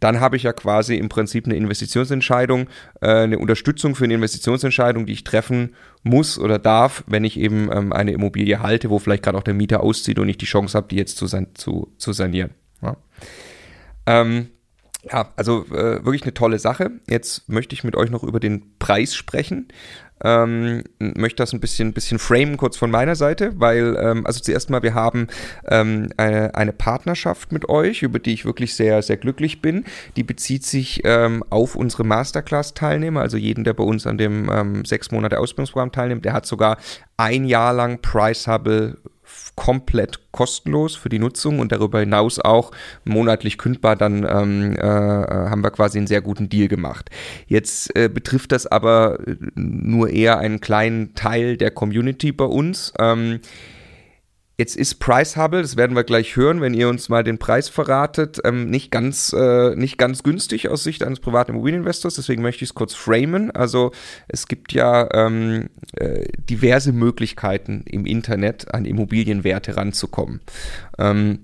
Dann 0.00 0.20
habe 0.20 0.36
ich 0.36 0.42
ja 0.42 0.52
quasi 0.52 0.96
im 0.96 1.08
Prinzip 1.08 1.46
eine 1.46 1.56
Investitionsentscheidung, 1.56 2.68
äh, 3.00 3.08
eine 3.08 3.38
Unterstützung 3.38 3.94
für 3.94 4.04
eine 4.04 4.14
Investitionsentscheidung, 4.14 5.06
die 5.06 5.12
ich 5.12 5.24
treffen 5.24 5.74
muss 6.02 6.38
oder 6.38 6.58
darf, 6.58 7.04
wenn 7.06 7.24
ich 7.24 7.38
eben 7.38 7.70
ähm, 7.72 7.92
eine 7.92 8.12
Immobilie 8.12 8.60
halte, 8.60 8.90
wo 8.90 8.98
vielleicht 8.98 9.22
gerade 9.22 9.38
auch 9.38 9.42
der 9.42 9.54
Mieter 9.54 9.82
auszieht 9.82 10.18
und 10.18 10.28
ich 10.28 10.38
die 10.38 10.46
Chance 10.46 10.76
habe, 10.76 10.88
die 10.88 10.96
jetzt 10.96 11.16
zu, 11.16 11.26
san 11.26 11.48
zu, 11.54 11.92
zu 11.98 12.12
sanieren. 12.12 12.50
Ja. 12.82 12.96
Ähm, 14.06 14.48
ja, 15.10 15.32
also 15.36 15.64
äh, 15.66 16.04
wirklich 16.04 16.22
eine 16.22 16.34
tolle 16.34 16.58
Sache. 16.58 16.90
Jetzt 17.08 17.48
möchte 17.48 17.74
ich 17.74 17.84
mit 17.84 17.96
euch 17.96 18.10
noch 18.10 18.24
über 18.24 18.40
den 18.40 18.76
Preis 18.78 19.14
sprechen. 19.14 19.68
Ähm, 20.24 20.82
möchte 20.98 21.42
das 21.42 21.52
ein 21.52 21.60
bisschen, 21.60 21.92
bisschen 21.92 22.18
framen, 22.18 22.56
kurz 22.56 22.76
von 22.76 22.90
meiner 22.90 23.16
Seite, 23.16 23.52
weil, 23.56 23.96
ähm, 24.00 24.26
also 24.26 24.40
zuerst 24.40 24.70
mal, 24.70 24.82
wir 24.82 24.94
haben 24.94 25.26
ähm, 25.68 26.08
eine, 26.16 26.54
eine, 26.54 26.72
Partnerschaft 26.72 27.52
mit 27.52 27.68
euch, 27.68 28.02
über 28.02 28.18
die 28.18 28.32
ich 28.32 28.44
wirklich 28.44 28.74
sehr, 28.74 29.02
sehr 29.02 29.18
glücklich 29.18 29.60
bin. 29.60 29.84
Die 30.16 30.22
bezieht 30.22 30.64
sich 30.64 31.02
ähm, 31.04 31.44
auf 31.50 31.76
unsere 31.76 32.04
Masterclass-Teilnehmer, 32.04 33.20
also 33.20 33.36
jeden, 33.36 33.64
der 33.64 33.74
bei 33.74 33.84
uns 33.84 34.06
an 34.06 34.16
dem 34.16 34.50
ähm, 34.50 34.84
sechs 34.86 35.10
Monate 35.10 35.38
Ausbildungsprogramm 35.38 35.92
teilnimmt, 35.92 36.24
der 36.24 36.32
hat 36.32 36.46
sogar 36.46 36.78
ein 37.18 37.44
Jahr 37.44 37.74
lang 37.74 38.00
Price 38.00 38.46
Hubble 38.46 38.96
komplett 39.54 40.20
kostenlos 40.32 40.96
für 40.96 41.08
die 41.08 41.18
Nutzung 41.18 41.58
und 41.58 41.72
darüber 41.72 42.00
hinaus 42.00 42.38
auch 42.38 42.72
monatlich 43.04 43.58
kündbar, 43.58 43.96
dann 43.96 44.24
ähm, 44.28 44.76
äh, 44.76 44.82
haben 44.82 45.62
wir 45.62 45.70
quasi 45.70 45.98
einen 45.98 46.06
sehr 46.06 46.20
guten 46.20 46.48
Deal 46.48 46.68
gemacht. 46.68 47.10
Jetzt 47.46 47.96
äh, 47.96 48.08
betrifft 48.08 48.52
das 48.52 48.66
aber 48.66 49.18
nur 49.54 50.10
eher 50.10 50.38
einen 50.38 50.60
kleinen 50.60 51.14
Teil 51.14 51.56
der 51.56 51.70
Community 51.70 52.32
bei 52.32 52.44
uns. 52.44 52.92
Ähm, 52.98 53.40
Jetzt 54.58 54.74
ist 54.74 54.94
Price 55.00 55.36
Hubble, 55.36 55.60
das 55.60 55.76
werden 55.76 55.94
wir 55.94 56.04
gleich 56.04 56.34
hören, 56.34 56.62
wenn 56.62 56.72
ihr 56.72 56.88
uns 56.88 57.10
mal 57.10 57.22
den 57.22 57.36
Preis 57.36 57.68
verratet, 57.68 58.40
ähm, 58.42 58.70
nicht, 58.70 58.90
ganz, 58.90 59.34
äh, 59.34 59.76
nicht 59.76 59.98
ganz 59.98 60.22
günstig 60.22 60.70
aus 60.70 60.82
Sicht 60.82 61.04
eines 61.04 61.20
privaten 61.20 61.52
Immobilieninvestors, 61.52 62.14
deswegen 62.14 62.40
möchte 62.40 62.64
ich 62.64 62.70
es 62.70 62.74
kurz 62.74 62.94
framen. 62.94 63.50
Also 63.50 63.92
es 64.28 64.48
gibt 64.48 64.72
ja 64.72 65.08
ähm, 65.12 65.68
äh, 65.92 66.24
diverse 66.38 66.92
Möglichkeiten 66.92 67.82
im 67.84 68.06
Internet 68.06 68.72
an 68.72 68.86
Immobilienwerte 68.86 69.76
ranzukommen. 69.76 70.40
Ähm, 70.98 71.40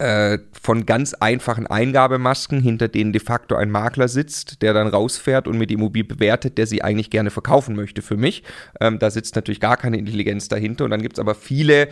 äh, 0.00 0.38
von 0.62 0.86
ganz 0.86 1.14
einfachen 1.14 1.66
Eingabemasken, 1.66 2.60
hinter 2.60 2.88
denen 2.88 3.12
de 3.12 3.20
facto 3.20 3.54
ein 3.54 3.70
Makler 3.70 4.08
sitzt, 4.08 4.62
der 4.62 4.72
dann 4.72 4.88
rausfährt 4.88 5.46
und 5.46 5.58
mir 5.58 5.66
die 5.66 5.74
Immobilie 5.74 6.04
bewertet, 6.04 6.58
der 6.58 6.66
sie 6.66 6.82
eigentlich 6.82 7.10
gerne 7.10 7.30
verkaufen 7.30 7.76
möchte 7.76 8.00
für 8.00 8.16
mich. 8.16 8.42
Ähm, 8.80 8.98
da 8.98 9.10
sitzt 9.10 9.36
natürlich 9.36 9.60
gar 9.60 9.76
keine 9.76 9.98
Intelligenz 9.98 10.48
dahinter. 10.48 10.84
Und 10.84 10.90
dann 10.90 11.02
gibt 11.02 11.16
es 11.16 11.20
aber 11.20 11.34
viele 11.34 11.88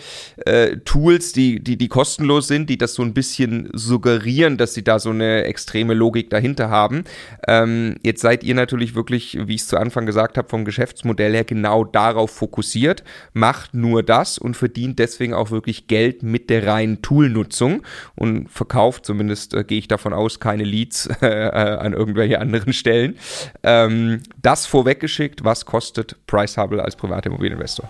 äh, 0.47 0.79
Tools, 0.85 1.33
die, 1.33 1.61
die, 1.61 1.77
die 1.77 1.89
kostenlos 1.89 2.49
sind, 2.49 2.71
die 2.71 2.79
das 2.79 2.95
so 2.95 3.03
ein 3.03 3.13
bisschen 3.13 3.69
suggerieren, 3.75 4.57
dass 4.57 4.75
sie 4.75 4.85
da 4.85 4.99
so 4.99 5.11
eine 5.11 5.45
extreme 5.45 5.93
Logik 5.93 6.31
dahinter 6.31 6.71
haben. 6.71 7.05
Ähm, 7.47 7.97
jetzt 8.03 8.23
seid 8.23 8.43
ihr 8.43 8.55
natürlich 8.55 8.95
wirklich, 8.95 9.39
wie 9.47 9.55
ich 9.55 9.63
es 9.63 9.69
zu 9.69 9.77
Anfang 9.77 10.07
gesagt 10.07 10.39
habe, 10.39 10.49
vom 10.49 10.65
Geschäftsmodell 10.65 11.35
her 11.35 11.45
genau 11.45 11.85
darauf 11.85 12.31
fokussiert, 12.31 13.05
macht 13.35 13.75
nur 13.75 14.03
das 14.03 14.39
und 14.39 14.57
verdient 14.57 14.99
deswegen 14.99 15.35
auch 15.35 15.51
wirklich 15.51 15.89
Geld 15.89 16.23
mit 16.23 16.49
der 16.49 16.67
reinen 16.67 17.03
Toolnutzung 17.03 17.83
und 18.15 18.51
verkauft, 18.51 19.07
zumindest 19.07 19.55
äh, 19.55 19.65
gehe 19.65 19.79
ich 19.79 19.89
davon 19.89 20.13
aus, 20.13 20.41
keine 20.41 20.65
Leads 20.65 21.07
äh, 21.21 21.27
an 21.27 21.93
irgendwelche 21.93 22.41
anderen 22.41 22.73
Stellen. 22.73 23.17
Ähm, 23.63 24.23
das 24.41 24.67
vorweggeschickt, 24.67 25.45
was 25.45 25.65
kostet 25.65 26.17
Price 26.27 26.57
Hubble 26.57 26.83
als 26.83 26.97
privater 26.97 27.27
Immobilieninvestor? 27.27 27.89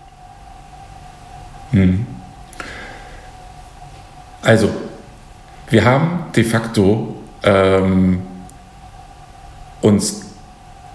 Hm. 1.71 2.05
Also, 4.41 4.69
wir 5.69 5.85
haben 5.85 6.31
de 6.35 6.43
facto 6.43 7.15
ähm, 7.43 8.21
uns 9.81 10.25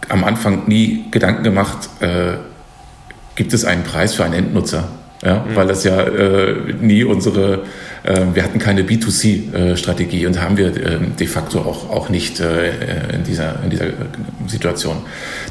am 0.09 0.25
Anfang 0.25 0.67
nie 0.67 1.07
Gedanken 1.11 1.45
gemacht, 1.45 1.89
äh, 2.01 2.35
gibt 3.35 3.53
es 3.53 3.65
einen 3.65 3.85
Preis 3.85 4.15
für 4.15 4.25
einen 4.25 4.35
Endnutzer? 4.35 4.89
Ja, 5.25 5.37
mhm. 5.37 5.57
Weil 5.57 5.66
das 5.66 5.85
ja 5.85 6.01
äh, 6.03 6.75
nie 6.81 7.05
unsere 7.05 7.62
ähm, 8.07 8.35
wir 8.35 8.45
hatten 8.45 8.59
keine 8.59 8.83
B2C-Strategie 8.83 10.27
und 10.27 10.41
haben 10.41 10.59
wir 10.59 10.66
ähm, 10.77 11.16
de 11.18 11.27
facto 11.27 11.61
auch, 11.61 11.89
auch 11.89 12.11
nicht 12.11 12.39
äh, 12.39 12.68
in, 13.14 13.25
dieser, 13.25 13.62
in 13.64 13.70
dieser 13.70 13.87
Situation. 14.47 14.99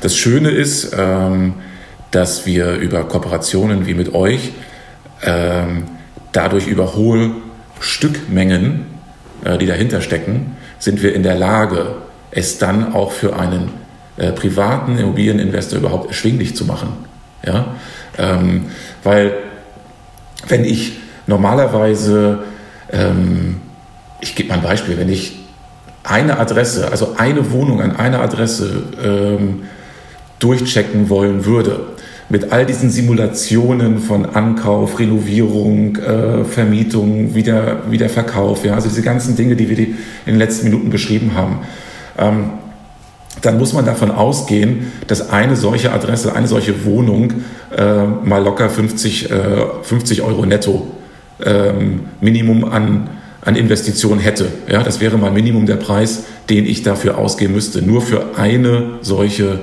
Das 0.01 0.15
Schöne 0.15 0.51
ist, 0.51 0.95
ähm, 0.95 1.55
dass 2.11 2.45
wir 2.45 2.75
über 2.75 3.05
Kooperationen 3.05 3.87
wie 3.87 3.95
mit 3.95 4.13
euch 4.13 4.51
dadurch 6.33 6.67
über 6.67 6.95
hohe 6.95 7.31
Stückmengen, 7.79 8.85
äh, 9.45 9.57
die 9.57 9.65
dahinter 9.65 10.01
stecken, 10.01 10.57
sind 10.79 11.01
wir 11.01 11.15
in 11.15 11.23
der 11.23 11.35
Lage, 11.35 11.95
es 12.31 12.57
dann 12.57 12.93
auch 12.93 13.13
für 13.13 13.39
einen 13.39 13.69
äh, 14.17 14.33
privaten 14.33 14.97
Immobilieninvestor 14.97 15.79
überhaupt 15.79 16.09
erschwinglich 16.09 16.57
zu 16.57 16.65
machen. 16.65 16.89
Ja? 17.45 17.75
weil 19.03 19.33
wenn 20.47 20.63
ich 20.63 20.93
normalerweise, 21.27 22.39
ähm, 22.91 23.57
ich 24.21 24.35
gebe 24.35 24.49
mal 24.49 24.55
ein 24.55 24.61
Beispiel, 24.61 24.97
wenn 24.97 25.09
ich 25.09 25.39
eine 26.03 26.37
Adresse, 26.39 26.91
also 26.91 27.15
eine 27.17 27.51
Wohnung 27.51 27.81
an 27.81 27.95
einer 27.95 28.21
Adresse 28.21 28.83
ähm, 29.03 29.63
durchchecken 30.39 31.09
wollen 31.09 31.45
würde, 31.45 31.79
mit 32.29 32.51
all 32.51 32.65
diesen 32.65 32.89
Simulationen 32.89 33.99
von 33.99 34.25
Ankauf, 34.25 34.99
Renovierung, 34.99 35.97
äh, 35.97 36.43
Vermietung, 36.43 37.35
wieder, 37.35 37.91
Wiederverkauf, 37.91 38.65
ja, 38.65 38.73
also 38.73 38.89
diese 38.89 39.01
ganzen 39.01 39.35
Dinge, 39.35 39.55
die 39.55 39.69
wir 39.69 39.77
in 39.77 39.95
den 40.25 40.37
letzten 40.37 40.65
Minuten 40.65 40.89
beschrieben 40.89 41.33
haben, 41.35 41.59
ähm, 42.17 42.49
dann 43.41 43.57
muss 43.57 43.73
man 43.73 43.85
davon 43.85 44.11
ausgehen, 44.11 44.91
dass 45.07 45.29
eine 45.29 45.55
solche 45.55 45.91
Adresse, 45.91 46.33
eine 46.35 46.47
solche 46.47 46.85
Wohnung 46.85 47.33
äh, 47.75 48.03
mal 48.05 48.43
locker 48.43 48.69
50, 48.69 49.31
äh, 49.31 49.35
50 49.81 50.21
Euro 50.21 50.45
netto 50.45 50.87
ähm, 51.43 52.01
Minimum 52.21 52.65
an, 52.65 53.09
an 53.41 53.55
Investitionen 53.55 54.19
hätte. 54.19 54.47
Ja, 54.69 54.83
das 54.83 54.99
wäre 54.99 55.17
mal 55.17 55.31
Minimum 55.31 55.65
der 55.65 55.75
Preis, 55.75 56.23
den 56.49 56.65
ich 56.65 56.83
dafür 56.83 57.17
ausgeben 57.17 57.53
müsste, 57.53 57.81
nur 57.81 58.01
für 58.01 58.37
eine 58.37 58.99
solche 59.01 59.59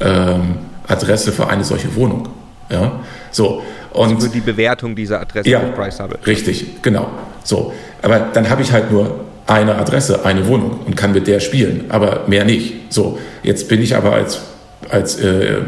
ähm, 0.00 0.56
Adresse, 0.86 1.32
für 1.32 1.48
eine 1.48 1.64
solche 1.64 1.94
Wohnung. 1.94 2.28
Ja, 2.70 3.00
so. 3.30 3.62
Und 3.92 4.14
also 4.14 4.28
die 4.28 4.40
Bewertung 4.40 4.96
dieser 4.96 5.20
Adresse 5.20 5.50
ja, 5.50 5.60
auf 5.60 5.74
Price 5.74 6.00
habe. 6.00 6.18
Richtig, 6.26 6.82
genau. 6.82 7.10
So, 7.44 7.74
aber 8.00 8.20
dann 8.32 8.48
habe 8.48 8.62
ich 8.62 8.72
halt 8.72 8.90
nur 8.90 9.21
eine 9.46 9.76
Adresse, 9.76 10.24
eine 10.24 10.46
Wohnung 10.46 10.80
und 10.86 10.96
kann 10.96 11.12
mit 11.12 11.26
der 11.26 11.40
spielen, 11.40 11.86
aber 11.88 12.24
mehr 12.26 12.44
nicht. 12.44 12.92
So, 12.92 13.18
jetzt 13.42 13.68
bin 13.68 13.82
ich 13.82 13.96
aber 13.96 14.12
als 14.12 14.40
als 14.88 15.18
äh, 15.20 15.58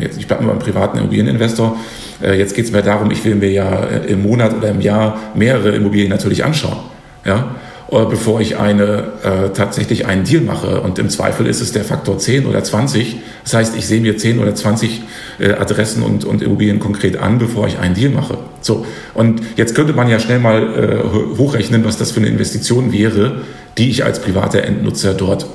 jetzt, 0.00 0.18
ich 0.18 0.26
bleibe 0.26 0.44
nur 0.44 0.52
beim 0.52 0.62
privaten 0.62 0.98
Immobilieninvestor. 0.98 1.76
Äh, 2.22 2.38
jetzt 2.38 2.54
geht 2.54 2.64
es 2.66 2.72
mir 2.72 2.82
darum, 2.82 3.10
ich 3.10 3.24
will 3.24 3.34
mir 3.34 3.50
ja 3.50 3.84
äh, 3.84 4.06
im 4.12 4.22
Monat 4.22 4.54
oder 4.56 4.70
im 4.70 4.80
Jahr 4.80 5.18
mehrere 5.34 5.70
Immobilien 5.70 6.10
natürlich 6.10 6.44
anschauen. 6.44 6.78
Ja? 7.24 7.54
Oder 7.88 8.06
bevor 8.06 8.40
ich 8.40 8.56
eine, 8.56 9.12
äh, 9.22 9.50
tatsächlich 9.52 10.06
einen 10.06 10.24
Deal 10.24 10.42
mache. 10.42 10.80
Und 10.80 10.98
im 10.98 11.10
Zweifel 11.10 11.46
ist 11.46 11.60
es 11.60 11.72
der 11.72 11.84
Faktor 11.84 12.18
10 12.18 12.46
oder 12.46 12.64
20. 12.64 13.16
Das 13.42 13.54
heißt, 13.54 13.76
ich 13.76 13.86
sehe 13.86 14.00
mir 14.00 14.16
10 14.16 14.38
oder 14.38 14.54
20 14.54 15.02
äh, 15.38 15.52
Adressen 15.52 16.02
und, 16.02 16.24
und 16.24 16.42
Immobilien 16.42 16.80
konkret 16.80 17.18
an, 17.18 17.38
bevor 17.38 17.66
ich 17.66 17.78
einen 17.78 17.94
Deal 17.94 18.10
mache. 18.10 18.38
So. 18.62 18.86
Und 19.12 19.42
jetzt 19.56 19.74
könnte 19.74 19.92
man 19.92 20.08
ja 20.08 20.18
schnell 20.18 20.38
mal 20.38 20.62
äh, 20.62 21.38
hochrechnen, 21.38 21.84
was 21.84 21.98
das 21.98 22.10
für 22.10 22.20
eine 22.20 22.28
Investition 22.28 22.90
wäre, 22.92 23.42
die 23.76 23.90
ich 23.90 24.04
als 24.04 24.20
privater 24.20 24.62
Endnutzer 24.62 25.12
dort 25.12 25.46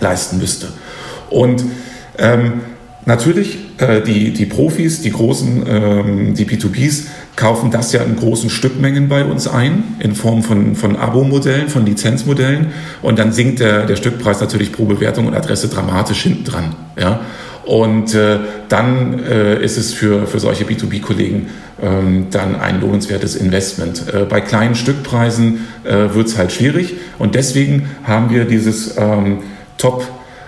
leisten 0.00 0.38
müsste. 0.38 0.68
Und 1.28 1.64
ähm, 2.18 2.60
natürlich, 3.06 3.58
äh, 3.78 4.02
die, 4.02 4.32
die 4.32 4.46
Profis, 4.46 5.00
die 5.00 5.10
großen, 5.10 5.64
ähm, 5.66 6.34
die 6.34 6.44
B2Bs, 6.44 7.06
kaufen 7.36 7.70
das 7.70 7.92
ja 7.92 8.02
in 8.02 8.16
großen 8.16 8.50
Stückmengen 8.50 9.08
bei 9.08 9.24
uns 9.24 9.48
ein, 9.48 9.84
in 9.98 10.14
Form 10.14 10.42
von, 10.42 10.74
von 10.74 10.96
Abo-Modellen, 10.96 11.68
von 11.68 11.86
Lizenzmodellen. 11.86 12.68
Und 13.02 13.18
dann 13.18 13.32
sinkt 13.32 13.60
der, 13.60 13.86
der 13.86 13.96
Stückpreis 13.96 14.40
natürlich 14.40 14.72
pro 14.72 14.84
Bewertung 14.84 15.26
und 15.26 15.34
Adresse 15.34 15.68
dramatisch 15.68 16.22
hinten 16.22 16.44
dran. 16.44 16.74
Ja? 16.98 17.20
Und 17.64 18.14
äh, 18.14 18.38
dann 18.68 19.18
äh, 19.24 19.62
ist 19.62 19.76
es 19.76 19.92
für, 19.92 20.26
für 20.26 20.38
solche 20.38 20.64
B2B-Kollegen 20.64 21.48
ähm, 21.82 22.26
dann 22.30 22.54
ein 22.54 22.80
lohnenswertes 22.80 23.34
Investment. 23.34 24.04
Äh, 24.12 24.24
bei 24.24 24.40
kleinen 24.40 24.74
Stückpreisen 24.74 25.66
äh, 25.84 26.14
wird 26.14 26.28
es 26.28 26.38
halt 26.38 26.52
schwierig. 26.52 26.94
Und 27.18 27.34
deswegen 27.34 27.88
haben 28.04 28.30
wir 28.30 28.44
dieses... 28.44 28.96
Ähm, 28.98 29.38
Top 29.78 30.06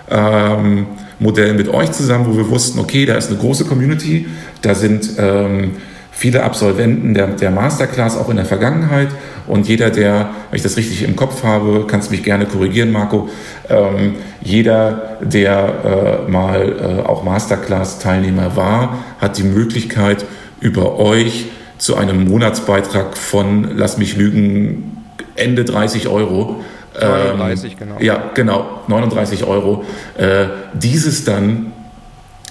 ähm, 0.09 0.87
Modell 1.19 1.53
mit 1.53 1.67
euch 1.67 1.91
zusammen, 1.91 2.25
wo 2.27 2.37
wir 2.37 2.49
wussten, 2.49 2.79
okay, 2.79 3.05
da 3.05 3.15
ist 3.15 3.29
eine 3.29 3.39
große 3.39 3.65
Community, 3.65 4.27
da 4.61 4.73
sind 4.73 5.11
ähm, 5.17 5.71
viele 6.11 6.43
Absolventen 6.43 7.13
der, 7.13 7.27
der 7.27 7.51
Masterclass 7.51 8.17
auch 8.17 8.29
in 8.29 8.35
der 8.35 8.45
Vergangenheit. 8.45 9.09
Und 9.47 9.67
jeder, 9.67 9.89
der, 9.89 10.31
wenn 10.49 10.57
ich 10.57 10.63
das 10.63 10.77
richtig 10.77 11.03
im 11.03 11.15
Kopf 11.15 11.43
habe, 11.43 11.85
kannst 11.87 12.11
mich 12.11 12.23
gerne 12.23 12.45
korrigieren, 12.45 12.91
Marco, 12.91 13.29
ähm, 13.69 14.15
jeder, 14.41 15.17
der 15.21 16.25
äh, 16.27 16.31
mal 16.31 17.01
äh, 17.03 17.07
auch 17.07 17.23
Masterclass-Teilnehmer 17.23 18.55
war, 18.55 18.99
hat 19.19 19.37
die 19.37 19.43
Möglichkeit, 19.43 20.25
über 20.59 20.99
euch 20.99 21.45
zu 21.77 21.95
einem 21.95 22.27
Monatsbeitrag 22.27 23.17
von, 23.17 23.77
lass 23.77 23.97
mich 23.97 24.17
lügen, 24.17 24.97
Ende 25.35 25.63
30 25.63 26.09
Euro 26.09 26.63
39, 26.99 27.73
ähm, 27.73 27.77
genau. 27.79 27.95
Ja, 27.99 28.31
genau, 28.33 28.81
39 28.87 29.43
Euro. 29.45 29.85
Äh, 30.17 30.45
dieses 30.73 31.23
dann 31.23 31.71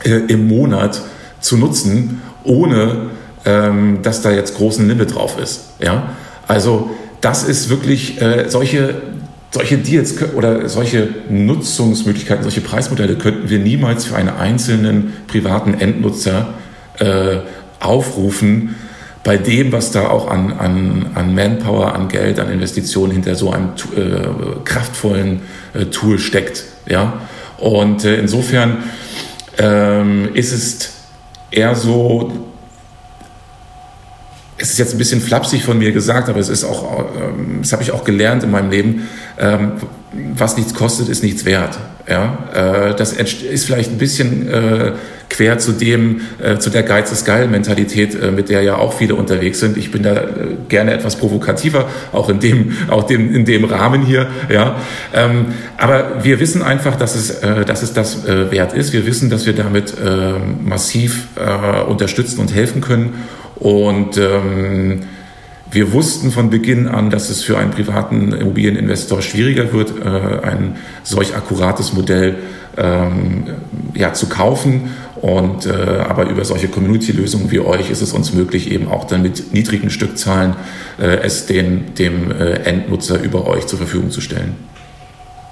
äh, 0.04 0.10
im 0.10 0.48
Monat 0.48 1.00
zu 1.40 1.56
nutzen, 1.56 2.22
ohne 2.44 3.10
ähm, 3.44 4.00
dass 4.02 4.22
da 4.22 4.30
jetzt 4.30 4.56
großen 4.56 4.86
Limit 4.88 5.14
drauf 5.14 5.38
ist. 5.40 5.70
Ja? 5.80 6.10
Also 6.46 6.90
das 7.20 7.44
ist 7.44 7.68
wirklich 7.68 8.20
äh, 8.20 8.48
solche, 8.48 9.02
solche 9.50 9.78
Deals 9.78 10.14
oder 10.34 10.68
solche 10.68 11.08
Nutzungsmöglichkeiten, 11.28 12.42
solche 12.42 12.60
Preismodelle 12.60 13.16
könnten 13.16 13.48
wir 13.48 13.58
niemals 13.58 14.04
für 14.04 14.16
einen 14.16 14.30
einzelnen 14.30 15.12
privaten 15.26 15.74
Endnutzer 15.74 16.54
äh, 16.98 17.38
aufrufen, 17.80 18.76
bei 19.28 19.36
dem, 19.36 19.72
was 19.72 19.90
da 19.90 20.08
auch 20.08 20.30
an, 20.30 20.54
an, 20.54 21.10
an 21.14 21.34
Manpower, 21.34 21.94
an 21.94 22.08
Geld, 22.08 22.40
an 22.40 22.50
Investitionen 22.50 23.12
hinter 23.12 23.34
so 23.34 23.50
einem 23.50 23.72
äh, 23.94 24.64
kraftvollen 24.64 25.42
äh, 25.74 25.84
Tool 25.84 26.18
steckt. 26.18 26.64
Ja? 26.86 27.20
Und 27.58 28.06
äh, 28.06 28.16
insofern 28.16 28.84
ähm, 29.58 30.30
ist 30.32 30.52
es 30.52 30.92
eher 31.50 31.74
so, 31.74 32.32
es 34.56 34.70
ist 34.70 34.78
jetzt 34.78 34.94
ein 34.94 34.98
bisschen 34.98 35.20
flapsig 35.20 35.62
von 35.62 35.78
mir 35.78 35.92
gesagt, 35.92 36.30
aber 36.30 36.38
es 36.40 36.48
ist 36.48 36.64
auch, 36.64 37.04
ähm, 37.14 37.58
das 37.60 37.72
habe 37.72 37.82
ich 37.82 37.92
auch 37.92 38.04
gelernt 38.04 38.44
in 38.44 38.50
meinem 38.50 38.70
Leben, 38.70 39.08
ähm, 39.38 39.72
was 40.12 40.56
nichts 40.56 40.74
kostet, 40.74 41.08
ist 41.08 41.22
nichts 41.22 41.44
wert. 41.44 41.78
Ja, 42.08 42.38
äh, 42.54 42.96
das 42.96 43.12
ist 43.12 43.66
vielleicht 43.66 43.90
ein 43.90 43.98
bisschen 43.98 44.48
äh, 44.48 44.92
quer 45.28 45.58
zu 45.58 45.72
dem, 45.72 46.22
äh, 46.42 46.56
zu 46.56 46.70
der 46.70 46.82
Geiz 46.82 47.12
ist 47.12 47.26
geil 47.26 47.48
Mentalität, 47.48 48.14
äh, 48.14 48.30
mit 48.30 48.48
der 48.48 48.62
ja 48.62 48.76
auch 48.76 48.94
viele 48.94 49.14
unterwegs 49.14 49.60
sind. 49.60 49.76
Ich 49.76 49.90
bin 49.90 50.02
da 50.02 50.14
äh, 50.14 50.26
gerne 50.70 50.94
etwas 50.94 51.16
provokativer, 51.16 51.86
auch 52.12 52.30
in 52.30 52.40
dem, 52.40 52.72
auch 52.88 53.04
dem, 53.04 53.34
in 53.34 53.44
dem 53.44 53.64
Rahmen 53.64 54.02
hier. 54.02 54.28
Ja, 54.50 54.76
ähm, 55.14 55.46
aber 55.76 56.24
wir 56.24 56.40
wissen 56.40 56.62
einfach, 56.62 56.96
dass 56.96 57.14
es, 57.14 57.30
äh, 57.42 57.66
dass 57.66 57.82
es 57.82 57.92
das 57.92 58.24
äh, 58.24 58.50
wert 58.50 58.72
ist. 58.72 58.94
Wir 58.94 59.04
wissen, 59.04 59.28
dass 59.28 59.44
wir 59.44 59.52
damit 59.52 59.92
äh, 59.92 60.32
massiv 60.64 61.28
äh, 61.36 61.82
unterstützen 61.82 62.40
und 62.40 62.54
helfen 62.54 62.80
können. 62.80 63.14
Und 63.56 64.16
ähm, 64.16 65.00
wir 65.70 65.92
wussten 65.92 66.30
von 66.30 66.50
Beginn 66.50 66.88
an, 66.88 67.10
dass 67.10 67.28
es 67.28 67.42
für 67.42 67.58
einen 67.58 67.70
privaten 67.70 68.32
Immobilieninvestor 68.32 69.22
schwieriger 69.22 69.72
wird, 69.72 69.92
äh, 70.00 70.46
ein 70.46 70.76
solch 71.02 71.36
akkurates 71.36 71.92
Modell 71.92 72.36
ähm, 72.76 73.44
ja, 73.94 74.14
zu 74.14 74.28
kaufen. 74.28 74.90
Und 75.20 75.66
äh, 75.66 75.72
aber 75.72 76.28
über 76.28 76.44
solche 76.44 76.68
Community-Lösungen 76.68 77.50
wie 77.50 77.58
euch 77.58 77.90
ist 77.90 78.02
es 78.02 78.12
uns 78.12 78.32
möglich, 78.32 78.70
eben 78.70 78.88
auch 78.88 79.04
dann 79.04 79.22
mit 79.22 79.52
niedrigen 79.52 79.90
Stückzahlen 79.90 80.54
äh, 81.00 81.18
es 81.22 81.46
den, 81.46 81.94
dem 81.96 82.30
Endnutzer 82.30 83.20
über 83.20 83.46
euch 83.46 83.66
zur 83.66 83.78
Verfügung 83.78 84.10
zu 84.10 84.20
stellen. 84.20 84.54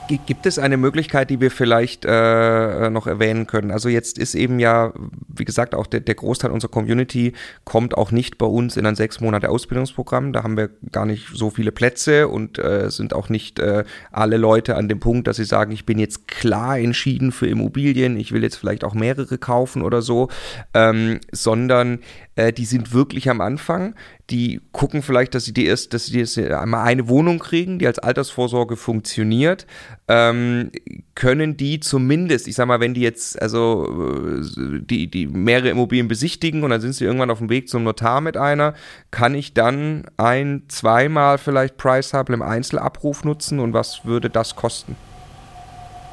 Gibt 0.09 0.47
es 0.47 0.59
eine 0.59 0.77
Möglichkeit, 0.77 1.31
die 1.31 1.41
wir 1.41 1.51
vielleicht 1.51 2.05
äh, 2.05 2.91
noch 2.91 3.09
erwähnen 3.09 3.47
können? 3.49 3.73
Also 3.73 3.89
jetzt 3.89 4.19
ist 4.19 4.37
eben 4.37 4.61
ja, 4.61 4.93
wie 5.27 5.45
gesagt, 5.45 5.75
auch 5.75 5.87
der, 5.87 6.01
der, 6.01 6.15
Großteil 6.15 6.53
unserer 6.53 6.71
Community 6.71 7.33
kommt 7.65 7.97
auch 7.97 8.13
nicht 8.13 8.39
bei 8.39 8.47
uns 8.47 8.77
in 8.77 8.87
ein 8.87 8.95
sechs 8.95 9.21
Monate 9.21 9.49
Ausbildungsprogramm. 9.49 10.33
Da 10.33 10.45
haben 10.45 10.57
wir 10.57 10.71
gar 10.93 11.07
nicht 11.07 11.29
so 11.35 11.51
viele 11.51 11.73
Plätze 11.73 12.29
und 12.29 12.59
äh, 12.59 12.89
sind 12.91 13.15
auch 13.15 13.29
nicht 13.29 13.59
äh, 13.59 13.85
alle 14.13 14.37
Leute 14.37 14.77
an 14.77 14.89
dem 14.89 15.01
Punkt, 15.01 15.27
dass 15.27 15.37
sie 15.37 15.45
sagen, 15.45 15.73
ich 15.73 15.87
bin 15.87 15.99
jetzt 15.99 16.29
klar 16.29 16.79
entschieden 16.79 17.33
für 17.33 17.49
Immobilien, 17.49 18.17
ich 18.17 18.31
will 18.31 18.45
jetzt 18.45 18.57
vielleicht 18.57 18.85
auch 18.85 18.95
mehrere 18.95 19.39
kaufen 19.39 19.83
oder 19.83 20.03
so, 20.03 20.29
ähm, 20.73 21.19
sondern 21.33 21.99
äh, 22.37 22.53
die 22.53 22.67
sind 22.67 22.93
wirklich 22.93 23.29
am 23.29 23.41
Anfang. 23.41 23.95
Die 24.31 24.61
gucken 24.73 25.03
vielleicht, 25.03 25.35
dass 25.35 25.45
sie 25.45 25.53
die 25.53 25.67
erst, 25.67 25.95
dass 25.95 26.07
sie 26.07 26.53
einmal 26.53 26.87
eine 26.87 27.09
Wohnung 27.09 27.39
kriegen, 27.39 27.79
die 27.79 27.87
als 27.87 27.99
Altersvorsorge 27.99 28.77
funktioniert. 28.77 29.67
Ähm, 30.09 30.71
können 31.17 31.57
die 31.57 31.81
zumindest, 31.81 32.47
ich 32.47 32.55
sag 32.55 32.69
mal, 32.69 32.79
wenn 32.79 32.95
die 32.95 33.01
jetzt 33.01 33.43
also 33.43 34.39
äh, 34.39 34.81
die, 34.81 35.11
die 35.11 35.27
mehrere 35.27 35.71
Immobilien 35.71 36.07
besichtigen 36.07 36.63
und 36.63 36.71
dann 36.71 36.81
sind 36.81 36.95
sie 36.95 37.05
irgendwann 37.05 37.31
auf 37.31 37.39
dem 37.39 37.51
Weg 37.51 37.69
zum 37.69 37.83
Notar 37.83 38.21
mit 38.21 38.37
einer, 38.37 38.75
kann 39.11 39.35
ich 39.35 39.53
dann 39.53 40.05
ein, 40.17 40.63
zweimal 40.69 41.39
vielleicht 41.39 41.77
Price 41.77 42.13
Hubble 42.13 42.37
im 42.37 42.43
Einzelabruf 42.43 43.25
nutzen 43.25 43.59
und 43.59 43.73
was 43.73 44.05
würde 44.05 44.31
das 44.31 44.55
kosten? 44.55 44.95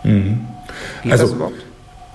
Mhm. 0.04 0.42
also, 1.10 1.52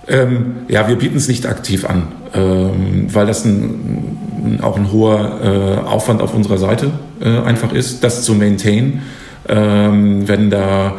ähm, 0.08 0.56
ja, 0.68 0.88
wir 0.88 0.96
bieten 0.96 1.16
es 1.16 1.28
nicht 1.28 1.46
aktiv 1.46 1.84
an, 1.84 2.08
ähm, 2.34 3.06
weil 3.14 3.26
das 3.26 3.44
ein, 3.44 4.58
auch 4.62 4.76
ein 4.76 4.90
hoher 4.90 5.40
äh, 5.84 5.86
Aufwand 5.86 6.22
auf 6.22 6.34
unserer 6.34 6.58
Seite 6.58 6.90
äh, 7.20 7.38
einfach 7.40 7.72
ist, 7.72 8.02
das 8.02 8.22
zu 8.22 8.34
maintain. 8.34 9.02
Ähm, 9.48 10.26
wenn 10.26 10.50
da, 10.50 10.98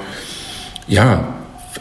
ja, 0.90 1.36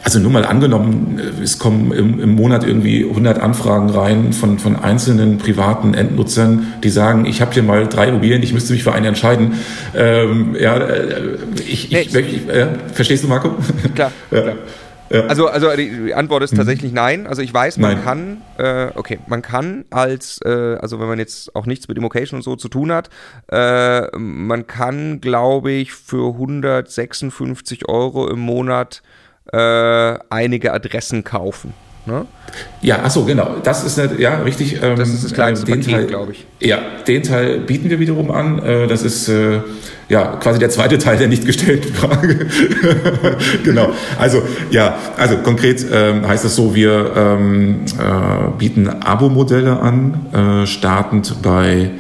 also 0.05 0.21
nur 0.21 0.31
mal 0.31 0.45
angenommen, 0.45 1.21
es 1.43 1.59
kommen 1.59 1.93
im, 1.93 2.21
im, 2.21 2.35
Monat 2.35 2.65
irgendwie 2.65 3.05
100 3.05 3.41
Anfragen 3.41 3.91
rein 3.91 4.33
von, 4.33 4.59
von 4.59 4.77
einzelnen 4.77 5.39
privaten 5.39 5.95
Endnutzern, 5.95 6.75
die 6.85 6.91
sagen, 6.91 7.25
ich 7.25 7.41
habe 7.41 7.53
hier 7.53 7.63
mal 7.63 7.87
drei 7.89 8.09
Immobilien, 8.09 8.43
ich 8.43 8.53
müsste 8.53 8.75
mich 8.75 8.85
für 8.85 8.93
eine 8.93 9.09
entscheiden. 9.09 9.55
Ähm, 9.97 10.57
ja, 10.59 10.77
äh, 10.77 11.39
ich, 11.67 11.93
ich, 11.93 12.15
ich, 12.15 12.49
äh, 12.49 12.69
verstehst 12.93 13.25
du, 13.25 13.29
Marco? 13.29 13.51
Klar, 13.95 14.13
ja. 14.31 14.41
klar. 14.41 14.55
Ja. 15.11 15.27
Also, 15.27 15.49
also 15.49 15.75
die 15.75 16.15
Antwort 16.15 16.43
ist 16.43 16.53
mhm. 16.53 16.59
tatsächlich 16.59 16.93
nein. 16.93 17.27
Also 17.27 17.43
ich 17.43 17.53
weiß, 17.53 17.79
man 17.79 17.95
nein. 17.95 18.05
kann, 18.05 18.43
äh, 18.59 18.91
okay, 18.95 19.19
man 19.27 19.43
kann 19.43 19.85
als, 19.91 20.41
äh, 20.45 20.77
also 20.81 21.01
wenn 21.01 21.09
man 21.09 21.19
jetzt 21.19 21.55
auch 21.57 21.67
nichts 21.67 21.89
mit 21.89 21.97
Immocation 21.97 22.39
und 22.39 22.43
so 22.43 22.57
zu 22.57 22.69
tun 22.69 22.93
hat, 22.93 23.11
äh, 23.51 24.17
man 24.17 24.67
kann, 24.67 25.21
glaube 25.21 25.73
ich, 25.73 25.93
für 25.93 26.33
156 26.35 27.89
Euro 27.89 28.29
im 28.29 28.41
Monat 28.41 29.03
äh, 29.53 30.19
einige 30.31 30.73
Adressen 30.73 31.25
kaufen. 31.25 31.73
Ne? 32.09 32.27
Ja, 32.81 33.05
achso, 33.05 33.25
genau. 33.25 33.57
Das 33.63 33.85
ist 33.85 33.99
eine, 33.99 34.19
ja 34.19 34.41
richtig. 34.41 34.83
Ähm, 34.83 34.97
das 34.97 35.11
ist 35.11 35.25
das 35.25 35.35
kleinste 35.35 35.67
den 35.67 35.81
Paket, 35.81 36.09
glaube 36.09 36.33
ich. 36.33 36.47
Ja, 36.61 36.79
den 37.07 37.23
Teil 37.23 37.59
bieten 37.59 37.91
wir 37.91 38.01
wiederum 38.01 38.31
an. 38.31 38.59
Äh, 38.61 38.87
das 38.87 39.03
ist 39.03 39.29
äh, 39.29 39.61
ja 40.09 40.37
quasi 40.41 40.59
der 40.59 40.71
zweite 40.71 40.97
Teil 40.97 41.19
der 41.19 41.29
nicht 41.29 41.45
gestellten 41.45 41.93
Frage. 41.93 42.47
genau. 43.65 43.91
Also 44.19 44.43
ja, 44.71 44.97
also 45.19 45.37
konkret 45.37 45.85
ähm, 45.93 46.27
heißt 46.27 46.47
es 46.47 46.57
so, 46.57 46.75
wir 46.75 47.13
ähm, 47.15 47.81
äh, 47.99 48.59
bieten 48.59 48.89
Abo-Modelle 48.89 49.79
an, 49.81 50.63
äh, 50.63 50.67
startend 50.67 51.43
bei 51.43 51.91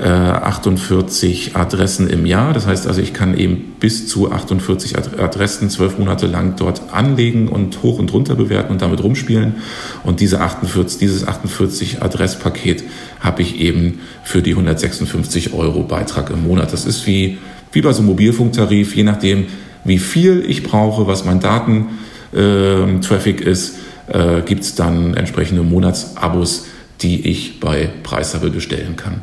48 0.00 1.54
äh, 1.54 1.56
Adressen 1.56 2.10
im 2.10 2.26
Jahr. 2.26 2.52
Das 2.52 2.66
heißt 2.66 2.88
also, 2.88 3.00
ich 3.00 3.14
kann 3.14 3.38
eben 3.38 3.76
bis 3.78 4.08
zu 4.08 4.32
48 4.32 4.96
Adressen 4.96 5.70
zwölf 5.70 5.98
Monate 5.98 6.26
lang 6.26 6.56
dort 6.56 6.92
anlegen 6.92 7.46
und 7.48 7.80
hoch 7.82 8.00
und 8.00 8.12
runter 8.12 8.34
bewerten 8.34 8.72
und 8.72 8.82
damit 8.82 9.00
rumspielen. 9.02 9.54
Und 10.02 10.20
diese 10.20 10.40
48, 10.40 10.98
dieses 10.98 11.28
48 11.28 12.02
Adresspaket 12.02 12.82
habe 13.20 13.42
ich 13.42 13.60
eben 13.60 14.00
für 14.24 14.42
die 14.42 14.50
156 14.50 15.54
Euro 15.54 15.84
Beitrag 15.84 16.30
im 16.30 16.42
Monat. 16.42 16.72
Das 16.72 16.86
ist 16.86 17.06
wie, 17.06 17.38
wie 17.70 17.80
bei 17.80 17.92
so 17.92 18.00
einem 18.00 18.08
Mobilfunktarif, 18.08 18.96
je 18.96 19.04
nachdem, 19.04 19.46
wie 19.84 19.98
viel 19.98 20.44
ich 20.48 20.64
brauche, 20.64 21.06
was 21.06 21.24
mein 21.24 21.38
Datentraffic 21.38 23.46
äh, 23.46 23.50
ist, 23.50 23.76
äh, 24.08 24.42
gibt 24.42 24.64
es 24.64 24.74
dann 24.74 25.14
entsprechende 25.14 25.62
Monatsabos, 25.62 26.66
die 27.00 27.28
ich 27.28 27.60
bei 27.60 27.90
Preishubble 28.02 28.50
bestellen 28.50 28.96
kann. 28.96 29.22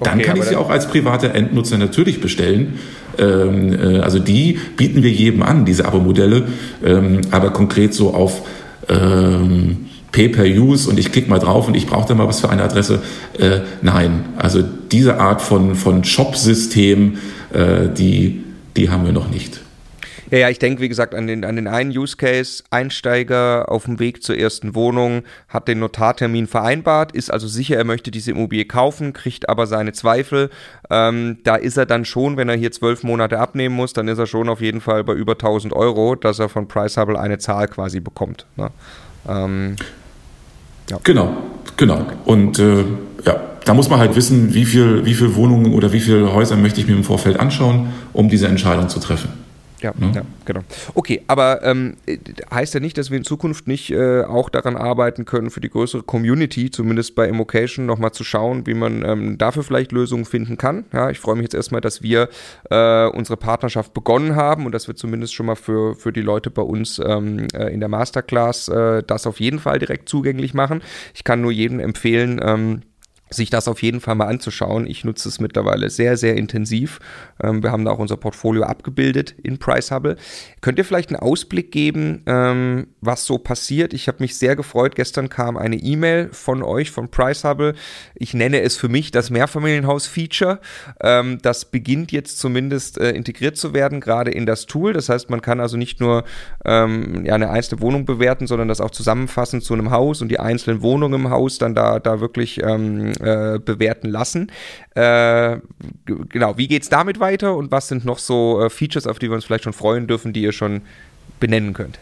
Dann 0.00 0.18
okay, 0.18 0.28
kann 0.28 0.36
ich 0.36 0.44
sie 0.44 0.56
auch 0.56 0.70
als 0.70 0.88
privater 0.88 1.34
Endnutzer 1.34 1.78
natürlich 1.78 2.20
bestellen. 2.20 2.78
Ähm, 3.18 3.72
äh, 3.72 3.98
also 3.98 4.18
die 4.18 4.58
bieten 4.76 5.02
wir 5.02 5.10
jedem 5.10 5.42
an, 5.42 5.64
diese 5.64 5.86
Abo-Modelle, 5.86 6.44
ähm, 6.84 7.20
aber 7.30 7.50
konkret 7.50 7.94
so 7.94 8.14
auf 8.14 8.42
ähm, 8.88 9.88
Pay-per-Use 10.12 10.88
und 10.88 10.98
ich 10.98 11.12
klicke 11.12 11.28
mal 11.28 11.38
drauf 11.38 11.68
und 11.68 11.76
ich 11.76 11.86
brauche 11.86 12.08
da 12.08 12.14
mal 12.14 12.28
was 12.28 12.40
für 12.40 12.50
eine 12.50 12.62
Adresse. 12.62 13.00
Äh, 13.38 13.60
nein, 13.82 14.24
also 14.36 14.62
diese 14.62 15.18
Art 15.20 15.42
von, 15.42 15.74
von 15.74 16.04
Shop-System, 16.04 17.18
äh, 17.52 17.88
die, 17.96 18.44
die 18.76 18.90
haben 18.90 19.04
wir 19.04 19.12
noch 19.12 19.30
nicht. 19.30 19.60
Ja, 20.30 20.38
ja, 20.38 20.48
ich 20.50 20.58
denke, 20.58 20.82
wie 20.82 20.88
gesagt, 20.88 21.14
an 21.14 21.26
den, 21.26 21.44
an 21.44 21.56
den 21.56 21.66
einen 21.66 21.90
Use 21.96 22.16
Case, 22.16 22.62
Einsteiger 22.70 23.70
auf 23.70 23.84
dem 23.84 23.98
Weg 23.98 24.22
zur 24.22 24.36
ersten 24.36 24.74
Wohnung, 24.74 25.22
hat 25.48 25.68
den 25.68 25.78
Notartermin 25.78 26.46
vereinbart, 26.46 27.12
ist 27.12 27.32
also 27.32 27.48
sicher, 27.48 27.76
er 27.76 27.84
möchte 27.84 28.10
diese 28.10 28.32
Immobilie 28.32 28.66
kaufen, 28.66 29.14
kriegt 29.14 29.48
aber 29.48 29.66
seine 29.66 29.92
Zweifel. 29.92 30.50
Ähm, 30.90 31.38
da 31.44 31.56
ist 31.56 31.78
er 31.78 31.86
dann 31.86 32.04
schon, 32.04 32.36
wenn 32.36 32.48
er 32.48 32.56
hier 32.56 32.72
zwölf 32.72 33.04
Monate 33.04 33.38
abnehmen 33.38 33.74
muss, 33.74 33.94
dann 33.94 34.06
ist 34.08 34.18
er 34.18 34.26
schon 34.26 34.48
auf 34.48 34.60
jeden 34.60 34.80
Fall 34.80 35.02
bei 35.02 35.14
über 35.14 35.32
1000 35.32 35.72
Euro, 35.72 36.14
dass 36.14 36.38
er 36.38 36.48
von 36.48 36.68
Priceable 36.68 37.18
eine 37.18 37.38
Zahl 37.38 37.66
quasi 37.68 38.00
bekommt. 38.00 38.44
Ne? 38.56 38.70
Ähm, 39.26 39.76
ja. 40.90 40.98
Genau, 41.04 41.36
genau. 41.76 42.06
Und 42.26 42.58
äh, 42.58 42.84
ja, 43.24 43.40
da 43.64 43.74
muss 43.74 43.88
man 43.88 43.98
halt 43.98 44.14
wissen, 44.14 44.52
wie 44.52 44.64
viel, 44.66 45.04
wie 45.04 45.14
viel 45.14 45.34
Wohnungen 45.36 45.72
oder 45.72 45.92
wie 45.92 46.00
viele 46.00 46.32
Häuser 46.34 46.56
möchte 46.56 46.80
ich 46.80 46.86
mir 46.86 46.94
im 46.96 47.04
Vorfeld 47.04 47.40
anschauen, 47.40 47.92
um 48.12 48.28
diese 48.28 48.46
Entscheidung 48.46 48.88
zu 48.88 49.00
treffen. 49.00 49.47
Ja, 49.80 49.92
ne? 49.96 50.12
ja, 50.14 50.22
genau. 50.44 50.60
Okay, 50.94 51.22
aber 51.26 51.62
ähm, 51.62 51.96
heißt 52.52 52.74
ja 52.74 52.80
nicht, 52.80 52.98
dass 52.98 53.10
wir 53.10 53.18
in 53.18 53.24
Zukunft 53.24 53.68
nicht 53.68 53.90
äh, 53.90 54.22
auch 54.22 54.48
daran 54.48 54.76
arbeiten 54.76 55.24
können, 55.24 55.50
für 55.50 55.60
die 55.60 55.70
größere 55.70 56.02
Community, 56.02 56.70
zumindest 56.70 57.14
bei 57.14 57.28
Immocation, 57.28 57.86
nochmal 57.86 58.12
zu 58.12 58.24
schauen, 58.24 58.66
wie 58.66 58.74
man 58.74 59.04
ähm, 59.04 59.38
dafür 59.38 59.62
vielleicht 59.62 59.92
Lösungen 59.92 60.24
finden 60.24 60.58
kann. 60.58 60.84
Ja, 60.92 61.10
ich 61.10 61.20
freue 61.20 61.36
mich 61.36 61.44
jetzt 61.44 61.54
erstmal, 61.54 61.80
dass 61.80 62.02
wir 62.02 62.28
äh, 62.70 63.06
unsere 63.06 63.36
Partnerschaft 63.36 63.94
begonnen 63.94 64.34
haben 64.34 64.66
und 64.66 64.72
dass 64.72 64.88
wir 64.88 64.96
zumindest 64.96 65.34
schon 65.34 65.46
mal 65.46 65.56
für, 65.56 65.94
für 65.94 66.12
die 66.12 66.22
Leute 66.22 66.50
bei 66.50 66.62
uns 66.62 67.00
ähm, 67.04 67.46
äh, 67.54 67.72
in 67.72 67.80
der 67.80 67.88
Masterclass 67.88 68.68
äh, 68.68 69.02
das 69.06 69.26
auf 69.26 69.40
jeden 69.40 69.58
Fall 69.58 69.78
direkt 69.78 70.08
zugänglich 70.08 70.54
machen. 70.54 70.82
Ich 71.14 71.24
kann 71.24 71.40
nur 71.40 71.52
jedem 71.52 71.78
empfehlen, 71.80 72.40
ähm, 72.42 72.82
sich 73.30 73.50
das 73.50 73.68
auf 73.68 73.82
jeden 73.82 74.00
Fall 74.00 74.14
mal 74.14 74.26
anzuschauen. 74.26 74.86
Ich 74.86 75.04
nutze 75.04 75.28
es 75.28 75.40
mittlerweile 75.40 75.90
sehr, 75.90 76.16
sehr 76.16 76.36
intensiv. 76.36 76.98
Ähm, 77.42 77.62
wir 77.62 77.72
haben 77.72 77.84
da 77.84 77.90
auch 77.90 77.98
unser 77.98 78.16
Portfolio 78.16 78.62
abgebildet 78.64 79.34
in 79.42 79.58
Price 79.58 79.90
Hubble. 79.90 80.16
Könnt 80.60 80.78
ihr 80.78 80.84
vielleicht 80.84 81.10
einen 81.10 81.20
Ausblick 81.20 81.70
geben, 81.72 82.22
ähm, 82.26 82.88
was 83.00 83.24
so 83.24 83.38
passiert? 83.38 83.92
Ich 83.92 84.08
habe 84.08 84.18
mich 84.20 84.36
sehr 84.36 84.56
gefreut. 84.56 84.94
Gestern 84.96 85.28
kam 85.28 85.56
eine 85.56 85.76
E-Mail 85.76 86.30
von 86.32 86.62
euch, 86.62 86.90
von 86.90 87.10
Price 87.10 87.44
Hubble. 87.44 87.74
Ich 88.14 88.34
nenne 88.34 88.62
es 88.62 88.76
für 88.76 88.88
mich 88.88 89.10
das 89.10 89.30
Mehrfamilienhaus-Feature. 89.30 90.60
Ähm, 91.00 91.38
das 91.42 91.66
beginnt 91.66 92.12
jetzt 92.12 92.38
zumindest 92.38 92.98
äh, 92.98 93.10
integriert 93.10 93.56
zu 93.56 93.74
werden, 93.74 94.00
gerade 94.00 94.30
in 94.30 94.46
das 94.46 94.66
Tool. 94.66 94.92
Das 94.92 95.08
heißt, 95.08 95.30
man 95.30 95.42
kann 95.42 95.60
also 95.60 95.76
nicht 95.76 96.00
nur 96.00 96.24
eine 96.64 97.50
einzelne 97.50 97.80
Wohnung 97.80 98.04
bewerten, 98.04 98.46
sondern 98.46 98.68
das 98.68 98.80
auch 98.80 98.90
zusammenfassen 98.90 99.60
zu 99.60 99.74
einem 99.74 99.90
Haus 99.90 100.20
und 100.20 100.28
die 100.28 100.38
einzelnen 100.38 100.82
Wohnungen 100.82 101.20
im 101.20 101.30
Haus 101.30 101.58
dann 101.58 101.74
da, 101.74 101.98
da 101.98 102.20
wirklich 102.20 102.60
äh, 103.20 103.58
bewerten 103.58 104.08
lassen. 104.08 104.50
Äh, 104.94 105.58
genau, 106.04 106.56
wie 106.56 106.68
geht 106.68 106.82
es 106.82 106.88
damit 106.88 107.20
weiter 107.20 107.56
und 107.56 107.70
was 107.70 107.88
sind 107.88 108.04
noch 108.04 108.18
so 108.18 108.62
äh, 108.62 108.70
Features, 108.70 109.06
auf 109.06 109.18
die 109.18 109.28
wir 109.28 109.34
uns 109.34 109.44
vielleicht 109.44 109.64
schon 109.64 109.72
freuen 109.72 110.06
dürfen, 110.06 110.32
die 110.32 110.42
ihr 110.42 110.52
schon 110.52 110.82
benennen 111.40 111.72
könnt? 111.72 111.98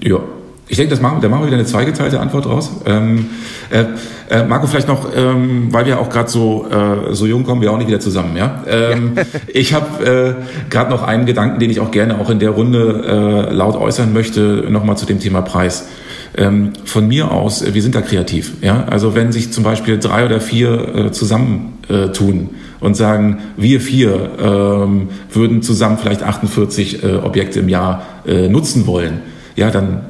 Ja, 0.00 0.20
ich 0.68 0.76
denke, 0.76 0.90
das 0.90 1.02
machen, 1.02 1.20
da 1.20 1.28
machen 1.28 1.42
wir 1.42 1.46
wieder 1.48 1.58
eine 1.58 1.66
zweigeteilte 1.66 2.18
Antwort 2.18 2.46
raus. 2.46 2.70
Ähm, 2.86 3.26
äh, 3.70 3.84
äh, 4.30 4.44
Marco, 4.44 4.66
vielleicht 4.66 4.88
noch, 4.88 5.06
ähm, 5.14 5.68
weil 5.70 5.86
wir 5.86 6.00
auch 6.00 6.08
gerade 6.08 6.30
so, 6.30 6.66
äh, 6.70 7.14
so 7.14 7.26
jung 7.26 7.44
kommen, 7.44 7.60
wir 7.60 7.72
auch 7.72 7.78
nicht 7.78 7.88
wieder 7.88 8.00
zusammen. 8.00 8.36
Ja? 8.36 8.62
Ähm, 8.66 9.12
ja. 9.16 9.22
ich 9.48 9.74
habe 9.74 10.38
äh, 10.40 10.70
gerade 10.70 10.90
noch 10.90 11.02
einen 11.02 11.26
Gedanken, 11.26 11.58
den 11.58 11.70
ich 11.70 11.80
auch 11.80 11.90
gerne 11.90 12.18
auch 12.18 12.30
in 12.30 12.38
der 12.38 12.50
Runde 12.50 13.48
äh, 13.50 13.52
laut 13.52 13.76
äußern 13.76 14.12
möchte, 14.12 14.66
nochmal 14.70 14.96
zu 14.96 15.04
dem 15.04 15.20
Thema 15.20 15.42
Preis 15.42 15.88
ähm, 16.36 16.72
von 16.84 17.06
mir 17.06 17.30
aus, 17.30 17.62
äh, 17.62 17.74
wir 17.74 17.82
sind 17.82 17.94
da 17.94 18.00
kreativ. 18.00 18.52
Ja? 18.62 18.84
Also 18.84 19.14
wenn 19.14 19.32
sich 19.32 19.52
zum 19.52 19.64
Beispiel 19.64 19.98
drei 19.98 20.24
oder 20.24 20.40
vier 20.40 20.94
äh, 20.94 21.12
zusammentun 21.12 22.50
äh, 22.50 22.84
und 22.84 22.96
sagen, 22.96 23.38
wir 23.56 23.80
vier 23.80 24.30
ähm, 24.40 25.08
würden 25.30 25.62
zusammen 25.62 25.98
vielleicht 25.98 26.22
48 26.22 27.02
äh, 27.02 27.14
Objekte 27.16 27.60
im 27.60 27.68
Jahr 27.68 28.02
äh, 28.26 28.48
nutzen 28.48 28.86
wollen, 28.86 29.20
ja, 29.56 29.70
dann 29.70 30.06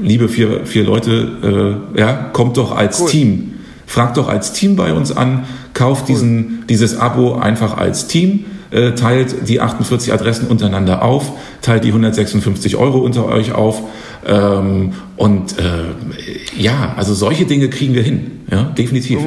liebe 0.00 0.28
vier, 0.28 0.64
vier 0.64 0.84
Leute, 0.84 1.82
äh, 1.94 2.00
ja, 2.00 2.12
kommt 2.32 2.56
doch 2.56 2.74
als 2.74 3.00
cool. 3.00 3.10
Team. 3.10 3.52
Fragt 3.88 4.16
doch 4.16 4.28
als 4.28 4.52
Team 4.52 4.74
bei 4.74 4.92
uns 4.92 5.16
an, 5.16 5.44
kauft 5.72 6.02
cool. 6.02 6.14
diesen, 6.14 6.64
dieses 6.68 6.98
Abo 6.98 7.34
einfach 7.34 7.76
als 7.76 8.08
Team 8.08 8.44
teilt 8.96 9.48
die 9.48 9.60
48 9.60 10.12
Adressen 10.12 10.48
untereinander 10.48 11.02
auf, 11.02 11.30
teilt 11.62 11.84
die 11.84 11.90
156 11.90 12.74
Euro 12.76 12.98
unter 12.98 13.24
euch 13.26 13.52
auf. 13.52 13.80
Ähm, 14.26 14.92
und 15.16 15.58
äh, 15.58 15.84
ja, 16.56 16.94
also 16.96 17.14
solche 17.14 17.46
Dinge 17.46 17.70
kriegen 17.70 17.94
wir 17.94 18.02
hin, 18.02 18.40
ja, 18.50 18.64
definitiv. 18.64 19.20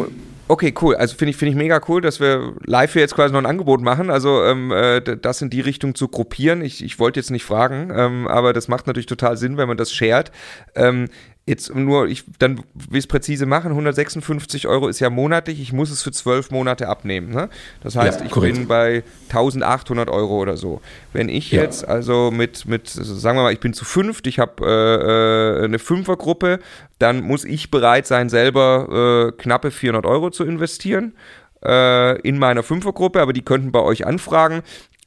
Okay, 0.50 0.74
cool. 0.82 0.96
Also 0.96 1.16
finde 1.16 1.30
ich, 1.30 1.38
finde 1.38 1.52
ich 1.52 1.56
mega 1.56 1.80
cool, 1.88 2.02
dass 2.02 2.20
wir 2.20 2.54
live 2.66 2.94
hier 2.94 3.04
jetzt 3.04 3.14
quasi 3.14 3.32
noch 3.32 3.40
ein 3.40 3.46
Angebot 3.46 3.82
machen. 3.82 4.10
Also 4.10 4.44
ähm, 4.44 4.72
äh, 4.72 5.00
das 5.00 5.44
in 5.44 5.52
die 5.52 5.62
Richtung 5.62 5.94
zu 5.94 6.08
gruppieren. 6.08 6.64
Ich, 6.64 6.84
ich 6.84 6.98
wollte 6.98 7.20
jetzt 7.20 7.30
nicht 7.30 7.44
fragen, 7.44 7.92
ähm, 7.96 8.28
aber 8.28 8.52
das 8.52 8.68
macht 8.68 8.88
natürlich 8.88 9.06
total 9.06 9.38
Sinn, 9.38 9.58
wenn 9.58 9.68
man 9.68 9.78
das 9.78 9.94
shared. 9.94 10.32
Ähm, 10.74 11.08
Jetzt 11.50 11.74
nur, 11.74 12.08
ich, 12.08 12.26
dann 12.38 12.62
will 12.76 13.00
es 13.00 13.08
präzise 13.08 13.48
machen, 13.48 13.72
156 13.72 14.68
Euro 14.68 14.88
ist 14.88 15.00
ja 15.00 15.10
monatlich, 15.10 15.60
ich 15.60 15.74
muss 15.74 15.90
es 15.90 16.04
für 16.04 16.12
zwölf 16.12 16.52
Monate 16.52 16.88
abnehmen. 16.88 17.32
Ne? 17.32 17.50
Das 17.82 17.96
heißt, 17.96 18.20
ja, 18.20 18.28
ich 18.28 18.34
bin 18.36 18.68
bei 18.68 19.04
1800 19.30 20.12
Euro 20.12 20.38
oder 20.38 20.58
so. 20.58 20.80
Wenn 21.12 21.28
ich 21.28 21.52
ja. 21.52 21.64
jetzt 21.64 21.88
also 21.88 22.30
mit, 22.30 22.68
mit, 22.68 22.88
sagen 22.88 23.40
wir 23.40 23.42
mal, 23.42 23.52
ich 23.52 23.60
bin 23.60 23.74
zu 23.74 23.84
fünft, 23.84 24.28
ich 24.28 24.38
habe 24.38 24.64
äh, 24.64 25.64
äh, 25.64 25.66
eine 25.66 25.80
Fünfergruppe, 25.80 26.60
dann 27.00 27.22
muss 27.22 27.46
ich 27.46 27.72
bereit 27.72 28.06
sein, 28.06 28.30
selber 28.30 29.32
äh, 29.34 29.42
knappe 29.42 29.72
400 29.72 30.06
Euro 30.06 30.30
zu 30.30 30.46
investieren 30.46 31.14
äh, 31.66 32.22
in 32.22 32.38
meiner 32.38 32.62
Fünfergruppe, 32.62 33.22
aber 33.22 33.34
die 33.34 33.42
könnten 33.42 33.72
bei 33.72 33.82
euch 33.82 34.06
anfragen. 34.06 34.62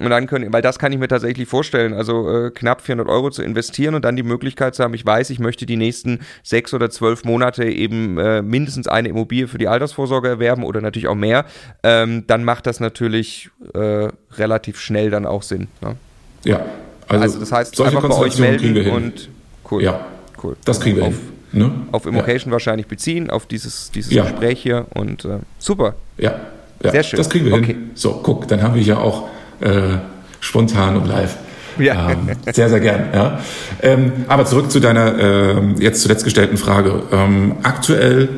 Und 0.05 0.11
dann 0.11 0.27
können, 0.27 0.53
weil 0.53 0.63
das 0.63 0.79
kann 0.79 0.93
ich 0.93 0.99
mir 0.99 1.09
tatsächlich 1.09 1.49
vorstellen, 1.49 1.95
also 1.95 2.47
äh, 2.47 2.51
knapp 2.51 2.81
400 2.81 3.09
Euro 3.09 3.31
zu 3.31 3.43
investieren 3.43 3.95
und 3.95 4.05
dann 4.05 4.17
die 4.17 4.23
Möglichkeit 4.23 4.75
zu 4.75 4.83
haben, 4.83 4.95
ich 4.95 5.05
weiß, 5.05 5.31
ich 5.31 5.39
möchte 5.39 5.67
die 5.67 5.77
nächsten 5.77 6.21
sechs 6.43 6.75
oder 6.75 6.91
zwölf 6.91 7.25
Monate 7.25 7.65
eben 7.65 8.19
äh, 8.19 8.43
mindestens 8.43 8.89
eine 8.89 9.09
Immobilie 9.09 9.49
für 9.49 9.59
die 9.59 9.69
Altersvorsorge 9.69 10.29
erwerben 10.29 10.65
oder 10.65 10.81
natürlich 10.81 11.09
auch 11.09 11.15
mehr, 11.15 11.45
ähm, 11.83 12.25
dann 12.27 12.45
macht 12.45 12.67
das 12.67 12.81
natürlich 12.81 13.51
äh, 13.75 14.09
relativ 14.33 14.81
schnell 14.81 15.11
dann 15.11 15.27
auch 15.27 15.43
Sinn. 15.43 15.69
Ne? 15.81 15.97
Ja, 16.45 16.65
also, 17.09 17.23
also, 17.23 17.41
das 17.41 17.53
heißt, 17.53 17.81
einfach 17.81 18.09
bei 18.09 18.17
euch 18.17 18.39
melden 18.39 18.91
und 18.91 19.29
cool. 19.71 19.83
Ja, 19.83 20.07
cool. 20.43 20.57
Das 20.65 20.81
kriegen 20.81 20.97
wir 20.97 21.05
auf, 21.05 21.15
hin. 21.15 21.61
Ne? 21.61 21.73
Auf 21.93 22.07
Immocation 22.07 22.51
ja. 22.51 22.53
wahrscheinlich 22.53 22.87
beziehen, 22.87 23.31
auf 23.31 23.47
dieses, 23.47 23.91
dieses 23.91 24.13
ja. 24.13 24.23
Gespräch 24.23 24.63
hier 24.63 24.87
und 24.95 25.25
äh, 25.25 25.39
super. 25.59 25.95
Ja. 26.17 26.41
ja, 26.83 26.91
sehr 26.91 27.03
schön. 27.03 27.17
Das 27.19 27.29
kriegen 27.29 27.47
wir 27.47 27.55
okay. 27.55 27.67
hin. 27.67 27.91
So, 27.95 28.21
guck, 28.23 28.49
dann 28.49 28.63
haben 28.63 28.75
wir 28.75 28.83
ja 28.83 28.99
auch 28.99 29.29
äh, 29.63 29.99
spontan 30.41 30.97
und 30.97 31.07
live. 31.07 31.37
Ja. 31.79 32.11
Ähm, 32.11 32.31
sehr, 32.53 32.69
sehr 32.69 32.81
gern. 32.81 33.05
Ja. 33.15 33.41
Ähm, 33.83 34.13
aber 34.29 34.45
zurück 34.45 34.71
zu 34.71 34.81
deiner 34.81 35.19
äh, 35.19 35.55
jetzt 35.79 36.03
zuletzt 36.03 36.25
gestellten 36.25 36.57
Frage. 36.57 37.03
Ähm, 37.13 37.57
aktuell 37.63 38.29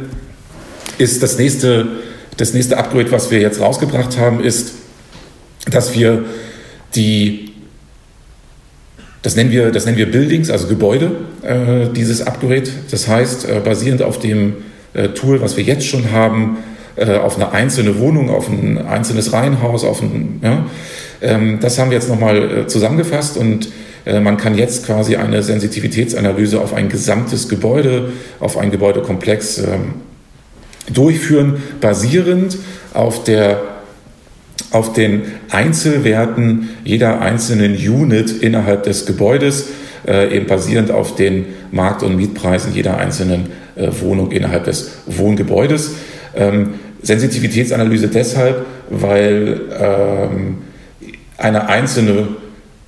ist 0.99 1.23
das 1.23 1.39
nächste, 1.39 1.87
das 2.37 2.55
nächste 2.55 2.79
Upgrade, 2.79 3.11
was 3.11 3.31
wir 3.31 3.41
jetzt 3.41 3.61
rausgebracht 3.61 4.19
haben, 4.19 4.41
ist, 4.41 4.75
dass 5.71 5.95
wir 5.95 6.25
die, 6.95 7.53
das 9.23 9.37
nennen 9.37 9.51
wir, 9.51 9.73
das 9.73 9.87
nennen 9.87 9.99
wir 9.99 10.11
Buildings, 10.11 10.51
also 10.51 10.69
Gebäude, 10.69 11.13
äh, 11.43 11.89
dieses 11.95 12.27
Upgrade. 12.27 12.69
Das 12.91 13.09
heißt, 13.09 13.49
äh, 13.49 13.61
basierend 13.65 14.03
auf 14.03 14.19
dem 14.19 14.57
äh, 14.93 15.09
Tool, 15.09 15.41
was 15.41 15.57
wir 15.57 15.65
jetzt 15.65 15.87
schon 15.87 16.13
haben, 16.13 16.59
äh, 16.97 17.17
auf 17.17 17.37
eine 17.37 17.53
einzelne 17.53 17.99
Wohnung, 17.99 18.31
auf 18.31 18.49
ein 18.49 18.79
einzelnes 18.87 19.33
Reihenhaus, 19.33 19.85
auf 19.85 20.03
ein, 20.03 20.41
ja, 20.43 20.67
ähm, 21.23 21.59
das 21.61 21.79
haben 21.79 21.91
wir 21.91 21.97
jetzt 21.97 22.09
nochmal 22.09 22.37
äh, 22.61 22.67
zusammengefasst 22.67 23.37
und 23.37 23.69
äh, 24.05 24.21
man 24.21 24.37
kann 24.37 24.57
jetzt 24.57 24.87
quasi 24.87 25.17
eine 25.17 25.43
Sensitivitätsanalyse 25.43 26.61
auf 26.61 26.75
ein 26.75 26.89
gesamtes 26.89 27.49
Gebäude, 27.49 28.13
auf 28.41 28.59
ein 28.59 28.71
Gebäudekomplex 28.71 29.59
ähm, 29.59 29.95
durchführen, 30.93 31.63
basierend 31.81 32.59
auf 32.93 33.25
der 33.25 33.63
auf 34.71 34.93
den 34.93 35.23
Einzelwerten 35.51 36.71
jeder 36.85 37.21
einzelnen 37.21 37.75
Unit 37.75 38.43
innerhalb 38.43 38.83
des 38.83 39.07
Gebäudes, 39.07 39.69
äh, 40.07 40.37
eben 40.37 40.47
basierend 40.47 40.91
auf 40.91 41.15
den 41.15 41.47
Markt- 41.71 42.03
und 42.03 42.17
Mietpreisen 42.17 42.75
jeder 42.75 42.99
einzelnen 42.99 43.53
äh, 43.77 43.89
Wohnung 44.01 44.33
innerhalb 44.33 44.65
des 44.65 44.91
Wohngebäudes. 45.07 45.93
Ähm, 46.35 46.75
Sensitivitätsanalyse 47.05 48.09
deshalb, 48.09 48.65
weil 48.91 49.61
ähm, 49.79 50.59
eine 51.39 51.69
einzelne, 51.69 52.29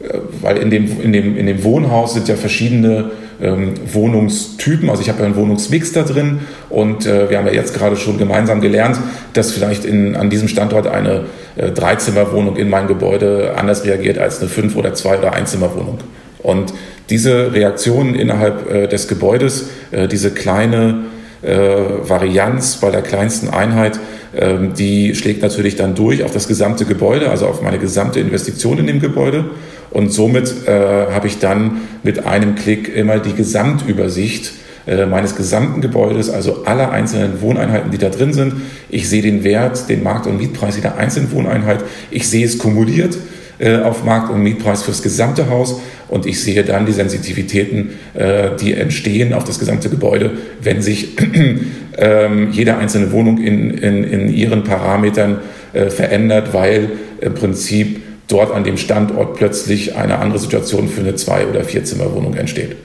äh, 0.00 0.18
weil 0.40 0.56
in 0.58 0.70
dem, 0.70 1.00
in, 1.00 1.12
dem, 1.12 1.36
in 1.36 1.46
dem 1.46 1.62
Wohnhaus 1.62 2.14
sind 2.14 2.28
ja 2.28 2.34
verschiedene 2.34 3.10
ähm, 3.40 3.74
Wohnungstypen. 3.92 4.88
Also 4.88 5.02
ich 5.02 5.08
habe 5.08 5.20
ja 5.20 5.26
einen 5.26 5.36
Wohnungsmix 5.36 5.92
da 5.92 6.02
drin 6.02 6.40
und 6.70 7.06
äh, 7.06 7.28
wir 7.28 7.38
haben 7.38 7.46
ja 7.46 7.52
jetzt 7.52 7.74
gerade 7.74 7.96
schon 7.96 8.18
gemeinsam 8.18 8.60
gelernt, 8.60 8.98
dass 9.34 9.52
vielleicht 9.52 9.84
in, 9.84 10.16
an 10.16 10.30
diesem 10.30 10.48
Standort 10.48 10.86
eine 10.86 11.24
äh, 11.56 11.70
Dreizimmerwohnung 11.70 12.56
in 12.56 12.70
mein 12.70 12.86
Gebäude 12.86 13.54
anders 13.56 13.84
reagiert 13.84 14.18
als 14.18 14.40
eine 14.40 14.48
Fünf- 14.48 14.76
oder 14.76 14.94
Zwei- 14.94 15.18
oder 15.18 15.34
Einzimmerwohnung. 15.34 15.98
Und 16.38 16.72
diese 17.10 17.52
Reaktionen 17.52 18.14
innerhalb 18.14 18.70
äh, 18.70 18.86
des 18.88 19.08
Gebäudes, 19.08 19.68
äh, 19.90 20.08
diese 20.08 20.30
kleine 20.30 21.04
Varianz 21.48 22.76
bei 22.76 22.90
der 22.90 23.02
kleinsten 23.02 23.48
Einheit, 23.48 23.98
ähm, 24.36 24.74
die 24.74 25.14
schlägt 25.14 25.42
natürlich 25.42 25.76
dann 25.76 25.94
durch 25.94 26.24
auf 26.24 26.32
das 26.32 26.48
gesamte 26.48 26.84
Gebäude, 26.84 27.30
also 27.30 27.46
auf 27.46 27.62
meine 27.62 27.78
gesamte 27.78 28.20
Investition 28.20 28.78
in 28.78 28.86
dem 28.86 29.00
Gebäude. 29.00 29.46
Und 29.90 30.12
somit 30.12 30.66
äh, 30.66 30.70
habe 31.12 31.26
ich 31.26 31.38
dann 31.38 31.82
mit 32.02 32.26
einem 32.26 32.54
Klick 32.54 32.94
immer 32.94 33.18
die 33.18 33.32
Gesamtübersicht 33.32 34.52
äh, 34.86 35.06
meines 35.06 35.36
gesamten 35.36 35.80
Gebäudes, 35.80 36.28
also 36.30 36.64
aller 36.64 36.90
einzelnen 36.90 37.40
Wohneinheiten, 37.40 37.90
die 37.90 37.98
da 37.98 38.08
drin 38.08 38.32
sind. 38.32 38.54
Ich 38.88 39.08
sehe 39.08 39.22
den 39.22 39.42
Wert, 39.44 39.88
den 39.88 40.02
Markt- 40.02 40.26
und 40.26 40.38
Mietpreis 40.38 40.76
jeder 40.76 40.96
einzelnen 40.96 41.32
Wohneinheit. 41.32 41.84
Ich 42.10 42.28
sehe 42.28 42.44
es 42.44 42.58
kumuliert 42.58 43.14
äh, 43.14 43.35
auf 43.58 44.04
Markt- 44.04 44.30
und 44.30 44.42
Mietpreis 44.42 44.82
fürs 44.82 45.02
gesamte 45.02 45.48
Haus 45.48 45.80
und 46.08 46.26
ich 46.26 46.40
sehe 46.42 46.62
dann 46.62 46.86
die 46.86 46.92
Sensitivitäten, 46.92 47.90
äh, 48.14 48.50
die 48.60 48.74
entstehen 48.74 49.32
auf 49.32 49.44
das 49.44 49.58
gesamte 49.58 49.88
Gebäude, 49.88 50.32
wenn 50.62 50.82
sich 50.82 51.16
ähm, 51.98 52.50
jede 52.52 52.76
einzelne 52.76 53.12
Wohnung 53.12 53.38
in, 53.38 53.70
in, 53.70 54.04
in 54.04 54.32
ihren 54.32 54.62
Parametern 54.62 55.38
äh, 55.72 55.90
verändert, 55.90 56.52
weil 56.52 56.90
im 57.20 57.34
Prinzip 57.34 58.02
dort 58.28 58.52
an 58.52 58.64
dem 58.64 58.76
Standort 58.76 59.36
plötzlich 59.36 59.96
eine 59.96 60.18
andere 60.18 60.38
Situation 60.38 60.88
für 60.88 61.00
eine 61.00 61.14
Zwei- 61.14 61.46
oder 61.46 61.64
Vierzimmerwohnung 61.64 62.34
entsteht. 62.34 62.76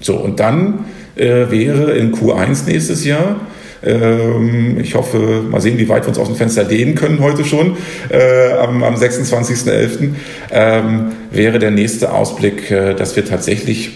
So, 0.00 0.16
und 0.16 0.40
dann 0.40 0.86
äh, 1.16 1.50
wäre 1.50 1.92
in 1.92 2.14
Q1 2.14 2.66
nächstes 2.66 3.04
Jahr 3.04 3.40
ich 3.82 4.94
hoffe, 4.94 5.42
mal 5.48 5.60
sehen, 5.60 5.78
wie 5.78 5.88
weit 5.88 6.04
wir 6.04 6.08
uns 6.08 6.18
aus 6.18 6.28
dem 6.28 6.36
Fenster 6.36 6.64
lehnen 6.64 6.94
können 6.94 7.20
heute 7.20 7.44
schon, 7.44 7.76
äh, 8.08 8.52
am, 8.52 8.82
am 8.82 8.94
26.11. 8.94 10.14
Ähm, 10.50 11.12
wäre 11.30 11.58
der 11.58 11.70
nächste 11.70 12.12
Ausblick, 12.12 12.70
äh, 12.70 12.94
dass 12.94 13.16
wir 13.16 13.24
tatsächlich 13.24 13.90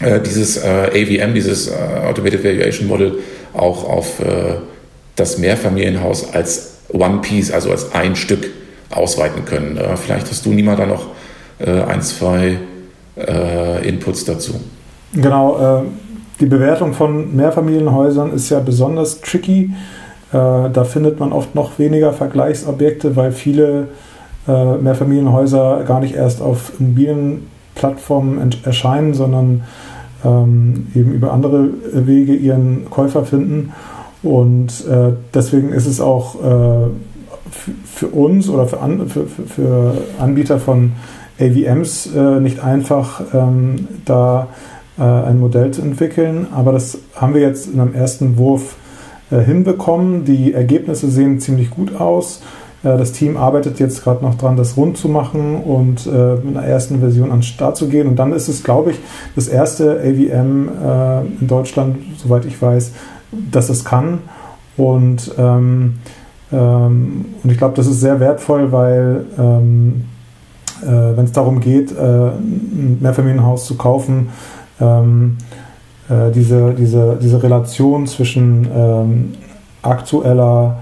äh, 0.00 0.20
dieses 0.20 0.62
AVM, 0.62 1.34
dieses 1.34 1.70
Automated 1.72 2.42
Valuation 2.42 2.88
Model, 2.88 3.18
auch 3.52 3.84
auf 3.84 4.22
das 5.16 5.38
Mehrfamilienhaus 5.38 6.32
als 6.32 6.78
One 6.88 7.18
Piece, 7.20 7.50
also 7.50 7.70
als 7.70 7.92
ein 7.94 8.16
Stück 8.16 8.48
ausweiten 8.90 9.44
können. 9.44 9.78
vielleicht 9.96 10.30
hast 10.30 10.46
du, 10.46 10.52
Nima, 10.52 10.76
da 10.76 10.86
noch 10.86 11.08
ein, 11.58 12.00
zwei 12.00 12.58
Inputs 13.82 14.24
dazu. 14.24 14.60
Genau, 15.12 15.84
die 16.40 16.46
Bewertung 16.46 16.94
von 16.94 17.36
Mehrfamilienhäusern 17.36 18.32
ist 18.32 18.48
ja 18.50 18.60
besonders 18.60 19.20
tricky. 19.20 19.72
Äh, 20.32 20.70
da 20.72 20.84
findet 20.84 21.20
man 21.20 21.32
oft 21.32 21.54
noch 21.54 21.78
weniger 21.78 22.12
Vergleichsobjekte, 22.12 23.14
weil 23.14 23.32
viele 23.32 23.88
äh, 24.48 24.76
Mehrfamilienhäuser 24.76 25.84
gar 25.86 26.00
nicht 26.00 26.14
erst 26.14 26.40
auf 26.40 26.72
Immobilienplattformen 26.80 28.50
erscheinen, 28.64 29.12
sondern 29.12 29.64
ähm, 30.24 30.86
eben 30.94 31.12
über 31.12 31.32
andere 31.32 31.68
Wege 31.92 32.34
ihren 32.34 32.88
Käufer 32.88 33.24
finden. 33.24 33.72
Und 34.22 34.86
äh, 34.86 35.12
deswegen 35.34 35.70
ist 35.72 35.86
es 35.86 36.00
auch 36.00 36.36
für 37.84 38.06
uns 38.06 38.48
oder 38.48 38.66
für, 38.66 38.80
An 38.80 39.08
für, 39.08 39.26
für 39.26 39.94
Anbieter 40.20 40.60
von 40.60 40.92
AVMs 41.40 42.10
nicht 42.40 42.62
einfach, 42.62 43.22
ähm, 43.34 43.88
da 44.04 44.42
äh, 44.42 44.46
ein 44.98 45.38
Modell 45.38 45.70
zu 45.70 45.82
entwickeln. 45.82 46.48
Aber 46.54 46.72
das 46.72 46.98
haben 47.14 47.34
wir 47.34 47.40
jetzt 47.40 47.72
in 47.72 47.80
einem 47.80 47.94
ersten 47.94 48.36
Wurf 48.36 48.76
äh, 49.30 49.40
hinbekommen. 49.40 50.24
Die 50.24 50.52
Ergebnisse 50.52 51.10
sehen 51.10 51.40
ziemlich 51.40 51.70
gut 51.70 51.94
aus. 51.98 52.42
Äh, 52.82 52.98
das 52.98 53.12
Team 53.12 53.36
arbeitet 53.36 53.78
jetzt 53.78 54.02
gerade 54.02 54.24
noch 54.24 54.34
dran, 54.36 54.56
das 54.56 54.76
rund 54.76 54.96
zu 54.96 55.08
machen 55.08 55.56
und 55.56 56.06
mit 56.06 56.56
einer 56.56 56.66
ersten 56.66 57.00
Version 57.00 57.30
an 57.30 57.38
den 57.38 57.42
Start 57.42 57.76
zu 57.76 57.88
gehen. 57.88 58.08
Und 58.08 58.16
dann 58.16 58.32
ist 58.32 58.48
es, 58.48 58.64
glaube 58.64 58.90
ich, 58.90 58.98
das 59.36 59.48
erste 59.48 60.00
AVM 60.00 60.68
in 61.40 61.46
Deutschland, 61.46 61.98
soweit 62.16 62.44
ich 62.44 62.60
weiß, 62.60 62.92
dass 63.50 63.68
es 63.68 63.84
kann. 63.84 64.18
Und, 64.76 65.32
ähm, 65.38 65.98
ähm, 66.52 67.26
und 67.42 67.50
ich 67.50 67.58
glaube, 67.58 67.76
das 67.76 67.86
ist 67.86 68.00
sehr 68.00 68.18
wertvoll, 68.18 68.72
weil 68.72 69.26
ähm, 69.38 70.04
äh, 70.82 70.86
wenn 70.86 71.24
es 71.24 71.32
darum 71.32 71.60
geht, 71.60 71.92
äh, 71.92 72.00
ein 72.00 72.98
Mehrfamilienhaus 73.00 73.66
zu 73.66 73.76
kaufen, 73.76 74.30
ähm, 74.80 75.38
äh, 76.08 76.30
diese, 76.32 76.74
diese, 76.74 77.18
diese 77.20 77.42
Relation 77.42 78.06
zwischen 78.06 78.66
ähm, 78.74 79.32
aktueller 79.82 80.78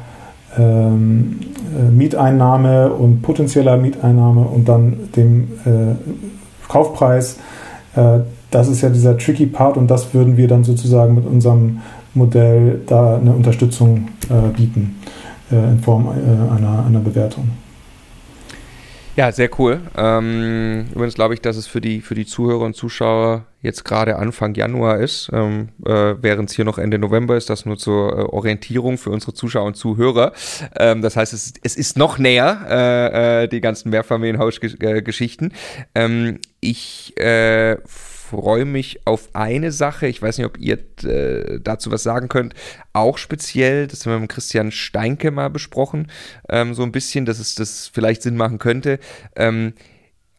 ähm, 0.58 1.40
äh, 1.78 1.90
Mieteinnahme 1.90 2.90
und 2.90 3.22
potenzieller 3.22 3.76
Mieteinnahme 3.76 4.40
und 4.40 4.68
dann 4.68 5.10
dem 5.14 5.44
äh, 5.64 6.68
Kaufpreis, 6.68 7.38
äh, 7.94 8.20
das 8.50 8.68
ist 8.68 8.80
ja 8.80 8.88
dieser 8.88 9.18
tricky 9.18 9.46
Part 9.46 9.76
und 9.76 9.90
das 9.90 10.14
würden 10.14 10.36
wir 10.36 10.48
dann 10.48 10.64
sozusagen 10.64 11.14
mit 11.14 11.26
unserem 11.26 11.80
Modell 12.14 12.80
da 12.86 13.16
eine 13.16 13.32
Unterstützung 13.32 14.08
äh, 14.30 14.56
bieten 14.56 14.96
äh, 15.52 15.56
in 15.56 15.78
Form 15.80 16.08
einer, 16.08 16.86
einer 16.86 17.00
Bewertung. 17.00 17.48
Ja, 19.18 19.32
sehr 19.32 19.50
cool. 19.58 19.80
Ähm, 19.96 20.86
übrigens 20.94 21.14
glaube 21.14 21.34
ich, 21.34 21.40
dass 21.40 21.56
es 21.56 21.66
für 21.66 21.80
die, 21.80 22.02
für 22.02 22.14
die 22.14 22.24
Zuhörer 22.24 22.64
und 22.64 22.76
Zuschauer 22.76 23.46
jetzt 23.62 23.84
gerade 23.84 24.14
Anfang 24.14 24.54
Januar 24.54 24.98
ist, 25.00 25.28
ähm, 25.32 25.70
äh, 25.84 26.14
während 26.22 26.50
es 26.50 26.54
hier 26.54 26.64
noch 26.64 26.78
Ende 26.78 27.00
November 27.00 27.36
ist, 27.36 27.50
das 27.50 27.66
nur 27.66 27.76
zur 27.78 28.16
äh, 28.16 28.22
Orientierung 28.22 28.96
für 28.96 29.10
unsere 29.10 29.34
Zuschauer 29.34 29.64
und 29.64 29.74
Zuhörer. 29.74 30.34
Ähm, 30.78 31.02
das 31.02 31.16
heißt, 31.16 31.32
es, 31.32 31.52
es 31.64 31.74
ist 31.74 31.98
noch 31.98 32.18
näher, 32.18 32.60
äh, 32.70 33.42
äh, 33.42 33.48
die 33.48 33.60
ganzen 33.60 33.90
Mehrfamilienhausgeschichten. 33.90 35.52
Ähm, 35.96 36.38
ich 36.60 37.18
äh, 37.18 37.76
freue 38.30 38.64
mich 38.64 39.06
auf 39.06 39.30
eine 39.34 39.72
Sache. 39.72 40.06
Ich 40.06 40.20
weiß 40.20 40.38
nicht, 40.38 40.46
ob 40.46 40.58
ihr 40.58 40.78
äh, 41.04 41.60
dazu 41.60 41.90
was 41.90 42.02
sagen 42.02 42.28
könnt. 42.28 42.54
Auch 42.92 43.18
speziell, 43.18 43.86
das 43.86 44.04
haben 44.04 44.12
wir 44.12 44.20
mit 44.20 44.30
Christian 44.30 44.70
Steinke 44.70 45.30
mal 45.30 45.50
besprochen, 45.50 46.08
ähm, 46.48 46.74
so 46.74 46.82
ein 46.82 46.92
bisschen, 46.92 47.24
dass 47.24 47.38
es 47.38 47.54
das 47.54 47.90
vielleicht 47.92 48.22
Sinn 48.22 48.36
machen 48.36 48.58
könnte. 48.58 48.98
Ähm, 49.36 49.72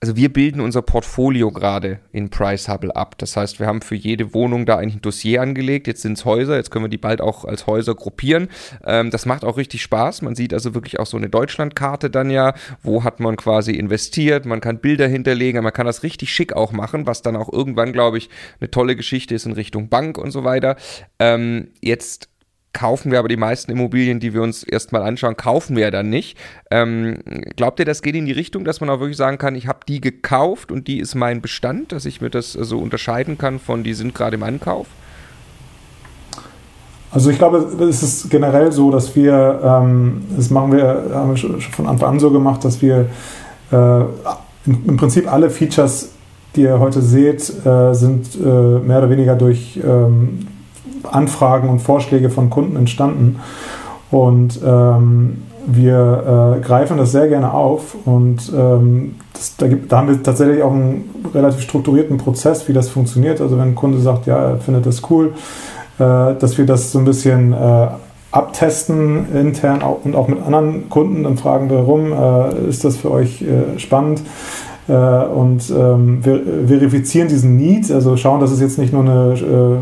also 0.01 0.15
wir 0.15 0.31
bilden 0.31 0.61
unser 0.61 0.81
Portfolio 0.81 1.51
gerade 1.51 1.99
in 2.13 2.29
Price 2.29 2.69
Hubble 2.69 2.95
ab. 2.95 3.17
Das 3.17 3.35
heißt, 3.35 3.59
wir 3.59 3.67
haben 3.67 3.81
für 3.81 3.95
jede 3.95 4.33
Wohnung 4.33 4.65
da 4.65 4.77
ein 4.77 5.01
Dossier 5.01 5.41
angelegt. 5.41 5.87
Jetzt 5.87 6.03
sind 6.03 6.17
es 6.17 6.23
Häuser, 6.23 6.55
jetzt 6.55 6.71
können 6.71 6.85
wir 6.85 6.89
die 6.89 6.97
bald 6.97 7.19
auch 7.19 7.43
als 7.43 7.67
Häuser 7.67 7.95
gruppieren. 7.95 8.47
Ähm, 8.85 9.11
das 9.11 9.25
macht 9.25 9.43
auch 9.43 9.57
richtig 9.57 9.81
Spaß. 9.81 10.21
Man 10.21 10.35
sieht 10.35 10.53
also 10.53 10.73
wirklich 10.73 10.99
auch 10.99 11.05
so 11.05 11.17
eine 11.17 11.27
Deutschlandkarte 11.27 12.09
dann 12.09 12.29
ja. 12.29 12.53
Wo 12.81 13.03
hat 13.03 13.19
man 13.19 13.35
quasi 13.35 13.73
investiert? 13.73 14.45
Man 14.45 14.61
kann 14.61 14.79
Bilder 14.79 15.07
hinterlegen, 15.07 15.63
man 15.63 15.73
kann 15.73 15.85
das 15.85 16.03
richtig 16.03 16.31
schick 16.31 16.53
auch 16.53 16.71
machen, 16.71 17.05
was 17.05 17.21
dann 17.21 17.35
auch 17.35 17.51
irgendwann, 17.51 17.91
glaube 17.91 18.19
ich, 18.19 18.29
eine 18.61 18.71
tolle 18.71 18.95
Geschichte 18.95 19.35
ist 19.35 19.45
in 19.45 19.51
Richtung 19.51 19.89
Bank 19.89 20.17
und 20.17 20.31
so 20.31 20.45
weiter. 20.45 20.77
Ähm, 21.19 21.69
jetzt 21.81 22.29
kaufen 22.73 23.11
wir 23.11 23.19
aber 23.19 23.27
die 23.27 23.37
meisten 23.37 23.71
Immobilien, 23.71 24.19
die 24.19 24.33
wir 24.33 24.41
uns 24.41 24.63
erstmal 24.63 25.01
anschauen, 25.01 25.35
kaufen 25.35 25.75
wir 25.75 25.83
ja 25.83 25.91
dann 25.91 26.09
nicht. 26.09 26.37
Ähm, 26.69 27.19
glaubt 27.55 27.79
ihr, 27.79 27.85
das 27.85 28.01
geht 28.01 28.15
in 28.15 28.25
die 28.25 28.31
Richtung, 28.31 28.63
dass 28.63 28.79
man 28.79 28.89
auch 28.89 28.99
wirklich 28.99 29.17
sagen 29.17 29.37
kann, 29.37 29.55
ich 29.55 29.67
habe 29.67 29.79
die 29.87 30.01
gekauft 30.01 30.71
und 30.71 30.87
die 30.87 30.99
ist 30.99 31.15
mein 31.15 31.41
Bestand, 31.41 31.91
dass 31.91 32.05
ich 32.05 32.21
mir 32.21 32.29
das 32.29 32.53
so 32.53 32.79
unterscheiden 32.79 33.37
kann 33.37 33.59
von, 33.59 33.83
die 33.83 33.93
sind 33.93 34.13
gerade 34.13 34.35
im 34.35 34.43
Ankauf? 34.43 34.87
Also 37.11 37.31
ich 37.31 37.39
glaube, 37.39 37.57
es 37.57 38.03
ist 38.03 38.29
generell 38.29 38.71
so, 38.71 38.91
dass 38.91 39.15
wir, 39.15 39.59
ähm, 39.63 40.21
das 40.35 40.51
machen 40.51 40.71
wir, 40.71 41.09
haben 41.11 41.31
wir 41.31 41.37
schon 41.37 41.59
von 41.59 41.87
Anfang 41.87 42.09
an 42.09 42.19
so 42.19 42.29
gemacht, 42.29 42.63
dass 42.63 42.81
wir 42.83 43.07
äh, 43.71 44.01
im, 44.65 44.97
Prinzip 44.97 45.31
alle 45.31 45.49
Features, 45.49 46.09
die 46.55 46.61
ihr 46.61 46.79
heute 46.79 47.01
seht, 47.01 47.65
äh, 47.65 47.93
sind 47.93 48.35
äh, 48.35 48.47
mehr 48.47 48.99
oder 48.99 49.09
weniger 49.09 49.35
durch 49.35 49.79
ähm, 49.83 50.47
Anfragen 51.03 51.69
und 51.69 51.79
Vorschläge 51.79 52.29
von 52.29 52.49
Kunden 52.49 52.75
entstanden. 52.75 53.39
Und 54.11 54.59
ähm, 54.65 55.43
wir 55.67 56.57
äh, 56.57 56.61
greifen 56.61 56.97
das 56.97 57.11
sehr 57.11 57.27
gerne 57.27 57.53
auf 57.53 57.95
und 58.05 58.51
ähm, 58.55 59.15
das, 59.33 59.55
da, 59.57 59.67
gibt, 59.67 59.91
da, 59.91 59.97
haben 59.97 60.07
wir 60.07 60.23
tatsächlich 60.23 60.63
auch 60.63 60.71
einen 60.71 61.09
relativ 61.33 61.61
strukturierten 61.61 62.17
Prozess, 62.17 62.67
wie 62.67 62.73
das 62.73 62.89
funktioniert. 62.89 63.39
Also 63.41 63.57
wenn 63.57 63.69
ein 63.69 63.75
Kunde 63.75 63.99
sagt, 63.99 64.25
ja, 64.25 64.37
er 64.37 64.57
findet 64.57 64.85
das 64.85 65.03
cool, 65.09 65.33
äh, 65.99 65.99
dass 65.99 66.57
wir 66.57 66.65
das 66.65 66.91
so 66.91 66.99
ein 66.99 67.05
bisschen 67.05 67.53
äh, 67.53 67.87
abtesten 68.31 69.27
intern 69.35 69.81
auch, 69.81 69.99
und 70.03 70.15
auch 70.15 70.27
mit 70.27 70.41
anderen 70.41 70.89
Kunden, 70.89 71.23
dann 71.23 71.37
fragen 71.37 71.69
wir 71.69 71.79
rum, 71.79 72.13
äh, 72.13 72.69
ist 72.69 72.83
das 72.83 72.97
für 72.97 73.11
euch 73.11 73.41
äh, 73.41 73.77
spannend? 73.79 74.21
Äh, 74.87 74.93
und 74.93 75.69
ähm, 75.69 76.23
ver 76.23 76.39
verifizieren 76.67 77.27
diesen 77.27 77.57
Need, 77.57 77.91
also 77.91 78.17
schauen, 78.17 78.39
dass 78.39 78.51
es 78.51 78.59
jetzt 78.59 78.79
nicht 78.79 78.91
nur 78.91 79.03
eine 79.03 79.81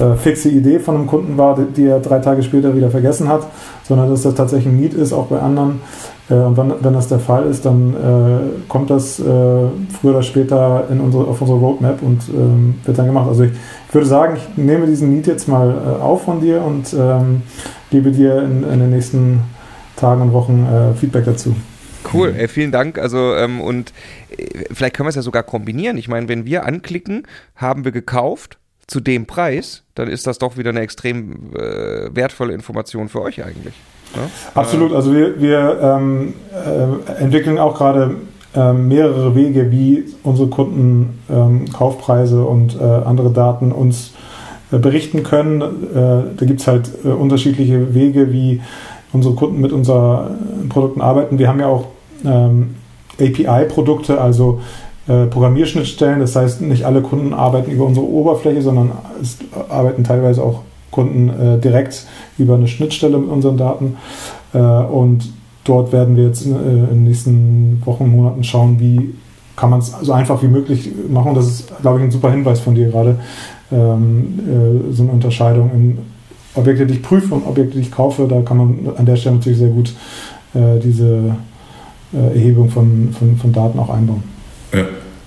äh, 0.00 0.16
fixe 0.16 0.48
Idee 0.48 0.80
von 0.80 0.96
einem 0.96 1.06
Kunden 1.06 1.38
war, 1.38 1.54
die, 1.54 1.72
die, 1.72 1.86
er 1.86 2.00
drei 2.00 2.18
Tage 2.18 2.42
später 2.42 2.74
wieder 2.74 2.90
vergessen 2.90 3.28
hat, 3.28 3.46
sondern 3.84 4.10
dass 4.10 4.22
das 4.22 4.34
tatsächlich 4.34 4.72
ein 4.72 4.80
Need 4.80 4.94
ist, 4.94 5.12
auch 5.12 5.26
bei 5.26 5.38
anderen. 5.38 5.80
Äh, 6.28 6.34
und 6.34 6.56
wenn, 6.56 6.72
wenn 6.80 6.92
das 6.92 7.08
der 7.08 7.20
Fall 7.20 7.46
ist, 7.46 7.64
dann 7.64 7.94
äh, 7.94 8.68
kommt 8.68 8.90
das 8.90 9.20
äh, 9.20 9.22
früher 9.22 10.10
oder 10.10 10.22
später 10.22 10.88
in 10.90 11.00
unsere, 11.00 11.24
auf 11.24 11.40
unsere 11.40 11.58
Roadmap 11.58 12.02
und 12.02 12.28
ähm, 12.28 12.74
wird 12.84 12.98
dann 12.98 13.06
gemacht. 13.06 13.28
Also 13.28 13.44
ich, 13.44 13.52
ich, 13.52 13.94
würde 13.94 14.06
sagen, 14.06 14.36
ich 14.36 14.56
nehme 14.56 14.86
diesen 14.86 15.14
Need 15.14 15.26
jetzt 15.26 15.48
mal 15.48 15.70
äh, 15.70 16.02
auf 16.02 16.24
von 16.24 16.40
dir 16.40 16.62
und 16.62 16.92
ähm, 16.94 17.42
gebe 17.90 18.10
dir 18.10 18.42
in, 18.42 18.64
in, 18.64 18.80
den 18.80 18.90
nächsten 18.90 19.42
Tagen 19.96 20.22
und 20.22 20.32
Wochen 20.32 20.66
äh, 20.66 20.94
Feedback 20.98 21.24
dazu. 21.24 21.54
Cool, 22.12 22.34
ey, 22.36 22.48
vielen 22.48 22.72
Dank. 22.72 22.98
Also, 22.98 23.34
ähm, 23.34 23.60
und 23.60 23.92
vielleicht 24.72 24.94
können 24.94 25.06
wir 25.06 25.10
es 25.10 25.14
ja 25.14 25.22
sogar 25.22 25.42
kombinieren. 25.42 25.96
Ich 25.96 26.08
meine, 26.08 26.28
wenn 26.28 26.44
wir 26.44 26.66
anklicken, 26.66 27.26
haben 27.56 27.84
wir 27.84 27.92
gekauft, 27.92 28.58
zu 28.86 29.00
dem 29.00 29.26
Preis, 29.26 29.82
dann 29.94 30.08
ist 30.08 30.26
das 30.26 30.38
doch 30.38 30.56
wieder 30.56 30.70
eine 30.70 30.80
extrem 30.80 31.54
äh, 31.54 32.14
wertvolle 32.14 32.54
Information 32.54 33.08
für 33.08 33.22
euch 33.22 33.44
eigentlich. 33.44 33.74
Ne? 34.14 34.22
Absolut, 34.54 34.92
also 34.92 35.12
wir, 35.12 35.40
wir 35.40 35.78
ähm, 35.82 36.34
äh, 36.52 37.22
entwickeln 37.22 37.58
auch 37.58 37.76
gerade 37.76 38.16
ähm, 38.54 38.88
mehrere 38.88 39.34
Wege, 39.34 39.70
wie 39.70 40.04
unsere 40.22 40.48
Kunden 40.48 41.20
ähm, 41.30 41.70
Kaufpreise 41.72 42.44
und 42.44 42.78
äh, 42.80 42.84
andere 42.84 43.30
Daten 43.30 43.72
uns 43.72 44.12
äh, 44.70 44.78
berichten 44.78 45.22
können. 45.22 45.60
Äh, 45.60 46.36
da 46.36 46.46
gibt 46.46 46.60
es 46.60 46.66
halt 46.66 46.90
äh, 47.04 47.08
unterschiedliche 47.08 47.94
Wege, 47.94 48.32
wie 48.32 48.62
unsere 49.12 49.34
Kunden 49.34 49.60
mit 49.60 49.72
unseren 49.72 50.68
Produkten 50.68 51.00
arbeiten. 51.00 51.38
Wir 51.38 51.48
haben 51.48 51.60
ja 51.60 51.66
auch 51.66 51.86
ähm, 52.24 52.76
API-Produkte, 53.20 54.20
also 54.20 54.60
äh, 55.06 55.26
Programmierschnittstellen. 55.26 56.20
Das 56.20 56.36
heißt, 56.36 56.60
nicht 56.62 56.84
alle 56.84 57.02
Kunden 57.02 57.34
arbeiten 57.34 57.70
über 57.70 57.84
unsere 57.84 58.06
Oberfläche, 58.06 58.62
sondern 58.62 58.92
es 59.20 59.38
arbeiten 59.68 60.04
teilweise 60.04 60.42
auch 60.42 60.60
Kunden 60.94 61.28
äh, 61.28 61.58
direkt 61.58 62.06
über 62.38 62.54
eine 62.54 62.68
Schnittstelle 62.68 63.18
mit 63.18 63.28
unseren 63.28 63.56
Daten. 63.56 63.96
Äh, 64.54 64.58
und 64.58 65.28
dort 65.64 65.92
werden 65.92 66.16
wir 66.16 66.24
jetzt 66.24 66.46
in, 66.46 66.52
äh, 66.52 66.56
in 66.56 66.86
den 66.86 67.04
nächsten 67.04 67.82
Wochen, 67.84 68.08
Monaten 68.08 68.44
schauen, 68.44 68.78
wie 68.78 69.14
kann 69.56 69.70
man 69.70 69.80
es 69.80 69.92
so 70.02 70.12
einfach 70.12 70.42
wie 70.42 70.48
möglich 70.48 70.90
machen. 71.08 71.34
das 71.34 71.46
ist, 71.46 71.80
glaube 71.80 71.98
ich, 71.98 72.04
ein 72.04 72.10
super 72.10 72.30
Hinweis 72.30 72.60
von 72.60 72.74
dir 72.74 72.88
gerade. 72.88 73.18
Ähm, 73.72 74.38
äh, 74.38 74.92
so 74.92 75.02
eine 75.02 75.12
Unterscheidung 75.12 75.70
in 75.74 75.98
Objekte, 76.54 76.86
die 76.86 76.94
ich 76.94 77.02
prüfe 77.02 77.34
und 77.34 77.46
Objekte, 77.46 77.76
die 77.76 77.82
ich 77.82 77.90
kaufe. 77.90 78.26
Da 78.28 78.40
kann 78.42 78.56
man 78.56 78.78
an 78.96 79.06
der 79.06 79.16
Stelle 79.16 79.36
natürlich 79.36 79.58
sehr 79.58 79.70
gut 79.70 79.92
diese 80.84 81.34
Erhebung 82.12 82.68
von, 82.68 83.08
von, 83.18 83.36
von 83.36 83.52
Daten 83.52 83.76
auch 83.80 83.90
einbauen. 83.90 84.22
Ja. 84.74 84.86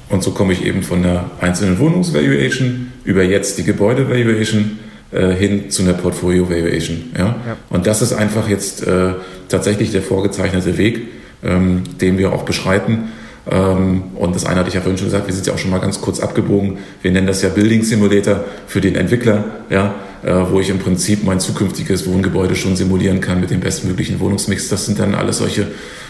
Und 0.09 0.23
so 0.23 0.31
komme 0.31 0.53
ich 0.53 0.65
eben 0.65 0.83
von 0.83 1.03
der 1.03 1.29
einzelnen 1.41 1.79
Wohnungsvaluation 1.79 2.91
über 3.03 3.23
jetzt 3.23 3.57
die 3.57 3.63
Gebäudevaluation 3.63 4.79
äh, 5.11 5.31
hin 5.31 5.69
zu 5.69 5.83
einer 5.83 5.93
Portfolio-Valuation. 5.93 7.11
Ja? 7.17 7.25
ja? 7.25 7.57
Und 7.69 7.87
das 7.87 8.01
ist 8.01 8.13
einfach 8.13 8.47
jetzt 8.47 8.85
äh, 8.85 9.13
tatsächlich 9.49 9.91
der 9.91 10.01
vorgezeichnete 10.01 10.77
Weg, 10.77 11.07
ähm, 11.43 11.83
den 11.99 12.17
wir 12.17 12.31
auch 12.33 12.43
beschreiten. 12.43 13.09
Ähm, 13.49 14.03
und 14.15 14.35
das 14.35 14.45
eine 14.45 14.59
hatte 14.59 14.69
ich 14.69 14.75
ja 14.75 14.81
vorhin 14.81 14.97
schon 14.97 15.07
gesagt, 15.07 15.27
wir 15.27 15.33
sind 15.33 15.47
ja 15.47 15.53
auch 15.53 15.57
schon 15.57 15.71
mal 15.71 15.79
ganz 15.79 16.01
kurz 16.01 16.19
abgebogen. 16.19 16.79
Wir 17.01 17.11
nennen 17.11 17.27
das 17.27 17.41
ja 17.41 17.49
Building 17.49 17.83
Simulator 17.83 18.43
für 18.67 18.81
den 18.81 18.95
Entwickler, 18.95 19.45
ja, 19.69 19.95
äh, 20.23 20.33
wo 20.49 20.59
ich 20.59 20.69
im 20.69 20.79
Prinzip 20.79 21.23
mein 21.23 21.39
zukünftiges 21.39 22.07
Wohngebäude 22.07 22.55
schon 22.55 22.75
simulieren 22.75 23.21
kann 23.21 23.39
mit 23.39 23.49
dem 23.49 23.59
bestmöglichen 23.59 24.19
Wohnungsmix. 24.19 24.69
Das 24.69 24.85
sind 24.85 24.99
dann 24.99 25.15
alles 25.15 25.37
solche 25.37 25.67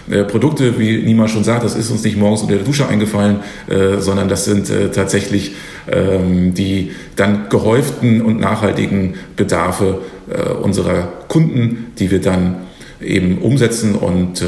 äh, 0.10 0.24
Produkte, 0.24 0.80
wie 0.80 1.04
Nima 1.04 1.28
schon 1.28 1.44
sagt, 1.44 1.64
das 1.64 1.76
ist 1.76 1.90
uns 1.90 2.04
nicht 2.04 2.18
morgens 2.18 2.42
unter 2.42 2.56
der 2.56 2.64
Dusche 2.64 2.88
eingefallen, 2.88 3.42
äh, 3.68 4.00
sondern 4.00 4.30
das 4.30 4.46
sind 4.46 4.70
äh, 4.70 4.90
tatsächlich 4.90 5.56
ähm, 5.90 6.54
die 6.54 6.92
dann 7.16 7.50
gehäuften 7.50 8.22
und 8.22 8.40
nachhaltigen 8.40 9.16
Bedarfe 9.36 10.02
äh, 10.30 10.52
unserer 10.52 11.10
Kunden, 11.28 11.94
die 12.00 12.12
wir 12.12 12.22
dann 12.22 12.58
eben 13.02 13.40
umsetzen 13.40 13.96
und 13.96 14.42
äh, 14.42 14.46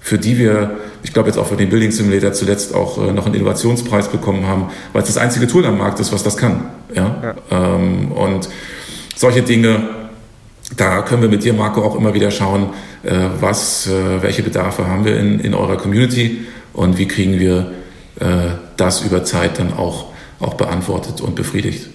für 0.00 0.18
die 0.18 0.38
wir, 0.38 0.78
ich 1.02 1.12
glaube 1.12 1.28
jetzt 1.28 1.38
auch 1.38 1.46
für 1.46 1.56
den 1.56 1.70
Building 1.70 1.92
Simulator 1.92 2.32
zuletzt 2.32 2.74
auch 2.74 2.98
äh, 2.98 3.12
noch 3.12 3.26
einen 3.26 3.36
Innovationspreis 3.36 4.08
bekommen 4.08 4.46
haben, 4.46 4.70
weil 4.92 5.02
es 5.02 5.08
das 5.08 5.16
einzige 5.16 5.46
Tool 5.46 5.64
am 5.64 5.78
Markt 5.78 6.00
ist, 6.00 6.12
was 6.12 6.22
das 6.22 6.36
kann. 6.36 6.64
Ja? 6.94 7.34
ja. 7.50 7.76
Ähm, 7.76 8.10
und 8.12 8.48
solche 9.14 9.42
Dinge, 9.42 9.88
da 10.76 11.02
können 11.02 11.22
wir 11.22 11.28
mit 11.28 11.44
dir, 11.44 11.52
Marco, 11.52 11.82
auch 11.82 11.96
immer 11.96 12.14
wieder 12.14 12.30
schauen, 12.30 12.70
was, 13.40 13.86
äh, 13.86 14.22
welche 14.22 14.42
Bedarfe 14.42 14.86
haben 14.86 15.04
wir 15.04 15.18
in, 15.18 15.40
in 15.40 15.54
eurer 15.54 15.76
Community 15.76 16.46
und 16.72 16.98
wie 16.98 17.08
kriegen 17.08 17.38
wir 17.38 17.72
äh, 18.20 18.26
das 18.76 19.02
über 19.02 19.24
Zeit 19.24 19.58
dann 19.58 19.72
auch, 19.72 20.06
auch 20.40 20.54
beantwortet 20.54 21.20
und 21.20 21.34
befriedigt. 21.34 21.88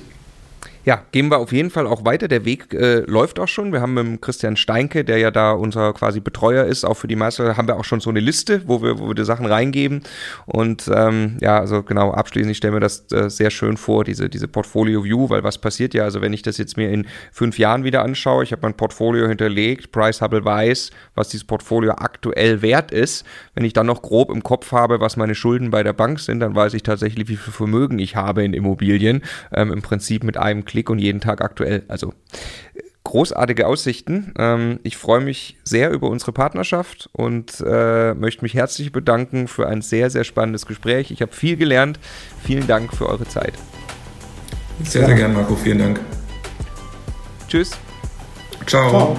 Ja, 0.87 1.03
gehen 1.11 1.29
wir 1.29 1.39
auf 1.39 1.51
jeden 1.51 1.69
Fall 1.69 1.85
auch 1.85 2.05
weiter. 2.05 2.29
Der 2.29 2.45
Weg 2.45 2.73
äh, 2.73 2.99
läuft 2.99 3.41
auch 3.41 3.49
schon. 3.49 3.73
Wir 3.73 3.81
haben 3.81 3.93
mit 3.93 4.21
Christian 4.21 4.55
Steinke, 4.55 5.03
der 5.03 5.17
ja 5.17 5.31
da 5.31 5.51
unser 5.51 5.91
quasi 5.91 6.21
Betreuer 6.21 6.63
ist, 6.63 6.85
auch 6.85 6.93
für 6.93 7.09
die 7.09 7.17
Meister, 7.17 7.57
haben 7.57 7.67
wir 7.67 7.75
auch 7.75 7.83
schon 7.83 7.99
so 7.99 8.09
eine 8.09 8.21
Liste, 8.21 8.61
wo 8.67 8.81
wir, 8.81 8.97
wo 8.97 9.09
wir 9.09 9.13
die 9.13 9.25
Sachen 9.25 9.47
reingeben. 9.47 10.03
Und 10.45 10.89
ähm, 10.95 11.39
ja, 11.41 11.59
also 11.59 11.83
genau, 11.83 12.11
abschließend, 12.11 12.51
ich 12.51 12.57
stelle 12.59 12.75
mir 12.75 12.79
das 12.79 13.11
äh, 13.11 13.29
sehr 13.29 13.49
schön 13.49 13.75
vor, 13.75 14.05
diese, 14.05 14.29
diese 14.29 14.47
Portfolio-View, 14.47 15.29
weil 15.29 15.43
was 15.43 15.57
passiert 15.57 15.93
ja, 15.93 16.05
also 16.05 16.21
wenn 16.21 16.31
ich 16.31 16.41
das 16.41 16.57
jetzt 16.57 16.77
mir 16.77 16.89
in 16.89 17.05
fünf 17.33 17.59
Jahren 17.59 17.83
wieder 17.83 18.01
anschaue, 18.01 18.45
ich 18.45 18.53
habe 18.53 18.61
mein 18.61 18.73
Portfolio 18.73 19.27
hinterlegt, 19.27 19.91
Price 19.91 20.21
Hubble 20.21 20.45
weiß, 20.45 20.91
was 21.15 21.27
dieses 21.27 21.45
Portfolio 21.45 21.95
aktuell 21.97 22.61
wert 22.61 22.93
ist. 22.93 23.25
Wenn 23.55 23.65
ich 23.65 23.73
dann 23.73 23.87
noch 23.87 24.01
grob 24.01 24.31
im 24.31 24.41
Kopf 24.41 24.71
habe, 24.71 25.01
was 25.01 25.17
meine 25.17 25.35
Schulden 25.35 25.69
bei 25.69 25.83
der 25.83 25.91
Bank 25.91 26.21
sind, 26.21 26.39
dann 26.39 26.55
weiß 26.55 26.75
ich 26.75 26.83
tatsächlich, 26.83 27.27
wie 27.27 27.35
viel 27.35 27.51
Vermögen 27.51 27.99
ich 27.99 28.15
habe 28.15 28.45
in 28.45 28.53
Immobilien. 28.53 29.21
Ähm, 29.51 29.73
Im 29.73 29.81
Prinzip 29.81 30.23
mit 30.23 30.37
einem 30.37 30.63
Klick 30.63 30.76
Klick 30.77 30.91
und 30.91 30.99
jeden 30.99 31.21
Tag 31.21 31.41
aktuell. 31.41 31.81
Also 31.87 32.13
großartige 33.03 33.65
Aussichten. 33.65 34.31
Ähm, 34.37 34.79
ich 34.83 34.95
freue 34.95 35.21
mich 35.21 35.57
sehr 35.63 35.89
über 35.89 36.07
unsere 36.07 36.33
Partnerschaft 36.33 37.09
und 37.13 37.63
äh, 37.65 38.13
möchte 38.13 38.43
mich 38.43 38.53
herzlich 38.53 38.91
bedanken 38.91 39.47
für 39.47 39.67
ein 39.67 39.81
sehr, 39.81 40.11
sehr 40.11 40.23
spannendes 40.23 40.67
Gespräch. 40.67 41.09
Ich 41.09 41.23
habe 41.23 41.33
viel 41.33 41.57
gelernt. 41.57 41.99
Vielen 42.43 42.67
Dank 42.67 42.93
für 42.93 43.09
eure 43.09 43.27
Zeit. 43.27 43.53
Sehr, 44.83 45.07
sehr 45.07 45.15
gern, 45.15 45.33
Marco. 45.33 45.55
Vielen 45.55 45.79
Dank. 45.79 45.99
Tschüss. 47.47 47.71
Ciao. 48.67 48.89
Ciao. 48.89 49.17